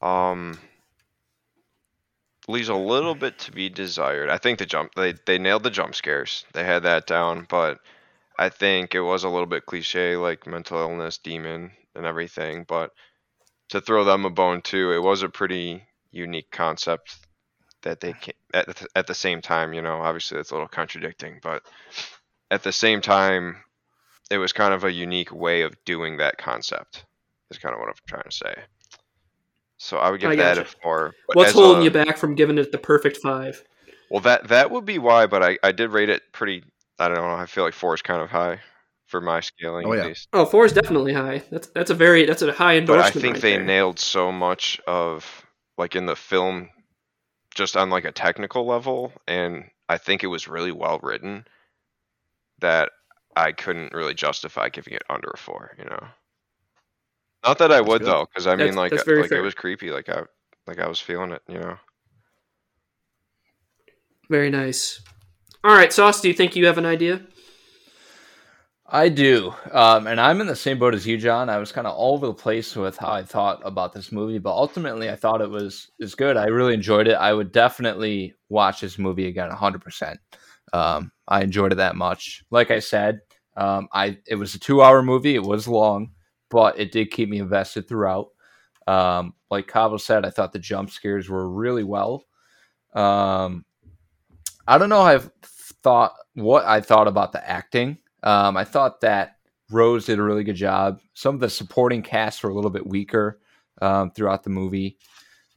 um, 0.03 0.59
leaves 2.47 2.69
a 2.69 2.75
little 2.75 3.15
bit 3.15 3.39
to 3.39 3.51
be 3.51 3.69
desired. 3.69 4.29
I 4.29 4.37
think 4.37 4.59
the 4.59 4.67
jump 4.67 4.93
they 4.93 5.15
they 5.25 5.39
nailed 5.39 5.63
the 5.63 5.71
jump 5.71 5.95
scares. 5.95 6.45
They 6.53 6.63
had 6.63 6.83
that 6.83 7.07
down, 7.07 7.47
but 7.49 7.79
I 8.37 8.49
think 8.49 8.93
it 8.93 9.01
was 9.01 9.23
a 9.23 9.29
little 9.29 9.47
bit 9.47 9.65
cliche, 9.65 10.15
like 10.15 10.45
mental 10.45 10.77
illness, 10.77 11.17
demon, 11.17 11.71
and 11.95 12.05
everything. 12.05 12.65
But 12.67 12.91
to 13.69 13.81
throw 13.81 14.03
them 14.03 14.25
a 14.25 14.29
bone 14.29 14.61
too, 14.61 14.91
it 14.91 15.01
was 15.01 15.23
a 15.23 15.29
pretty 15.29 15.81
unique 16.11 16.51
concept 16.51 17.24
that 17.85 18.01
they 18.01 18.11
can 18.13 18.33
at 18.53 18.67
the, 18.67 18.87
at 18.95 19.07
the 19.07 19.15
same 19.15 19.41
time. 19.41 19.73
You 19.73 19.81
know, 19.81 20.01
obviously 20.01 20.39
it's 20.39 20.51
a 20.51 20.53
little 20.53 20.67
contradicting, 20.67 21.39
but 21.41 21.63
at 22.51 22.61
the 22.63 22.71
same 22.73 22.99
time, 23.01 23.55
it 24.29 24.37
was 24.37 24.51
kind 24.53 24.73
of 24.73 24.83
a 24.83 24.91
unique 24.91 25.31
way 25.33 25.61
of 25.61 25.73
doing 25.85 26.17
that 26.17 26.37
concept. 26.37 27.05
Is 27.49 27.57
kind 27.57 27.73
of 27.73 27.79
what 27.79 27.89
I'm 27.89 27.95
trying 28.07 28.23
to 28.23 28.35
say. 28.35 28.53
So 29.77 29.97
I 29.97 30.09
would 30.11 30.19
give 30.19 30.31
I 30.31 30.35
that 30.35 30.57
a 30.57 30.65
four. 30.65 31.13
What's 31.33 31.53
holding 31.53 31.81
a- 31.81 31.85
you 31.85 31.91
back 31.91 32.17
from 32.17 32.35
giving 32.35 32.57
it 32.57 32.71
the 32.71 32.77
perfect 32.77 33.17
five? 33.17 33.63
Well, 34.09 34.21
that 34.21 34.47
that 34.49 34.71
would 34.71 34.85
be 34.85 34.97
why, 34.99 35.27
but 35.27 35.43
I 35.43 35.57
I 35.63 35.71
did 35.71 35.91
rate 35.91 36.09
it 36.09 36.21
pretty. 36.31 36.63
I 36.99 37.07
don't 37.07 37.17
know. 37.17 37.25
I 37.29 37.45
feel 37.45 37.63
like 37.63 37.73
four 37.73 37.93
is 37.93 38.01
kind 38.01 38.21
of 38.21 38.29
high 38.29 38.59
for 39.07 39.21
my 39.21 39.41
scaling 39.41 39.85
Oh, 39.87 39.91
at 39.93 39.97
yeah. 39.99 40.05
least. 40.07 40.27
Oh, 40.33 40.45
four 40.45 40.65
is 40.65 40.73
definitely 40.73 41.13
high. 41.13 41.43
That's 41.51 41.67
that's 41.67 41.91
a 41.91 41.95
very 41.95 42.25
that's 42.25 42.41
a 42.41 42.51
high 42.53 42.77
endorsement 42.77 43.13
But. 43.13 43.19
I 43.19 43.21
think 43.21 43.33
right 43.35 43.41
they 43.41 43.55
there. 43.57 43.63
nailed 43.63 43.99
so 43.99 44.31
much 44.31 44.79
of 44.87 45.45
like 45.77 45.95
in 45.95 46.05
the 46.05 46.15
film, 46.15 46.69
just 47.55 47.75
on 47.75 47.89
like 47.89 48.05
a 48.05 48.11
technical 48.11 48.65
level, 48.65 49.13
and 49.27 49.65
I 49.89 49.97
think 49.97 50.23
it 50.23 50.27
was 50.27 50.47
really 50.47 50.71
well 50.71 50.99
written. 51.01 51.45
That 52.59 52.91
I 53.35 53.51
couldn't 53.51 53.93
really 53.93 54.13
justify 54.13 54.69
giving 54.69 54.93
it 54.93 55.03
under 55.09 55.29
a 55.33 55.37
four. 55.37 55.75
You 55.79 55.85
know. 55.85 56.07
Not 57.43 57.57
that 57.59 57.71
I 57.71 57.81
would 57.81 58.01
good. 58.01 58.07
though, 58.07 58.25
because 58.25 58.47
I 58.47 58.55
mean, 58.55 58.75
like, 58.75 58.91
that's 58.91 59.07
uh, 59.07 59.11
like 59.15 59.29
fair. 59.29 59.39
it 59.39 59.41
was 59.41 59.53
creepy. 59.53 59.91
Like 59.91 60.09
I, 60.09 60.23
like 60.67 60.79
I 60.79 60.87
was 60.87 60.99
feeling 60.99 61.31
it. 61.31 61.41
You 61.47 61.59
know. 61.59 61.77
Very 64.29 64.49
nice. 64.49 65.01
All 65.63 65.75
right, 65.75 65.91
Sauce. 65.91 66.21
Do 66.21 66.27
you 66.27 66.33
think 66.33 66.55
you 66.55 66.65
have 66.67 66.77
an 66.77 66.85
idea? 66.85 67.21
I 68.87 69.09
do, 69.09 69.51
um, 69.71 70.05
and 70.05 70.21
I'm 70.21 70.41
in 70.41 70.47
the 70.47 70.55
same 70.55 70.77
boat 70.77 70.93
as 70.93 71.07
you, 71.07 71.17
John. 71.17 71.49
I 71.49 71.57
was 71.57 71.71
kind 71.71 71.87
of 71.87 71.95
all 71.95 72.13
over 72.13 72.27
the 72.27 72.33
place 72.35 72.75
with 72.75 72.97
how 72.97 73.11
I 73.11 73.23
thought 73.23 73.61
about 73.65 73.93
this 73.93 74.11
movie, 74.11 74.37
but 74.37 74.51
ultimately, 74.51 75.09
I 75.09 75.15
thought 75.15 75.41
it 75.41 75.49
was 75.49 75.89
is 75.99 76.13
good. 76.13 76.37
I 76.37 76.45
really 76.45 76.75
enjoyed 76.75 77.07
it. 77.07 77.15
I 77.15 77.33
would 77.33 77.51
definitely 77.51 78.35
watch 78.49 78.81
this 78.81 78.99
movie 78.99 79.27
again, 79.27 79.49
100. 79.49 79.81
percent 79.81 80.19
um, 80.73 81.11
I 81.27 81.41
enjoyed 81.41 81.71
it 81.71 81.75
that 81.75 81.95
much. 81.95 82.43
Like 82.51 82.69
I 82.69 82.79
said, 82.79 83.21
um, 83.57 83.87
I 83.91 84.19
it 84.27 84.35
was 84.35 84.53
a 84.53 84.59
two 84.59 84.83
hour 84.83 85.01
movie. 85.01 85.33
It 85.35 85.43
was 85.43 85.67
long, 85.67 86.11
but 86.51 86.77
it 86.79 86.91
did 86.91 87.09
keep 87.11 87.29
me 87.29 87.39
invested 87.39 87.87
throughout. 87.87 88.27
Um, 88.87 89.33
like 89.49 89.67
Cabo 89.67 89.97
said, 89.97 90.25
I 90.25 90.29
thought 90.29 90.53
the 90.53 90.59
jump 90.59 90.91
scares 90.91 91.27
were 91.27 91.49
really 91.49 91.83
well. 91.83 92.25
Um, 92.93 93.65
I 94.67 94.77
don't 94.77 94.89
know. 94.89 95.01
I've 95.01 95.31
thought 95.81 96.13
what 96.35 96.65
I 96.65 96.81
thought 96.81 97.07
about 97.07 97.31
the 97.31 97.47
acting. 97.49 97.97
Um, 98.25 98.57
I 98.57 98.63
thought 98.63 99.01
that 99.01 99.37
Rose 99.71 100.05
did 100.05 100.19
a 100.19 100.23
really 100.23 100.43
good 100.43 100.55
job. 100.55 100.99
Some 101.13 101.35
of 101.35 101.41
the 101.41 101.49
supporting 101.49 102.01
casts 102.01 102.43
were 102.43 102.49
a 102.49 102.53
little 102.53 102.69
bit 102.69 102.85
weaker 102.85 103.39
um, 103.81 104.11
throughout 104.11 104.43
the 104.43 104.49
movie. 104.49 104.97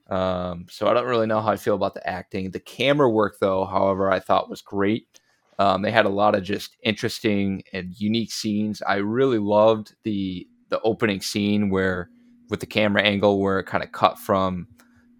Um, 0.08 0.66
so 0.70 0.86
I 0.86 0.94
don't 0.94 1.06
really 1.06 1.26
know 1.26 1.40
how 1.40 1.50
I 1.50 1.56
feel 1.56 1.74
about 1.74 1.94
the 1.94 2.08
acting. 2.08 2.50
The 2.50 2.60
camera 2.60 3.10
work, 3.10 3.36
though, 3.40 3.64
however, 3.64 4.10
I 4.10 4.20
thought 4.20 4.48
was 4.48 4.62
great. 4.62 5.06
Um, 5.58 5.82
they 5.82 5.90
had 5.90 6.06
a 6.06 6.10
lot 6.10 6.34
of 6.34 6.44
just 6.44 6.76
interesting 6.82 7.64
and 7.72 7.98
unique 8.00 8.30
scenes. 8.30 8.80
I 8.82 8.96
really 8.96 9.38
loved 9.38 9.94
the 10.04 10.46
the 10.70 10.80
opening 10.82 11.20
scene 11.22 11.70
where 11.70 12.10
with 12.50 12.60
the 12.60 12.66
camera 12.66 13.02
angle 13.02 13.40
where 13.40 13.58
it 13.58 13.64
kind 13.64 13.82
of 13.82 13.90
cut 13.90 14.18
from 14.18 14.68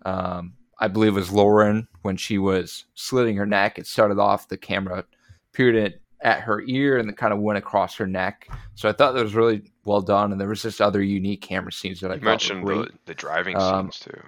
um, 0.05 0.55
I 0.79 0.89
believe 0.89 1.13
it 1.13 1.21
was 1.21 1.33
Lauren 1.33 1.89
when 2.03 2.17
she 2.17 2.39
was 2.39 2.85
slitting 2.95 3.37
her 3.37 3.47
neck. 3.47 3.79
It 3.79 3.87
started 3.87 4.19
off 4.19 4.49
the 4.49 4.57
camera 4.57 5.05
peered 5.53 5.75
at, 6.21 6.41
her 6.41 6.63
ear 6.67 6.99
and 6.99 7.09
then 7.09 7.17
kind 7.17 7.33
of 7.33 7.39
went 7.39 7.59
across 7.59 7.97
her 7.97 8.07
neck. 8.07 8.49
So 8.75 8.89
I 8.89 8.93
thought 8.93 9.13
that 9.13 9.23
was 9.23 9.35
really 9.35 9.63
well 9.85 10.01
done. 10.01 10.33
And 10.33 10.41
there 10.41 10.49
was 10.49 10.63
just 10.63 10.81
other 10.81 11.03
unique 11.03 11.43
camera 11.43 11.73
scenes 11.73 12.01
that 12.01 12.11
I 12.11 12.17
mentioned 12.17 12.67
the, 12.67 12.91
the 13.07 13.15
driving 13.15 13.57
Um, 13.57 13.91
scenes 13.91 14.01
too. 14.01 14.23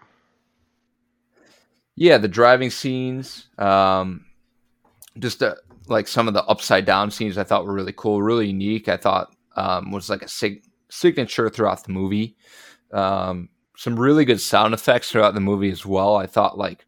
Yeah, 1.97 2.19
the 2.19 2.29
driving 2.29 2.71
scenes, 2.71 3.49
um, 3.59 4.25
just 5.19 5.43
uh, 5.43 5.57
like 5.89 6.09
some 6.09 6.29
of 6.29 6.35
the 6.35 6.45
upside 6.45 6.87
down 6.87 7.11
scenes, 7.11 7.37
I 7.37 7.45
thought 7.45 7.67
were 7.67 7.75
really 7.75 7.93
cool, 7.95 8.23
really 8.23 8.47
unique. 8.47 8.89
I 8.89 8.97
thought 8.97 9.35
um, 9.57 9.91
was 9.91 10.09
like 10.09 10.23
a 10.23 10.29
sig- 10.29 10.65
signature 10.89 11.51
throughout 11.51 11.85
the 11.85 11.93
movie. 11.93 12.37
Um, 12.93 13.51
some 13.77 13.99
really 13.99 14.25
good 14.25 14.41
sound 14.41 14.73
effects 14.75 15.11
throughout 15.11 15.35
the 15.35 15.41
movie 15.41 15.71
as 15.71 15.85
well. 15.85 16.17
I 16.17 16.27
thought 16.27 16.57
like 16.57 16.87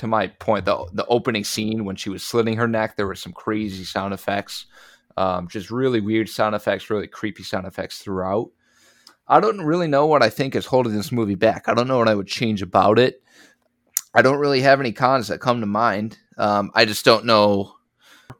to 0.00 0.06
my 0.06 0.28
point, 0.28 0.64
the 0.64 0.86
the 0.94 1.04
opening 1.06 1.44
scene 1.44 1.84
when 1.84 1.94
she 1.94 2.08
was 2.08 2.22
slitting 2.22 2.56
her 2.56 2.66
neck, 2.66 2.96
there 2.96 3.06
were 3.06 3.14
some 3.14 3.34
crazy 3.34 3.84
sound 3.84 4.14
effects, 4.14 4.64
um, 5.18 5.46
just 5.46 5.70
really 5.70 6.00
weird 6.00 6.28
sound 6.28 6.54
effects, 6.54 6.88
really 6.88 7.06
creepy 7.06 7.42
sound 7.42 7.66
effects 7.66 7.98
throughout. 7.98 8.50
I 9.28 9.40
don't 9.40 9.60
really 9.60 9.88
know 9.88 10.06
what 10.06 10.22
I 10.22 10.30
think 10.30 10.56
is 10.56 10.64
holding 10.64 10.94
this 10.94 11.12
movie 11.12 11.34
back. 11.34 11.68
I 11.68 11.74
don't 11.74 11.86
know 11.86 11.98
what 11.98 12.08
I 12.08 12.14
would 12.14 12.26
change 12.26 12.62
about 12.62 12.98
it. 12.98 13.22
I 14.14 14.22
don't 14.22 14.38
really 14.38 14.62
have 14.62 14.80
any 14.80 14.90
cons 14.90 15.28
that 15.28 15.40
come 15.40 15.60
to 15.60 15.66
mind. 15.66 16.18
Um, 16.38 16.70
I 16.74 16.86
just 16.86 17.04
don't 17.04 17.26
know, 17.26 17.74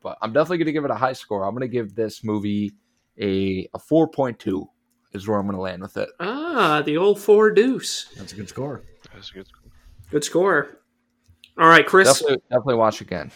but 0.03 0.17
I'm 0.23 0.33
definitely 0.33 0.59
going 0.59 0.67
to 0.67 0.73
give 0.73 0.87
it 0.87 0.91
a 0.91 0.97
high 0.97 1.13
score. 1.13 1.45
I'm 1.45 1.55
going 1.55 1.61
to 1.61 1.69
give 1.69 1.95
this 1.95 2.25
movie 2.25 2.73
a 3.21 3.69
a 3.75 3.79
4.2 3.79 4.67
is 5.13 5.29
where 5.29 5.39
I'm 5.39 5.45
going 5.45 5.57
to 5.57 5.63
land 5.63 5.83
with 5.83 5.99
it. 5.99 6.09
Ah, 6.21 6.81
the 6.87 6.97
old 6.97 7.21
four 7.21 7.51
deuce. 7.51 8.07
That's 8.17 8.33
a 8.33 8.37
good 8.37 8.49
score. 8.49 8.83
That's 9.13 9.31
a 9.31 9.35
good. 9.35 9.47
score. 9.47 9.61
Good 10.11 10.25
score. 10.25 10.80
All 11.61 11.69
right, 11.69 11.87
Chris. 11.87 12.09
Definitely, 12.09 12.43
definitely 12.49 12.75
watch 12.77 13.03
again. 13.03 13.31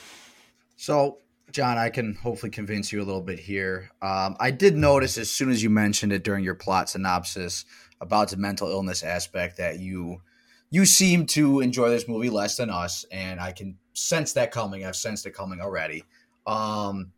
So, 0.76 1.18
John, 1.52 1.76
I 1.76 1.90
can 1.90 2.14
hopefully 2.14 2.48
convince 2.48 2.90
you 2.90 3.02
a 3.02 3.04
little 3.04 3.20
bit 3.20 3.38
here. 3.38 3.90
Um, 4.00 4.34
I 4.40 4.50
did 4.50 4.76
notice 4.78 5.18
as 5.18 5.30
soon 5.30 5.50
as 5.50 5.62
you 5.62 5.68
mentioned 5.68 6.10
it 6.10 6.24
during 6.24 6.42
your 6.42 6.54
plot 6.54 6.88
synopsis 6.88 7.66
about 8.00 8.30
the 8.30 8.38
mental 8.38 8.70
illness 8.70 9.02
aspect 9.02 9.58
that 9.58 9.78
you 9.78 10.22
you 10.70 10.86
seem 10.86 11.26
to 11.26 11.60
enjoy 11.60 11.90
this 11.90 12.08
movie 12.08 12.30
less 12.30 12.56
than 12.56 12.70
us, 12.70 13.04
and 13.12 13.38
I 13.38 13.52
can 13.52 13.76
sense 13.92 14.32
that 14.32 14.50
coming. 14.50 14.86
I've 14.86 14.96
sensed 14.96 15.26
it 15.26 15.34
coming 15.34 15.60
already. 15.60 16.04
Um, 16.46 17.12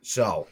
so 0.00 0.46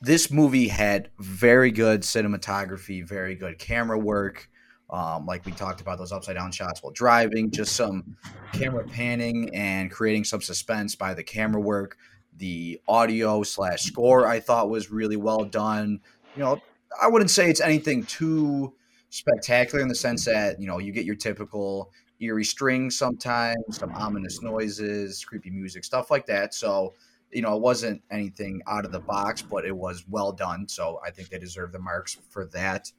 this 0.00 0.28
movie 0.28 0.66
had 0.66 1.08
very 1.20 1.70
good 1.70 2.02
cinematography, 2.02 3.06
very 3.06 3.36
good 3.36 3.60
camera 3.60 3.96
work. 3.96 4.50
Um, 4.94 5.26
like 5.26 5.44
we 5.44 5.50
talked 5.50 5.80
about 5.80 5.98
those 5.98 6.12
upside 6.12 6.36
down 6.36 6.52
shots 6.52 6.80
while 6.80 6.92
driving, 6.92 7.50
just 7.50 7.74
some 7.74 8.16
camera 8.52 8.84
panning 8.84 9.52
and 9.52 9.90
creating 9.90 10.22
some 10.22 10.40
suspense 10.40 10.94
by 10.94 11.14
the 11.14 11.24
camera 11.24 11.60
work. 11.60 11.96
The 12.36 12.80
audio 12.86 13.42
slash 13.42 13.82
score 13.82 14.24
I 14.24 14.38
thought 14.38 14.70
was 14.70 14.92
really 14.92 15.16
well 15.16 15.44
done. 15.44 15.98
You 16.36 16.44
know, 16.44 16.62
I 17.02 17.08
wouldn't 17.08 17.32
say 17.32 17.50
it's 17.50 17.60
anything 17.60 18.04
too 18.04 18.72
spectacular 19.10 19.82
in 19.82 19.88
the 19.88 19.96
sense 19.96 20.26
that 20.26 20.60
you 20.60 20.68
know 20.68 20.78
you 20.78 20.92
get 20.92 21.04
your 21.04 21.16
typical 21.16 21.90
eerie 22.20 22.44
strings 22.44 22.96
sometimes, 22.96 23.56
some 23.70 23.92
ominous 23.96 24.42
noises, 24.42 25.24
creepy 25.24 25.50
music, 25.50 25.82
stuff 25.82 26.08
like 26.08 26.26
that. 26.26 26.54
So 26.54 26.94
you 27.32 27.42
know, 27.42 27.56
it 27.56 27.60
wasn't 27.60 28.00
anything 28.12 28.62
out 28.68 28.84
of 28.84 28.92
the 28.92 29.00
box, 29.00 29.42
but 29.42 29.64
it 29.64 29.76
was 29.76 30.04
well 30.08 30.30
done. 30.30 30.68
So 30.68 31.00
I 31.04 31.10
think 31.10 31.30
they 31.30 31.38
deserve 31.40 31.72
the 31.72 31.80
marks 31.80 32.16
for 32.30 32.46
that. 32.52 32.92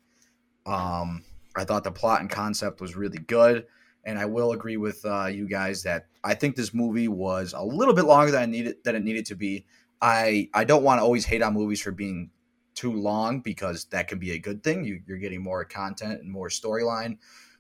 Um, 0.66 1.24
I 1.56 1.64
thought 1.64 1.84
the 1.84 1.92
plot 1.92 2.22
and 2.22 2.30
concept 2.30 2.82
was 2.82 2.96
really 2.96 3.18
good, 3.18 3.66
and 4.04 4.20
I 4.20 4.26
will 4.26 4.52
agree 4.52 4.78
with 4.78 5.04
uh, 5.06 5.28
you 5.28 5.48
guys 5.48 5.84
that 5.84 6.08
I 6.24 6.34
think 6.34 6.56
this 6.56 6.74
movie 6.74 7.08
was 7.08 7.54
a 7.54 7.64
little 7.64 7.94
bit 7.94 8.06
longer 8.06 8.32
than 8.32 8.42
I 8.42 8.46
needed 8.46 8.78
than 8.84 8.96
it 8.96 9.04
needed 9.04 9.26
to 9.28 9.36
be. 9.36 9.66
I 10.02 10.50
I 10.54 10.64
don't 10.64 10.84
want 10.84 11.00
to 11.00 11.04
always 11.04 11.26
hate 11.26 11.42
on 11.42 11.54
movies 11.54 11.82
for 11.82 11.92
being 11.92 12.30
too 12.76 12.92
long 12.92 13.40
because 13.40 13.86
that 13.86 14.08
can 14.08 14.20
be 14.20 14.32
a 14.32 14.40
good 14.40 14.64
thing. 14.64 14.84
You, 14.84 15.02
you're 15.08 15.18
getting 15.18 15.42
more 15.42 15.64
content 15.64 16.22
and 16.22 16.30
more 16.30 16.50
storyline, 16.50 17.18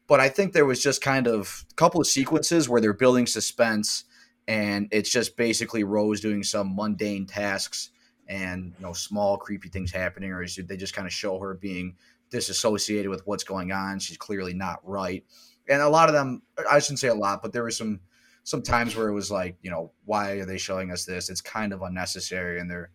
but 0.08 0.20
I 0.20 0.30
think 0.30 0.54
there 0.54 0.66
was 0.66 0.84
just 0.84 1.02
kind 1.02 1.28
of 1.28 1.66
a 1.72 1.76
couple 1.76 2.02
of 2.02 2.08
sequences 2.08 2.68
where 2.68 2.82
they're 2.82 2.94
building 2.94 3.26
suspense, 3.26 4.04
and 4.48 4.88
it's 4.92 5.10
just 5.10 5.38
basically 5.38 5.84
Rose 5.84 6.22
doing 6.22 6.44
some 6.44 6.76
mundane 6.76 7.26
tasks 7.26 7.92
and 8.28 8.74
you 8.78 8.86
know 8.86 8.94
small 8.94 9.38
creepy 9.38 9.70
things 9.70 9.92
happening, 9.92 10.32
or 10.32 10.46
they 10.46 10.78
just 10.78 10.94
kind 10.96 11.08
of 11.08 11.14
show 11.14 11.40
her 11.40 11.54
being 11.54 11.96
disassociated 12.30 13.10
with 13.10 13.22
what's 13.26 13.44
going 13.44 13.72
on. 13.72 14.00
She's 14.00 14.18
clearly 14.18 14.54
not 14.54 14.80
right. 14.84 15.24
And 15.68 15.82
a 15.82 15.90
lot 15.90 16.10
of 16.10 16.14
them, 16.14 16.42
I 16.70 16.80
shouldn't 16.80 17.00
say 17.00 17.08
a 17.08 17.16
lot, 17.16 17.42
but 17.42 17.54
there 17.54 17.64
were 17.64 17.72
some 17.72 18.02
some 18.44 18.62
times 18.62 18.96
where 18.96 19.08
it 19.08 19.14
was 19.14 19.32
like, 19.32 19.58
you 19.64 19.72
know, 19.72 19.92
why 20.06 20.34
are 20.34 20.46
they 20.46 20.60
showing 20.60 20.92
us 20.92 21.04
this? 21.04 21.30
It's 21.30 21.42
kind 21.42 21.74
of 21.74 21.82
unnecessary, 21.82 22.60
and 22.60 22.70
they're, 22.70 22.92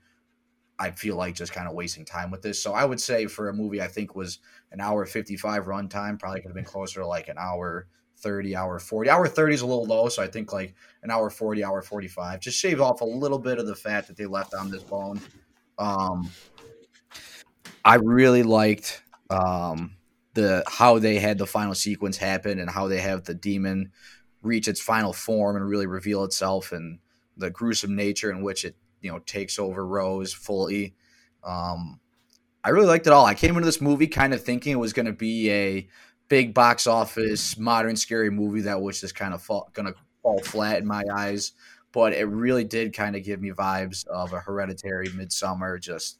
I 0.78 0.92
feel 0.92 1.16
like 1.16 1.34
just 1.34 1.52
kind 1.52 1.66
of 1.66 1.74
wasting 1.74 2.04
time 2.04 2.30
with 2.30 2.42
this. 2.42 2.62
So 2.62 2.72
I 2.72 2.84
would 2.84 3.00
say 3.00 3.26
for 3.26 3.48
a 3.48 3.52
movie, 3.52 3.82
I 3.82 3.88
think 3.88 4.14
was 4.14 4.38
an 4.70 4.80
hour 4.80 5.04
fifty 5.06 5.36
five 5.36 5.64
runtime, 5.64 6.20
probably 6.20 6.40
could 6.40 6.50
have 6.50 6.54
been 6.54 6.64
closer 6.64 7.00
to 7.00 7.06
like 7.06 7.28
an 7.28 7.36
hour 7.36 7.88
thirty, 8.18 8.54
hour 8.54 8.78
forty. 8.78 9.10
Hour 9.10 9.26
thirty 9.26 9.54
is 9.54 9.62
a 9.62 9.66
little 9.66 9.86
low, 9.86 10.08
so 10.08 10.22
I 10.22 10.28
think 10.28 10.52
like 10.52 10.74
an 11.02 11.10
hour 11.10 11.30
forty, 11.30 11.64
hour 11.64 11.82
forty 11.82 12.08
five. 12.08 12.38
Just 12.38 12.58
shave 12.58 12.80
off 12.80 13.00
a 13.00 13.04
little 13.04 13.38
bit 13.38 13.58
of 13.58 13.66
the 13.66 13.74
fat 13.74 14.06
that 14.06 14.16
they 14.16 14.26
left 14.26 14.54
on 14.54 14.70
this 14.70 14.84
bone. 14.84 15.20
Um, 15.78 16.30
I 17.84 17.96
really 17.96 18.44
liked 18.44 19.02
um, 19.30 19.96
the 20.34 20.62
how 20.66 20.98
they 20.98 21.18
had 21.18 21.38
the 21.38 21.46
final 21.46 21.74
sequence 21.74 22.16
happen 22.16 22.58
and 22.58 22.70
how 22.70 22.88
they 22.88 23.00
have 23.00 23.24
the 23.24 23.34
demon 23.34 23.90
reach 24.42 24.68
its 24.68 24.80
final 24.80 25.12
form 25.12 25.56
and 25.56 25.68
really 25.68 25.86
reveal 25.86 26.24
itself 26.24 26.72
and 26.72 26.98
the 27.36 27.50
gruesome 27.50 27.94
nature 27.94 28.30
in 28.30 28.42
which 28.42 28.64
it 28.64 28.76
you 29.00 29.10
know 29.10 29.18
takes 29.20 29.58
over 29.58 29.86
Rose 29.86 30.32
fully. 30.32 30.94
Um, 31.42 32.00
I 32.62 32.70
really 32.70 32.86
liked 32.86 33.06
it 33.06 33.12
all. 33.12 33.24
I 33.24 33.34
came 33.34 33.56
into 33.56 33.64
this 33.64 33.80
movie 33.80 34.06
kind 34.06 34.34
of 34.34 34.42
thinking 34.42 34.72
it 34.72 34.76
was 34.76 34.92
going 34.92 35.06
to 35.06 35.12
be 35.12 35.50
a 35.50 35.88
big 36.30 36.54
box 36.54 36.86
office 36.86 37.58
modern 37.58 37.96
scary 37.96 38.30
movie 38.30 38.62
that 38.62 38.80
was 38.80 39.00
just 39.00 39.14
kind 39.14 39.34
of 39.34 39.46
gonna 39.74 39.92
fall 40.22 40.38
flat 40.40 40.78
in 40.78 40.86
my 40.86 41.02
eyes. 41.12 41.52
But 41.92 42.12
it 42.12 42.26
really 42.26 42.62
did 42.62 42.94
kind 42.94 43.16
of 43.16 43.24
give 43.24 43.40
me 43.40 43.50
vibes 43.50 44.06
of 44.06 44.32
a 44.32 44.38
hereditary 44.38 45.08
Midsommar, 45.08 45.80
just 45.80 46.19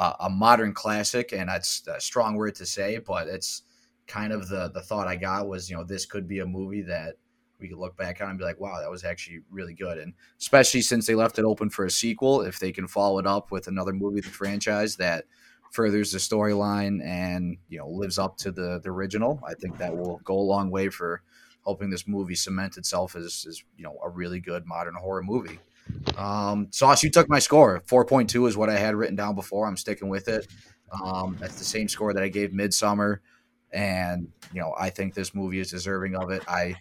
uh, 0.00 0.14
a 0.20 0.30
modern 0.30 0.72
classic. 0.72 1.32
And 1.32 1.50
that's 1.50 1.86
a 1.86 2.00
strong 2.00 2.34
word 2.34 2.54
to 2.56 2.66
say, 2.66 2.98
but 2.98 3.28
it's 3.28 3.62
kind 4.06 4.32
of 4.32 4.48
the 4.48 4.70
the 4.72 4.80
thought 4.80 5.06
I 5.06 5.14
got 5.14 5.46
was, 5.46 5.68
you 5.68 5.76
know, 5.76 5.84
this 5.84 6.06
could 6.06 6.26
be 6.26 6.40
a 6.40 6.46
movie 6.46 6.82
that 6.82 7.16
we 7.60 7.68
could 7.68 7.76
look 7.76 7.98
back 7.98 8.22
on 8.22 8.30
and 8.30 8.38
be 8.38 8.44
like, 8.44 8.58
wow, 8.58 8.80
that 8.80 8.90
was 8.90 9.04
actually 9.04 9.40
really 9.50 9.74
good. 9.74 9.98
And 9.98 10.14
especially 10.40 10.80
since 10.80 11.06
they 11.06 11.14
left 11.14 11.38
it 11.38 11.44
open 11.44 11.68
for 11.68 11.84
a 11.84 11.90
sequel, 11.90 12.40
if 12.40 12.58
they 12.58 12.72
can 12.72 12.88
follow 12.88 13.18
it 13.18 13.26
up 13.26 13.50
with 13.50 13.68
another 13.68 13.92
movie 13.92 14.22
the 14.22 14.30
franchise 14.30 14.96
that 14.96 15.26
furthers 15.70 16.12
the 16.12 16.18
storyline 16.18 17.04
and 17.04 17.58
you 17.68 17.78
know 17.78 17.88
lives 17.88 18.18
up 18.18 18.38
to 18.38 18.50
the, 18.50 18.80
the 18.82 18.88
original, 18.88 19.38
I 19.46 19.52
think 19.52 19.76
that 19.76 19.94
will 19.94 20.18
go 20.24 20.34
a 20.34 20.40
long 20.40 20.70
way 20.70 20.88
for 20.88 21.22
helping 21.62 21.90
this 21.90 22.08
movie 22.08 22.34
cement 22.34 22.78
itself 22.78 23.14
as, 23.16 23.44
as 23.46 23.62
you 23.76 23.84
know 23.84 23.98
a 24.02 24.08
really 24.08 24.40
good 24.40 24.64
modern 24.64 24.94
horror 24.94 25.22
movie. 25.22 25.60
Um, 26.16 26.68
Sauce, 26.70 27.02
you 27.02 27.10
took 27.10 27.28
my 27.28 27.38
score. 27.38 27.82
Four 27.86 28.04
point 28.04 28.30
two 28.30 28.46
is 28.46 28.56
what 28.56 28.68
I 28.68 28.78
had 28.78 28.94
written 28.94 29.16
down 29.16 29.34
before. 29.34 29.66
I'm 29.66 29.76
sticking 29.76 30.08
with 30.08 30.28
it. 30.28 30.46
Um, 31.04 31.36
that's 31.40 31.58
the 31.58 31.64
same 31.64 31.88
score 31.88 32.12
that 32.12 32.22
I 32.22 32.28
gave 32.28 32.50
Midsommar, 32.50 33.18
and 33.72 34.28
you 34.52 34.60
know 34.60 34.74
I 34.78 34.90
think 34.90 35.14
this 35.14 35.34
movie 35.34 35.60
is 35.60 35.70
deserving 35.70 36.16
of 36.16 36.30
it. 36.30 36.42
I 36.48 36.76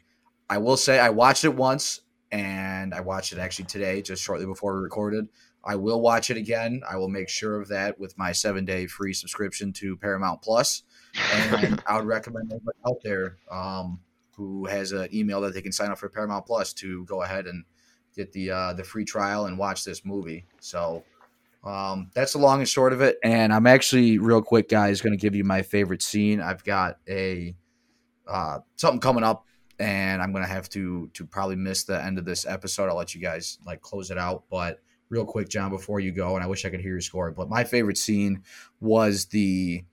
I 0.49 0.57
will 0.57 0.77
say 0.77 0.99
I 0.99 1.09
watched 1.09 1.45
it 1.45 1.53
once, 1.55 2.01
and 2.31 2.93
I 2.93 3.01
watched 3.01 3.33
it 3.33 3.39
actually 3.39 3.65
today, 3.65 4.01
just 4.01 4.23
shortly 4.23 4.45
before 4.45 4.75
we 4.75 4.81
recorded. 4.81 5.27
I 5.63 5.75
will 5.75 6.01
watch 6.01 6.29
it 6.29 6.37
again. 6.37 6.81
I 6.89 6.95
will 6.95 7.09
make 7.09 7.29
sure 7.29 7.59
of 7.61 7.67
that 7.67 7.99
with 7.99 8.17
my 8.17 8.31
seven 8.31 8.65
day 8.65 8.87
free 8.87 9.13
subscription 9.13 9.73
to 9.73 9.97
Paramount 9.97 10.41
Plus. 10.41 10.83
Plus, 11.13 11.63
and 11.63 11.83
I 11.85 11.97
would 11.97 12.05
recommend 12.05 12.51
anyone 12.51 12.73
out 12.87 13.01
there 13.03 13.37
um, 13.51 13.99
who 14.35 14.65
has 14.65 14.91
an 14.91 15.09
email 15.13 15.41
that 15.41 15.53
they 15.53 15.61
can 15.61 15.71
sign 15.71 15.91
up 15.91 15.97
for 15.97 16.09
Paramount 16.09 16.45
Plus 16.45 16.73
to 16.73 17.03
go 17.05 17.23
ahead 17.23 17.45
and 17.45 17.65
get 18.19 18.31
the 18.33 18.51
uh, 18.51 18.73
the 18.73 18.83
free 18.83 19.05
trial 19.05 19.45
and 19.45 19.57
watch 19.57 19.83
this 19.83 20.05
movie. 20.05 20.45
So 20.59 21.03
um, 21.63 22.09
that's 22.13 22.33
the 22.33 22.39
long 22.39 22.59
and 22.59 22.69
short 22.69 22.93
of 22.93 23.01
it. 23.01 23.17
And 23.23 23.53
I'm 23.53 23.65
actually 23.65 24.17
real 24.17 24.41
quick, 24.41 24.69
guys, 24.69 25.01
going 25.01 25.17
to 25.17 25.21
give 25.21 25.35
you 25.35 25.43
my 25.43 25.61
favorite 25.61 26.01
scene. 26.01 26.41
I've 26.41 26.63
got 26.63 26.97
a 27.07 27.55
uh, 28.27 28.59
something 28.75 28.99
coming 28.99 29.23
up, 29.23 29.45
and 29.79 30.21
I'm 30.21 30.31
going 30.31 30.43
to 30.43 30.49
have 30.49 30.69
to 30.69 31.09
to 31.13 31.25
probably 31.25 31.55
miss 31.55 31.85
the 31.85 32.01
end 32.03 32.19
of 32.19 32.25
this 32.25 32.45
episode. 32.45 32.89
I'll 32.89 32.97
let 32.97 33.15
you 33.15 33.21
guys 33.21 33.57
like 33.65 33.81
close 33.81 34.11
it 34.11 34.17
out, 34.17 34.43
but. 34.49 34.79
Real 35.11 35.25
quick, 35.25 35.49
John, 35.49 35.71
before 35.71 35.99
you 35.99 36.11
go, 36.11 36.35
and 36.35 36.43
I 36.43 36.47
wish 36.47 36.65
I 36.65 36.69
could 36.69 36.81
hear 36.81 36.91
your 36.91 37.01
score, 37.01 37.31
but 37.31 37.49
my 37.49 37.63
favorite 37.63 37.97
scene 37.97 38.43
was 38.79 39.25
the 39.25 39.83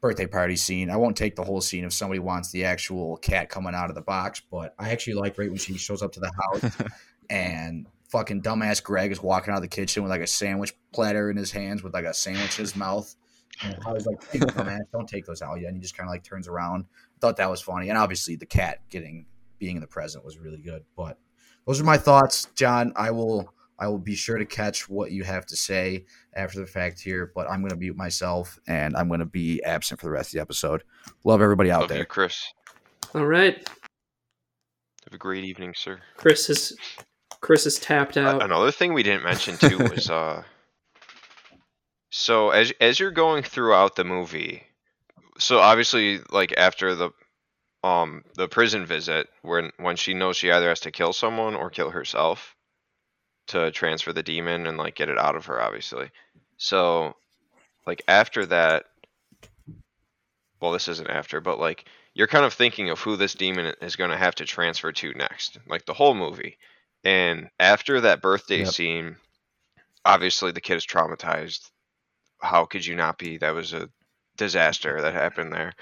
birthday 0.00 0.26
party 0.26 0.56
scene. 0.56 0.90
I 0.90 0.96
won't 0.96 1.16
take 1.16 1.36
the 1.36 1.44
whole 1.44 1.60
scene 1.60 1.84
if 1.84 1.92
somebody 1.92 2.18
wants 2.18 2.50
the 2.50 2.64
actual 2.64 3.16
cat 3.18 3.50
coming 3.50 3.74
out 3.74 3.88
of 3.88 3.94
the 3.94 4.00
box, 4.02 4.42
but 4.50 4.74
I 4.78 4.90
actually 4.90 5.14
like 5.14 5.38
right 5.38 5.50
when 5.50 5.58
she 5.58 5.76
shows 5.78 6.02
up 6.02 6.12
to 6.12 6.20
the 6.20 6.32
house 6.32 6.76
and 7.30 7.86
fucking 8.10 8.42
dumbass 8.42 8.82
Greg 8.82 9.10
is 9.10 9.22
walking 9.22 9.52
out 9.52 9.56
of 9.56 9.62
the 9.62 9.68
kitchen 9.68 10.02
with 10.02 10.10
like 10.10 10.20
a 10.20 10.26
sandwich 10.26 10.74
platter 10.92 11.30
in 11.30 11.36
his 11.36 11.50
hands 11.50 11.82
with 11.82 11.94
like 11.94 12.04
a 12.04 12.14
sandwich 12.14 12.58
in 12.58 12.64
his 12.64 12.76
mouth. 12.76 13.14
And 13.62 13.76
I 13.86 13.92
was 13.92 14.06
like, 14.06 14.22
hey, 14.30 14.38
dumbass, 14.40 14.80
don't 14.92 15.08
take 15.08 15.24
those 15.26 15.42
out 15.42 15.60
yet. 15.60 15.68
And 15.68 15.76
he 15.76 15.80
just 15.80 15.96
kind 15.96 16.08
of 16.08 16.12
like 16.12 16.22
turns 16.24 16.48
around. 16.48 16.84
I 17.16 17.18
thought 17.20 17.36
that 17.36 17.50
was 17.50 17.60
funny. 17.60 17.88
And 17.88 17.98
obviously 17.98 18.36
the 18.36 18.46
cat 18.46 18.80
getting 18.90 19.26
being 19.58 19.76
in 19.76 19.80
the 19.80 19.86
present 19.86 20.24
was 20.24 20.38
really 20.38 20.60
good. 20.60 20.84
But 20.96 21.18
those 21.66 21.80
are 21.80 21.84
my 21.84 21.96
thoughts, 21.98 22.48
John. 22.54 22.92
I 22.96 23.10
will 23.10 23.52
I 23.78 23.88
will 23.88 23.98
be 23.98 24.14
sure 24.14 24.38
to 24.38 24.44
catch 24.44 24.88
what 24.88 25.10
you 25.10 25.24
have 25.24 25.46
to 25.46 25.56
say 25.56 26.04
after 26.34 26.60
the 26.60 26.66
fact 26.66 27.00
here, 27.00 27.32
but 27.34 27.50
I'm 27.50 27.60
going 27.60 27.70
to 27.70 27.76
mute 27.76 27.96
myself 27.96 28.58
and 28.68 28.96
I'm 28.96 29.08
going 29.08 29.20
to 29.20 29.26
be 29.26 29.62
absent 29.64 29.98
for 30.00 30.06
the 30.06 30.12
rest 30.12 30.30
of 30.30 30.32
the 30.34 30.40
episode. 30.40 30.84
Love 31.24 31.40
everybody 31.42 31.70
out 31.70 31.80
Love 31.80 31.88
there. 31.88 31.98
you, 31.98 32.04
Chris. 32.04 32.44
All 33.14 33.26
right, 33.26 33.56
Have 35.04 35.14
a 35.14 35.18
great 35.18 35.44
evening, 35.44 35.74
sir. 35.76 35.98
Chris 36.16 36.48
is 36.48 36.76
Chris 37.42 37.66
is 37.66 37.78
tapped 37.78 38.16
Uh, 38.16 38.20
out. 38.22 38.42
Another 38.42 38.70
thing 38.70 38.94
we 38.94 39.02
didn't 39.02 39.24
mention 39.24 39.58
too 39.58 39.76
was 39.90 40.08
uh 40.08 40.42
so 42.10 42.50
as 42.50 42.72
as 42.80 42.98
you're 42.98 43.10
going 43.10 43.42
throughout 43.42 43.96
the 43.96 44.04
movie, 44.04 44.62
so 45.38 45.58
obviously 45.58 46.20
like 46.30 46.54
after 46.56 46.94
the 46.94 47.10
um 47.84 48.22
the 48.36 48.48
prison 48.48 48.86
visit 48.86 49.28
when 49.42 49.72
when 49.78 49.96
she 49.96 50.14
knows 50.14 50.36
she 50.36 50.50
either 50.50 50.68
has 50.68 50.80
to 50.80 50.90
kill 50.90 51.12
someone 51.12 51.54
or 51.54 51.68
kill 51.68 51.90
herself 51.90 52.54
to 53.48 53.70
transfer 53.72 54.12
the 54.12 54.22
demon 54.22 54.66
and 54.66 54.78
like 54.78 54.94
get 54.94 55.08
it 55.08 55.18
out 55.18 55.36
of 55.36 55.46
her 55.46 55.60
obviously. 55.60 56.08
So 56.58 57.16
like 57.86 58.02
after 58.06 58.46
that 58.46 58.84
well 60.60 60.70
this 60.70 60.86
isn't 60.86 61.10
after 61.10 61.40
but 61.40 61.58
like 61.58 61.86
you're 62.14 62.28
kind 62.28 62.44
of 62.44 62.52
thinking 62.54 62.90
of 62.90 63.00
who 63.00 63.16
this 63.16 63.34
demon 63.34 63.74
is 63.80 63.96
going 63.96 64.10
to 64.10 64.16
have 64.16 64.36
to 64.36 64.44
transfer 64.44 64.92
to 64.92 65.12
next 65.14 65.58
like 65.66 65.86
the 65.86 65.94
whole 65.94 66.14
movie 66.14 66.56
and 67.04 67.48
after 67.60 68.00
that 68.02 68.22
birthday 68.22 68.64
Yep. 68.64 68.74
scene, 68.74 69.16
obviously 70.04 70.52
the 70.52 70.60
kid 70.60 70.76
is 70.76 70.86
traumatized. 70.86 71.70
How 72.40 72.66
could 72.66 72.84
you 72.86 72.96
not 72.96 73.18
be? 73.18 73.38
That 73.38 73.54
was 73.54 73.72
a 73.72 73.90
disaster 74.36 75.00
that 75.02 75.14
happened 75.14 75.52
there. 75.52 75.74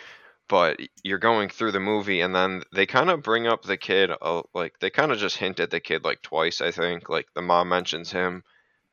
But 0.48 0.80
you're 1.04 1.18
going 1.18 1.48
through 1.48 1.72
the 1.72 1.80
movie, 1.80 2.20
and 2.22 2.34
then 2.34 2.62
they 2.74 2.86
kind 2.86 3.10
of 3.10 3.22
bring 3.22 3.46
up 3.46 3.62
the 3.62 3.76
kid, 3.78 4.10
uh, 4.20 4.42
like 4.54 4.74
they 4.80 4.90
kind 4.90 5.12
of 5.12 5.18
just 5.18 5.36
hint 5.38 5.60
at 5.60 5.70
the 5.70 5.80
kid 5.80 6.04
like 6.04 6.22
twice. 6.22 6.60
I 6.60 6.70
think 6.72 7.08
like 7.08 7.28
the 7.34 7.42
mom 7.42 7.68
mentions 7.70 8.12
him, 8.12 8.44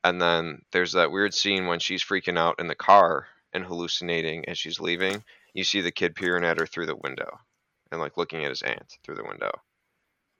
and 0.04 0.20
then 0.22 0.62
there's 0.72 0.92
that 0.92 1.10
weird 1.12 1.34
scene 1.34 1.66
when 1.66 1.80
she's 1.80 2.04
freaking 2.04 2.38
out 2.38 2.60
in 2.60 2.68
the 2.68 2.74
car 2.76 3.28
and 3.52 3.64
hallucinating 3.64 4.48
as 4.48 4.58
she's 4.58 4.80
leaving. 4.80 5.24
You 5.54 5.64
see 5.64 5.80
the 5.82 5.92
kid 5.92 6.14
peering 6.16 6.44
at 6.44 6.58
her 6.58 6.66
through 6.66 6.86
the 6.86 6.96
window, 6.96 7.40
and 7.92 8.00
like 8.00 8.16
looking 8.16 8.44
at 8.44 8.50
his 8.50 8.62
aunt 8.62 8.98
through 9.04 9.16
the 9.16 9.24
window. 9.24 9.52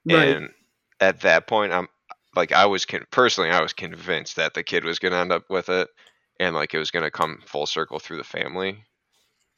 right. 0.04 0.38
And 0.38 0.50
at 1.00 1.20
that 1.20 1.46
point, 1.46 1.72
I'm 1.72 1.88
like, 2.34 2.52
I 2.52 2.66
was 2.66 2.84
con- 2.84 3.06
personally, 3.10 3.50
I 3.50 3.62
was 3.62 3.72
convinced 3.72 4.36
that 4.36 4.54
the 4.54 4.62
kid 4.62 4.84
was 4.84 4.98
gonna 4.98 5.16
end 5.16 5.32
up 5.32 5.48
with 5.50 5.68
it, 5.68 5.88
and 6.40 6.54
like 6.54 6.74
it 6.74 6.78
was 6.78 6.90
gonna 6.90 7.10
come 7.10 7.40
full 7.46 7.66
circle 7.66 7.98
through 7.98 8.18
the 8.18 8.24
family, 8.24 8.84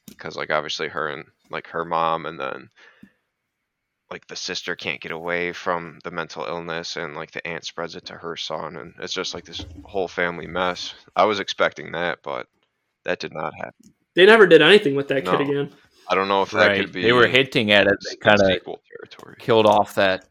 because 0.08 0.36
like 0.36 0.50
obviously 0.50 0.88
her 0.88 1.08
and 1.08 1.24
like 1.50 1.66
her 1.68 1.84
mom, 1.84 2.26
and 2.26 2.38
then 2.38 2.68
like 4.10 4.26
the 4.26 4.36
sister 4.36 4.74
can't 4.74 5.00
get 5.00 5.12
away 5.12 5.52
from 5.52 5.98
the 6.04 6.10
mental 6.10 6.44
illness, 6.44 6.96
and 6.96 7.14
like 7.14 7.30
the 7.30 7.46
aunt 7.46 7.64
spreads 7.64 7.96
it 7.96 8.04
to 8.06 8.14
her 8.14 8.36
son, 8.36 8.76
and 8.76 8.94
it's 8.98 9.12
just 9.12 9.34
like 9.34 9.44
this 9.44 9.64
whole 9.84 10.08
family 10.08 10.46
mess. 10.46 10.94
I 11.16 11.24
was 11.24 11.40
expecting 11.40 11.92
that, 11.92 12.18
but 12.22 12.46
that 13.04 13.20
did 13.20 13.32
not 13.32 13.54
happen. 13.56 13.92
They 14.14 14.26
never 14.26 14.46
did 14.46 14.62
anything 14.62 14.94
with 14.96 15.08
that 15.08 15.24
No. 15.24 15.32
kid 15.32 15.40
again. 15.42 15.72
I 16.08 16.16
don't 16.16 16.26
know 16.28 16.42
if 16.42 16.50
that 16.50 16.68
Right. 16.68 16.76
could 16.76 16.92
be. 16.92 17.02
They 17.02 17.12
were 17.12 17.28
hinting 17.28 17.70
at 17.70 17.86
it. 17.86 17.96
They 18.08 18.16
kind 18.16 18.40
of 18.40 18.46
sequel 18.48 18.82
territory. 18.90 19.36
killed 19.38 19.66
off 19.66 19.94
that. 19.94 20.26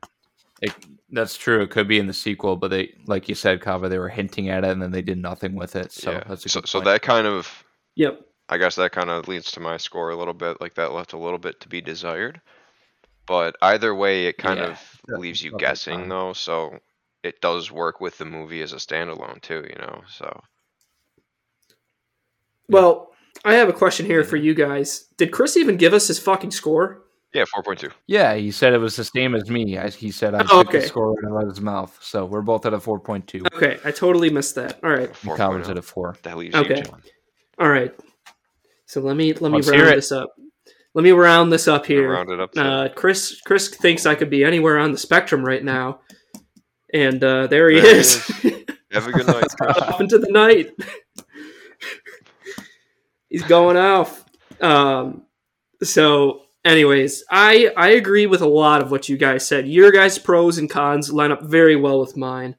It, 1.10 1.15
that's 1.15 1.38
true. 1.38 1.61
It 1.61 1.69
could 1.72 1.88
be 1.88 1.99
in 1.99 2.07
the 2.07 2.14
sequel, 2.14 2.56
but 2.56 2.69
they, 2.72 2.94
like 3.06 3.27
you 3.30 3.36
said, 3.36 3.61
Kava, 3.61 3.90
they 3.90 3.99
were 3.99 4.10
hinting 4.10 4.49
at 4.49 4.64
it 4.64 4.69
and 4.72 4.81
then 4.81 4.91
they 4.91 5.02
did 5.02 5.18
nothing 5.18 5.56
with 5.56 5.76
it. 5.76 5.91
So 5.91 6.11
yeah. 6.11 6.23
that's 6.27 6.45
a 6.45 6.49
so, 6.49 6.61
good 6.61 6.69
so 6.69 6.80
point. 6.80 6.86
that 6.86 7.02
kind 7.02 7.27
of 7.27 7.64
Yep. 7.95 8.22
I 8.49 8.57
guess 8.57 8.76
that 8.76 8.91
kind 8.91 9.10
of 9.10 9.27
leads 9.27 9.52
to 9.52 9.60
my 9.60 9.77
score 9.77 10.10
a 10.10 10.15
little 10.15 10.34
bit. 10.34 10.60
Like 10.61 10.73
that 10.76 10.91
left 10.94 11.14
a 11.14 11.18
little 11.18 11.38
bit 11.38 11.60
to 11.61 11.68
be 11.69 11.81
desired. 11.81 12.41
But 13.27 13.56
either 13.61 13.94
way, 13.94 14.26
it 14.26 14.38
kind 14.38 14.60
Yeah, 14.60 14.72
of 14.72 15.02
that- 15.07 15.19
leaves 15.19 15.44
you 15.44 15.52
that's 15.52 15.61
guessing 15.61 15.99
fine. 15.99 16.10
though. 16.10 16.34
So 16.34 16.80
it 17.23 17.41
does 17.41 17.72
work 17.72 17.99
with 18.02 18.18
the 18.18 18.26
movie 18.26 18.61
as 18.61 18.73
a 18.73 18.77
standalone 18.77 19.41
too, 19.41 19.65
you 19.69 19.76
know. 19.77 20.02
So 20.10 20.41
Well, 22.68 23.11
I 23.45 23.53
have 23.56 23.69
a 23.69 23.73
question 23.73 24.06
here 24.06 24.23
for 24.23 24.38
you 24.38 24.53
guys. 24.53 25.06
Did 25.18 25.31
Chris 25.31 25.57
even 25.57 25.77
give 25.77 25.94
us 25.94 26.07
his 26.07 26.19
fucking 26.19 26.52
score? 26.52 27.03
Yeah, 27.34 27.45
four 27.53 27.64
point 27.64 27.80
two. 27.80 27.89
yeah, 28.07 28.35
he 28.35 28.51
said 28.51 28.73
it 28.73 28.77
was 28.80 28.95
the 28.95 29.03
same 29.03 29.35
as 29.35 29.49
me. 29.49 29.77
I, 29.77 29.89
he 29.89 30.11
said 30.11 30.34
I 30.35 30.45
Oh, 30.49 30.64
took 30.64 30.72
the 30.72 30.81
score 30.81 31.14
right 31.14 31.31
out 31.38 31.43
of 31.43 31.49
his 31.49 31.61
mouth. 31.61 31.97
So 32.01 32.26
we're 32.26 32.41
both 32.41 32.65
at 32.65 32.73
a 32.73 32.77
4.2. 32.80 33.45
Okay, 33.56 33.80
I 33.85 33.91
totally 33.91 34.30
missed 34.30 34.56
that. 34.56 34.80
All 34.84 34.89
right. 34.89 35.15
Four 35.15 35.38
Kava's 35.38 35.69
at 35.69 35.77
a 35.77 35.81
4. 35.81 36.18
That 36.23 36.38
leaves 36.38 36.56
Okay. 36.56 36.84
you. 36.85 36.93
All 37.60 37.69
right. 37.69 37.93
So 38.85 39.01
let 39.01 39.15
me 39.15 39.34
let 39.34 39.51
me 39.51 39.57
Let's 39.57 39.69
hear 39.69 39.84
round 39.85 39.97
this 39.97 40.11
up. 40.11 40.30
Let 40.95 41.03
me 41.03 41.11
round 41.11 41.53
this 41.53 41.68
up 41.68 41.85
here. 41.85 42.11
Round 42.11 42.31
it 42.31 42.39
up. 42.39 42.49
Uh, 42.57 42.89
Chris 42.95 43.39
Chris 43.45 43.69
thinks 43.69 44.07
I 44.07 44.15
could 44.15 44.31
be 44.31 44.43
anywhere 44.43 44.80
on 44.80 44.91
the 44.91 44.97
spectrum 44.97 45.45
right 45.45 45.64
now, 45.64 45.99
and 46.91 47.23
uh, 47.23 47.45
there 47.45 47.69
he 47.69 47.80
There 47.80 47.93
he 47.93 47.99
is, 47.99 48.26
have 48.91 49.06
a 49.06 49.11
good 49.11 49.27
night. 49.27 49.45
Chris. 49.61 49.77
off 49.77 50.01
into 50.01 50.18
the 50.18 50.31
night. 50.31 50.72
He's 53.30 53.43
going 53.43 53.77
off. 53.77 54.26
Um, 54.60 55.23
so, 55.84 56.41
anyways, 56.65 57.23
I 57.30 57.72
I 57.76 57.90
agree 57.90 58.26
with 58.26 58.41
a 58.41 58.48
lot 58.48 58.81
of 58.81 58.91
what 58.91 59.10
you 59.10 59.18
guys 59.18 59.48
said. 59.48 59.68
Your 59.68 59.91
guys' 59.91 60.18
pros 60.18 60.57
and 60.57 60.69
cons 60.69 61.11
line 61.11 61.31
up 61.31 61.44
very 61.44 61.76
well 61.76 61.99
with 61.99 62.18
mine. 62.18 62.56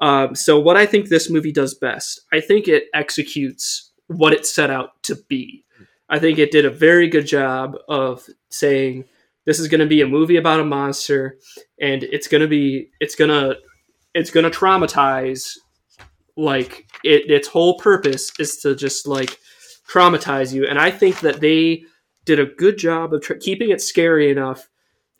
Um, 0.00 0.34
so, 0.34 0.58
what 0.58 0.76
I 0.76 0.86
think 0.86 1.08
this 1.08 1.30
movie 1.30 1.52
does 1.52 1.74
best, 1.74 2.22
I 2.32 2.40
think 2.40 2.68
it 2.68 2.84
executes 2.94 3.92
what 4.06 4.32
it 4.32 4.46
set 4.46 4.70
out 4.70 5.02
to 5.04 5.16
be. 5.28 5.64
I 6.08 6.18
think 6.18 6.38
it 6.38 6.50
did 6.50 6.64
a 6.64 6.70
very 6.70 7.08
good 7.08 7.26
job 7.26 7.76
of 7.88 8.26
saying 8.50 9.04
this 9.44 9.60
is 9.60 9.68
going 9.68 9.80
to 9.80 9.86
be 9.86 10.00
a 10.00 10.06
movie 10.06 10.36
about 10.36 10.60
a 10.60 10.64
monster, 10.64 11.38
and 11.80 12.02
it's 12.02 12.28
going 12.28 12.40
to 12.40 12.48
be 12.48 12.90
it's 13.00 13.14
going 13.14 13.30
to 13.30 13.58
it's 14.14 14.30
going 14.30 14.50
to 14.50 14.56
traumatize. 14.56 15.56
Like 16.36 16.86
it, 17.04 17.30
its 17.30 17.48
whole 17.48 17.78
purpose 17.78 18.32
is 18.38 18.56
to 18.58 18.74
just 18.74 19.06
like 19.06 19.38
traumatize 19.88 20.52
you, 20.54 20.66
and 20.66 20.78
I 20.78 20.90
think 20.90 21.20
that 21.20 21.40
they 21.40 21.84
did 22.30 22.38
a 22.40 22.54
good 22.54 22.78
job 22.78 23.12
of 23.12 23.22
tr- 23.22 23.34
keeping 23.34 23.70
it 23.70 23.80
scary 23.80 24.30
enough 24.30 24.68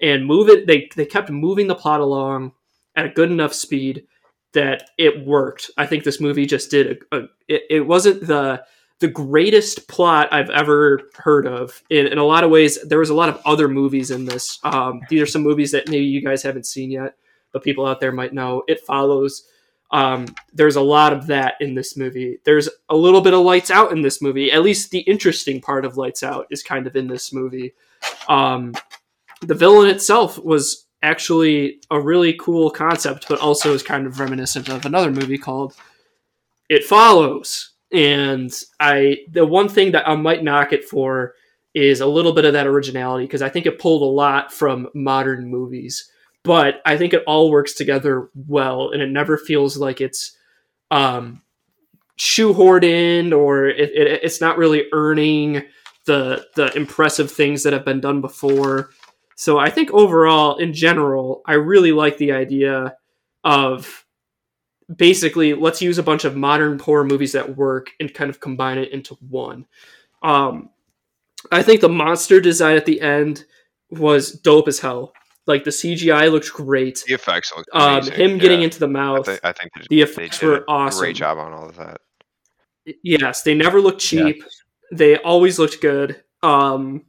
and 0.01 0.25
move 0.25 0.49
it. 0.49 0.67
They 0.67 0.89
they 0.95 1.07
kept 1.07 1.29
moving 1.29 1.67
the 1.67 1.75
plot 1.75 2.01
along 2.01 2.53
at 2.95 3.07
a 3.07 3.11
good 3.11 3.31
enough 3.31 3.53
speed 3.53 4.05
that 4.53 4.91
it 4.97 5.27
worked. 5.27 5.71
I 5.77 5.87
think 5.87 6.05
this 6.05 6.21
movie 6.21 6.47
just 6.47 6.71
did 6.71 6.99
a. 7.13 7.17
a 7.17 7.23
it, 7.49 7.63
it 7.71 7.81
wasn't 7.87 8.27
the 8.27 8.63
the 9.01 9.09
greatest 9.09 9.89
plot 9.89 10.29
I've 10.31 10.51
ever 10.51 11.01
heard 11.15 11.47
of. 11.47 11.83
In, 11.89 12.07
in 12.07 12.19
a 12.19 12.25
lot 12.25 12.45
of 12.45 12.51
ways, 12.51 12.79
there 12.87 12.99
was 12.99 13.09
a 13.09 13.15
lot 13.15 13.31
of 13.31 13.41
other 13.47 13.67
movies 13.67 14.11
in 14.11 14.27
this. 14.27 14.59
Um, 14.63 15.01
these 15.09 15.23
are 15.23 15.27
some 15.27 15.43
movies 15.43 15.73
that 15.73 15.89
maybe 15.89 16.05
you 16.05 16.23
guys 16.23 16.43
haven't 16.43 16.67
seen 16.67 16.91
yet, 16.91 17.15
but 17.51 17.65
people 17.65 17.87
out 17.87 18.01
there 18.01 18.13
might 18.13 18.35
know. 18.35 18.63
It 18.69 18.81
follows. 18.81 19.45
Um, 19.93 20.27
there's 20.53 20.77
a 20.77 20.81
lot 20.81 21.13
of 21.13 21.27
that 21.27 21.55
in 21.61 21.75
this 21.75 21.97
movie. 21.97 22.39
There's 22.45 22.69
a 22.89 22.97
little 22.97 23.21
bit 23.21 23.35
of 23.35 23.41
Lights 23.41 23.71
Out 23.71 23.93
in 23.93 24.03
this 24.03 24.23
movie. 24.23 24.53
At 24.53 24.63
least 24.63 24.91
the 24.91 25.01
interesting 25.01 25.61
part 25.61 25.85
of 25.85 25.97
Lights 25.97 26.23
Out 26.23 26.47
is 26.51 26.63
kind 26.63 26.87
of 26.87 26.95
in 26.95 27.09
this 27.09 27.33
movie. 27.33 27.75
Um, 28.29 28.75
the 29.41 29.55
villain 29.55 29.89
itself 29.89 30.39
was 30.39 30.87
actually 31.03 31.81
a 31.91 32.01
really 32.01 32.35
cool 32.35 32.71
concept, 32.71 33.27
but 33.29 33.41
also 33.41 33.75
is 33.75 33.83
kind 33.83 34.07
of 34.07 34.21
reminiscent 34.21 34.69
of 34.69 34.85
another 34.85 35.11
movie 35.11 35.39
called 35.39 35.75
It 36.69 36.85
Follows. 36.85 37.73
And 37.93 38.53
I, 38.79 39.19
the 39.31 39.45
one 39.45 39.69
thing 39.69 39.93
that 39.93 40.09
I 40.09 40.15
might 40.15 40.45
knock 40.45 40.73
it 40.73 40.85
for 40.85 41.35
is 41.75 42.01
a 42.01 42.07
little 42.07 42.33
bit 42.33 42.45
of 42.45 42.53
that 42.53 42.67
originality 42.67 43.25
because 43.25 43.43
I 43.43 43.49
think 43.49 43.67
it 43.67 43.79
pulled 43.79 44.03
a 44.03 44.05
lot 44.05 44.53
from 44.53 44.89
modern 44.95 45.49
movies, 45.49 46.11
but 46.43 46.81
I 46.87 46.97
think 46.97 47.13
it 47.13 47.25
all 47.27 47.51
works 47.51 47.75
together 47.75 48.31
well, 48.35 48.91
and 48.91 49.03
it 49.03 49.11
never 49.11 49.37
feels 49.37 49.77
like 49.77 50.01
it's 50.01 50.37
um, 50.91 51.43
shoehorned 52.19 52.85
in 52.85 53.33
or 53.33 53.67
it, 53.67 53.91
it, 53.91 54.21
it's 54.23 54.41
not 54.41 54.59
really 54.59 54.85
earning 54.93 55.63
the 56.07 56.47
the 56.57 56.75
impressive 56.77 57.31
things 57.31 57.63
that 57.63 57.73
have 57.73 57.85
been 57.85 58.01
done 58.01 58.21
before. 58.21 58.91
So 59.37 59.59
I 59.59 59.71
think 59.71 59.91
overall, 59.93 60.59
in 60.59 60.75
general, 60.75 61.43
I 61.47 61.55
really 61.55 61.93
like 61.93 62.19
the 62.19 62.33
idea 62.33 62.97
of 63.43 64.05
basically 64.95 65.55
let's 65.55 65.81
use 65.81 65.99
a 65.99 66.03
bunch 66.03 66.25
of 66.25 66.37
modern 66.37 66.79
horror 66.79 67.05
movies 67.05 67.33
that 67.33 67.57
work 67.57 67.91
and 68.01 68.13
kind 68.13 68.29
of 68.29 68.41
combine 68.41 68.79
it 68.79 68.93
into 68.93 69.15
one. 69.29 69.67
Um, 70.23 70.71
I 71.51 71.63
think 71.63 71.81
the 71.81 71.89
monster 71.89 72.41
design 72.41 72.77
at 72.77 72.85
the 72.87 73.01
end 73.01 73.45
was 73.91 74.33
dope 74.33 74.69
as 74.69 74.81
hell. 74.81 75.13
Like 75.47 75.65
the 75.65 75.71
CGI 75.71 76.31
looked 76.31 76.53
great. 76.53 77.03
The 77.07 77.15
effects 77.15 77.53
look 77.57 77.67
Um, 77.73 78.03
him 78.11 78.39
getting 78.39 78.61
yeah. 78.61 78.65
into 78.67 78.79
the 78.79 78.87
I, 78.87 78.91
mouth. 78.91 79.29
I 79.43 79.53
think 79.53 79.73
they- 79.75 79.81
the 79.89 79.97
they 79.97 80.03
effects 80.03 80.39
did 80.39 80.47
were 80.47 80.57
a 80.59 80.65
awesome. 80.69 81.01
Great 81.01 81.17
job 81.17 81.39
on 81.39 81.53
all 81.53 81.69
of 81.69 81.77
that. 81.77 82.01
Yes, 83.03 83.43
they 83.43 83.55
never 83.55 83.81
looked 83.81 84.01
cheap. 84.01 84.43
They 84.93 85.17
always 85.19 85.59
looked 85.59 85.81
good. 85.81 86.23
Um, 86.43 87.05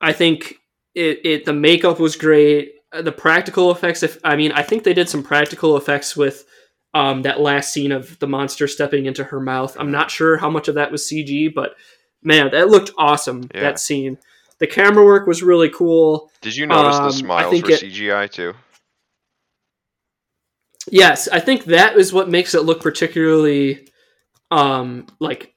I 0.00 0.12
think 0.12 0.56
it, 0.94 1.20
it 1.24 1.44
the 1.44 1.52
makeup 1.52 1.98
was 2.00 2.16
great. 2.16 2.72
Uh, 2.92 3.02
The 3.02 3.12
practical 3.12 3.70
effects. 3.70 4.02
If 4.02 4.18
I 4.24 4.36
mean, 4.36 4.52
I 4.52 4.62
think 4.62 4.84
they 4.84 4.94
did 4.94 5.08
some 5.08 5.22
practical 5.22 5.76
effects 5.76 6.16
with 6.16 6.44
um, 6.94 7.22
that 7.22 7.40
last 7.40 7.72
scene 7.72 7.90
of 7.92 8.18
the 8.20 8.26
monster 8.28 8.68
stepping 8.68 9.06
into 9.06 9.24
her 9.24 9.40
mouth. 9.40 9.76
I'm 9.78 9.90
not 9.90 10.10
sure 10.10 10.36
how 10.36 10.48
much 10.50 10.68
of 10.68 10.76
that 10.76 10.92
was 10.92 11.02
CG, 11.10 11.52
but 11.52 11.74
man, 12.22 12.50
that 12.52 12.68
looked 12.68 12.92
awesome. 12.96 13.48
Yeah. 13.54 13.60
That 13.62 13.78
scene. 13.80 14.18
The 14.64 14.70
camera 14.72 15.04
work 15.04 15.26
was 15.26 15.42
really 15.42 15.68
cool. 15.68 16.30
Did 16.40 16.56
you 16.56 16.66
notice 16.66 16.96
Um, 16.96 17.02
I 17.02 17.06
the 17.08 17.12
smiles 17.12 17.50
think 17.52 17.66
were 17.66 17.72
it- 17.72 17.80
CGI 17.82 18.30
too? 18.30 18.54
Yes, 20.90 21.28
I 21.28 21.38
think 21.40 21.64
that 21.66 21.96
is 21.98 22.14
what 22.14 22.30
makes 22.30 22.54
it 22.54 22.62
look 22.62 22.80
particularly 22.80 23.88
um 24.50 25.06
like 25.20 25.54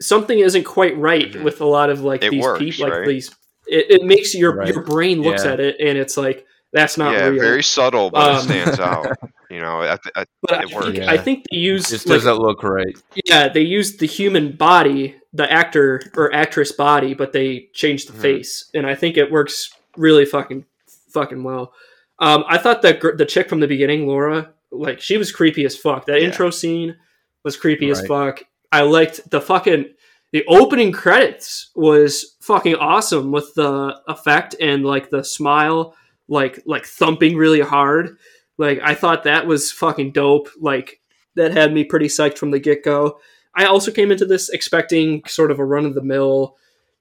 something 0.00 0.38
isn't 0.38 0.64
quite 0.64 0.96
right 0.96 1.32
Mhm. 1.32 1.42
with 1.42 1.60
a 1.60 1.66
lot 1.66 1.90
of 1.90 2.00
like 2.02 2.22
It 2.24 2.30
these 2.30 2.42
works, 2.42 2.58
people 2.60 2.84
like 2.86 2.98
right? 3.00 3.08
these 3.08 3.30
it, 3.66 4.00
it 4.00 4.02
makes 4.02 4.34
your 4.34 4.54
Right. 4.54 4.72
your 4.72 4.82
brain 4.82 5.20
looks 5.22 5.44
Yeah. 5.44 5.52
at 5.52 5.60
it 5.60 5.76
and 5.80 5.98
it's 5.98 6.16
like 6.16 6.46
that's 6.72 6.96
not 6.96 7.12
yeah, 7.14 7.26
real. 7.28 7.42
very 7.42 7.62
subtle, 7.62 8.08
but 8.10 8.22
Um, 8.30 8.36
it 8.36 8.42
stands 8.42 8.80
out. 8.80 9.16
You 9.50 9.60
know, 9.60 9.80
I, 9.80 9.96
th- 9.96 10.12
I, 10.14 10.24
but 10.42 10.52
I 10.58 10.62
it 10.62 10.72
works. 10.74 10.86
think, 10.86 10.96
Yeah. 10.98 11.10
I 11.10 11.16
think 11.16 11.44
they 11.50 11.56
used 11.56 11.88
Just 11.88 12.06
like, 12.06 12.16
doesn't 12.18 12.38
look 12.38 12.62
right. 12.62 12.96
yeah, 13.24 13.48
they 13.48 13.62
used 13.62 13.98
the 13.98 14.06
human 14.06 14.52
body, 14.52 15.16
the 15.32 15.50
actor 15.50 16.02
or 16.16 16.34
actress 16.34 16.70
body, 16.72 17.14
but 17.14 17.32
they 17.32 17.68
changed 17.72 18.08
the 18.08 18.12
Mhm. 18.18 18.20
face, 18.22 18.70
and 18.74 18.86
I 18.86 18.94
think 18.94 19.16
it 19.16 19.30
works 19.30 19.70
really 19.96 20.26
fucking 20.26 20.64
fucking 21.12 21.42
well. 21.42 21.72
Um, 22.18 22.44
I 22.46 22.58
thought 22.58 22.82
that 22.82 23.00
gr- 23.00 23.16
the 23.16 23.24
chick 23.24 23.48
from 23.48 23.60
the 23.60 23.66
beginning, 23.66 24.06
Laura, 24.06 24.50
like 24.70 25.00
she 25.00 25.16
was 25.16 25.32
creepy 25.32 25.64
as 25.64 25.76
fuck. 25.76 26.04
That 26.06 26.20
Yeah. 26.20 26.26
intro 26.26 26.50
scene 26.50 26.96
was 27.42 27.56
creepy 27.56 27.88
as 27.90 28.06
fuck. 28.06 28.42
I 28.70 28.82
liked 28.82 29.30
the 29.30 29.40
fucking 29.40 29.94
the 30.32 30.44
opening 30.46 30.92
credits 30.92 31.70
was 31.74 32.36
fucking 32.42 32.74
awesome 32.74 33.32
with 33.32 33.54
the 33.54 33.98
effect 34.08 34.54
and 34.60 34.84
like 34.84 35.08
the 35.08 35.24
smile, 35.24 35.94
like 36.28 36.60
like 36.66 36.84
thumping 36.84 37.34
really 37.38 37.60
hard. 37.62 38.18
Like 38.58 38.80
I 38.82 38.94
thought 38.94 39.24
that 39.24 39.46
was 39.46 39.72
fucking 39.72 40.12
dope. 40.12 40.50
Like 40.60 41.00
that 41.36 41.52
had 41.52 41.72
me 41.72 41.84
pretty 41.84 42.06
psyched 42.06 42.38
from 42.38 42.50
the 42.50 42.58
get 42.58 42.84
go. 42.84 43.20
I 43.54 43.64
also 43.64 43.90
came 43.90 44.12
into 44.12 44.26
this 44.26 44.50
expecting 44.50 45.22
sort 45.26 45.50
of 45.50 45.58
a 45.58 45.64
run 45.64 45.86
of 45.86 45.94
the 45.94 46.02
mill, 46.02 46.56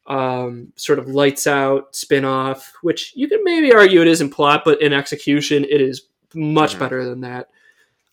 um, 0.07 0.71
sort 0.75 0.99
of 0.99 1.07
lights 1.07 1.45
out 1.45 1.95
spin 1.95 2.25
off, 2.25 2.71
which 2.81 3.13
you 3.15 3.27
can 3.27 3.43
maybe 3.43 3.73
argue 3.73 4.01
it 4.01 4.07
is 4.07 4.21
in 4.21 4.29
plot, 4.29 4.63
but 4.63 4.81
in 4.81 4.93
execution, 4.93 5.65
it 5.65 5.81
is 5.81 6.03
much 6.33 6.79
better 6.79 7.03
than 7.05 7.21
that. 7.21 7.49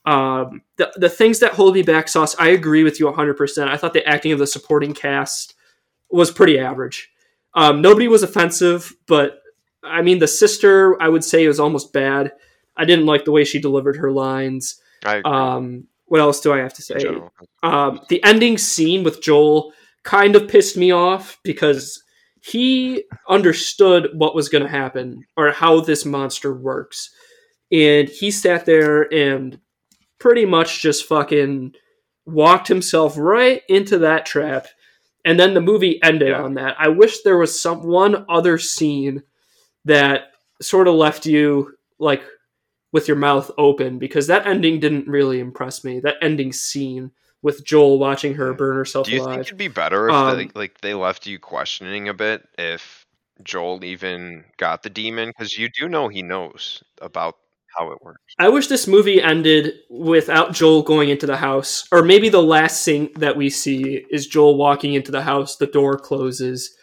Um, 0.06 0.62
the, 0.76 0.92
the 0.96 1.08
things 1.08 1.38
that 1.38 1.52
hold 1.52 1.74
me 1.74 1.82
back, 1.82 2.08
Sauce, 2.08 2.36
I 2.38 2.48
agree 2.48 2.84
with 2.84 3.00
you 3.00 3.06
100%. 3.06 3.68
I 3.68 3.76
thought 3.76 3.94
the 3.94 4.06
acting 4.06 4.32
of 4.32 4.38
the 4.38 4.46
supporting 4.46 4.92
cast 4.92 5.54
was 6.10 6.30
pretty 6.30 6.58
average. 6.58 7.10
Um, 7.54 7.80
nobody 7.80 8.08
was 8.08 8.22
offensive, 8.22 8.92
but 9.06 9.40
I 9.82 10.02
mean, 10.02 10.18
the 10.18 10.28
sister, 10.28 11.00
I 11.00 11.08
would 11.08 11.24
say, 11.24 11.46
was 11.46 11.60
almost 11.60 11.92
bad. 11.92 12.32
I 12.76 12.84
didn't 12.84 13.06
like 13.06 13.24
the 13.24 13.32
way 13.32 13.44
she 13.44 13.60
delivered 13.60 13.96
her 13.96 14.10
lines. 14.10 14.80
Um, 15.24 15.86
what 16.06 16.20
else 16.20 16.40
do 16.40 16.52
I 16.52 16.58
have 16.58 16.74
to 16.74 16.82
say? 16.82 16.96
Um, 17.62 18.00
the 18.08 18.22
ending 18.24 18.58
scene 18.58 19.04
with 19.04 19.22
Joel 19.22 19.72
kind 20.02 20.36
of 20.36 20.48
pissed 20.48 20.76
me 20.76 20.90
off 20.90 21.38
because 21.42 22.02
he 22.40 23.04
understood 23.28 24.10
what 24.14 24.34
was 24.34 24.48
going 24.48 24.62
to 24.64 24.68
happen 24.68 25.24
or 25.36 25.50
how 25.50 25.80
this 25.80 26.04
monster 26.04 26.52
works. 26.52 27.10
And 27.72 28.08
he 28.08 28.30
sat 28.30 28.66
there 28.66 29.12
and 29.12 29.58
pretty 30.18 30.44
much 30.44 30.82
just 30.82 31.06
fucking 31.06 31.74
walked 32.26 32.68
himself 32.68 33.16
right 33.16 33.62
into 33.68 33.98
that 33.98 34.26
trap. 34.26 34.66
And 35.24 35.40
then 35.40 35.54
the 35.54 35.60
movie 35.62 36.02
ended 36.02 36.28
Yeah. 36.28 36.42
on 36.42 36.54
that. 36.54 36.76
I 36.78 36.88
wish 36.88 37.22
there 37.22 37.38
was 37.38 37.58
some 37.60 37.82
one 37.86 38.26
other 38.28 38.58
scene 38.58 39.22
that 39.86 40.32
sort 40.60 40.86
of 40.86 40.94
left 40.94 41.24
you 41.26 41.74
like 41.98 42.22
with 42.94 43.08
your 43.08 43.16
mouth 43.16 43.50
open 43.58 43.98
because 43.98 44.28
that 44.28 44.46
ending 44.46 44.78
didn't 44.78 45.08
really 45.08 45.40
impress 45.40 45.82
me. 45.82 45.98
That 45.98 46.14
ending 46.22 46.52
scene 46.52 47.10
with 47.42 47.64
Joel 47.64 47.98
watching 47.98 48.34
her 48.34 48.54
burn 48.54 48.76
herself 48.76 49.08
Do 49.08 49.12
you 49.12 49.20
alive. 49.20 49.34
think 49.34 49.46
it'd 49.48 49.58
be 49.58 49.66
better 49.66 50.08
if 50.08 50.14
Um, 50.14 50.38
they, 50.38 50.48
like 50.54 50.80
they 50.80 50.94
left 50.94 51.26
you 51.26 51.40
questioning 51.40 52.08
a 52.08 52.14
bit 52.14 52.46
if 52.56 53.04
Joel 53.42 53.84
even 53.84 54.44
got 54.58 54.84
the 54.84 54.90
demon? 54.90 55.30
Because 55.30 55.58
you 55.58 55.68
do 55.68 55.88
know 55.88 56.06
he 56.06 56.22
knows 56.22 56.84
about 57.02 57.34
how 57.76 57.90
it 57.90 58.00
works. 58.00 58.20
I 58.38 58.48
wish 58.48 58.68
this 58.68 58.86
movie 58.86 59.20
ended 59.20 59.72
without 59.90 60.52
Joel 60.52 60.82
going 60.82 61.08
into 61.08 61.26
the 61.26 61.36
house, 61.36 61.88
or 61.90 62.04
maybe 62.04 62.28
the 62.28 62.44
last 62.44 62.84
scene 62.84 63.10
that 63.16 63.36
we 63.36 63.50
see 63.50 64.06
is 64.08 64.28
Joel 64.28 64.56
walking 64.56 64.94
into 64.94 65.10
the 65.10 65.22
house, 65.22 65.56
the 65.56 65.66
door 65.66 65.98
closes, 65.98 66.76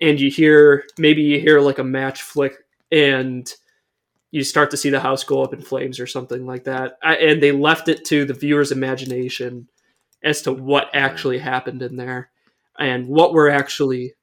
and 0.00 0.20
you 0.20 0.28
hear 0.28 0.82
maybe 0.98 1.22
you 1.22 1.38
hear 1.38 1.60
like 1.60 1.78
a 1.78 1.84
match 1.84 2.22
flick, 2.22 2.54
and 2.90 3.48
you 4.32 4.42
start 4.42 4.70
to 4.72 4.76
see 4.76 4.90
the 4.90 4.98
house 4.98 5.22
go 5.22 5.44
up 5.44 5.52
in 5.54 5.60
flames 5.62 6.00
or 6.00 6.06
something 6.08 6.46
like 6.46 6.64
that. 6.64 6.98
I, 7.02 7.16
and 7.16 7.40
they 7.42 7.52
left 7.52 7.88
it 7.88 8.04
to 8.06 8.24
the 8.24 8.34
viewer's 8.34 8.72
imagination 8.72 9.68
as 10.24 10.42
to 10.42 10.52
what 10.52 10.88
actually 10.94 11.38
happened 11.38 11.82
in 11.82 11.96
there 11.96 12.30
and 12.78 13.06
what 13.06 13.34
we're 13.34 13.50
actually. 13.50 14.14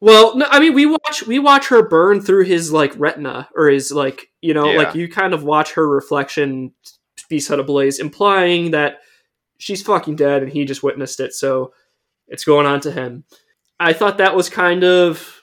Well, 0.00 0.36
no, 0.36 0.46
I 0.50 0.60
mean 0.60 0.74
we 0.74 0.86
watch 0.86 1.26
we 1.26 1.38
watch 1.38 1.68
her 1.68 1.88
burn 1.88 2.20
through 2.20 2.44
his 2.44 2.72
like 2.72 2.92
retina 2.98 3.48
or 3.56 3.68
his 3.68 3.90
like 3.92 4.30
you 4.40 4.52
know 4.54 4.70
Yeah. 4.72 4.78
like 4.78 4.94
you 4.94 5.08
kind 5.08 5.32
of 5.32 5.44
watch 5.44 5.72
her 5.72 5.88
reflection 5.88 6.72
be 7.28 7.40
set 7.40 7.58
ablaze, 7.60 7.98
implying 7.98 8.70
that 8.72 8.98
she's 9.58 9.82
fucking 9.82 10.16
dead 10.16 10.42
and 10.42 10.52
he 10.52 10.64
just 10.64 10.82
witnessed 10.82 11.20
it, 11.20 11.32
so 11.32 11.72
it's 12.28 12.44
going 12.44 12.66
on 12.66 12.80
to 12.80 12.92
him. 12.92 13.24
I 13.80 13.92
thought 13.92 14.18
that 14.18 14.36
was 14.36 14.48
kind 14.48 14.82
of 14.84 15.42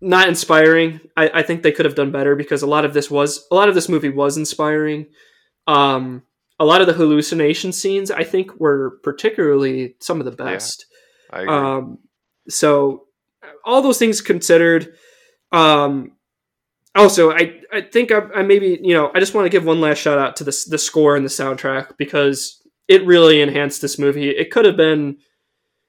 not 0.00 0.28
inspiring. 0.28 1.00
I, 1.16 1.30
I 1.34 1.42
think 1.42 1.62
they 1.62 1.72
could 1.72 1.84
have 1.84 1.94
done 1.94 2.12
better 2.12 2.36
because 2.36 2.62
a 2.62 2.66
lot 2.66 2.84
of 2.84 2.94
this 2.94 3.10
was 3.10 3.46
a 3.50 3.54
lot 3.54 3.68
of 3.68 3.74
this 3.74 3.88
movie 3.88 4.10
was 4.10 4.36
inspiring. 4.36 5.06
Um, 5.66 6.22
a 6.58 6.64
lot 6.64 6.80
of 6.80 6.86
the 6.86 6.92
hallucination 6.92 7.72
scenes 7.72 8.10
I 8.10 8.24
think 8.24 8.58
were 8.58 8.98
particularly 9.02 9.96
some 10.00 10.20
of 10.20 10.24
the 10.24 10.32
best. 10.32 10.86
I 11.30 11.42
agree. 11.42 11.54
Um, 11.54 11.98
so 12.48 13.06
all 13.64 13.82
those 13.82 13.98
things 13.98 14.20
considered, 14.20 14.94
um, 15.52 16.12
also 16.94 17.30
I 17.32 17.60
I 17.72 17.82
think 17.82 18.10
I, 18.10 18.20
I 18.34 18.42
maybe 18.42 18.78
you 18.82 18.94
know 18.94 19.10
I 19.14 19.20
just 19.20 19.34
want 19.34 19.44
to 19.46 19.50
give 19.50 19.64
one 19.64 19.80
last 19.80 19.98
shout 19.98 20.18
out 20.18 20.36
to 20.36 20.44
the 20.44 20.66
the 20.68 20.78
score 20.78 21.16
and 21.16 21.24
the 21.24 21.30
soundtrack 21.30 21.96
because 21.96 22.62
it 22.88 23.04
really 23.06 23.40
enhanced 23.40 23.82
this 23.82 23.98
movie. 23.98 24.30
It 24.30 24.50
could 24.50 24.64
have 24.64 24.76
been 24.76 25.18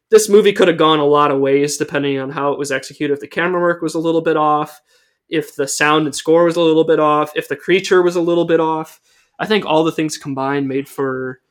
this 0.09 0.29
movie 0.29 0.53
could 0.53 0.67
have 0.67 0.77
gone 0.77 0.99
a 0.99 1.05
lot 1.05 1.31
of 1.31 1.39
ways 1.39 1.77
depending 1.77 2.19
on 2.19 2.29
how 2.29 2.53
it 2.53 2.59
was 2.59 2.71
executed. 2.71 3.13
If 3.13 3.19
the 3.19 3.27
camera 3.27 3.61
work 3.61 3.81
was 3.81 3.95
a 3.95 3.99
little 3.99 4.21
bit 4.21 4.37
off, 4.37 4.81
if 5.29 5.55
the 5.55 5.67
sound 5.67 6.05
and 6.05 6.15
score 6.15 6.45
was 6.45 6.55
a 6.55 6.61
little 6.61 6.85
bit 6.85 6.99
off, 6.99 7.31
if 7.35 7.47
the 7.47 7.55
creature 7.55 8.01
was 8.01 8.15
a 8.15 8.21
little 8.21 8.45
bit 8.45 8.59
off. 8.59 9.01
I 9.39 9.45
think 9.45 9.65
all 9.65 9.83
the 9.83 9.91
things 9.91 10.17
combined 10.17 10.67
made 10.67 10.89
for 10.89 11.41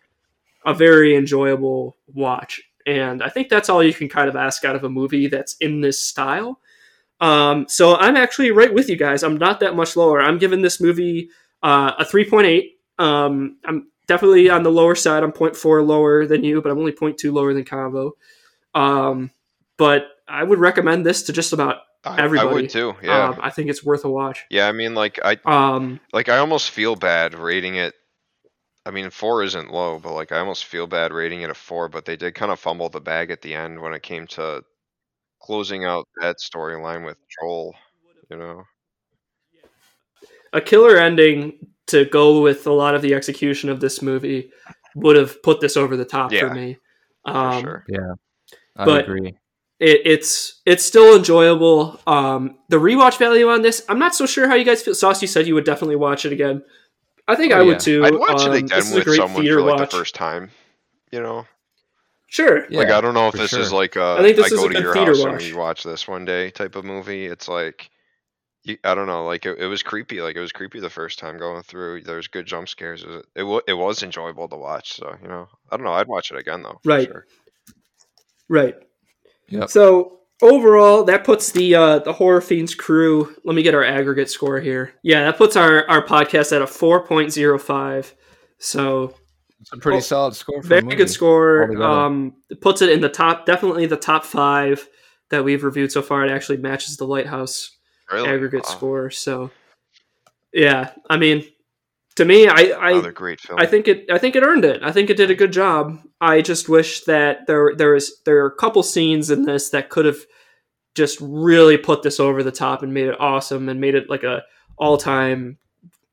a 0.65 0.75
very 0.75 1.15
enjoyable 1.15 1.97
watch. 2.13 2.61
And 2.87 3.23
I 3.23 3.29
think 3.29 3.49
that's 3.49 3.69
all 3.69 3.83
you 3.83 3.95
can 3.95 4.09
kind 4.09 4.29
of 4.29 4.37
ask 4.37 4.65
out 4.65 4.77
of 4.77 4.85
a 4.85 4.89
movie 4.89 5.29
that's 5.29 5.57
in 5.61 5.81
this 5.81 5.99
style. 5.99 6.61
Um, 7.21 7.67
so 7.69 7.97
I'm 7.97 8.17
actually 8.17 8.51
right 8.51 8.73
with 8.73 8.89
you 8.89 8.97
guys. 8.97 9.23
I'm 9.23 9.37
not 9.37 9.61
that 9.61 9.77
much 9.77 9.97
lower. 9.97 10.21
I'm 10.21 10.39
giving 10.39 10.63
this 10.63 10.81
movie 10.81 11.31
uh, 11.63 11.93
a 11.99 12.05
3.8. 12.05 12.73
Um, 13.03 13.59
I'm 13.65 13.89
definitely 14.07 14.51
on 14.51 14.63
the 14.63 14.71
lower 14.71 14.95
side. 14.95 15.23
I'm 15.23 15.33
0.4 15.33 15.87
lower 15.87 16.27
than 16.27 16.45
you, 16.45 16.61
but 16.61 16.71
I'm 16.71 16.79
only 16.79 16.93
0.2 16.93 17.33
lower 17.33 17.55
than 17.55 17.65
Convo. 17.65 18.13
Um, 18.77 19.31
but 19.79 20.09
I 20.29 20.43
would 20.45 20.59
recommend 20.59 21.05
this 21.07 21.25
to 21.25 21.33
just 21.33 21.53
about 21.53 21.79
I, 22.05 22.17
I 22.17 22.23
everybody. 22.23 22.55
would 22.63 22.71
too. 22.71 22.95
Yeah. 23.03 23.31
Um, 23.31 23.39
I 23.43 23.51
think 23.51 23.71
it's 23.71 23.85
worth 23.85 24.05
a 24.05 24.11
watch. 24.11 24.45
yeah. 24.51 24.69
I 24.69 24.73
mean, 24.73 24.95
like 24.95 25.19
I 25.25 25.39
Um, 25.45 26.01
like 26.13 26.29
I 26.29 26.39
almost 26.39 26.71
feel 26.71 26.95
bad 26.97 27.35
rating 27.35 27.77
it. 27.77 27.95
I 28.85 28.91
mean, 28.93 29.11
four 29.11 29.43
isn't 29.43 29.73
low, 29.73 29.99
but 29.99 30.13
like 30.15 30.31
I 30.31 30.39
almost 30.39 30.67
feel 30.67 30.87
bad 30.87 31.13
rating 31.13 31.41
it 31.43 31.51
a 31.51 31.55
four. 31.55 31.89
But 31.89 32.05
they 32.05 32.17
did 32.17 32.35
kind 32.35 32.53
of 32.53 32.61
fumble 32.61 32.89
the 32.89 33.01
bag 33.01 33.31
at 33.31 33.43
the 33.43 33.55
end 33.55 33.81
when 33.81 33.93
it 33.95 34.03
came 34.03 34.27
to 34.29 34.63
closing 35.43 35.85
out 35.85 36.07
that 36.21 36.37
storyline 36.39 37.05
with 37.05 37.17
Joel. 37.41 37.75
You 38.31 38.37
know. 38.37 38.65
a 40.53 40.61
killer 40.61 40.97
ending 40.97 41.59
to 41.89 42.05
go 42.07 42.41
with 42.41 42.67
a 42.67 42.73
lot 42.73 42.95
of 42.95 43.03
the 43.03 43.15
execution 43.15 43.69
of 43.71 43.81
this 43.81 44.03
movie 44.03 44.51
would 44.95 45.17
have 45.17 45.43
put 45.43 45.61
this 45.61 45.77
over 45.77 45.97
the 45.97 46.05
top 46.05 46.33
Yeah, 46.33 46.41
for 46.49 46.55
me. 46.55 46.77
For 47.25 47.31
Um, 47.37 47.63
sure. 47.63 47.85
I 48.77 48.85
But- 48.85 49.05
agree. 49.05 49.35
it, 49.81 50.01
it's 50.05 50.61
it's 50.67 50.85
still 50.85 51.17
enjoyable. 51.17 52.01
Um, 52.07 52.59
the 52.69 52.77
rewatch 52.79 53.19
value 53.19 53.49
on 53.49 53.63
this, 53.63 53.85
I'm 53.89 53.99
not 53.99 54.15
so 54.15 54.27
sure 54.27 54.49
how 54.49 54.55
you 54.55 54.65
guys 54.65 54.83
feel. 54.83 54.95
Sauce, 54.95 55.21
you 55.23 55.29
said 55.29 55.47
you 55.47 55.55
would 55.55 55.65
definitely 55.65 55.97
watch 55.97 56.25
it 56.25 56.33
again. 56.33 56.63
I 57.29 57.35
think 57.35 57.53
Oh, 57.53 57.57
I 57.57 57.61
yeah. 57.61 57.67
would 57.67 57.81
too. 57.81 58.05
I'd 58.05 58.15
watch 58.15 58.43
Um, 58.43 58.53
it 58.53 58.57
again 58.65 58.79
this 58.79 58.87
is 58.87 58.93
a 58.93 58.97
with 58.97 59.05
great 59.05 59.17
someone 59.17 59.43
theater 59.43 59.59
for 59.61 59.67
like 59.67 59.81
watch. 59.81 59.91
the 59.91 59.97
first 59.97 60.15
time. 60.15 60.51
You 61.13 61.21
know. 61.23 61.47
Sure. 62.29 62.67
Yeah, 62.71 62.81
like 62.81 62.91
I 62.91 63.01
don't 63.01 63.15
know 63.15 63.29
if 63.29 63.33
for 63.33 63.39
this 63.39 63.53
is 63.53 63.73
like 63.73 63.97
a 63.97 64.17
I 64.19 64.23
think 64.23 64.37
this 64.37 64.53
I 64.53 64.55
is 64.55 64.61
go 64.61 64.67
a 64.67 64.69
to 64.69 64.75
good 64.75 64.83
your 64.83 64.93
theater 64.95 65.11
house 65.13 65.23
and 65.23 65.33
watch. 65.33 65.43
we 65.45 65.53
watch 65.55 65.83
this 65.85 66.09
one 66.09 66.25
day 66.25 66.51
type 66.51 66.75
of 66.77 66.85
movie. 66.85 67.27
It's 67.27 67.49
like 67.49 67.89
I 68.83 68.95
don't 68.97 69.07
know, 69.07 69.25
like 69.25 69.47
it, 69.47 69.59
it 69.61 69.67
was 69.67 69.83
creepy. 69.85 70.21
Like 70.21 70.35
it 70.35 70.41
was 70.41 70.51
creepy 70.51 70.81
the 70.81 70.91
first 70.91 71.21
time 71.21 71.39
going 71.39 71.63
through. 71.63 72.03
There's 72.03 72.27
good 72.27 72.47
jump 72.47 72.69
scares. 72.69 73.05
It 73.05 73.25
it, 73.37 73.43
wa- 73.45 73.61
it 73.69 73.75
was 73.75 74.03
enjoyable 74.03 74.49
to 74.49 74.57
watch. 74.57 74.95
So 74.95 75.15
you 75.23 75.29
know, 75.29 75.49
I 75.71 75.77
don't 75.77 75.85
know. 75.85 75.93
I'd 75.93 76.09
watch 76.09 76.33
it 76.33 76.37
again 76.39 76.63
though. 76.65 76.81
Right. 76.85 77.07
sure. 77.07 77.27
Right. 78.49 78.75
Yep. 79.49 79.71
So 79.71 80.21
overall, 80.43 81.05
that 81.05 81.25
puts 81.25 81.53
the 81.53 81.75
uh, 81.75 81.99
the 82.01 82.13
horror 82.13 82.41
fiends 82.41 82.75
crew. 82.75 83.35
Let 83.45 83.55
me 83.55 83.63
get 83.63 83.75
our 83.75 83.85
aggregate 83.85 84.31
score 84.31 84.61
here. 84.61 84.93
Yeah, 85.03 85.25
that 85.25 85.37
puts 85.39 85.57
our 85.57 85.89
our 85.89 86.05
podcast 86.05 86.55
at 86.55 86.63
a 86.63 86.67
four 86.67 87.07
point 87.07 87.33
zero 87.33 87.59
five. 87.59 88.15
So 88.59 89.15
It's 89.61 89.73
a 89.73 89.77
pretty 89.77 89.99
Oh, 89.99 90.01
solid 90.01 90.35
score. 90.35 90.63
For 90.63 90.69
very 90.69 90.81
a 90.81 90.85
movie. 90.85 90.97
good 90.97 91.11
score. 91.11 91.83
Um, 91.83 92.35
it 92.51 92.61
puts 92.61 92.83
it 92.83 92.91
in 92.91 93.01
the 93.01 93.09
top, 93.09 93.47
definitely 93.47 93.87
the 93.87 93.97
top 93.97 94.25
five 94.25 94.87
that 95.31 95.45
we've 95.45 95.65
reviewed 95.65 95.91
so 95.93 96.03
far. 96.03 96.25
It 96.25 96.31
actually 96.31 96.59
matches 96.59 96.97
the 96.97 97.07
Lighthouse 97.07 97.77
Really? 98.13 98.29
aggregate 98.29 98.63
Wow. 98.65 98.71
score. 98.71 99.11
So, 99.11 99.51
yeah, 100.53 100.93
I 101.11 101.17
mean, 101.17 101.45
to 102.17 102.25
me, 102.25 102.49
I 102.49 102.73
I, 102.79 102.91
Another 102.93 103.13
great 103.13 103.41
film. 103.41 103.59
I 103.61 103.67
think 103.67 103.89
it 103.89 104.11
I 104.11 104.19
think 104.19 104.37
it 104.37 104.43
earned 104.43 104.65
it. 104.65 104.83
I 104.83 104.93
think 104.93 105.11
it 105.11 105.17
did 105.17 105.31
a 105.31 105.35
good 105.35 105.53
job. 105.53 106.01
I 106.21 106.43
just 106.43 106.69
wish 106.69 107.05
that 107.05 107.47
there 107.47 107.75
there 107.77 107.95
is 107.95 108.21
there 108.25 108.43
are 108.43 108.49
a 108.49 108.57
couple 108.57 108.83
scenes 108.83 109.31
in 109.31 109.45
this 109.45 109.71
that 109.71 109.91
could 109.91 110.05
have 110.05 110.19
just 110.95 111.19
really 111.21 111.77
put 111.77 112.03
this 112.03 112.19
over 112.19 112.43
the 112.43 112.51
top 112.51 112.83
and 112.83 112.93
made 112.93 113.07
it 113.07 113.21
awesome 113.21 113.69
and 113.69 113.81
made 113.81 113.95
it 113.95 114.11
like 114.11 114.25
a 114.25 114.43
all 114.79 114.97
time 114.97 115.59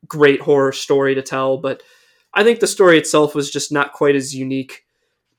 great 0.08 0.42
horror 0.42 0.74
story 0.74 1.16
to 1.16 1.22
tell. 1.22 1.58
But 1.58 1.82
I 2.34 2.44
think 2.44 2.60
the 2.60 2.68
story 2.68 2.98
itself 2.98 3.34
was 3.34 3.50
just 3.50 3.72
not 3.72 3.94
quite 3.94 4.16
as 4.16 4.36
unique. 4.36 4.86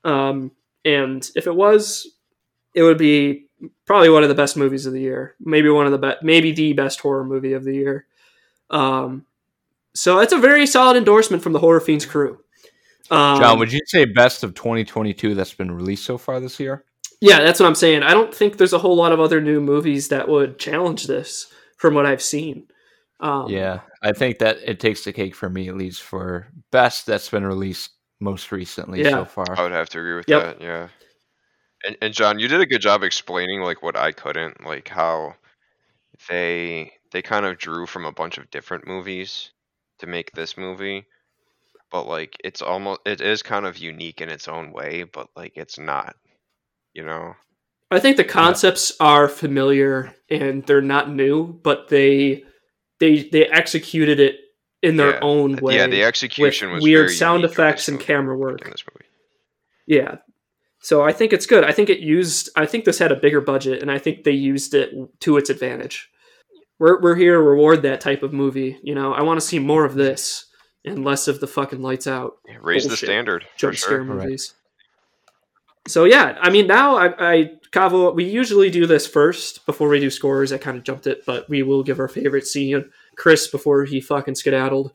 Um, 0.03 0.51
and 0.83 1.27
if 1.35 1.45
it 1.47 1.55
was, 1.55 2.07
it 2.73 2.83
would 2.83 2.97
be 2.97 3.47
probably 3.85 4.09
one 4.09 4.23
of 4.23 4.29
the 4.29 4.35
best 4.35 4.57
movies 4.57 4.85
of 4.85 4.93
the 4.93 5.01
year. 5.01 5.35
Maybe 5.39 5.69
one 5.69 5.85
of 5.85 5.91
the 5.91 5.97
best, 5.97 6.23
maybe 6.23 6.51
the 6.51 6.73
best 6.73 6.99
horror 7.01 7.23
movie 7.23 7.53
of 7.53 7.63
the 7.63 7.75
year. 7.75 8.05
Um, 8.69 9.25
so 9.95 10.19
it's 10.19 10.33
a 10.33 10.37
very 10.37 10.67
solid 10.67 10.97
endorsement 10.97 11.41
from 11.41 11.53
the 11.53 11.59
Horror 11.59 11.79
Fiends 11.79 12.05
crew. 12.05 12.39
Um, 13.11 13.39
John, 13.39 13.59
would 13.59 13.71
you 13.71 13.81
say 13.85 14.05
best 14.05 14.43
of 14.43 14.53
2022 14.55 15.35
that's 15.35 15.53
been 15.53 15.71
released 15.71 16.05
so 16.05 16.17
far 16.17 16.39
this 16.39 16.59
year? 16.59 16.83
yeah, 17.21 17.39
that's 17.41 17.59
what 17.59 17.65
I'm 17.67 17.75
saying. 17.75 18.03
I 18.03 18.13
don't 18.13 18.33
think 18.33 18.57
there's 18.57 18.73
a 18.73 18.77
whole 18.79 18.95
lot 18.95 19.11
of 19.11 19.19
other 19.19 19.39
new 19.41 19.61
movies 19.61 20.09
that 20.09 20.27
would 20.27 20.59
challenge 20.59 21.07
this 21.07 21.51
from 21.77 21.93
what 21.93 22.05
I've 22.05 22.21
seen. 22.21 22.67
Um, 23.19 23.49
yeah, 23.49 23.79
I 24.03 24.11
think 24.11 24.39
that 24.39 24.57
it 24.65 24.79
takes 24.79 25.03
the 25.05 25.13
cake 25.13 25.33
for 25.35 25.49
me 25.49 25.69
at 25.69 25.77
least 25.77 26.03
for 26.03 26.47
best 26.71 27.05
that's 27.05 27.29
been 27.29 27.45
released 27.45 27.91
most 28.19 28.51
recently 28.51 29.01
Yeah. 29.01 29.11
so 29.11 29.25
far. 29.25 29.45
I 29.57 29.63
would 29.63 29.71
have 29.71 29.89
to 29.89 29.99
agree 29.99 30.15
with 30.15 30.25
Yep. 30.27 30.43
that. 30.43 30.61
Yeah. 30.61 30.87
And, 31.85 31.97
and 32.01 32.13
John, 32.13 32.39
you 32.39 32.47
did 32.47 32.61
a 32.61 32.65
good 32.65 32.81
job 32.81 33.03
explaining 33.03 33.61
like 33.61 33.81
what 33.81 33.95
I 33.95 34.11
couldn't, 34.11 34.65
like 34.65 34.87
how 34.89 35.35
they 36.29 36.91
they 37.11 37.21
kind 37.21 37.45
of 37.45 37.57
drew 37.57 37.85
from 37.85 38.05
a 38.05 38.11
bunch 38.11 38.37
of 38.37 38.49
different 38.51 38.87
movies 38.87 39.51
to 39.99 40.07
make 40.07 40.31
this 40.31 40.57
movie, 40.57 41.05
but 41.91 42.07
like 42.07 42.35
it's 42.43 42.61
almost 42.61 43.01
it 43.05 43.21
is 43.21 43.41
kind 43.43 43.65
of 43.65 43.77
unique 43.77 44.21
in 44.21 44.29
its 44.29 44.47
own 44.47 44.71
way, 44.71 45.03
but 45.03 45.27
like 45.35 45.53
it's 45.55 45.77
not, 45.79 46.15
you 46.93 47.03
know. 47.05 47.33
I 47.91 47.99
think 47.99 48.17
the 48.17 48.23
concepts 48.23 48.91
are 48.99 49.27
familiar 49.29 50.13
and 50.29 50.65
they're 50.65 50.81
not 50.81 51.09
new, 51.11 51.59
but 51.63 51.87
they 51.89 52.43
they 52.99 53.23
they 53.31 53.45
executed 53.45 54.19
it 54.19 54.37
in 54.81 54.97
their 54.97 55.13
Yeah. 55.13 55.19
own 55.21 55.55
way. 55.57 55.75
yeah, 55.75 55.87
the 55.87 56.03
execution 56.03 56.71
was 56.71 56.83
weird 56.83 57.11
sound 57.11 57.43
effects 57.45 57.87
and 57.87 57.99
camera 57.99 58.33
in 58.35 58.39
work. 58.39 58.63
this 58.63 58.83
movie. 58.91 59.05
Yeah. 59.87 60.17
So 60.81 61.01
I 61.03 61.13
think 61.13 61.33
it's 61.33 61.45
good. 61.47 61.63
I 61.63 61.71
think 61.71 61.89
it 61.89 61.99
used 61.99 62.49
I 62.55 62.65
think 62.65 62.85
this 62.85 62.99
had 62.99 63.11
a 63.11 63.15
bigger 63.15 63.41
budget 63.41 63.81
and 63.81 63.89
I 63.91 63.97
think 63.97 64.23
they 64.23 64.31
used 64.31 64.73
it 64.73 64.91
to 65.21 65.37
its 65.37 65.49
advantage. 65.49 66.09
We're 66.79 67.01
we're 67.01 67.15
here 67.15 67.33
to 67.33 67.41
reward 67.41 67.83
that 67.83 68.01
type 68.01 68.23
of 68.23 68.33
movie, 68.33 68.77
you 68.83 68.95
know. 68.95 69.13
I 69.13 69.21
want 69.21 69.39
to 69.39 69.45
see 69.45 69.59
more 69.59 69.85
of 69.85 69.95
this 69.95 70.45
and 70.83 71.03
less 71.03 71.27
of 71.27 71.39
the 71.39 71.47
fucking 71.47 71.81
lights 71.81 72.07
out 72.07 72.37
Yeah, 72.47 72.57
Raise 72.61 72.87
the 72.87 72.97
standard 72.97 73.45
jump 73.57 73.75
scare 73.75 73.97
sure. 73.97 74.03
Right. 74.03 74.25
movies. 74.25 74.53
So 75.87 76.05
yeah, 76.05 76.37
I 76.41 76.49
mean 76.49 76.67
now 76.67 76.95
I, 76.95 77.33
I 77.33 77.51
Cavo, 77.71 78.11
we 78.11 78.23
usually 78.23 78.69
do 78.69 78.85
this 78.85 79.05
first 79.05 79.65
before 79.65 79.89
we 79.89 79.99
do 79.99 80.09
scores. 80.09 80.51
I 80.51 80.57
kind 80.57 80.77
of 80.77 80.83
jumped 80.83 81.07
it, 81.07 81.25
but 81.25 81.49
we 81.49 81.61
will 81.61 81.83
give 81.83 81.99
our 81.99 82.07
favorite 82.07 82.47
scene. 82.47 82.89
Chris, 83.15 83.47
before 83.47 83.83
he 83.85 84.01
fucking 84.01 84.35
skedaddled, 84.35 84.91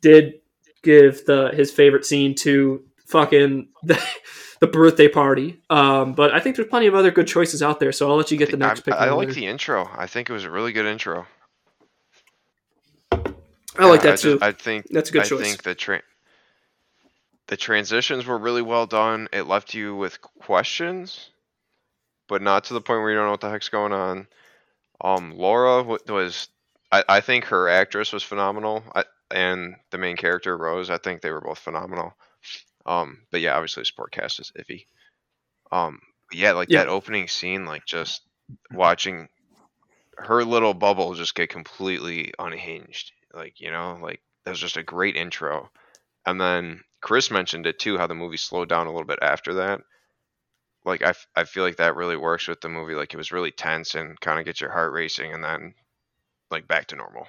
did 0.00 0.34
give 0.82 1.24
the 1.26 1.50
his 1.52 1.70
favorite 1.70 2.06
scene 2.06 2.34
to 2.36 2.84
fucking 3.06 3.68
the, 3.82 4.00
the 4.60 4.66
birthday 4.66 5.08
party. 5.08 5.58
Um, 5.70 6.12
but 6.12 6.32
I 6.32 6.40
think 6.40 6.56
there's 6.56 6.68
plenty 6.68 6.86
of 6.86 6.94
other 6.94 7.10
good 7.10 7.26
choices 7.26 7.62
out 7.62 7.80
there, 7.80 7.92
so 7.92 8.08
I'll 8.10 8.16
let 8.16 8.30
you 8.30 8.36
get 8.36 8.50
the 8.50 8.56
next 8.56 8.80
I, 8.80 8.82
pick. 8.82 8.94
I 8.94 9.04
later. 9.12 9.14
like 9.16 9.34
the 9.34 9.46
intro. 9.46 9.90
I 9.96 10.06
think 10.06 10.30
it 10.30 10.32
was 10.32 10.44
a 10.44 10.50
really 10.50 10.72
good 10.72 10.86
intro. 10.86 11.26
I 13.12 13.86
like 13.86 14.02
Yeah, 14.02 14.10
that 14.10 14.18
too. 14.18 14.32
just- 14.32 14.42
I 14.42 14.52
think 14.52 14.86
That's 14.90 15.10
a 15.10 15.12
good 15.12 15.22
I 15.22 15.24
choice. 15.26 15.40
think 15.40 15.62
the 15.62 15.74
tra- 15.74 16.02
the 17.46 17.56
transitions 17.56 18.26
were 18.26 18.38
really 18.38 18.62
well 18.62 18.86
done. 18.86 19.28
It 19.32 19.42
left 19.42 19.74
you 19.74 19.96
with 19.96 20.20
questions, 20.22 21.30
but 22.28 22.42
not 22.42 22.64
to 22.64 22.74
the 22.74 22.80
point 22.80 23.00
where 23.00 23.10
you 23.10 23.16
don't 23.16 23.26
know 23.26 23.30
what 23.32 23.40
the 23.40 23.50
heck's 23.50 23.68
going 23.68 23.92
on. 23.92 24.26
Um, 25.00 25.36
Laura 25.36 25.82
was, 25.82 26.48
I, 26.92 27.02
I 27.08 27.20
think 27.20 27.44
her 27.46 27.68
actress 27.68 28.12
was 28.12 28.22
phenomenal, 28.22 28.84
I, 28.94 29.04
and 29.30 29.74
the 29.90 29.98
main 29.98 30.16
character 30.16 30.56
Rose. 30.56 30.90
I 30.90 30.98
think 30.98 31.22
they 31.22 31.30
were 31.30 31.40
both 31.40 31.58
phenomenal. 31.58 32.12
Um, 32.86 33.26
but 33.30 33.40
yeah, 33.40 33.54
obviously 33.54 33.82
the 33.82 33.86
sport 33.86 34.12
cast 34.12 34.40
is 34.40 34.52
iffy. 34.58 34.86
Um, 35.72 36.00
yeah, 36.32 36.52
like 36.52 36.70
Yeah. 36.70 36.74
that 36.74 36.88
opening 36.88 37.28
scene, 37.28 37.64
like 37.66 37.86
just 37.86 38.22
watching 38.72 39.28
her 40.18 40.44
little 40.44 40.74
bubble 40.74 41.14
just 41.14 41.34
get 41.34 41.50
completely 41.50 42.32
unhinged. 42.38 43.12
Like, 43.34 43.60
you 43.60 43.70
know, 43.70 43.98
like 44.00 44.22
that 44.44 44.52
was 44.52 44.60
just 44.60 44.76
a 44.76 44.82
great 44.82 45.16
intro. 45.16 45.70
And 46.26 46.40
then 46.40 46.82
Chris 47.02 47.30
mentioned 47.30 47.66
it 47.66 47.78
too, 47.80 47.98
how 47.98 48.06
the 48.08 48.14
movie 48.14 48.38
slowed 48.38 48.68
down 48.70 48.86
a 48.86 48.92
little 48.92 49.06
bit 49.08 49.20
after 49.22 49.54
that. 49.54 49.82
Like, 50.84 51.00
I, 51.02 51.08
f- 51.10 51.26
I 51.34 51.44
feel 51.44 51.64
like 51.64 51.76
that 51.76 51.96
really 51.96 52.18
works 52.18 52.46
with 52.46 52.60
the 52.60 52.68
movie. 52.68 52.94
Like, 52.94 53.14
it 53.14 53.16
was 53.16 53.32
really 53.32 53.50
tense 53.50 53.94
and 53.94 54.20
kind 54.20 54.38
of 54.38 54.44
gets 54.44 54.60
your 54.60 54.70
heart 54.70 54.92
racing 54.92 55.32
and 55.32 55.42
then, 55.42 55.74
like, 56.50 56.68
back 56.68 56.88
to 56.88 56.96
normal. 56.96 57.28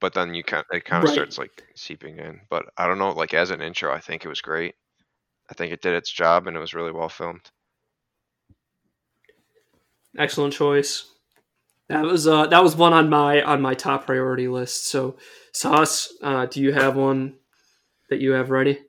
But 0.00 0.14
then 0.14 0.34
you 0.34 0.42
kind 0.44 0.64
it 0.70 0.84
kind 0.84 1.02
of 1.02 1.08
Right. 1.08 1.14
starts, 1.14 1.38
like, 1.38 1.64
seeping 1.74 2.18
in. 2.18 2.40
But 2.50 2.66
I 2.76 2.86
don't 2.86 2.98
know, 2.98 3.10
like, 3.12 3.34
as 3.34 3.50
an 3.50 3.62
intro, 3.62 3.92
I 3.92 4.00
think 4.00 4.24
it 4.24 4.28
was 4.28 4.40
great. 4.40 4.74
I 5.50 5.54
think 5.54 5.72
it 5.72 5.80
did 5.80 5.94
its 5.94 6.10
job 6.12 6.46
and 6.46 6.56
it 6.56 6.60
was 6.60 6.74
really 6.74 6.92
well 6.92 7.08
filmed. 7.08 7.50
Excellent 10.18 10.52
choice. 10.54 11.12
That 11.88 12.02
was 12.02 12.26
uh 12.26 12.46
that 12.48 12.64
was 12.64 12.74
one 12.74 12.92
on 12.92 13.08
my 13.08 13.42
on 13.42 13.60
my 13.62 13.74
top 13.74 14.06
priority 14.06 14.48
list. 14.48 14.88
So 14.88 15.18
Sauce, 15.52 16.12
uh, 16.22 16.46
do 16.46 16.60
you 16.60 16.72
have 16.72 16.96
one 16.96 17.34
that 18.10 18.20
you 18.20 18.32
have 18.32 18.50
ready? 18.50 18.80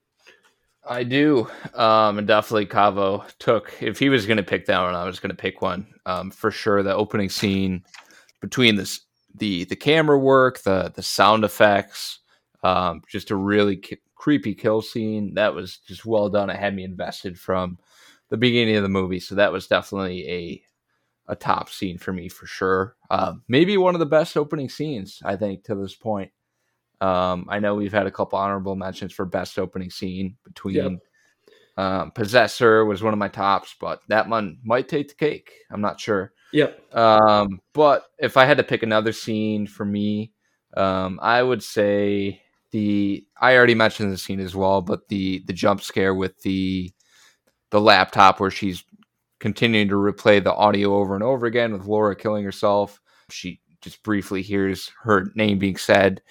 I 0.90 1.04
do. 1.04 1.50
Um, 1.74 2.18
and 2.18 2.28
definitely 2.28 2.66
Cavo 2.66 3.26
took, 3.40 3.74
if 3.82 4.00
he 4.00 4.10
was 4.10 4.26
going 4.26 4.38
to 4.38 4.44
pick 4.44 4.66
that 4.68 4.82
one, 4.82 4.96
I 4.96 5.04
was 5.04 5.20
going 5.20 5.32
to 5.32 5.36
pick 5.36 5.62
one. 5.62 5.86
Um, 6.06 6.32
for 6.32 6.50
sure. 6.50 6.82
The 6.82 6.96
opening 6.96 7.30
scene 7.30 7.84
between 8.42 8.78
this, 8.78 9.02
the, 9.38 9.66
the 9.66 9.76
camera 9.76 10.18
work, 10.18 10.62
the, 10.64 10.92
the 10.96 11.04
sound 11.04 11.44
effects, 11.44 12.20
um, 12.64 13.02
just 13.08 13.32
a 13.32 13.36
really 13.36 13.78
ki- 13.78 13.98
creepy 14.16 14.54
kill 14.54 14.82
scene. 14.82 15.34
That 15.36 15.54
was 15.54 15.78
just 15.78 16.06
well 16.06 16.30
done. 16.30 16.50
It 16.50 16.58
had 16.58 16.76
me 16.76 16.84
invested 16.84 17.40
from 17.40 17.78
the 18.30 18.38
beginning 18.38 18.76
of 18.76 18.84
the 18.84 18.90
movie. 18.90 19.20
So 19.20 19.36
that 19.36 19.52
was 19.52 19.68
definitely 19.68 20.30
a, 20.30 20.64
a 21.32 21.36
top 21.36 21.70
scene 21.70 21.98
for 21.98 22.14
me 22.14 22.30
for 22.30 22.46
sure. 22.46 22.96
Um, 23.10 23.44
maybe 23.48 23.78
one 23.78 23.96
of 23.96 24.00
the 24.00 24.06
best 24.06 24.38
opening 24.38 24.70
scenes, 24.70 25.22
I 25.24 25.36
think, 25.36 25.64
to 25.66 25.76
this 25.76 25.96
point. 25.96 26.32
Um, 27.00 27.46
I 27.50 27.60
know 27.60 27.76
we've 27.76 27.94
had 27.94 28.08
a 28.08 28.12
couple 28.12 28.40
honorable 28.40 28.76
mentions 28.76 29.14
for 29.14 29.26
best 29.26 29.60
opening 29.60 29.92
scene 29.92 30.36
between 30.44 30.76
Yep. 30.76 30.92
Um, 31.78 32.12
Possessor 32.12 32.86
was 32.86 33.04
one 33.04 33.14
of 33.14 33.20
my 33.20 33.28
tops, 33.28 33.76
but 33.80 34.02
that 34.10 34.28
one 34.28 34.58
might 34.64 34.90
take 34.90 35.10
the 35.10 35.16
cake. 35.16 35.52
I'm 35.72 35.82
not 35.82 36.00
sure. 36.00 36.34
Yep. 36.54 36.96
Um, 36.96 37.62
but 37.74 38.06
if 38.18 38.36
I 38.36 38.46
had 38.46 38.58
to 38.58 38.64
pick 38.64 38.84
another 38.84 39.12
scene 39.12 39.68
for 39.68 39.86
me, 39.86 40.34
um, 40.76 41.20
I 41.22 41.44
would 41.44 41.64
say 41.64 42.42
the 42.72 43.26
I 43.40 43.56
already 43.56 43.76
mentioned 43.76 44.12
the 44.12 44.18
scene 44.18 44.40
as 44.40 44.56
well, 44.56 44.82
but 44.82 45.08
the 45.08 45.44
the 45.46 45.54
jump 45.54 45.82
scare 45.82 46.16
with 46.16 46.42
the 46.42 46.92
the 47.70 47.82
laptop 47.82 48.40
where 48.40 48.52
she's 48.52 48.84
continuing 49.40 49.88
to 49.90 49.96
replay 49.96 50.44
the 50.44 50.54
audio 50.54 50.96
over 50.96 51.14
and 51.14 51.24
over 51.24 51.46
again 51.46 51.74
with 51.74 51.86
Laura 51.86 52.16
killing 52.16 52.44
herself. 52.44 53.00
She 53.30 53.62
just 53.82 54.02
briefly 54.04 54.42
hears 54.42 54.92
her 55.04 55.32
name 55.36 55.60
being 55.60 55.78
said. 55.78 56.22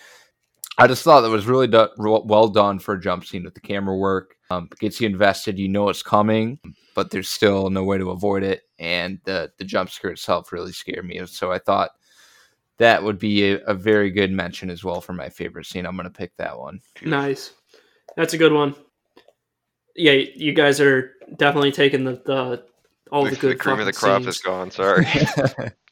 I 0.78 0.86
just 0.86 1.04
thought 1.04 1.22
that 1.22 1.30
was 1.30 1.46
really 1.46 1.68
do- 1.68 1.88
well 1.96 2.48
done 2.48 2.78
for 2.78 2.94
a 2.94 3.00
jump 3.00 3.24
scene 3.24 3.44
with 3.44 3.54
the 3.54 3.60
camera 3.60 3.96
work. 3.96 4.35
Um, 4.50 4.68
gets 4.78 5.00
you 5.00 5.08
invested, 5.08 5.58
you 5.58 5.68
know 5.68 5.88
it's 5.88 6.02
coming, 6.02 6.60
but 6.94 7.10
there's 7.10 7.28
still 7.28 7.68
no 7.68 7.82
way 7.82 7.98
to 7.98 8.10
avoid 8.10 8.42
it. 8.42 8.62
And 8.78 9.18
the 9.24 9.50
the 9.58 9.64
jump 9.64 9.90
scare 9.90 10.12
itself 10.12 10.52
really 10.52 10.72
scared 10.72 11.04
me. 11.04 11.20
So 11.26 11.50
I 11.50 11.58
thought 11.58 11.90
that 12.78 13.02
would 13.02 13.18
be 13.18 13.52
a, 13.52 13.58
a 13.64 13.74
very 13.74 14.10
good 14.10 14.30
mention 14.30 14.70
as 14.70 14.84
well 14.84 15.00
for 15.00 15.12
my 15.12 15.28
favorite 15.28 15.66
scene. 15.66 15.86
I'm 15.86 15.96
going 15.96 16.04
to 16.04 16.10
pick 16.10 16.36
that 16.36 16.58
one. 16.58 16.80
Nice. 17.02 17.52
That's 18.16 18.34
a 18.34 18.38
good 18.38 18.52
one. 18.52 18.74
Yeah, 19.96 20.12
you 20.12 20.52
guys 20.52 20.80
are 20.80 21.12
definitely 21.36 21.72
taking 21.72 22.04
the, 22.04 22.22
the 22.26 22.64
all 23.10 23.24
the, 23.24 23.30
the, 23.30 23.36
good 23.36 23.52
the 23.52 23.56
cream 23.56 23.80
of 23.80 23.86
the 23.86 23.92
fucking 23.92 24.08
crop 24.08 24.22
scenes. 24.22 24.36
is 24.36 24.42
gone. 24.42 24.70
Sorry. 24.70 25.06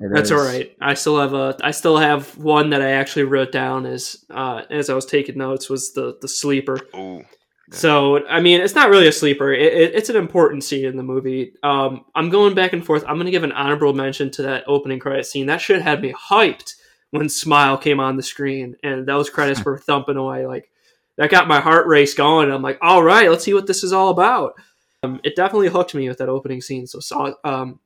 It 0.00 0.12
That's 0.12 0.30
is. 0.30 0.32
all 0.32 0.44
right. 0.44 0.76
I 0.80 0.94
still 0.94 1.18
have 1.20 1.34
a 1.34 1.56
I 1.60 1.72
still 1.72 1.96
have 1.96 2.36
one 2.38 2.70
that 2.70 2.80
I 2.80 2.92
actually 2.92 3.24
wrote 3.24 3.50
down 3.50 3.84
as 3.84 4.24
uh, 4.30 4.62
as 4.70 4.90
I 4.90 4.94
was 4.94 5.04
taking 5.04 5.38
notes 5.38 5.68
was 5.68 5.92
the 5.92 6.16
the 6.20 6.28
sleeper. 6.28 6.78
Ooh. 6.94 7.24
So 7.70 8.26
I 8.26 8.40
mean, 8.40 8.60
it's 8.60 8.74
not 8.74 8.88
really 8.88 9.08
a 9.08 9.12
sleeper. 9.12 9.52
It, 9.52 9.72
it, 9.72 9.94
it's 9.94 10.08
an 10.08 10.16
important 10.16 10.64
scene 10.64 10.86
in 10.86 10.96
the 10.96 11.02
movie. 11.02 11.52
Um, 11.62 12.04
I'm 12.14 12.30
going 12.30 12.54
back 12.54 12.72
and 12.72 12.84
forth. 12.84 13.04
I'm 13.06 13.16
going 13.16 13.26
to 13.26 13.30
give 13.32 13.44
an 13.44 13.52
honorable 13.52 13.92
mention 13.92 14.30
to 14.32 14.42
that 14.42 14.64
opening 14.66 14.98
credit 14.98 15.26
scene. 15.26 15.46
That 15.46 15.60
shit 15.60 15.82
had 15.82 16.00
me 16.00 16.12
hyped 16.14 16.74
when 17.10 17.28
Smile 17.28 17.76
came 17.76 18.00
on 18.00 18.16
the 18.16 18.22
screen, 18.22 18.76
and 18.82 19.06
those 19.06 19.30
credits 19.30 19.64
were 19.64 19.78
thumping 19.78 20.16
away. 20.16 20.46
Like 20.46 20.70
that 21.16 21.30
got 21.30 21.48
my 21.48 21.60
heart 21.60 21.86
race 21.86 22.14
going. 22.14 22.50
I'm 22.50 22.62
like, 22.62 22.78
all 22.80 23.02
right, 23.02 23.30
let's 23.30 23.44
see 23.44 23.54
what 23.54 23.66
this 23.66 23.84
is 23.84 23.92
all 23.92 24.10
about. 24.10 24.54
Um, 25.02 25.20
it 25.22 25.36
definitely 25.36 25.68
hooked 25.68 25.94
me 25.94 26.08
with 26.08 26.18
that 26.18 26.28
opening 26.28 26.60
scene. 26.60 26.86
So 26.86 27.36
um, 27.44 27.80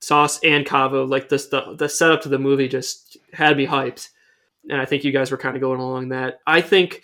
Sauce 0.00 0.40
and 0.42 0.64
Cavo, 0.64 1.04
like 1.06 1.28
this, 1.28 1.48
the 1.48 1.74
the 1.76 1.88
setup 1.88 2.22
to 2.22 2.28
the 2.28 2.38
movie 2.38 2.68
just 2.68 3.18
had 3.32 3.56
me 3.56 3.66
hyped, 3.66 4.08
and 4.70 4.80
I 4.80 4.84
think 4.84 5.04
you 5.04 5.12
guys 5.12 5.30
were 5.30 5.36
kind 5.36 5.56
of 5.56 5.60
going 5.60 5.80
along 5.80 6.10
that. 6.10 6.40
I 6.46 6.60
think 6.60 7.02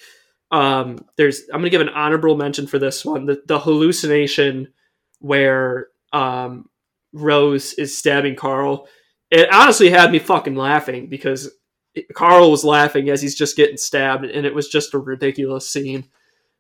um, 0.55 1.05
there's 1.17 1.43
I'm 1.53 1.61
gonna 1.61 1.71
give 1.71 1.81
an 1.81 1.89
honorable 1.89 2.37
mention 2.37 2.69
for 2.69 2.79
this 2.79 3.05
one. 3.05 3.27
The, 3.27 3.43
the 3.47 3.59
hallucination 3.59 4.73
where 5.19 5.89
um, 6.13 6.69
Rose 7.13 7.73
is 7.75 7.97
stabbing 7.99 8.37
Carl. 8.37 8.87
It 9.33 9.53
honestly 9.53 9.91
had 9.91 10.13
me 10.13 10.21
fucking 10.21 10.55
laughing 10.55 11.09
because 11.09 11.51
it- 11.95 12.07
Carl 12.15 12.53
was 12.53 12.65
laughing 12.65 13.11
as 13.11 13.21
he's 13.21 13.35
just 13.35 13.57
getting 13.57 13.77
stabbed, 13.77 14.25
and 14.25 14.47
it 14.47 14.55
was 14.55 14.69
just 14.69 14.95
a 14.95 14.99
ridiculous 14.99 15.69
scene. 15.69 16.05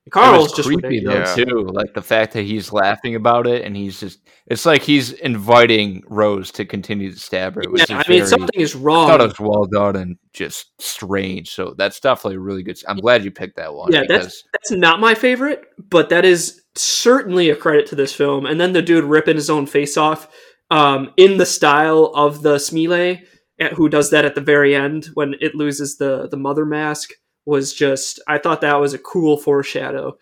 It 0.06 0.10
Carl 0.10 0.32
was 0.34 0.42
was 0.50 0.52
just 0.52 0.68
creepy 0.68 0.86
ridiculous. 1.00 1.34
though 1.34 1.44
too. 1.44 1.66
Like 1.72 1.94
the 1.94 2.02
fact 2.02 2.34
that 2.34 2.42
he's 2.42 2.72
laughing 2.72 3.14
about 3.14 3.46
it 3.46 3.64
and 3.64 3.74
he's 3.74 3.98
just 4.00 4.18
it's 4.46 4.66
like 4.66 4.82
he's 4.82 5.12
inviting 5.12 6.02
Rose 6.06 6.50
to 6.52 6.66
continue 6.66 7.10
to 7.10 7.18
stab 7.18 7.54
her. 7.54 7.62
It 7.62 7.70
was 7.72 7.88
Yeah, 7.88 7.96
I 7.96 8.08
mean 8.10 8.18
very- 8.18 8.26
something 8.28 8.60
is 8.60 8.76
I 8.76 8.78
wrong. 8.80 9.08
thought 9.08 9.20
it 9.22 9.28
was 9.28 9.40
well 9.40 9.64
done 9.64 9.96
and 9.96 10.16
just 10.34 10.70
strange. 10.80 11.50
So 11.50 11.74
that's 11.78 12.00
definitely 12.00 12.36
a 12.36 12.40
really 12.40 12.62
good. 12.62 12.78
I'm 12.86 12.98
glad 12.98 13.24
you 13.24 13.30
picked 13.30 13.56
that 13.56 13.72
one. 13.74 13.92
Yeah, 13.92 14.02
because 14.02 14.44
That's 14.52 14.70
not 14.72 15.00
my 15.00 15.14
favorite, 15.14 15.62
but 15.78 16.10
that 16.10 16.24
is 16.26 16.60
certainly 16.74 17.48
a 17.50 17.56
credit 17.56 17.86
to 17.86 17.94
this 17.94 18.12
film. 18.12 18.44
And 18.46 18.60
then 18.60 18.72
the 18.74 18.82
dude 18.82 19.04
ripping 19.04 19.36
his 19.36 19.48
own 19.48 19.64
face 19.66 19.96
off 19.96 20.28
um, 20.70 21.12
in 21.16 21.38
the 21.38 21.46
style 21.46 22.12
of 22.14 22.42
the 22.42 22.58
Smile, 22.58 23.16
eh, 23.58 23.68
who 23.74 23.88
does 23.88 24.10
that 24.10 24.24
at 24.26 24.34
the 24.34 24.40
very 24.42 24.74
end 24.74 25.06
when 25.14 25.34
it 25.40 25.54
loses 25.54 25.96
the 25.96 26.28
the 26.30 26.36
mother 26.36 26.66
mask, 26.66 27.10
was 27.46 27.74
just 27.74 28.20
I 28.26 28.38
thought 28.38 28.60
that 28.62 28.80
was 28.80 28.94
a 28.94 28.98
cool 28.98 29.36
foreshadow. 29.36 30.16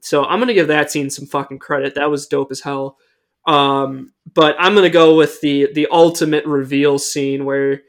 So 0.00 0.24
I'm 0.24 0.38
gonna 0.38 0.54
give 0.54 0.68
that 0.68 0.90
scene 0.90 1.10
some 1.10 1.26
fucking 1.26 1.58
credit. 1.58 1.94
That 1.94 2.10
was 2.10 2.26
dope 2.26 2.50
as 2.50 2.60
hell. 2.60 2.98
Um, 3.46 4.12
but 4.32 4.56
I'm 4.58 4.74
gonna 4.74 4.90
go 4.90 5.16
with 5.16 5.40
the 5.40 5.68
the 5.72 5.88
ultimate 5.90 6.44
reveal 6.46 6.98
scene 6.98 7.44
where 7.44 7.82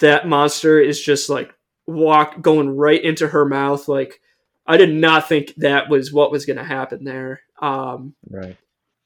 that 0.00 0.28
monster 0.28 0.80
is 0.80 1.00
just 1.00 1.28
like 1.28 1.52
walk 1.86 2.40
going 2.40 2.76
right 2.76 3.02
into 3.02 3.28
her 3.28 3.44
mouth 3.44 3.86
like 3.86 4.20
I 4.66 4.76
did 4.76 4.92
not 4.92 5.28
think 5.28 5.54
that 5.58 5.88
was 5.88 6.12
what 6.12 6.30
was 6.30 6.44
going 6.44 6.56
to 6.56 6.64
happen 6.64 7.04
there. 7.04 7.40
Um, 7.62 8.14
right. 8.28 8.56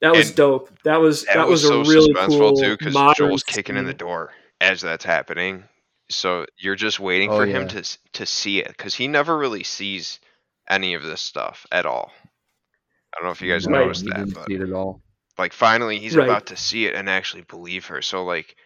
that 0.01 0.13
was 0.13 0.29
And 0.29 0.37
dope. 0.37 0.71
That 0.85 1.01
was 1.01 1.25
that, 1.25 1.35
That 1.35 1.49
was, 1.49 1.65
was, 1.65 1.89
a 1.89 1.93
really 1.93 2.15
suspenseful 2.15 2.39
cool 2.39 2.57
too, 2.57 2.77
because 2.77 2.95
modern 2.95 3.29
Joel's 3.29 3.43
kicking 3.43 3.77
in 3.77 3.85
the 3.85 3.95
door 3.95 4.33
as 4.61 4.81
that's 4.81 5.05
happening. 5.05 5.65
So 6.11 6.47
you're 6.59 6.77
just 6.77 7.01
waiting 7.01 7.31
Oh, 7.31 7.37
for 7.37 7.47
yeah. 7.47 7.59
him 7.59 7.69
to 7.69 7.99
to 8.15 8.27
see 8.27 8.59
it, 8.61 8.69
because 8.69 8.95
he 8.95 9.09
never 9.09 9.37
really 9.39 9.63
sees 9.65 10.21
any 10.69 10.95
of 10.95 11.03
this 11.03 11.21
stuff 11.21 11.67
at 11.73 11.87
all. 11.87 12.13
I 13.15 13.19
don't 13.21 13.27
know 13.29 13.33
if 13.33 13.43
you 13.43 13.53
guys 13.53 13.67
Right. 13.67 13.83
noticed 13.83 14.07
that, 14.07 14.29
but 14.35 14.47
see 14.47 14.55
it 14.55 14.61
at 14.63 14.73
all. 14.73 15.01
like 15.39 15.53
finally 15.53 15.99
he's 15.99 16.17
Right. 16.17 16.29
about 16.29 16.47
to 16.47 16.57
see 16.57 16.87
it 16.87 16.95
and 16.95 17.09
actually 17.09 17.43
believe 17.43 17.87
her. 17.87 18.03
So 18.03 18.25
like, 18.25 18.57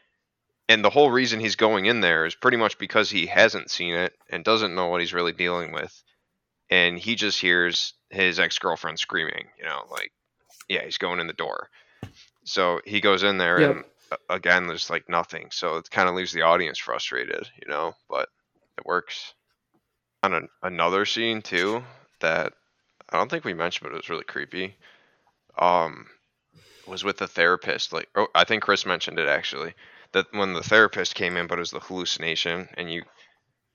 and 0.69 0.85
the 0.85 0.91
whole 0.91 1.11
reason 1.11 1.41
he's 1.41 1.57
going 1.57 1.87
in 1.87 2.01
there 2.01 2.27
is 2.27 2.35
pretty 2.35 2.57
much 2.57 2.79
because 2.79 3.11
he 3.11 3.27
hasn't 3.27 3.71
seen 3.71 3.95
it 3.95 4.15
and 4.31 4.45
doesn't 4.45 4.75
know 4.75 4.89
what 4.89 5.01
he's 5.01 5.15
really 5.15 5.33
dealing 5.33 5.73
with, 5.73 6.03
and 6.71 6.99
he 6.99 7.15
just 7.15 7.41
hears 7.41 7.95
his 8.11 8.41
ex 8.41 8.59
girlfriend 8.59 8.99
screaming. 8.99 9.47
You 9.59 9.65
know, 9.65 9.83
like, 9.91 10.13
yeah, 10.69 10.85
he's 10.85 10.99
going 10.99 11.21
in 11.21 11.27
the 11.27 11.33
door. 11.35 11.69
So 12.45 12.81
he 12.85 13.01
goes 13.01 13.23
in 13.23 13.39
there 13.39 13.61
Yep. 13.61 13.71
and 13.71 13.85
again, 14.29 14.67
there's 14.67 14.91
like 14.91 15.09
nothing. 15.09 15.49
So 15.51 15.77
it 15.77 15.91
kind 15.91 16.09
of 16.09 16.15
leaves 16.15 16.33
the 16.33 16.43
audience 16.43 16.79
frustrated, 16.79 17.49
you 17.61 17.69
know, 17.69 17.93
but 18.09 18.29
it 18.79 18.87
works. 18.87 19.35
On 20.23 20.33
an, 20.33 20.49
another 20.63 21.05
scene 21.05 21.43
too 21.43 21.83
that 22.21 22.55
I 23.11 23.19
don't 23.19 23.31
think 23.31 23.45
we 23.45 23.53
mentioned, 23.55 23.89
but 23.89 23.95
it 23.95 24.01
was 24.01 24.09
really 24.09 24.25
creepy. 24.25 24.77
Um, 25.59 26.07
was 26.87 27.05
with 27.05 27.19
the 27.19 27.27
therapist. 27.27 27.93
Like, 27.93 28.09
oh, 28.15 28.29
I 28.35 28.45
think 28.45 28.63
Chris 28.63 28.87
mentioned 28.87 29.19
it 29.19 29.29
actually. 29.29 29.75
That 30.13 30.27
when 30.33 30.53
the 30.53 30.63
therapist 30.63 31.15
came 31.15 31.37
in, 31.37 31.47
but 31.47 31.59
it 31.59 31.61
was 31.61 31.73
the 31.73 31.81
hallucination, 31.81 32.69
and 32.77 32.91
you 32.91 33.03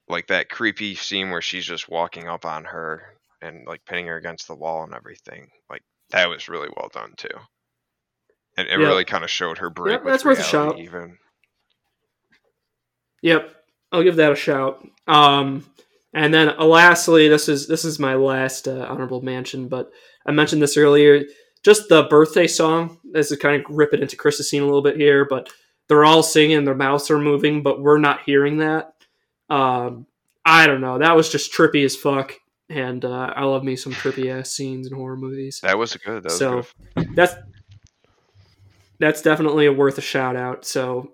like 0.07 0.27
that 0.27 0.49
creepy 0.49 0.95
scene 0.95 1.29
where 1.29 1.41
she's 1.41 1.65
just 1.65 1.89
walking 1.89 2.27
up 2.27 2.45
on 2.45 2.65
her 2.65 3.03
and 3.41 3.67
like 3.67 3.85
pinning 3.85 4.07
her 4.07 4.17
against 4.17 4.47
the 4.47 4.55
wall 4.55 4.83
and 4.83 4.93
everything. 4.93 5.47
Like 5.69 5.83
that 6.11 6.29
was 6.29 6.49
really 6.49 6.69
well 6.75 6.89
done 6.91 7.13
too. 7.17 7.29
And 8.59 8.67
it 8.67 8.79
Yeah. 8.79 8.87
really 8.87 9.05
kind 9.05 9.23
of 9.23 9.29
showed 9.29 9.57
her 9.59 9.69
break. 9.69 9.93
Yep, 9.93 10.03
that's 10.05 10.25
worth 10.25 10.39
a 10.39 10.43
shot. 10.43 10.79
Even 10.79 11.17
Yep, 13.21 13.53
I'll 13.91 14.03
give 14.03 14.15
that 14.17 14.31
a 14.31 14.35
shout. 14.35 14.85
Um, 15.07 15.65
and 16.13 16.33
then 16.33 16.49
uh, 16.49 16.65
lastly, 16.65 17.27
this 17.27 17.49
is 17.49 17.67
this 17.67 17.85
is 17.85 17.99
my 17.99 18.15
last 18.15 18.67
uh, 18.67 18.85
honorable 18.89 19.21
mention, 19.21 19.67
but 19.67 19.91
I 20.25 20.31
mentioned 20.31 20.61
this 20.61 20.77
earlier. 20.77 21.23
Just 21.63 21.89
the 21.89 22.03
birthday 22.03 22.47
song. 22.47 22.99
This 23.03 23.31
is 23.31 23.37
kind 23.37 23.63
of 23.63 23.69
ripping 23.75 24.01
into 24.01 24.15
Chris's 24.15 24.49
scene 24.49 24.61
a 24.61 24.65
little 24.65 24.81
bit 24.81 24.95
here, 24.95 25.25
but 25.29 25.49
they're 25.89 26.05
all 26.05 26.23
singing, 26.23 26.63
their 26.63 26.75
mouths 26.75 27.11
are 27.11 27.19
moving, 27.19 27.61
but 27.63 27.81
we're 27.81 27.97
not 27.97 28.21
hearing 28.25 28.59
that. 28.59 28.93
Um, 29.49 30.05
I 30.45 30.67
don't 30.67 30.79
know. 30.81 30.99
That 30.99 31.15
was 31.17 31.29
just 31.29 31.51
trippy 31.51 31.83
as 31.83 31.97
fuck, 31.97 32.33
and 32.69 33.03
uh, 33.03 33.33
I 33.35 33.43
love 33.43 33.63
me 33.65 33.75
some 33.75 33.91
trippy 33.93 34.31
ass 34.31 34.51
scenes 34.51 34.87
in 34.87 34.93
horror 34.95 35.17
movies. 35.17 35.59
that 35.63 35.77
was 35.77 35.93
good. 35.97 36.23
That 36.23 36.29
was 36.29 36.37
So- 36.37 36.63
good. 36.95 37.15
that's 37.15 37.33
that's 38.99 39.21
definitely 39.21 39.65
a 39.65 39.73
worth 39.73 39.97
a 39.97 40.01
shout 40.01 40.35
out. 40.35 40.65
So 40.65 41.13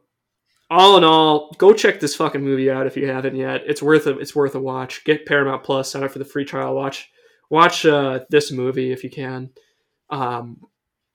all 0.70 0.98
in 0.98 1.04
all, 1.04 1.52
go 1.58 1.74
check 1.74 2.00
this 2.00 2.16
fucking 2.16 2.42
movie 2.42 2.72
out 2.72 2.88
if 2.88 2.98
you 2.98 3.08
haven't 3.08 3.36
yet. 3.36 3.64
It's 3.66 3.82
worth 3.82 4.08
a 4.08 4.18
it's 4.18 4.36
worth 4.36 4.56
a 4.56 4.60
watch. 4.60 5.04
Get 5.06 5.26
Paramount 5.26 5.64
Plus, 5.64 5.92
sign 5.92 6.04
up 6.04 6.12
for 6.12 6.20
the 6.20 6.26
free 6.26 6.46
trial. 6.46 6.76
Watch 6.76 7.10
watch 7.50 7.86
uh, 7.86 8.22
this 8.30 8.52
movie 8.52 8.92
if 8.92 9.04
you 9.04 9.10
can. 9.10 9.52
Um, 10.10 10.62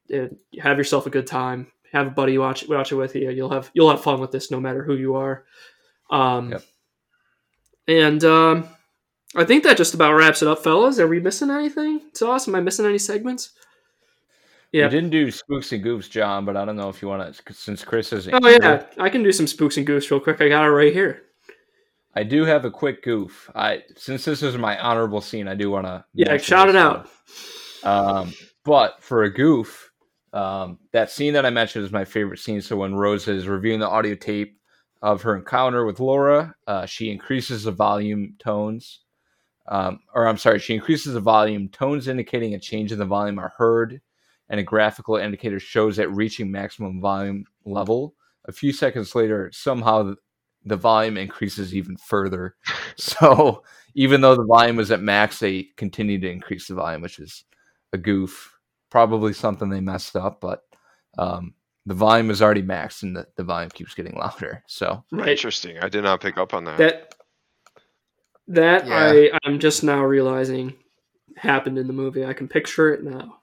and 0.09 0.37
have 0.61 0.79
yourself 0.79 1.07
a 1.07 1.11
good 1.11 1.27
time. 1.27 1.69
Have 1.93 2.07
a 2.07 2.11
buddy 2.11 2.39
watch 2.39 2.69
watch 2.69 2.93
it 2.93 2.97
with 2.97 3.15
you. 3.17 3.31
You'll 3.31 3.51
have 3.51 3.71
you'll 3.75 3.91
have 3.91 4.03
fun 4.03 4.21
with 4.21 4.31
this 4.31 4.51
no 4.51 4.61
matter 4.61 4.83
who 4.85 4.95
you 4.95 5.17
are. 5.17 5.45
Um, 6.11 6.53
Yep. 6.53 6.63
And 7.89 8.25
um, 8.25 8.69
I 9.35 9.45
think 9.45 9.65
that 9.65 9.77
just 9.77 9.95
about 9.95 10.15
wraps 10.15 10.43
it 10.43 10.49
up, 10.49 10.63
fellas. 10.63 11.01
Are 11.01 11.09
we 11.09 11.19
missing 11.19 11.51
anything? 11.51 12.01
Sauce, 12.15 12.47
am 12.47 12.55
I 12.55 12.61
missing 12.61 12.87
any 12.87 12.99
segments? 12.99 13.51
Yeah. 14.73 14.85
We 14.85 14.91
didn't 14.91 15.11
do 15.11 15.31
spooks 15.31 15.73
and 15.73 15.85
goofs, 15.85 16.09
John, 16.09 16.45
but 16.45 16.57
I 16.57 16.65
don't 16.65 16.77
know 16.77 16.89
if 16.89 17.03
you 17.03 17.09
want 17.09 17.35
to, 17.35 17.53
since 17.53 17.85
Chris 17.85 18.13
isn't. 18.13 18.33
Oh 18.33 18.49
yeah, 18.49 18.85
I 18.99 19.09
can 19.09 19.23
do 19.23 19.33
some 19.33 19.47
spooks 19.47 19.77
and 19.77 19.87
goofs 19.87 20.11
real 20.11 20.21
quick. 20.21 20.41
I 20.41 20.49
got 20.49 20.65
it 20.65 20.71
right 20.71 20.93
here. 20.93 21.23
I 22.15 22.23
do 22.23 22.45
have 22.45 22.65
a 22.65 22.71
quick 22.71 23.03
goof. 23.03 23.51
I 23.55 23.83
since 23.97 24.25
this 24.25 24.43
is 24.43 24.57
my 24.57 24.79
honorable 24.79 25.21
scene, 25.21 25.49
I 25.49 25.55
do 25.55 25.71
want 25.71 25.87
to. 25.87 26.05
Yeah, 26.15 26.37
shout 26.37 26.69
it 26.69 26.77
out. 26.77 27.09
Um, 27.83 28.33
but 28.65 29.03
for 29.03 29.25
a 29.25 29.33
goof, 29.33 29.91
um, 30.33 30.79
that 30.93 31.11
scene 31.11 31.35
that 31.35 31.47
I 31.47 31.51
mentioned 31.51 31.85
is 31.85 31.93
my 31.93 32.05
favorite 32.05 32.39
scene. 32.39 32.61
So 32.61 32.77
when 32.77 32.95
Rose 32.95 33.27
is 33.27 33.49
reviewing 33.49 33.81
the 33.81 33.89
audio 33.89 34.15
tape 34.15 34.59
of 35.03 35.23
her 35.23 35.37
encounter 35.37 35.85
with 35.85 35.99
Laura, 35.99 36.55
uh, 36.67 36.87
she 36.87 37.11
increases 37.11 37.65
the 37.65 37.73
volume 37.73 38.35
tones. 38.39 39.01
Um, 39.67 40.01
or 40.15 40.27
I'm 40.27 40.37
sorry, 40.37 40.59
she 40.59 40.75
increases 40.75 41.15
the 41.15 41.21
volume. 41.21 41.69
Tones 41.69 42.09
indicating 42.09 42.55
a 42.55 42.59
change 42.59 42.93
in 42.93 42.99
the 42.99 43.05
volume 43.05 43.39
are 43.39 43.53
heard, 43.57 44.01
and 44.51 44.61
a 44.61 44.65
graphical 44.65 45.17
indicator 45.17 45.59
shows 45.59 45.99
it 45.99 46.11
reaching 46.11 46.51
maximum 46.51 47.01
volume 47.01 47.45
level. 47.65 48.15
A 48.47 48.53
few 48.53 48.73
seconds 48.73 49.15
later, 49.15 49.51
somehow 49.55 50.15
the 50.65 50.77
volume 50.77 51.17
increases 51.17 51.75
even 51.75 51.97
further. 51.97 52.57
So 52.97 53.63
even 53.95 54.21
though 54.21 54.35
the 54.35 54.45
volume 54.45 54.77
was 54.77 54.91
at 54.91 55.01
max, 55.01 55.39
they 55.39 55.69
continue 55.79 56.21
to 56.21 56.31
increase 56.31 56.69
the 56.69 56.75
volume, 56.75 57.01
which 57.01 57.19
is 57.19 57.45
a 57.95 57.99
goof. 57.99 58.59
Probably 58.91 59.33
something 59.33 59.71
they 59.71 59.81
messed 59.81 60.17
up, 60.17 60.41
but 60.41 60.65
um, 61.17 61.55
the 61.87 61.95
volume 61.95 62.31
is 62.31 62.43
already 62.43 62.63
maxed 62.63 63.03
and 63.05 63.17
the, 63.17 63.27
the 63.37 63.45
volume 63.45 63.71
keeps 63.71 63.95
getting 63.95 64.17
louder. 64.19 64.63
So 64.67 65.03
Right. 65.13 65.31
Interesting. 65.31 65.79
I 65.79 65.89
did 65.89 66.05
not 66.05 66.21
pick 66.21 66.37
up 66.37 66.53
on 66.53 66.65
that. 66.65 66.79
That 66.79 67.15
that 68.49 68.87
Yeah. 68.87 69.31
I 69.35 69.39
I'm 69.45 69.59
just 69.61 69.83
now 69.83 70.05
realizing 70.05 70.75
happened 71.37 71.79
in 71.79 71.87
the 71.87 71.93
movie. 71.93 72.25
I 72.25 72.35
can 72.35 72.49
picture 72.49 72.93
it 72.93 73.03
now. 73.03 73.40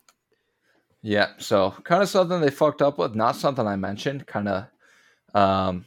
Yeah, 1.08 1.30
so 1.38 1.72
kind 1.86 2.04
of 2.04 2.10
something 2.10 2.42
they 2.42 2.50
fucked 2.50 2.82
up 2.82 2.98
with. 2.98 3.16
Not 3.16 3.38
something 3.38 3.66
I 3.66 3.78
mentioned. 3.78 4.28
Kind 4.28 4.50
of 4.50 4.66
um, 5.34 5.86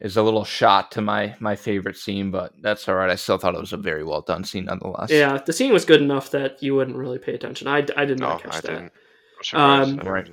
is 0.00 0.18
a 0.18 0.22
little 0.22 0.44
shot 0.44 0.92
to 0.92 1.00
my 1.00 1.34
my 1.40 1.56
favorite 1.56 1.96
scene, 1.96 2.30
but 2.30 2.52
that's 2.60 2.86
all 2.90 2.94
right. 2.94 3.08
I 3.08 3.14
still 3.14 3.38
thought 3.38 3.54
it 3.54 3.60
was 3.60 3.72
a 3.72 3.78
very 3.78 4.04
well 4.04 4.20
done 4.20 4.44
scene 4.44 4.66
nonetheless. 4.66 5.10
Yeah, 5.10 5.38
the 5.38 5.54
scene 5.54 5.72
was 5.72 5.86
good 5.86 6.02
enough 6.02 6.30
that 6.32 6.62
you 6.62 6.74
wouldn't 6.74 6.98
really 6.98 7.18
pay 7.18 7.32
attention. 7.32 7.68
I, 7.68 7.86
I 7.96 8.04
did 8.04 8.18
no, 8.20 8.28
not 8.28 8.42
catch 8.42 8.56
I 8.56 8.60
that. 8.60 8.66
didn't. 8.66 8.92
I'm 9.38 9.44
surprised. 9.44 10.00
Um, 10.00 10.12
Right. 10.12 10.30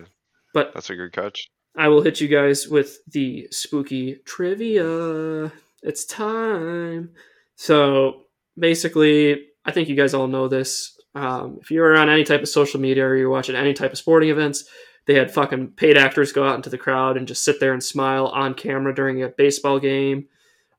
But 0.53 0.73
That's 0.73 0.89
a 0.89 0.95
good 0.95 1.13
catch. 1.13 1.49
I 1.77 1.87
will 1.87 2.01
hit 2.01 2.19
you 2.19 2.27
guys 2.27 2.67
with 2.67 2.97
the 3.07 3.47
spooky 3.51 4.17
trivia. 4.25 5.53
It's 5.83 6.03
time. 6.03 7.11
So 7.55 8.23
basically, 8.57 9.45
I 9.63 9.71
think 9.71 9.87
you 9.87 9.95
guys 9.95 10.13
all 10.13 10.27
know 10.27 10.49
this. 10.49 10.94
Um, 11.15 11.59
if 11.61 11.71
you're 11.71 11.97
on 11.97 12.09
any 12.09 12.23
type 12.23 12.41
of 12.41 12.49
social 12.49 12.79
media 12.79 13.05
or 13.05 13.15
you're 13.15 13.29
watching 13.29 13.55
any 13.55 13.73
type 13.73 13.93
of 13.93 13.97
sporting 13.97 14.29
events, 14.29 14.65
they 15.05 15.15
had 15.15 15.31
fucking 15.31 15.69
paid 15.71 15.97
actors 15.97 16.31
go 16.31 16.47
out 16.47 16.55
into 16.55 16.69
the 16.69 16.77
crowd 16.77 17.15
and 17.15 17.27
just 17.27 17.43
sit 17.43 17.59
there 17.59 17.73
and 17.73 17.83
smile 17.83 18.27
on 18.27 18.53
camera 18.53 18.93
during 18.93 19.23
a 19.23 19.29
baseball 19.29 19.79
game. 19.79 20.27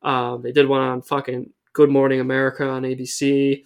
Um, 0.02 0.42
they 0.42 0.52
did 0.52 0.68
one 0.68 0.82
on 0.82 1.02
fucking 1.02 1.52
Good 1.72 1.90
Morning 1.90 2.20
America 2.20 2.68
on 2.68 2.82
ABC. 2.82 3.64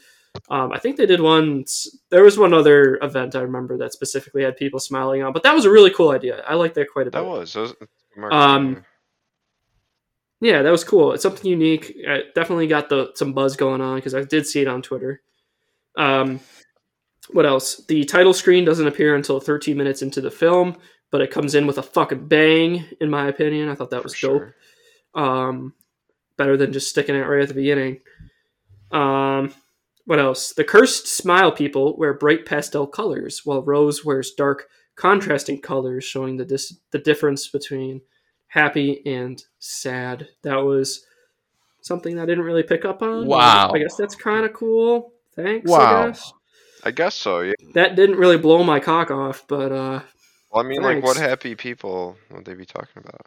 Um, 0.48 0.72
I 0.72 0.78
think 0.78 0.96
they 0.96 1.06
did 1.06 1.20
one. 1.20 1.64
There 2.10 2.22
was 2.22 2.38
one 2.38 2.54
other 2.54 2.98
event 3.02 3.34
I 3.34 3.40
remember 3.40 3.76
that 3.78 3.92
specifically 3.92 4.44
had 4.44 4.56
people 4.56 4.78
smiling 4.78 5.22
on, 5.22 5.32
but 5.32 5.42
that 5.42 5.54
was 5.54 5.64
a 5.64 5.70
really 5.70 5.90
cool 5.90 6.10
idea. 6.10 6.42
I 6.46 6.54
like 6.54 6.74
that 6.74 6.90
quite 6.92 7.08
a 7.08 7.10
bit. 7.10 7.18
That 7.18 7.24
was. 7.24 7.52
That 7.52 7.60
was 7.60 7.74
Um, 8.32 8.84
Yeah, 10.40 10.62
that 10.62 10.70
was 10.70 10.84
cool. 10.84 11.12
It's 11.12 11.22
something 11.22 11.50
unique. 11.50 11.96
I 12.08 12.22
definitely 12.34 12.68
got 12.68 12.88
the 12.88 13.10
some 13.14 13.32
buzz 13.32 13.56
going 13.56 13.80
on 13.80 13.96
because 13.96 14.14
I 14.14 14.22
did 14.22 14.46
see 14.46 14.62
it 14.62 14.68
on 14.68 14.82
Twitter. 14.82 15.20
Um, 15.96 16.40
what 17.32 17.46
else? 17.46 17.84
The 17.86 18.04
title 18.04 18.32
screen 18.32 18.64
doesn't 18.64 18.86
appear 18.86 19.14
until 19.14 19.40
13 19.40 19.76
minutes 19.76 20.02
into 20.02 20.20
the 20.20 20.30
film, 20.30 20.76
but 21.10 21.20
it 21.20 21.30
comes 21.30 21.54
in 21.54 21.66
with 21.66 21.78
a 21.78 21.82
fucking 21.82 22.28
bang, 22.28 22.84
in 23.00 23.10
my 23.10 23.28
opinion. 23.28 23.68
I 23.68 23.74
thought 23.74 23.90
that 23.90 24.04
was 24.04 24.18
dope. 24.18 24.50
Um, 25.14 25.74
better 26.36 26.56
than 26.56 26.72
just 26.72 26.88
sticking 26.88 27.14
it 27.14 27.26
right 27.26 27.42
at 27.42 27.48
the 27.48 27.54
beginning. 27.54 28.00
Um, 28.92 29.52
what 30.06 30.18
else? 30.18 30.52
The 30.52 30.64
cursed 30.64 31.06
smile 31.06 31.52
people 31.52 31.96
wear 31.96 32.14
bright 32.14 32.46
pastel 32.46 32.86
colors, 32.86 33.42
while 33.44 33.62
Rose 33.62 34.04
wears 34.04 34.32
dark, 34.32 34.68
contrasting 34.96 35.60
colors, 35.60 36.04
showing 36.04 36.36
the 36.36 36.44
dis- 36.44 36.78
the 36.90 36.98
difference 36.98 37.48
between 37.48 38.00
happy 38.48 39.02
and 39.06 39.42
sad. 39.58 40.28
That 40.42 40.56
was 40.56 41.06
something 41.80 42.18
I 42.18 42.26
didn't 42.26 42.44
really 42.44 42.62
pick 42.62 42.84
up 42.84 43.02
on. 43.02 43.26
Wow. 43.26 43.70
I 43.72 43.78
guess 43.78 43.96
that's 43.96 44.14
kind 44.14 44.44
of 44.44 44.52
cool. 44.52 45.12
Thanks. 45.36 45.70
Wow. 45.70 46.12
Guess. 46.80 46.86
I 46.86 46.90
guess 46.90 47.14
so. 47.14 47.40
Yeah. 47.40 47.54
That 47.74 47.96
didn't 47.96 48.16
really 48.16 48.38
blow 48.38 48.62
my 48.64 48.80
cock 48.80 49.10
off, 49.10 49.44
but 49.48 49.72
uh, 49.72 50.00
Well, 50.52 50.64
I 50.64 50.68
mean, 50.68 50.82
like, 50.82 51.02
what 51.02 51.16
happy 51.16 51.54
people 51.54 52.16
would 52.30 52.44
they 52.44 52.54
be 52.54 52.66
talking 52.66 53.02
about? 53.04 53.26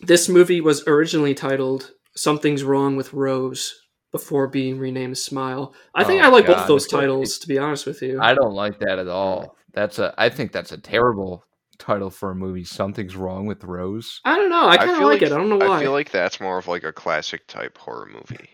this 0.00 0.28
movie 0.28 0.60
was 0.60 0.86
originally 0.86 1.34
titled 1.34 1.92
"Something's 2.16 2.64
Wrong 2.64 2.96
with 2.96 3.12
Rose" 3.12 3.74
before 4.12 4.46
being 4.46 4.78
renamed 4.78 5.18
Smile. 5.18 5.74
I 5.94 6.04
think 6.04 6.22
Oh, 6.22 6.26
I 6.26 6.28
like 6.28 6.46
both 6.46 6.66
those 6.66 6.86
titles, 6.86 7.38
to 7.38 7.48
be 7.48 7.58
honest 7.58 7.86
with 7.86 8.02
you. 8.02 8.20
I 8.20 8.34
don't 8.34 8.54
like 8.54 8.78
that 8.80 8.98
at 8.98 9.08
all. 9.08 9.56
That's 9.72 9.98
a. 9.98 10.14
I 10.18 10.28
think 10.28 10.52
that's 10.52 10.72
a 10.72 10.78
terrible 10.78 11.44
title 11.78 12.10
for 12.10 12.30
a 12.30 12.34
movie. 12.34 12.64
Something's 12.64 13.16
wrong 13.16 13.46
with 13.46 13.64
Rose. 13.64 14.20
I 14.24 14.36
don't 14.36 14.50
know. 14.50 14.68
I 14.68 14.76
kind 14.76 14.90
of 14.90 14.98
feel 14.98 15.08
like, 15.08 15.22
it. 15.22 15.32
I 15.32 15.36
don't 15.36 15.48
know 15.48 15.56
why. 15.56 15.78
I 15.78 15.80
feel 15.80 15.92
like 15.92 16.10
that's 16.10 16.40
more 16.40 16.58
of 16.58 16.68
like 16.68 16.84
a 16.84 16.92
classic 16.92 17.46
type 17.46 17.78
horror 17.78 18.08
movie 18.12 18.48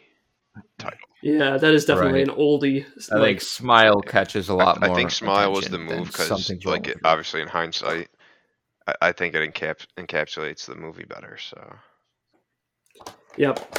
title. 0.78 0.98
Yeah, 1.22 1.56
that 1.56 1.74
is 1.74 1.84
definitely 1.84 2.20
Right. 2.20 2.28
an 2.28 2.34
oldie. 2.34 2.84
I 3.12 3.16
like, 3.16 3.28
think 3.28 3.40
Smile 3.42 4.00
catches 4.00 4.48
a 4.48 4.54
lot 4.54 4.82
I, 4.82 4.86
more. 4.86 4.96
I 4.96 4.98
think 4.98 5.10
Smile 5.10 5.52
was 5.52 5.68
the 5.68 5.78
move 5.78 6.06
because, 6.06 6.50
like, 6.64 6.88
it, 6.88 6.98
obviously 7.04 7.42
in 7.42 7.48
hindsight, 7.48 8.08
I, 8.86 8.94
I 9.02 9.12
think 9.12 9.34
it 9.34 9.54
encap- 9.54 9.86
encapsulates 9.98 10.66
the 10.66 10.74
movie 10.74 11.04
better. 11.04 11.36
So 11.38 11.76
Yep. 13.36 13.78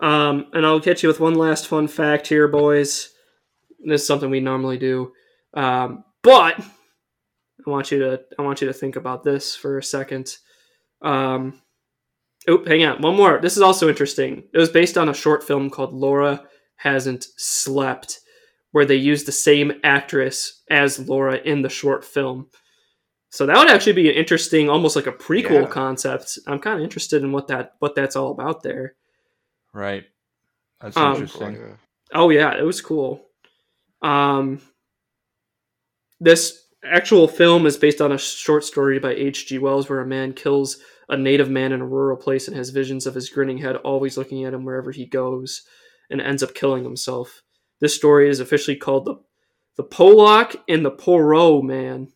Um, 0.00 0.46
and 0.52 0.64
I'll 0.64 0.80
catch 0.80 1.02
you 1.02 1.08
with 1.08 1.20
one 1.20 1.34
last 1.34 1.66
fun 1.66 1.88
fact 1.88 2.26
here, 2.26 2.48
boys. 2.48 3.10
This 3.84 4.02
is 4.02 4.06
something 4.06 4.30
we 4.30 4.40
normally 4.40 4.78
do, 4.78 5.12
um, 5.54 6.04
but 6.22 6.58
I 6.60 7.70
want 7.70 7.90
you 7.92 7.98
to 8.00 8.20
I 8.38 8.42
want 8.42 8.60
you 8.60 8.66
to 8.66 8.72
think 8.72 8.96
about 8.96 9.22
this 9.22 9.54
for 9.54 9.78
a 9.78 9.82
second. 9.82 10.36
Um, 11.02 11.60
oh, 12.48 12.64
hang 12.64 12.84
on, 12.84 13.02
one 13.02 13.16
more. 13.16 13.38
This 13.40 13.56
is 13.56 13.62
also 13.62 13.88
interesting. 13.88 14.44
It 14.52 14.58
was 14.58 14.68
based 14.68 14.98
on 14.98 15.08
a 15.08 15.14
short 15.14 15.44
film 15.44 15.70
called 15.70 15.92
Laura 15.92 16.42
Hasn't 16.78 17.26
Slept, 17.36 18.18
where 18.72 18.84
they 18.84 18.96
used 18.96 19.26
the 19.26 19.32
same 19.32 19.72
actress 19.84 20.62
as 20.70 20.98
Laura 21.08 21.36
in 21.36 21.62
the 21.62 21.68
short 21.68 22.04
film. 22.04 22.48
So 23.30 23.44
that 23.46 23.56
would 23.58 23.70
actually 23.70 23.92
be 23.92 24.08
an 24.08 24.14
interesting, 24.16 24.70
almost 24.70 24.96
like 24.96 25.06
a 25.06 25.12
prequel 25.12 25.62
Yeah. 25.62 25.68
concept. 25.68 26.38
I'm 26.46 26.58
kind 26.58 26.78
of 26.78 26.82
interested 26.84 27.22
in 27.22 27.30
what 27.32 27.48
that 27.48 27.72
what 27.78 27.94
that's 27.94 28.16
all 28.16 28.30
about 28.32 28.62
there. 28.62 28.94
Right. 29.74 30.04
That's 30.80 30.96
Um, 30.96 31.12
interesting. 31.14 31.78
Oh 32.14 32.30
yeah, 32.30 32.56
it 32.58 32.62
was 32.62 32.80
cool. 32.80 33.26
Um, 34.02 34.60
this 36.20 36.64
actual 36.84 37.28
film 37.28 37.66
is 37.66 37.76
based 37.76 38.00
on 38.00 38.12
a 38.12 38.18
short 38.18 38.64
story 38.64 38.98
by 38.98 39.12
H.G. 39.12 39.58
Wells, 39.58 39.88
where 39.88 40.00
a 40.00 40.06
man 40.06 40.32
kills 40.32 40.78
a 41.08 41.16
native 41.16 41.50
man 41.50 41.72
in 41.72 41.80
a 41.80 41.86
rural 41.86 42.16
place 42.16 42.48
and 42.48 42.56
has 42.56 42.70
visions 42.70 43.06
of 43.06 43.14
his 43.14 43.28
grinning 43.30 43.58
head 43.58 43.76
always 43.76 44.16
looking 44.16 44.44
at 44.44 44.54
him 44.54 44.64
wherever 44.64 44.90
he 44.92 45.06
goes, 45.06 45.62
and 46.10 46.20
ends 46.20 46.42
up 46.42 46.54
killing 46.54 46.84
himself. 46.84 47.42
This 47.80 47.94
story 47.94 48.28
is 48.28 48.40
officially 48.40 48.76
called 48.76 49.04
the 49.04 49.16
the 49.76 49.84
Pollock 49.84 50.56
and 50.68 50.84
the 50.84 50.90
Porroh 50.90 51.62
Man. 51.62 52.12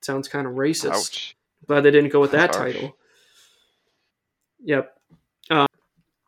sounds 0.00 0.26
kind 0.26 0.46
of 0.46 0.54
racist. 0.54 0.94
Ouch. 0.94 1.36
Glad 1.66 1.82
they 1.82 1.90
didn't 1.90 2.12
go 2.12 2.20
with 2.20 2.30
that 2.32 2.54
harsh. 2.54 2.74
title. 2.74 2.96
Yep. 4.64 4.94
Uh, 5.50 5.66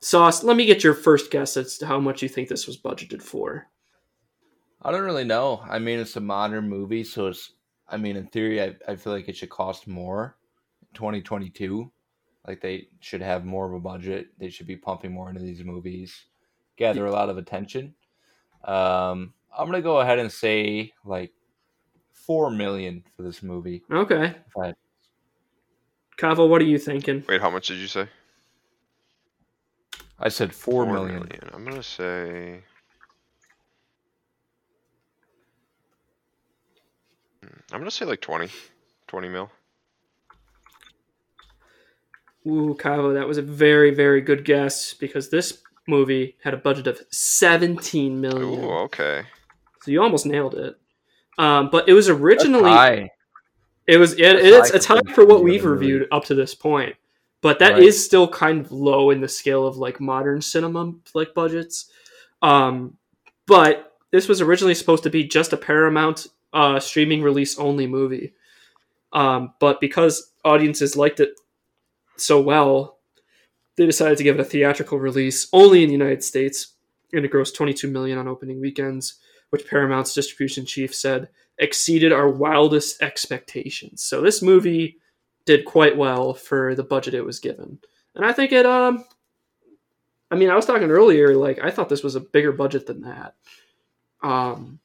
Sauce, 0.02 0.44
let 0.44 0.56
me 0.56 0.66
get 0.66 0.84
your 0.84 0.92
first 0.92 1.30
guess 1.30 1.56
as 1.56 1.78
to 1.78 1.86
how 1.86 1.98
much 1.98 2.22
you 2.22 2.28
think 2.28 2.48
this 2.48 2.66
was 2.66 2.76
budgeted 2.76 3.22
for. 3.22 3.68
I 4.82 4.92
don't 4.92 5.04
really 5.04 5.24
know. 5.24 5.62
I 5.68 5.78
mean, 5.78 5.98
it's 5.98 6.16
a 6.16 6.20
modern 6.20 6.68
movie, 6.68 7.04
so 7.04 7.28
it's. 7.28 7.52
I 7.88 7.96
mean, 7.96 8.16
in 8.16 8.26
theory, 8.28 8.62
I, 8.62 8.76
I 8.86 8.96
feel 8.96 9.12
like 9.12 9.28
it 9.28 9.36
should 9.36 9.50
cost 9.50 9.88
more. 9.88 10.36
2022, 10.94 11.90
like 12.46 12.60
they 12.60 12.88
should 13.00 13.22
have 13.22 13.44
more 13.44 13.66
of 13.66 13.74
a 13.74 13.80
budget. 13.80 14.28
They 14.38 14.48
should 14.48 14.66
be 14.66 14.76
pumping 14.76 15.12
more 15.12 15.28
into 15.28 15.40
these 15.40 15.64
movies, 15.64 16.26
gather 16.80 17.06
a 17.06 17.12
lot 17.12 17.28
of 17.28 17.38
attention. 17.38 17.94
Um, 18.64 19.34
I'm 19.56 19.66
gonna 19.66 19.82
go 19.82 20.00
ahead 20.00 20.18
and 20.18 20.32
say 20.32 20.92
like 21.04 21.32
four 22.12 22.50
million 22.50 23.04
for 23.16 23.22
this 23.22 23.42
movie. 23.42 23.82
Okay. 23.90 24.34
If 24.46 24.56
I- 24.58 24.74
Kava, 26.16 26.44
what 26.44 26.60
are 26.60 26.66
you 26.66 26.78
thinking? 26.78 27.22
Wait, 27.28 27.40
how 27.40 27.50
much 27.50 27.68
did 27.68 27.78
you 27.78 27.86
say? 27.86 28.08
I 30.18 30.28
said 30.28 30.54
four 30.54 30.84
Four 30.84 30.92
million. 30.92 31.28
I'm 31.52 31.64
gonna 31.64 31.82
say. 31.82 32.62
Hmm, 37.42 37.60
I'm 37.72 37.80
gonna 37.80 37.90
say 37.90 38.04
like 38.04 38.20
20. 38.20 38.48
20 39.06 39.28
mil. 39.28 39.50
Ooh, 42.46 42.74
Kava, 42.78 43.12
that 43.14 43.26
was 43.26 43.38
a 43.38 43.42
very, 43.42 43.92
very 43.94 44.20
good 44.20 44.44
guess 44.44 44.94
because 44.94 45.30
this 45.30 45.62
movie 45.86 46.36
had 46.42 46.54
a 46.54 46.58
budget 46.58 46.86
of 46.86 47.00
17 47.10 48.20
million. 48.20 48.64
Ooh, 48.64 48.70
okay. 48.84 49.22
So 49.82 49.90
you 49.90 50.02
almost 50.02 50.26
nailed 50.26 50.54
it. 50.54 50.76
Um, 51.38 51.70
but 51.70 51.88
it 51.88 51.94
was 51.94 52.08
originally 52.08 52.70
high. 52.70 53.10
it 53.86 53.96
was 53.96 54.12
it, 54.12 54.20
it's 54.20 54.70
high 54.70 54.76
it's 54.76 54.86
high 54.86 55.00
for 55.08 55.14
for 55.14 55.26
what 55.26 55.42
we've 55.42 55.64
reviewed 55.64 56.06
up 56.12 56.24
to 56.26 56.34
this 56.34 56.54
point. 56.54 56.96
But 57.40 57.58
that 57.60 57.78
is 57.78 57.94
Right. 57.96 58.00
still 58.00 58.28
kind 58.28 58.60
of 58.60 58.70
low 58.70 59.08
in 59.10 59.22
the 59.22 59.28
scale 59.28 59.66
of 59.66 59.76
like 59.78 60.00
modern 60.00 60.42
cinema 60.42 60.92
like 61.14 61.32
budgets. 61.34 61.90
Um, 62.42 62.98
but 63.46 63.96
this 64.10 64.28
was 64.28 64.40
originally 64.42 64.74
supposed 64.74 65.04
to 65.04 65.10
be 65.10 65.24
just 65.24 65.52
a 65.54 65.56
Paramount 65.56 66.26
uh, 66.52 66.78
streaming 66.80 67.22
release 67.22 67.58
only 67.58 67.86
movie. 67.86 68.34
Um, 69.12 69.54
but 69.58 69.80
because 69.80 70.32
audiences 70.44 70.96
liked 70.96 71.20
it 71.20 71.30
so 72.16 72.40
well, 72.40 72.98
they 73.76 73.86
decided 73.86 74.18
to 74.18 74.24
give 74.24 74.38
it 74.38 74.40
a 74.40 74.44
theatrical 74.44 74.98
release 74.98 75.48
only 75.52 75.82
in 75.82 75.88
the 75.88 75.94
United 75.94 76.22
States, 76.22 76.74
and 77.12 77.24
it 77.24 77.32
grossed 77.32 77.54
22 77.54 77.88
million 77.88 78.18
on 78.18 78.28
opening 78.28 78.60
weekends, 78.60 79.14
which 79.50 79.66
Paramount's 79.68 80.14
distribution 80.14 80.66
chief 80.66 80.94
said 80.94 81.28
exceeded 81.58 82.12
our 82.12 82.28
wildest 82.28 83.02
expectations. 83.02 84.02
So 84.02 84.20
this 84.20 84.42
movie 84.42 84.98
did 85.46 85.64
quite 85.64 85.96
well 85.96 86.34
for 86.34 86.74
the 86.74 86.84
budget 86.84 87.14
it 87.14 87.24
was 87.24 87.38
given, 87.38 87.78
and 88.14 88.24
I 88.24 88.32
think 88.32 88.52
it. 88.52 88.66
Um, 88.66 89.04
I 90.30 90.36
mean, 90.36 90.48
I 90.50 90.54
was 90.54 90.66
talking 90.66 90.90
earlier, 90.90 91.34
like 91.34 91.58
I 91.62 91.70
thought 91.70 91.88
this 91.88 92.04
was 92.04 92.14
a 92.14 92.20
bigger 92.20 92.52
budget 92.52 92.86
than 92.86 93.00
that. 93.02 93.34
Um, 94.22 94.78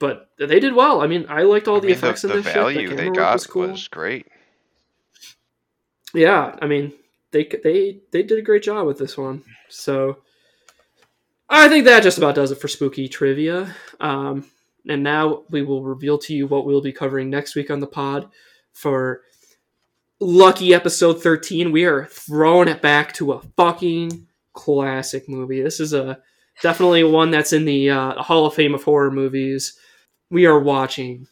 but 0.00 0.30
they 0.38 0.58
did 0.58 0.74
well. 0.74 1.00
I 1.00 1.06
mean, 1.06 1.26
I 1.28 1.42
liked 1.42 1.68
all 1.68 1.76
I 1.76 1.80
the 1.80 1.86
mean, 1.88 1.96
effects 1.96 2.22
the, 2.22 2.28
in 2.28 2.36
the 2.36 2.42
this 2.42 2.46
shit. 2.46 2.54
value 2.54 2.88
The 2.88 2.94
they 2.96 3.10
got 3.10 3.34
was 3.34 3.46
cool. 3.46 3.68
was 3.68 3.86
great. 3.86 4.26
Yeah, 6.14 6.56
I 6.60 6.66
mean, 6.66 6.92
they 7.32 7.44
they 7.44 8.00
they 8.10 8.22
did 8.22 8.38
a 8.38 8.42
great 8.42 8.62
job 8.62 8.86
with 8.86 8.98
this 8.98 9.16
one. 9.16 9.42
So 9.68 10.18
I 11.48 11.68
think 11.68 11.84
that 11.84 12.02
just 12.02 12.18
about 12.18 12.34
does 12.34 12.50
it 12.50 12.60
for 12.60 12.68
spooky 12.68 13.08
trivia. 13.08 13.74
Um, 13.98 14.44
and 14.88 15.02
now 15.02 15.42
we 15.50 15.62
will 15.62 15.82
reveal 15.82 16.18
to 16.18 16.34
you 16.34 16.46
what 16.46 16.64
we'll 16.64 16.80
be 16.80 16.92
covering 16.92 17.28
next 17.28 17.54
week 17.54 17.70
on 17.70 17.80
the 17.80 17.86
pod 17.86 18.30
for 18.72 19.22
lucky 20.20 20.72
episode 20.72 21.22
13. 21.22 21.72
We 21.72 21.84
are 21.84 22.06
throwing 22.06 22.68
it 22.68 22.80
back 22.80 23.12
to 23.14 23.32
a 23.32 23.42
fucking 23.56 24.26
classic 24.52 25.28
movie. 25.28 25.62
This 25.62 25.80
is 25.80 25.92
a 25.92 26.20
definitely 26.62 27.04
one 27.04 27.30
that's 27.30 27.52
in 27.52 27.64
the 27.64 27.90
uh, 27.90 28.22
Hall 28.22 28.46
of 28.46 28.54
Fame 28.54 28.74
of 28.74 28.84
horror 28.84 29.10
movies. 29.10 29.78
We 30.30 30.46
are 30.46 30.58
watching 30.58 31.26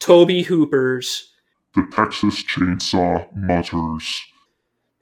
Tobe 0.00 0.44
Hooper's 0.44 1.32
The 1.74 1.86
Texas 1.92 2.42
Chainsaw 2.42 3.32
Massacre. 3.34 3.98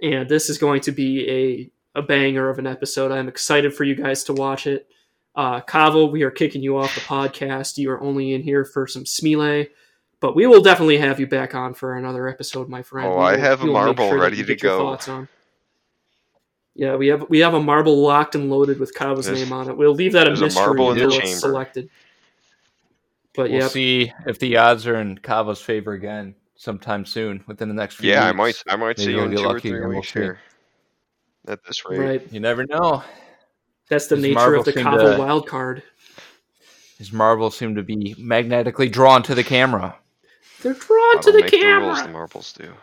And 0.02 0.28
this 0.28 0.48
is 0.50 0.58
going 0.58 0.80
to 0.82 0.92
be 0.92 1.70
a, 1.94 1.98
a 2.00 2.02
banger 2.02 2.48
of 2.48 2.58
an 2.58 2.66
episode. 2.66 3.10
I'm 3.12 3.28
excited 3.28 3.74
for 3.74 3.84
you 3.84 3.94
guys 3.94 4.24
to 4.24 4.32
watch 4.32 4.66
it. 4.66 4.88
Uh, 5.34 5.60
Kavo, 5.60 6.10
we 6.10 6.22
are 6.22 6.30
kicking 6.30 6.62
you 6.62 6.78
off 6.78 6.94
the 6.94 7.00
podcast. 7.02 7.78
You 7.78 7.90
are 7.92 8.00
only 8.00 8.32
in 8.34 8.42
here 8.42 8.64
for 8.64 8.86
some 8.86 9.06
Smile, 9.06 9.64
but 10.20 10.34
we 10.34 10.46
will 10.46 10.62
definitely 10.62 10.98
have 10.98 11.20
you 11.20 11.26
back 11.28 11.54
on 11.54 11.74
for 11.74 11.94
another 11.96 12.26
episode, 12.28 12.68
my 12.68 12.82
friend. 12.82 13.08
Oh, 13.08 13.18
We 13.18 13.24
I 13.24 13.36
have 13.36 13.60
a 13.60 13.64
we 13.64 13.70
will 13.70 13.84
make 13.86 13.96
marble 13.98 14.10
that 14.10 14.22
ready 14.22 14.44
to 14.44 14.56
go. 14.56 14.78
thoughts 14.78 15.08
on. 15.08 15.28
Yeah, 16.74 16.94
we 16.96 17.08
have 17.08 17.28
we 17.28 17.40
have 17.40 17.54
a 17.54 17.60
marble 17.60 18.00
locked 18.00 18.34
and 18.36 18.50
loaded 18.50 18.78
with 18.78 18.94
Kavo's 18.94 19.26
There's- 19.26 19.40
name 19.40 19.52
on 19.52 19.68
it. 19.68 19.76
We'll 19.76 19.94
leave 19.94 20.12
that 20.12 20.26
a 20.26 20.30
there's 20.30 20.40
a 20.40 20.44
mystery 20.44 20.64
marble 20.64 20.92
in 20.92 20.98
the 20.98 21.04
until 21.04 21.18
it's 21.18 21.26
chamber. 21.28 21.40
selected. 21.40 21.90
But 23.34 23.50
We'll 23.50 23.60
yeah, 23.62 23.68
see 23.68 24.12
if 24.26 24.38
the 24.40 24.56
odds 24.56 24.86
are 24.86 24.96
in 24.96 25.18
Cavo's 25.18 25.60
favor 25.60 25.92
again 25.92 26.34
sometime 26.58 27.06
soon, 27.06 27.42
within 27.46 27.68
the 27.68 27.74
next 27.74 27.94
few 27.96 28.10
Yeah, 28.10 28.24
I 28.26 28.32
weeks. 28.32 28.64
might 28.66 28.74
I 28.74 28.76
might 28.76 28.98
Maybe 28.98 29.02
see 29.04 29.10
you 29.12 29.22
in 29.22 29.30
get 29.30 29.38
two 29.38 29.44
or 29.44 29.48
lucky 29.54 29.68
three 29.70 29.78
and 29.78 29.88
we'll 29.88 29.96
weeks 30.00 30.12
here. 30.12 30.38
At 31.46 31.64
this 31.64 31.82
rate. 31.88 31.98
right. 31.98 32.32
You 32.32 32.40
never 32.40 32.66
know. 32.66 33.02
That's 33.88 34.06
the 34.08 34.16
Does 34.16 34.22
nature 34.24 34.34
Marvel 34.34 34.58
of 34.60 34.64
the 34.66 34.72
seem 34.72 34.84
to- 34.84 35.16
wild 35.18 35.46
card. 35.46 35.82
His 36.98 37.12
marbles 37.12 37.56
seem 37.56 37.74
to 37.76 37.82
be 37.82 38.14
magnetically 38.18 38.88
drawn 38.90 39.22
to 39.22 39.34
the 39.34 39.44
camera. 39.44 39.96
They're 40.62 40.74
drawn 40.74 41.18
I 41.18 41.20
to 41.22 41.30
don't 41.30 41.36
the 41.36 41.42
make 41.42 41.50
the 41.52 41.58
camera. 41.58 41.86
rules, 41.86 42.02
the 42.02 42.08
marbles 42.08 42.52
do. 42.52 42.74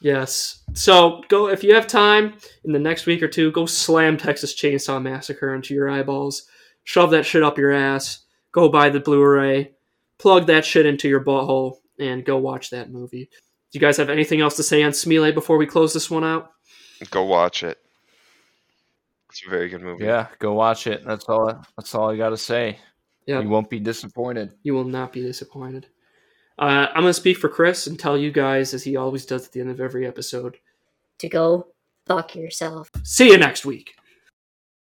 Yes. 0.00 0.62
So 0.74 1.22
go 1.28 1.48
if 1.48 1.64
you 1.64 1.74
have 1.74 1.86
time 1.86 2.34
in 2.64 2.72
the 2.72 2.78
next 2.78 3.06
week 3.06 3.22
or 3.22 3.28
two, 3.28 3.50
go 3.50 3.66
slam 3.66 4.16
Texas 4.16 4.54
Chainsaw 4.54 5.02
Massacre 5.02 5.54
into 5.54 5.74
your 5.74 5.88
eyeballs. 5.90 6.46
Shove 6.84 7.10
that 7.10 7.26
shit 7.26 7.42
up 7.42 7.58
your 7.58 7.72
ass. 7.72 8.20
Go 8.52 8.68
buy 8.68 8.90
the 8.90 9.00
Blu-ray. 9.00 9.72
Plug 10.18 10.46
that 10.46 10.64
shit 10.64 10.86
into 10.86 11.08
your 11.08 11.22
butthole 11.24 11.78
and 11.98 12.24
go 12.24 12.36
watch 12.38 12.70
that 12.70 12.90
movie. 12.90 13.24
Do 13.24 13.78
you 13.78 13.80
guys 13.80 13.96
have 13.96 14.10
anything 14.10 14.40
else 14.40 14.56
to 14.56 14.62
say 14.62 14.82
on 14.82 14.92
Smile 14.92 15.32
before 15.32 15.56
we 15.58 15.66
close 15.66 15.92
this 15.92 16.10
one 16.10 16.24
out? 16.24 16.50
Go 17.10 17.24
watch 17.24 17.62
it. 17.62 17.78
It's 19.30 19.42
a 19.46 19.50
very 19.50 19.68
good 19.68 19.82
movie. 19.82 20.04
Yeah, 20.04 20.28
go 20.38 20.54
watch 20.54 20.86
it. 20.86 21.04
That's 21.04 21.24
all. 21.26 21.52
That's 21.76 21.94
all 21.94 22.10
I 22.10 22.16
got 22.16 22.30
to 22.30 22.36
say. 22.36 22.78
Yeah. 23.26 23.40
You 23.40 23.48
won't 23.48 23.68
be 23.68 23.80
disappointed. 23.80 24.54
You 24.62 24.72
will 24.74 24.84
not 24.84 25.12
be 25.12 25.20
disappointed. 25.20 25.88
Uh, 26.58 26.86
I'm 26.88 27.02
going 27.02 27.06
to 27.06 27.14
speak 27.14 27.36
for 27.36 27.48
Chris 27.48 27.86
and 27.86 27.98
tell 27.98 28.16
you 28.16 28.30
guys, 28.30 28.72
as 28.72 28.82
he 28.82 28.96
always 28.96 29.26
does 29.26 29.46
at 29.46 29.52
the 29.52 29.60
end 29.60 29.70
of 29.70 29.80
every 29.80 30.06
episode, 30.06 30.56
to 31.18 31.28
go 31.28 31.66
fuck 32.06 32.34
yourself. 32.34 32.88
see 33.02 33.28
you 33.28 33.36
next 33.36 33.66
week. 33.66 33.94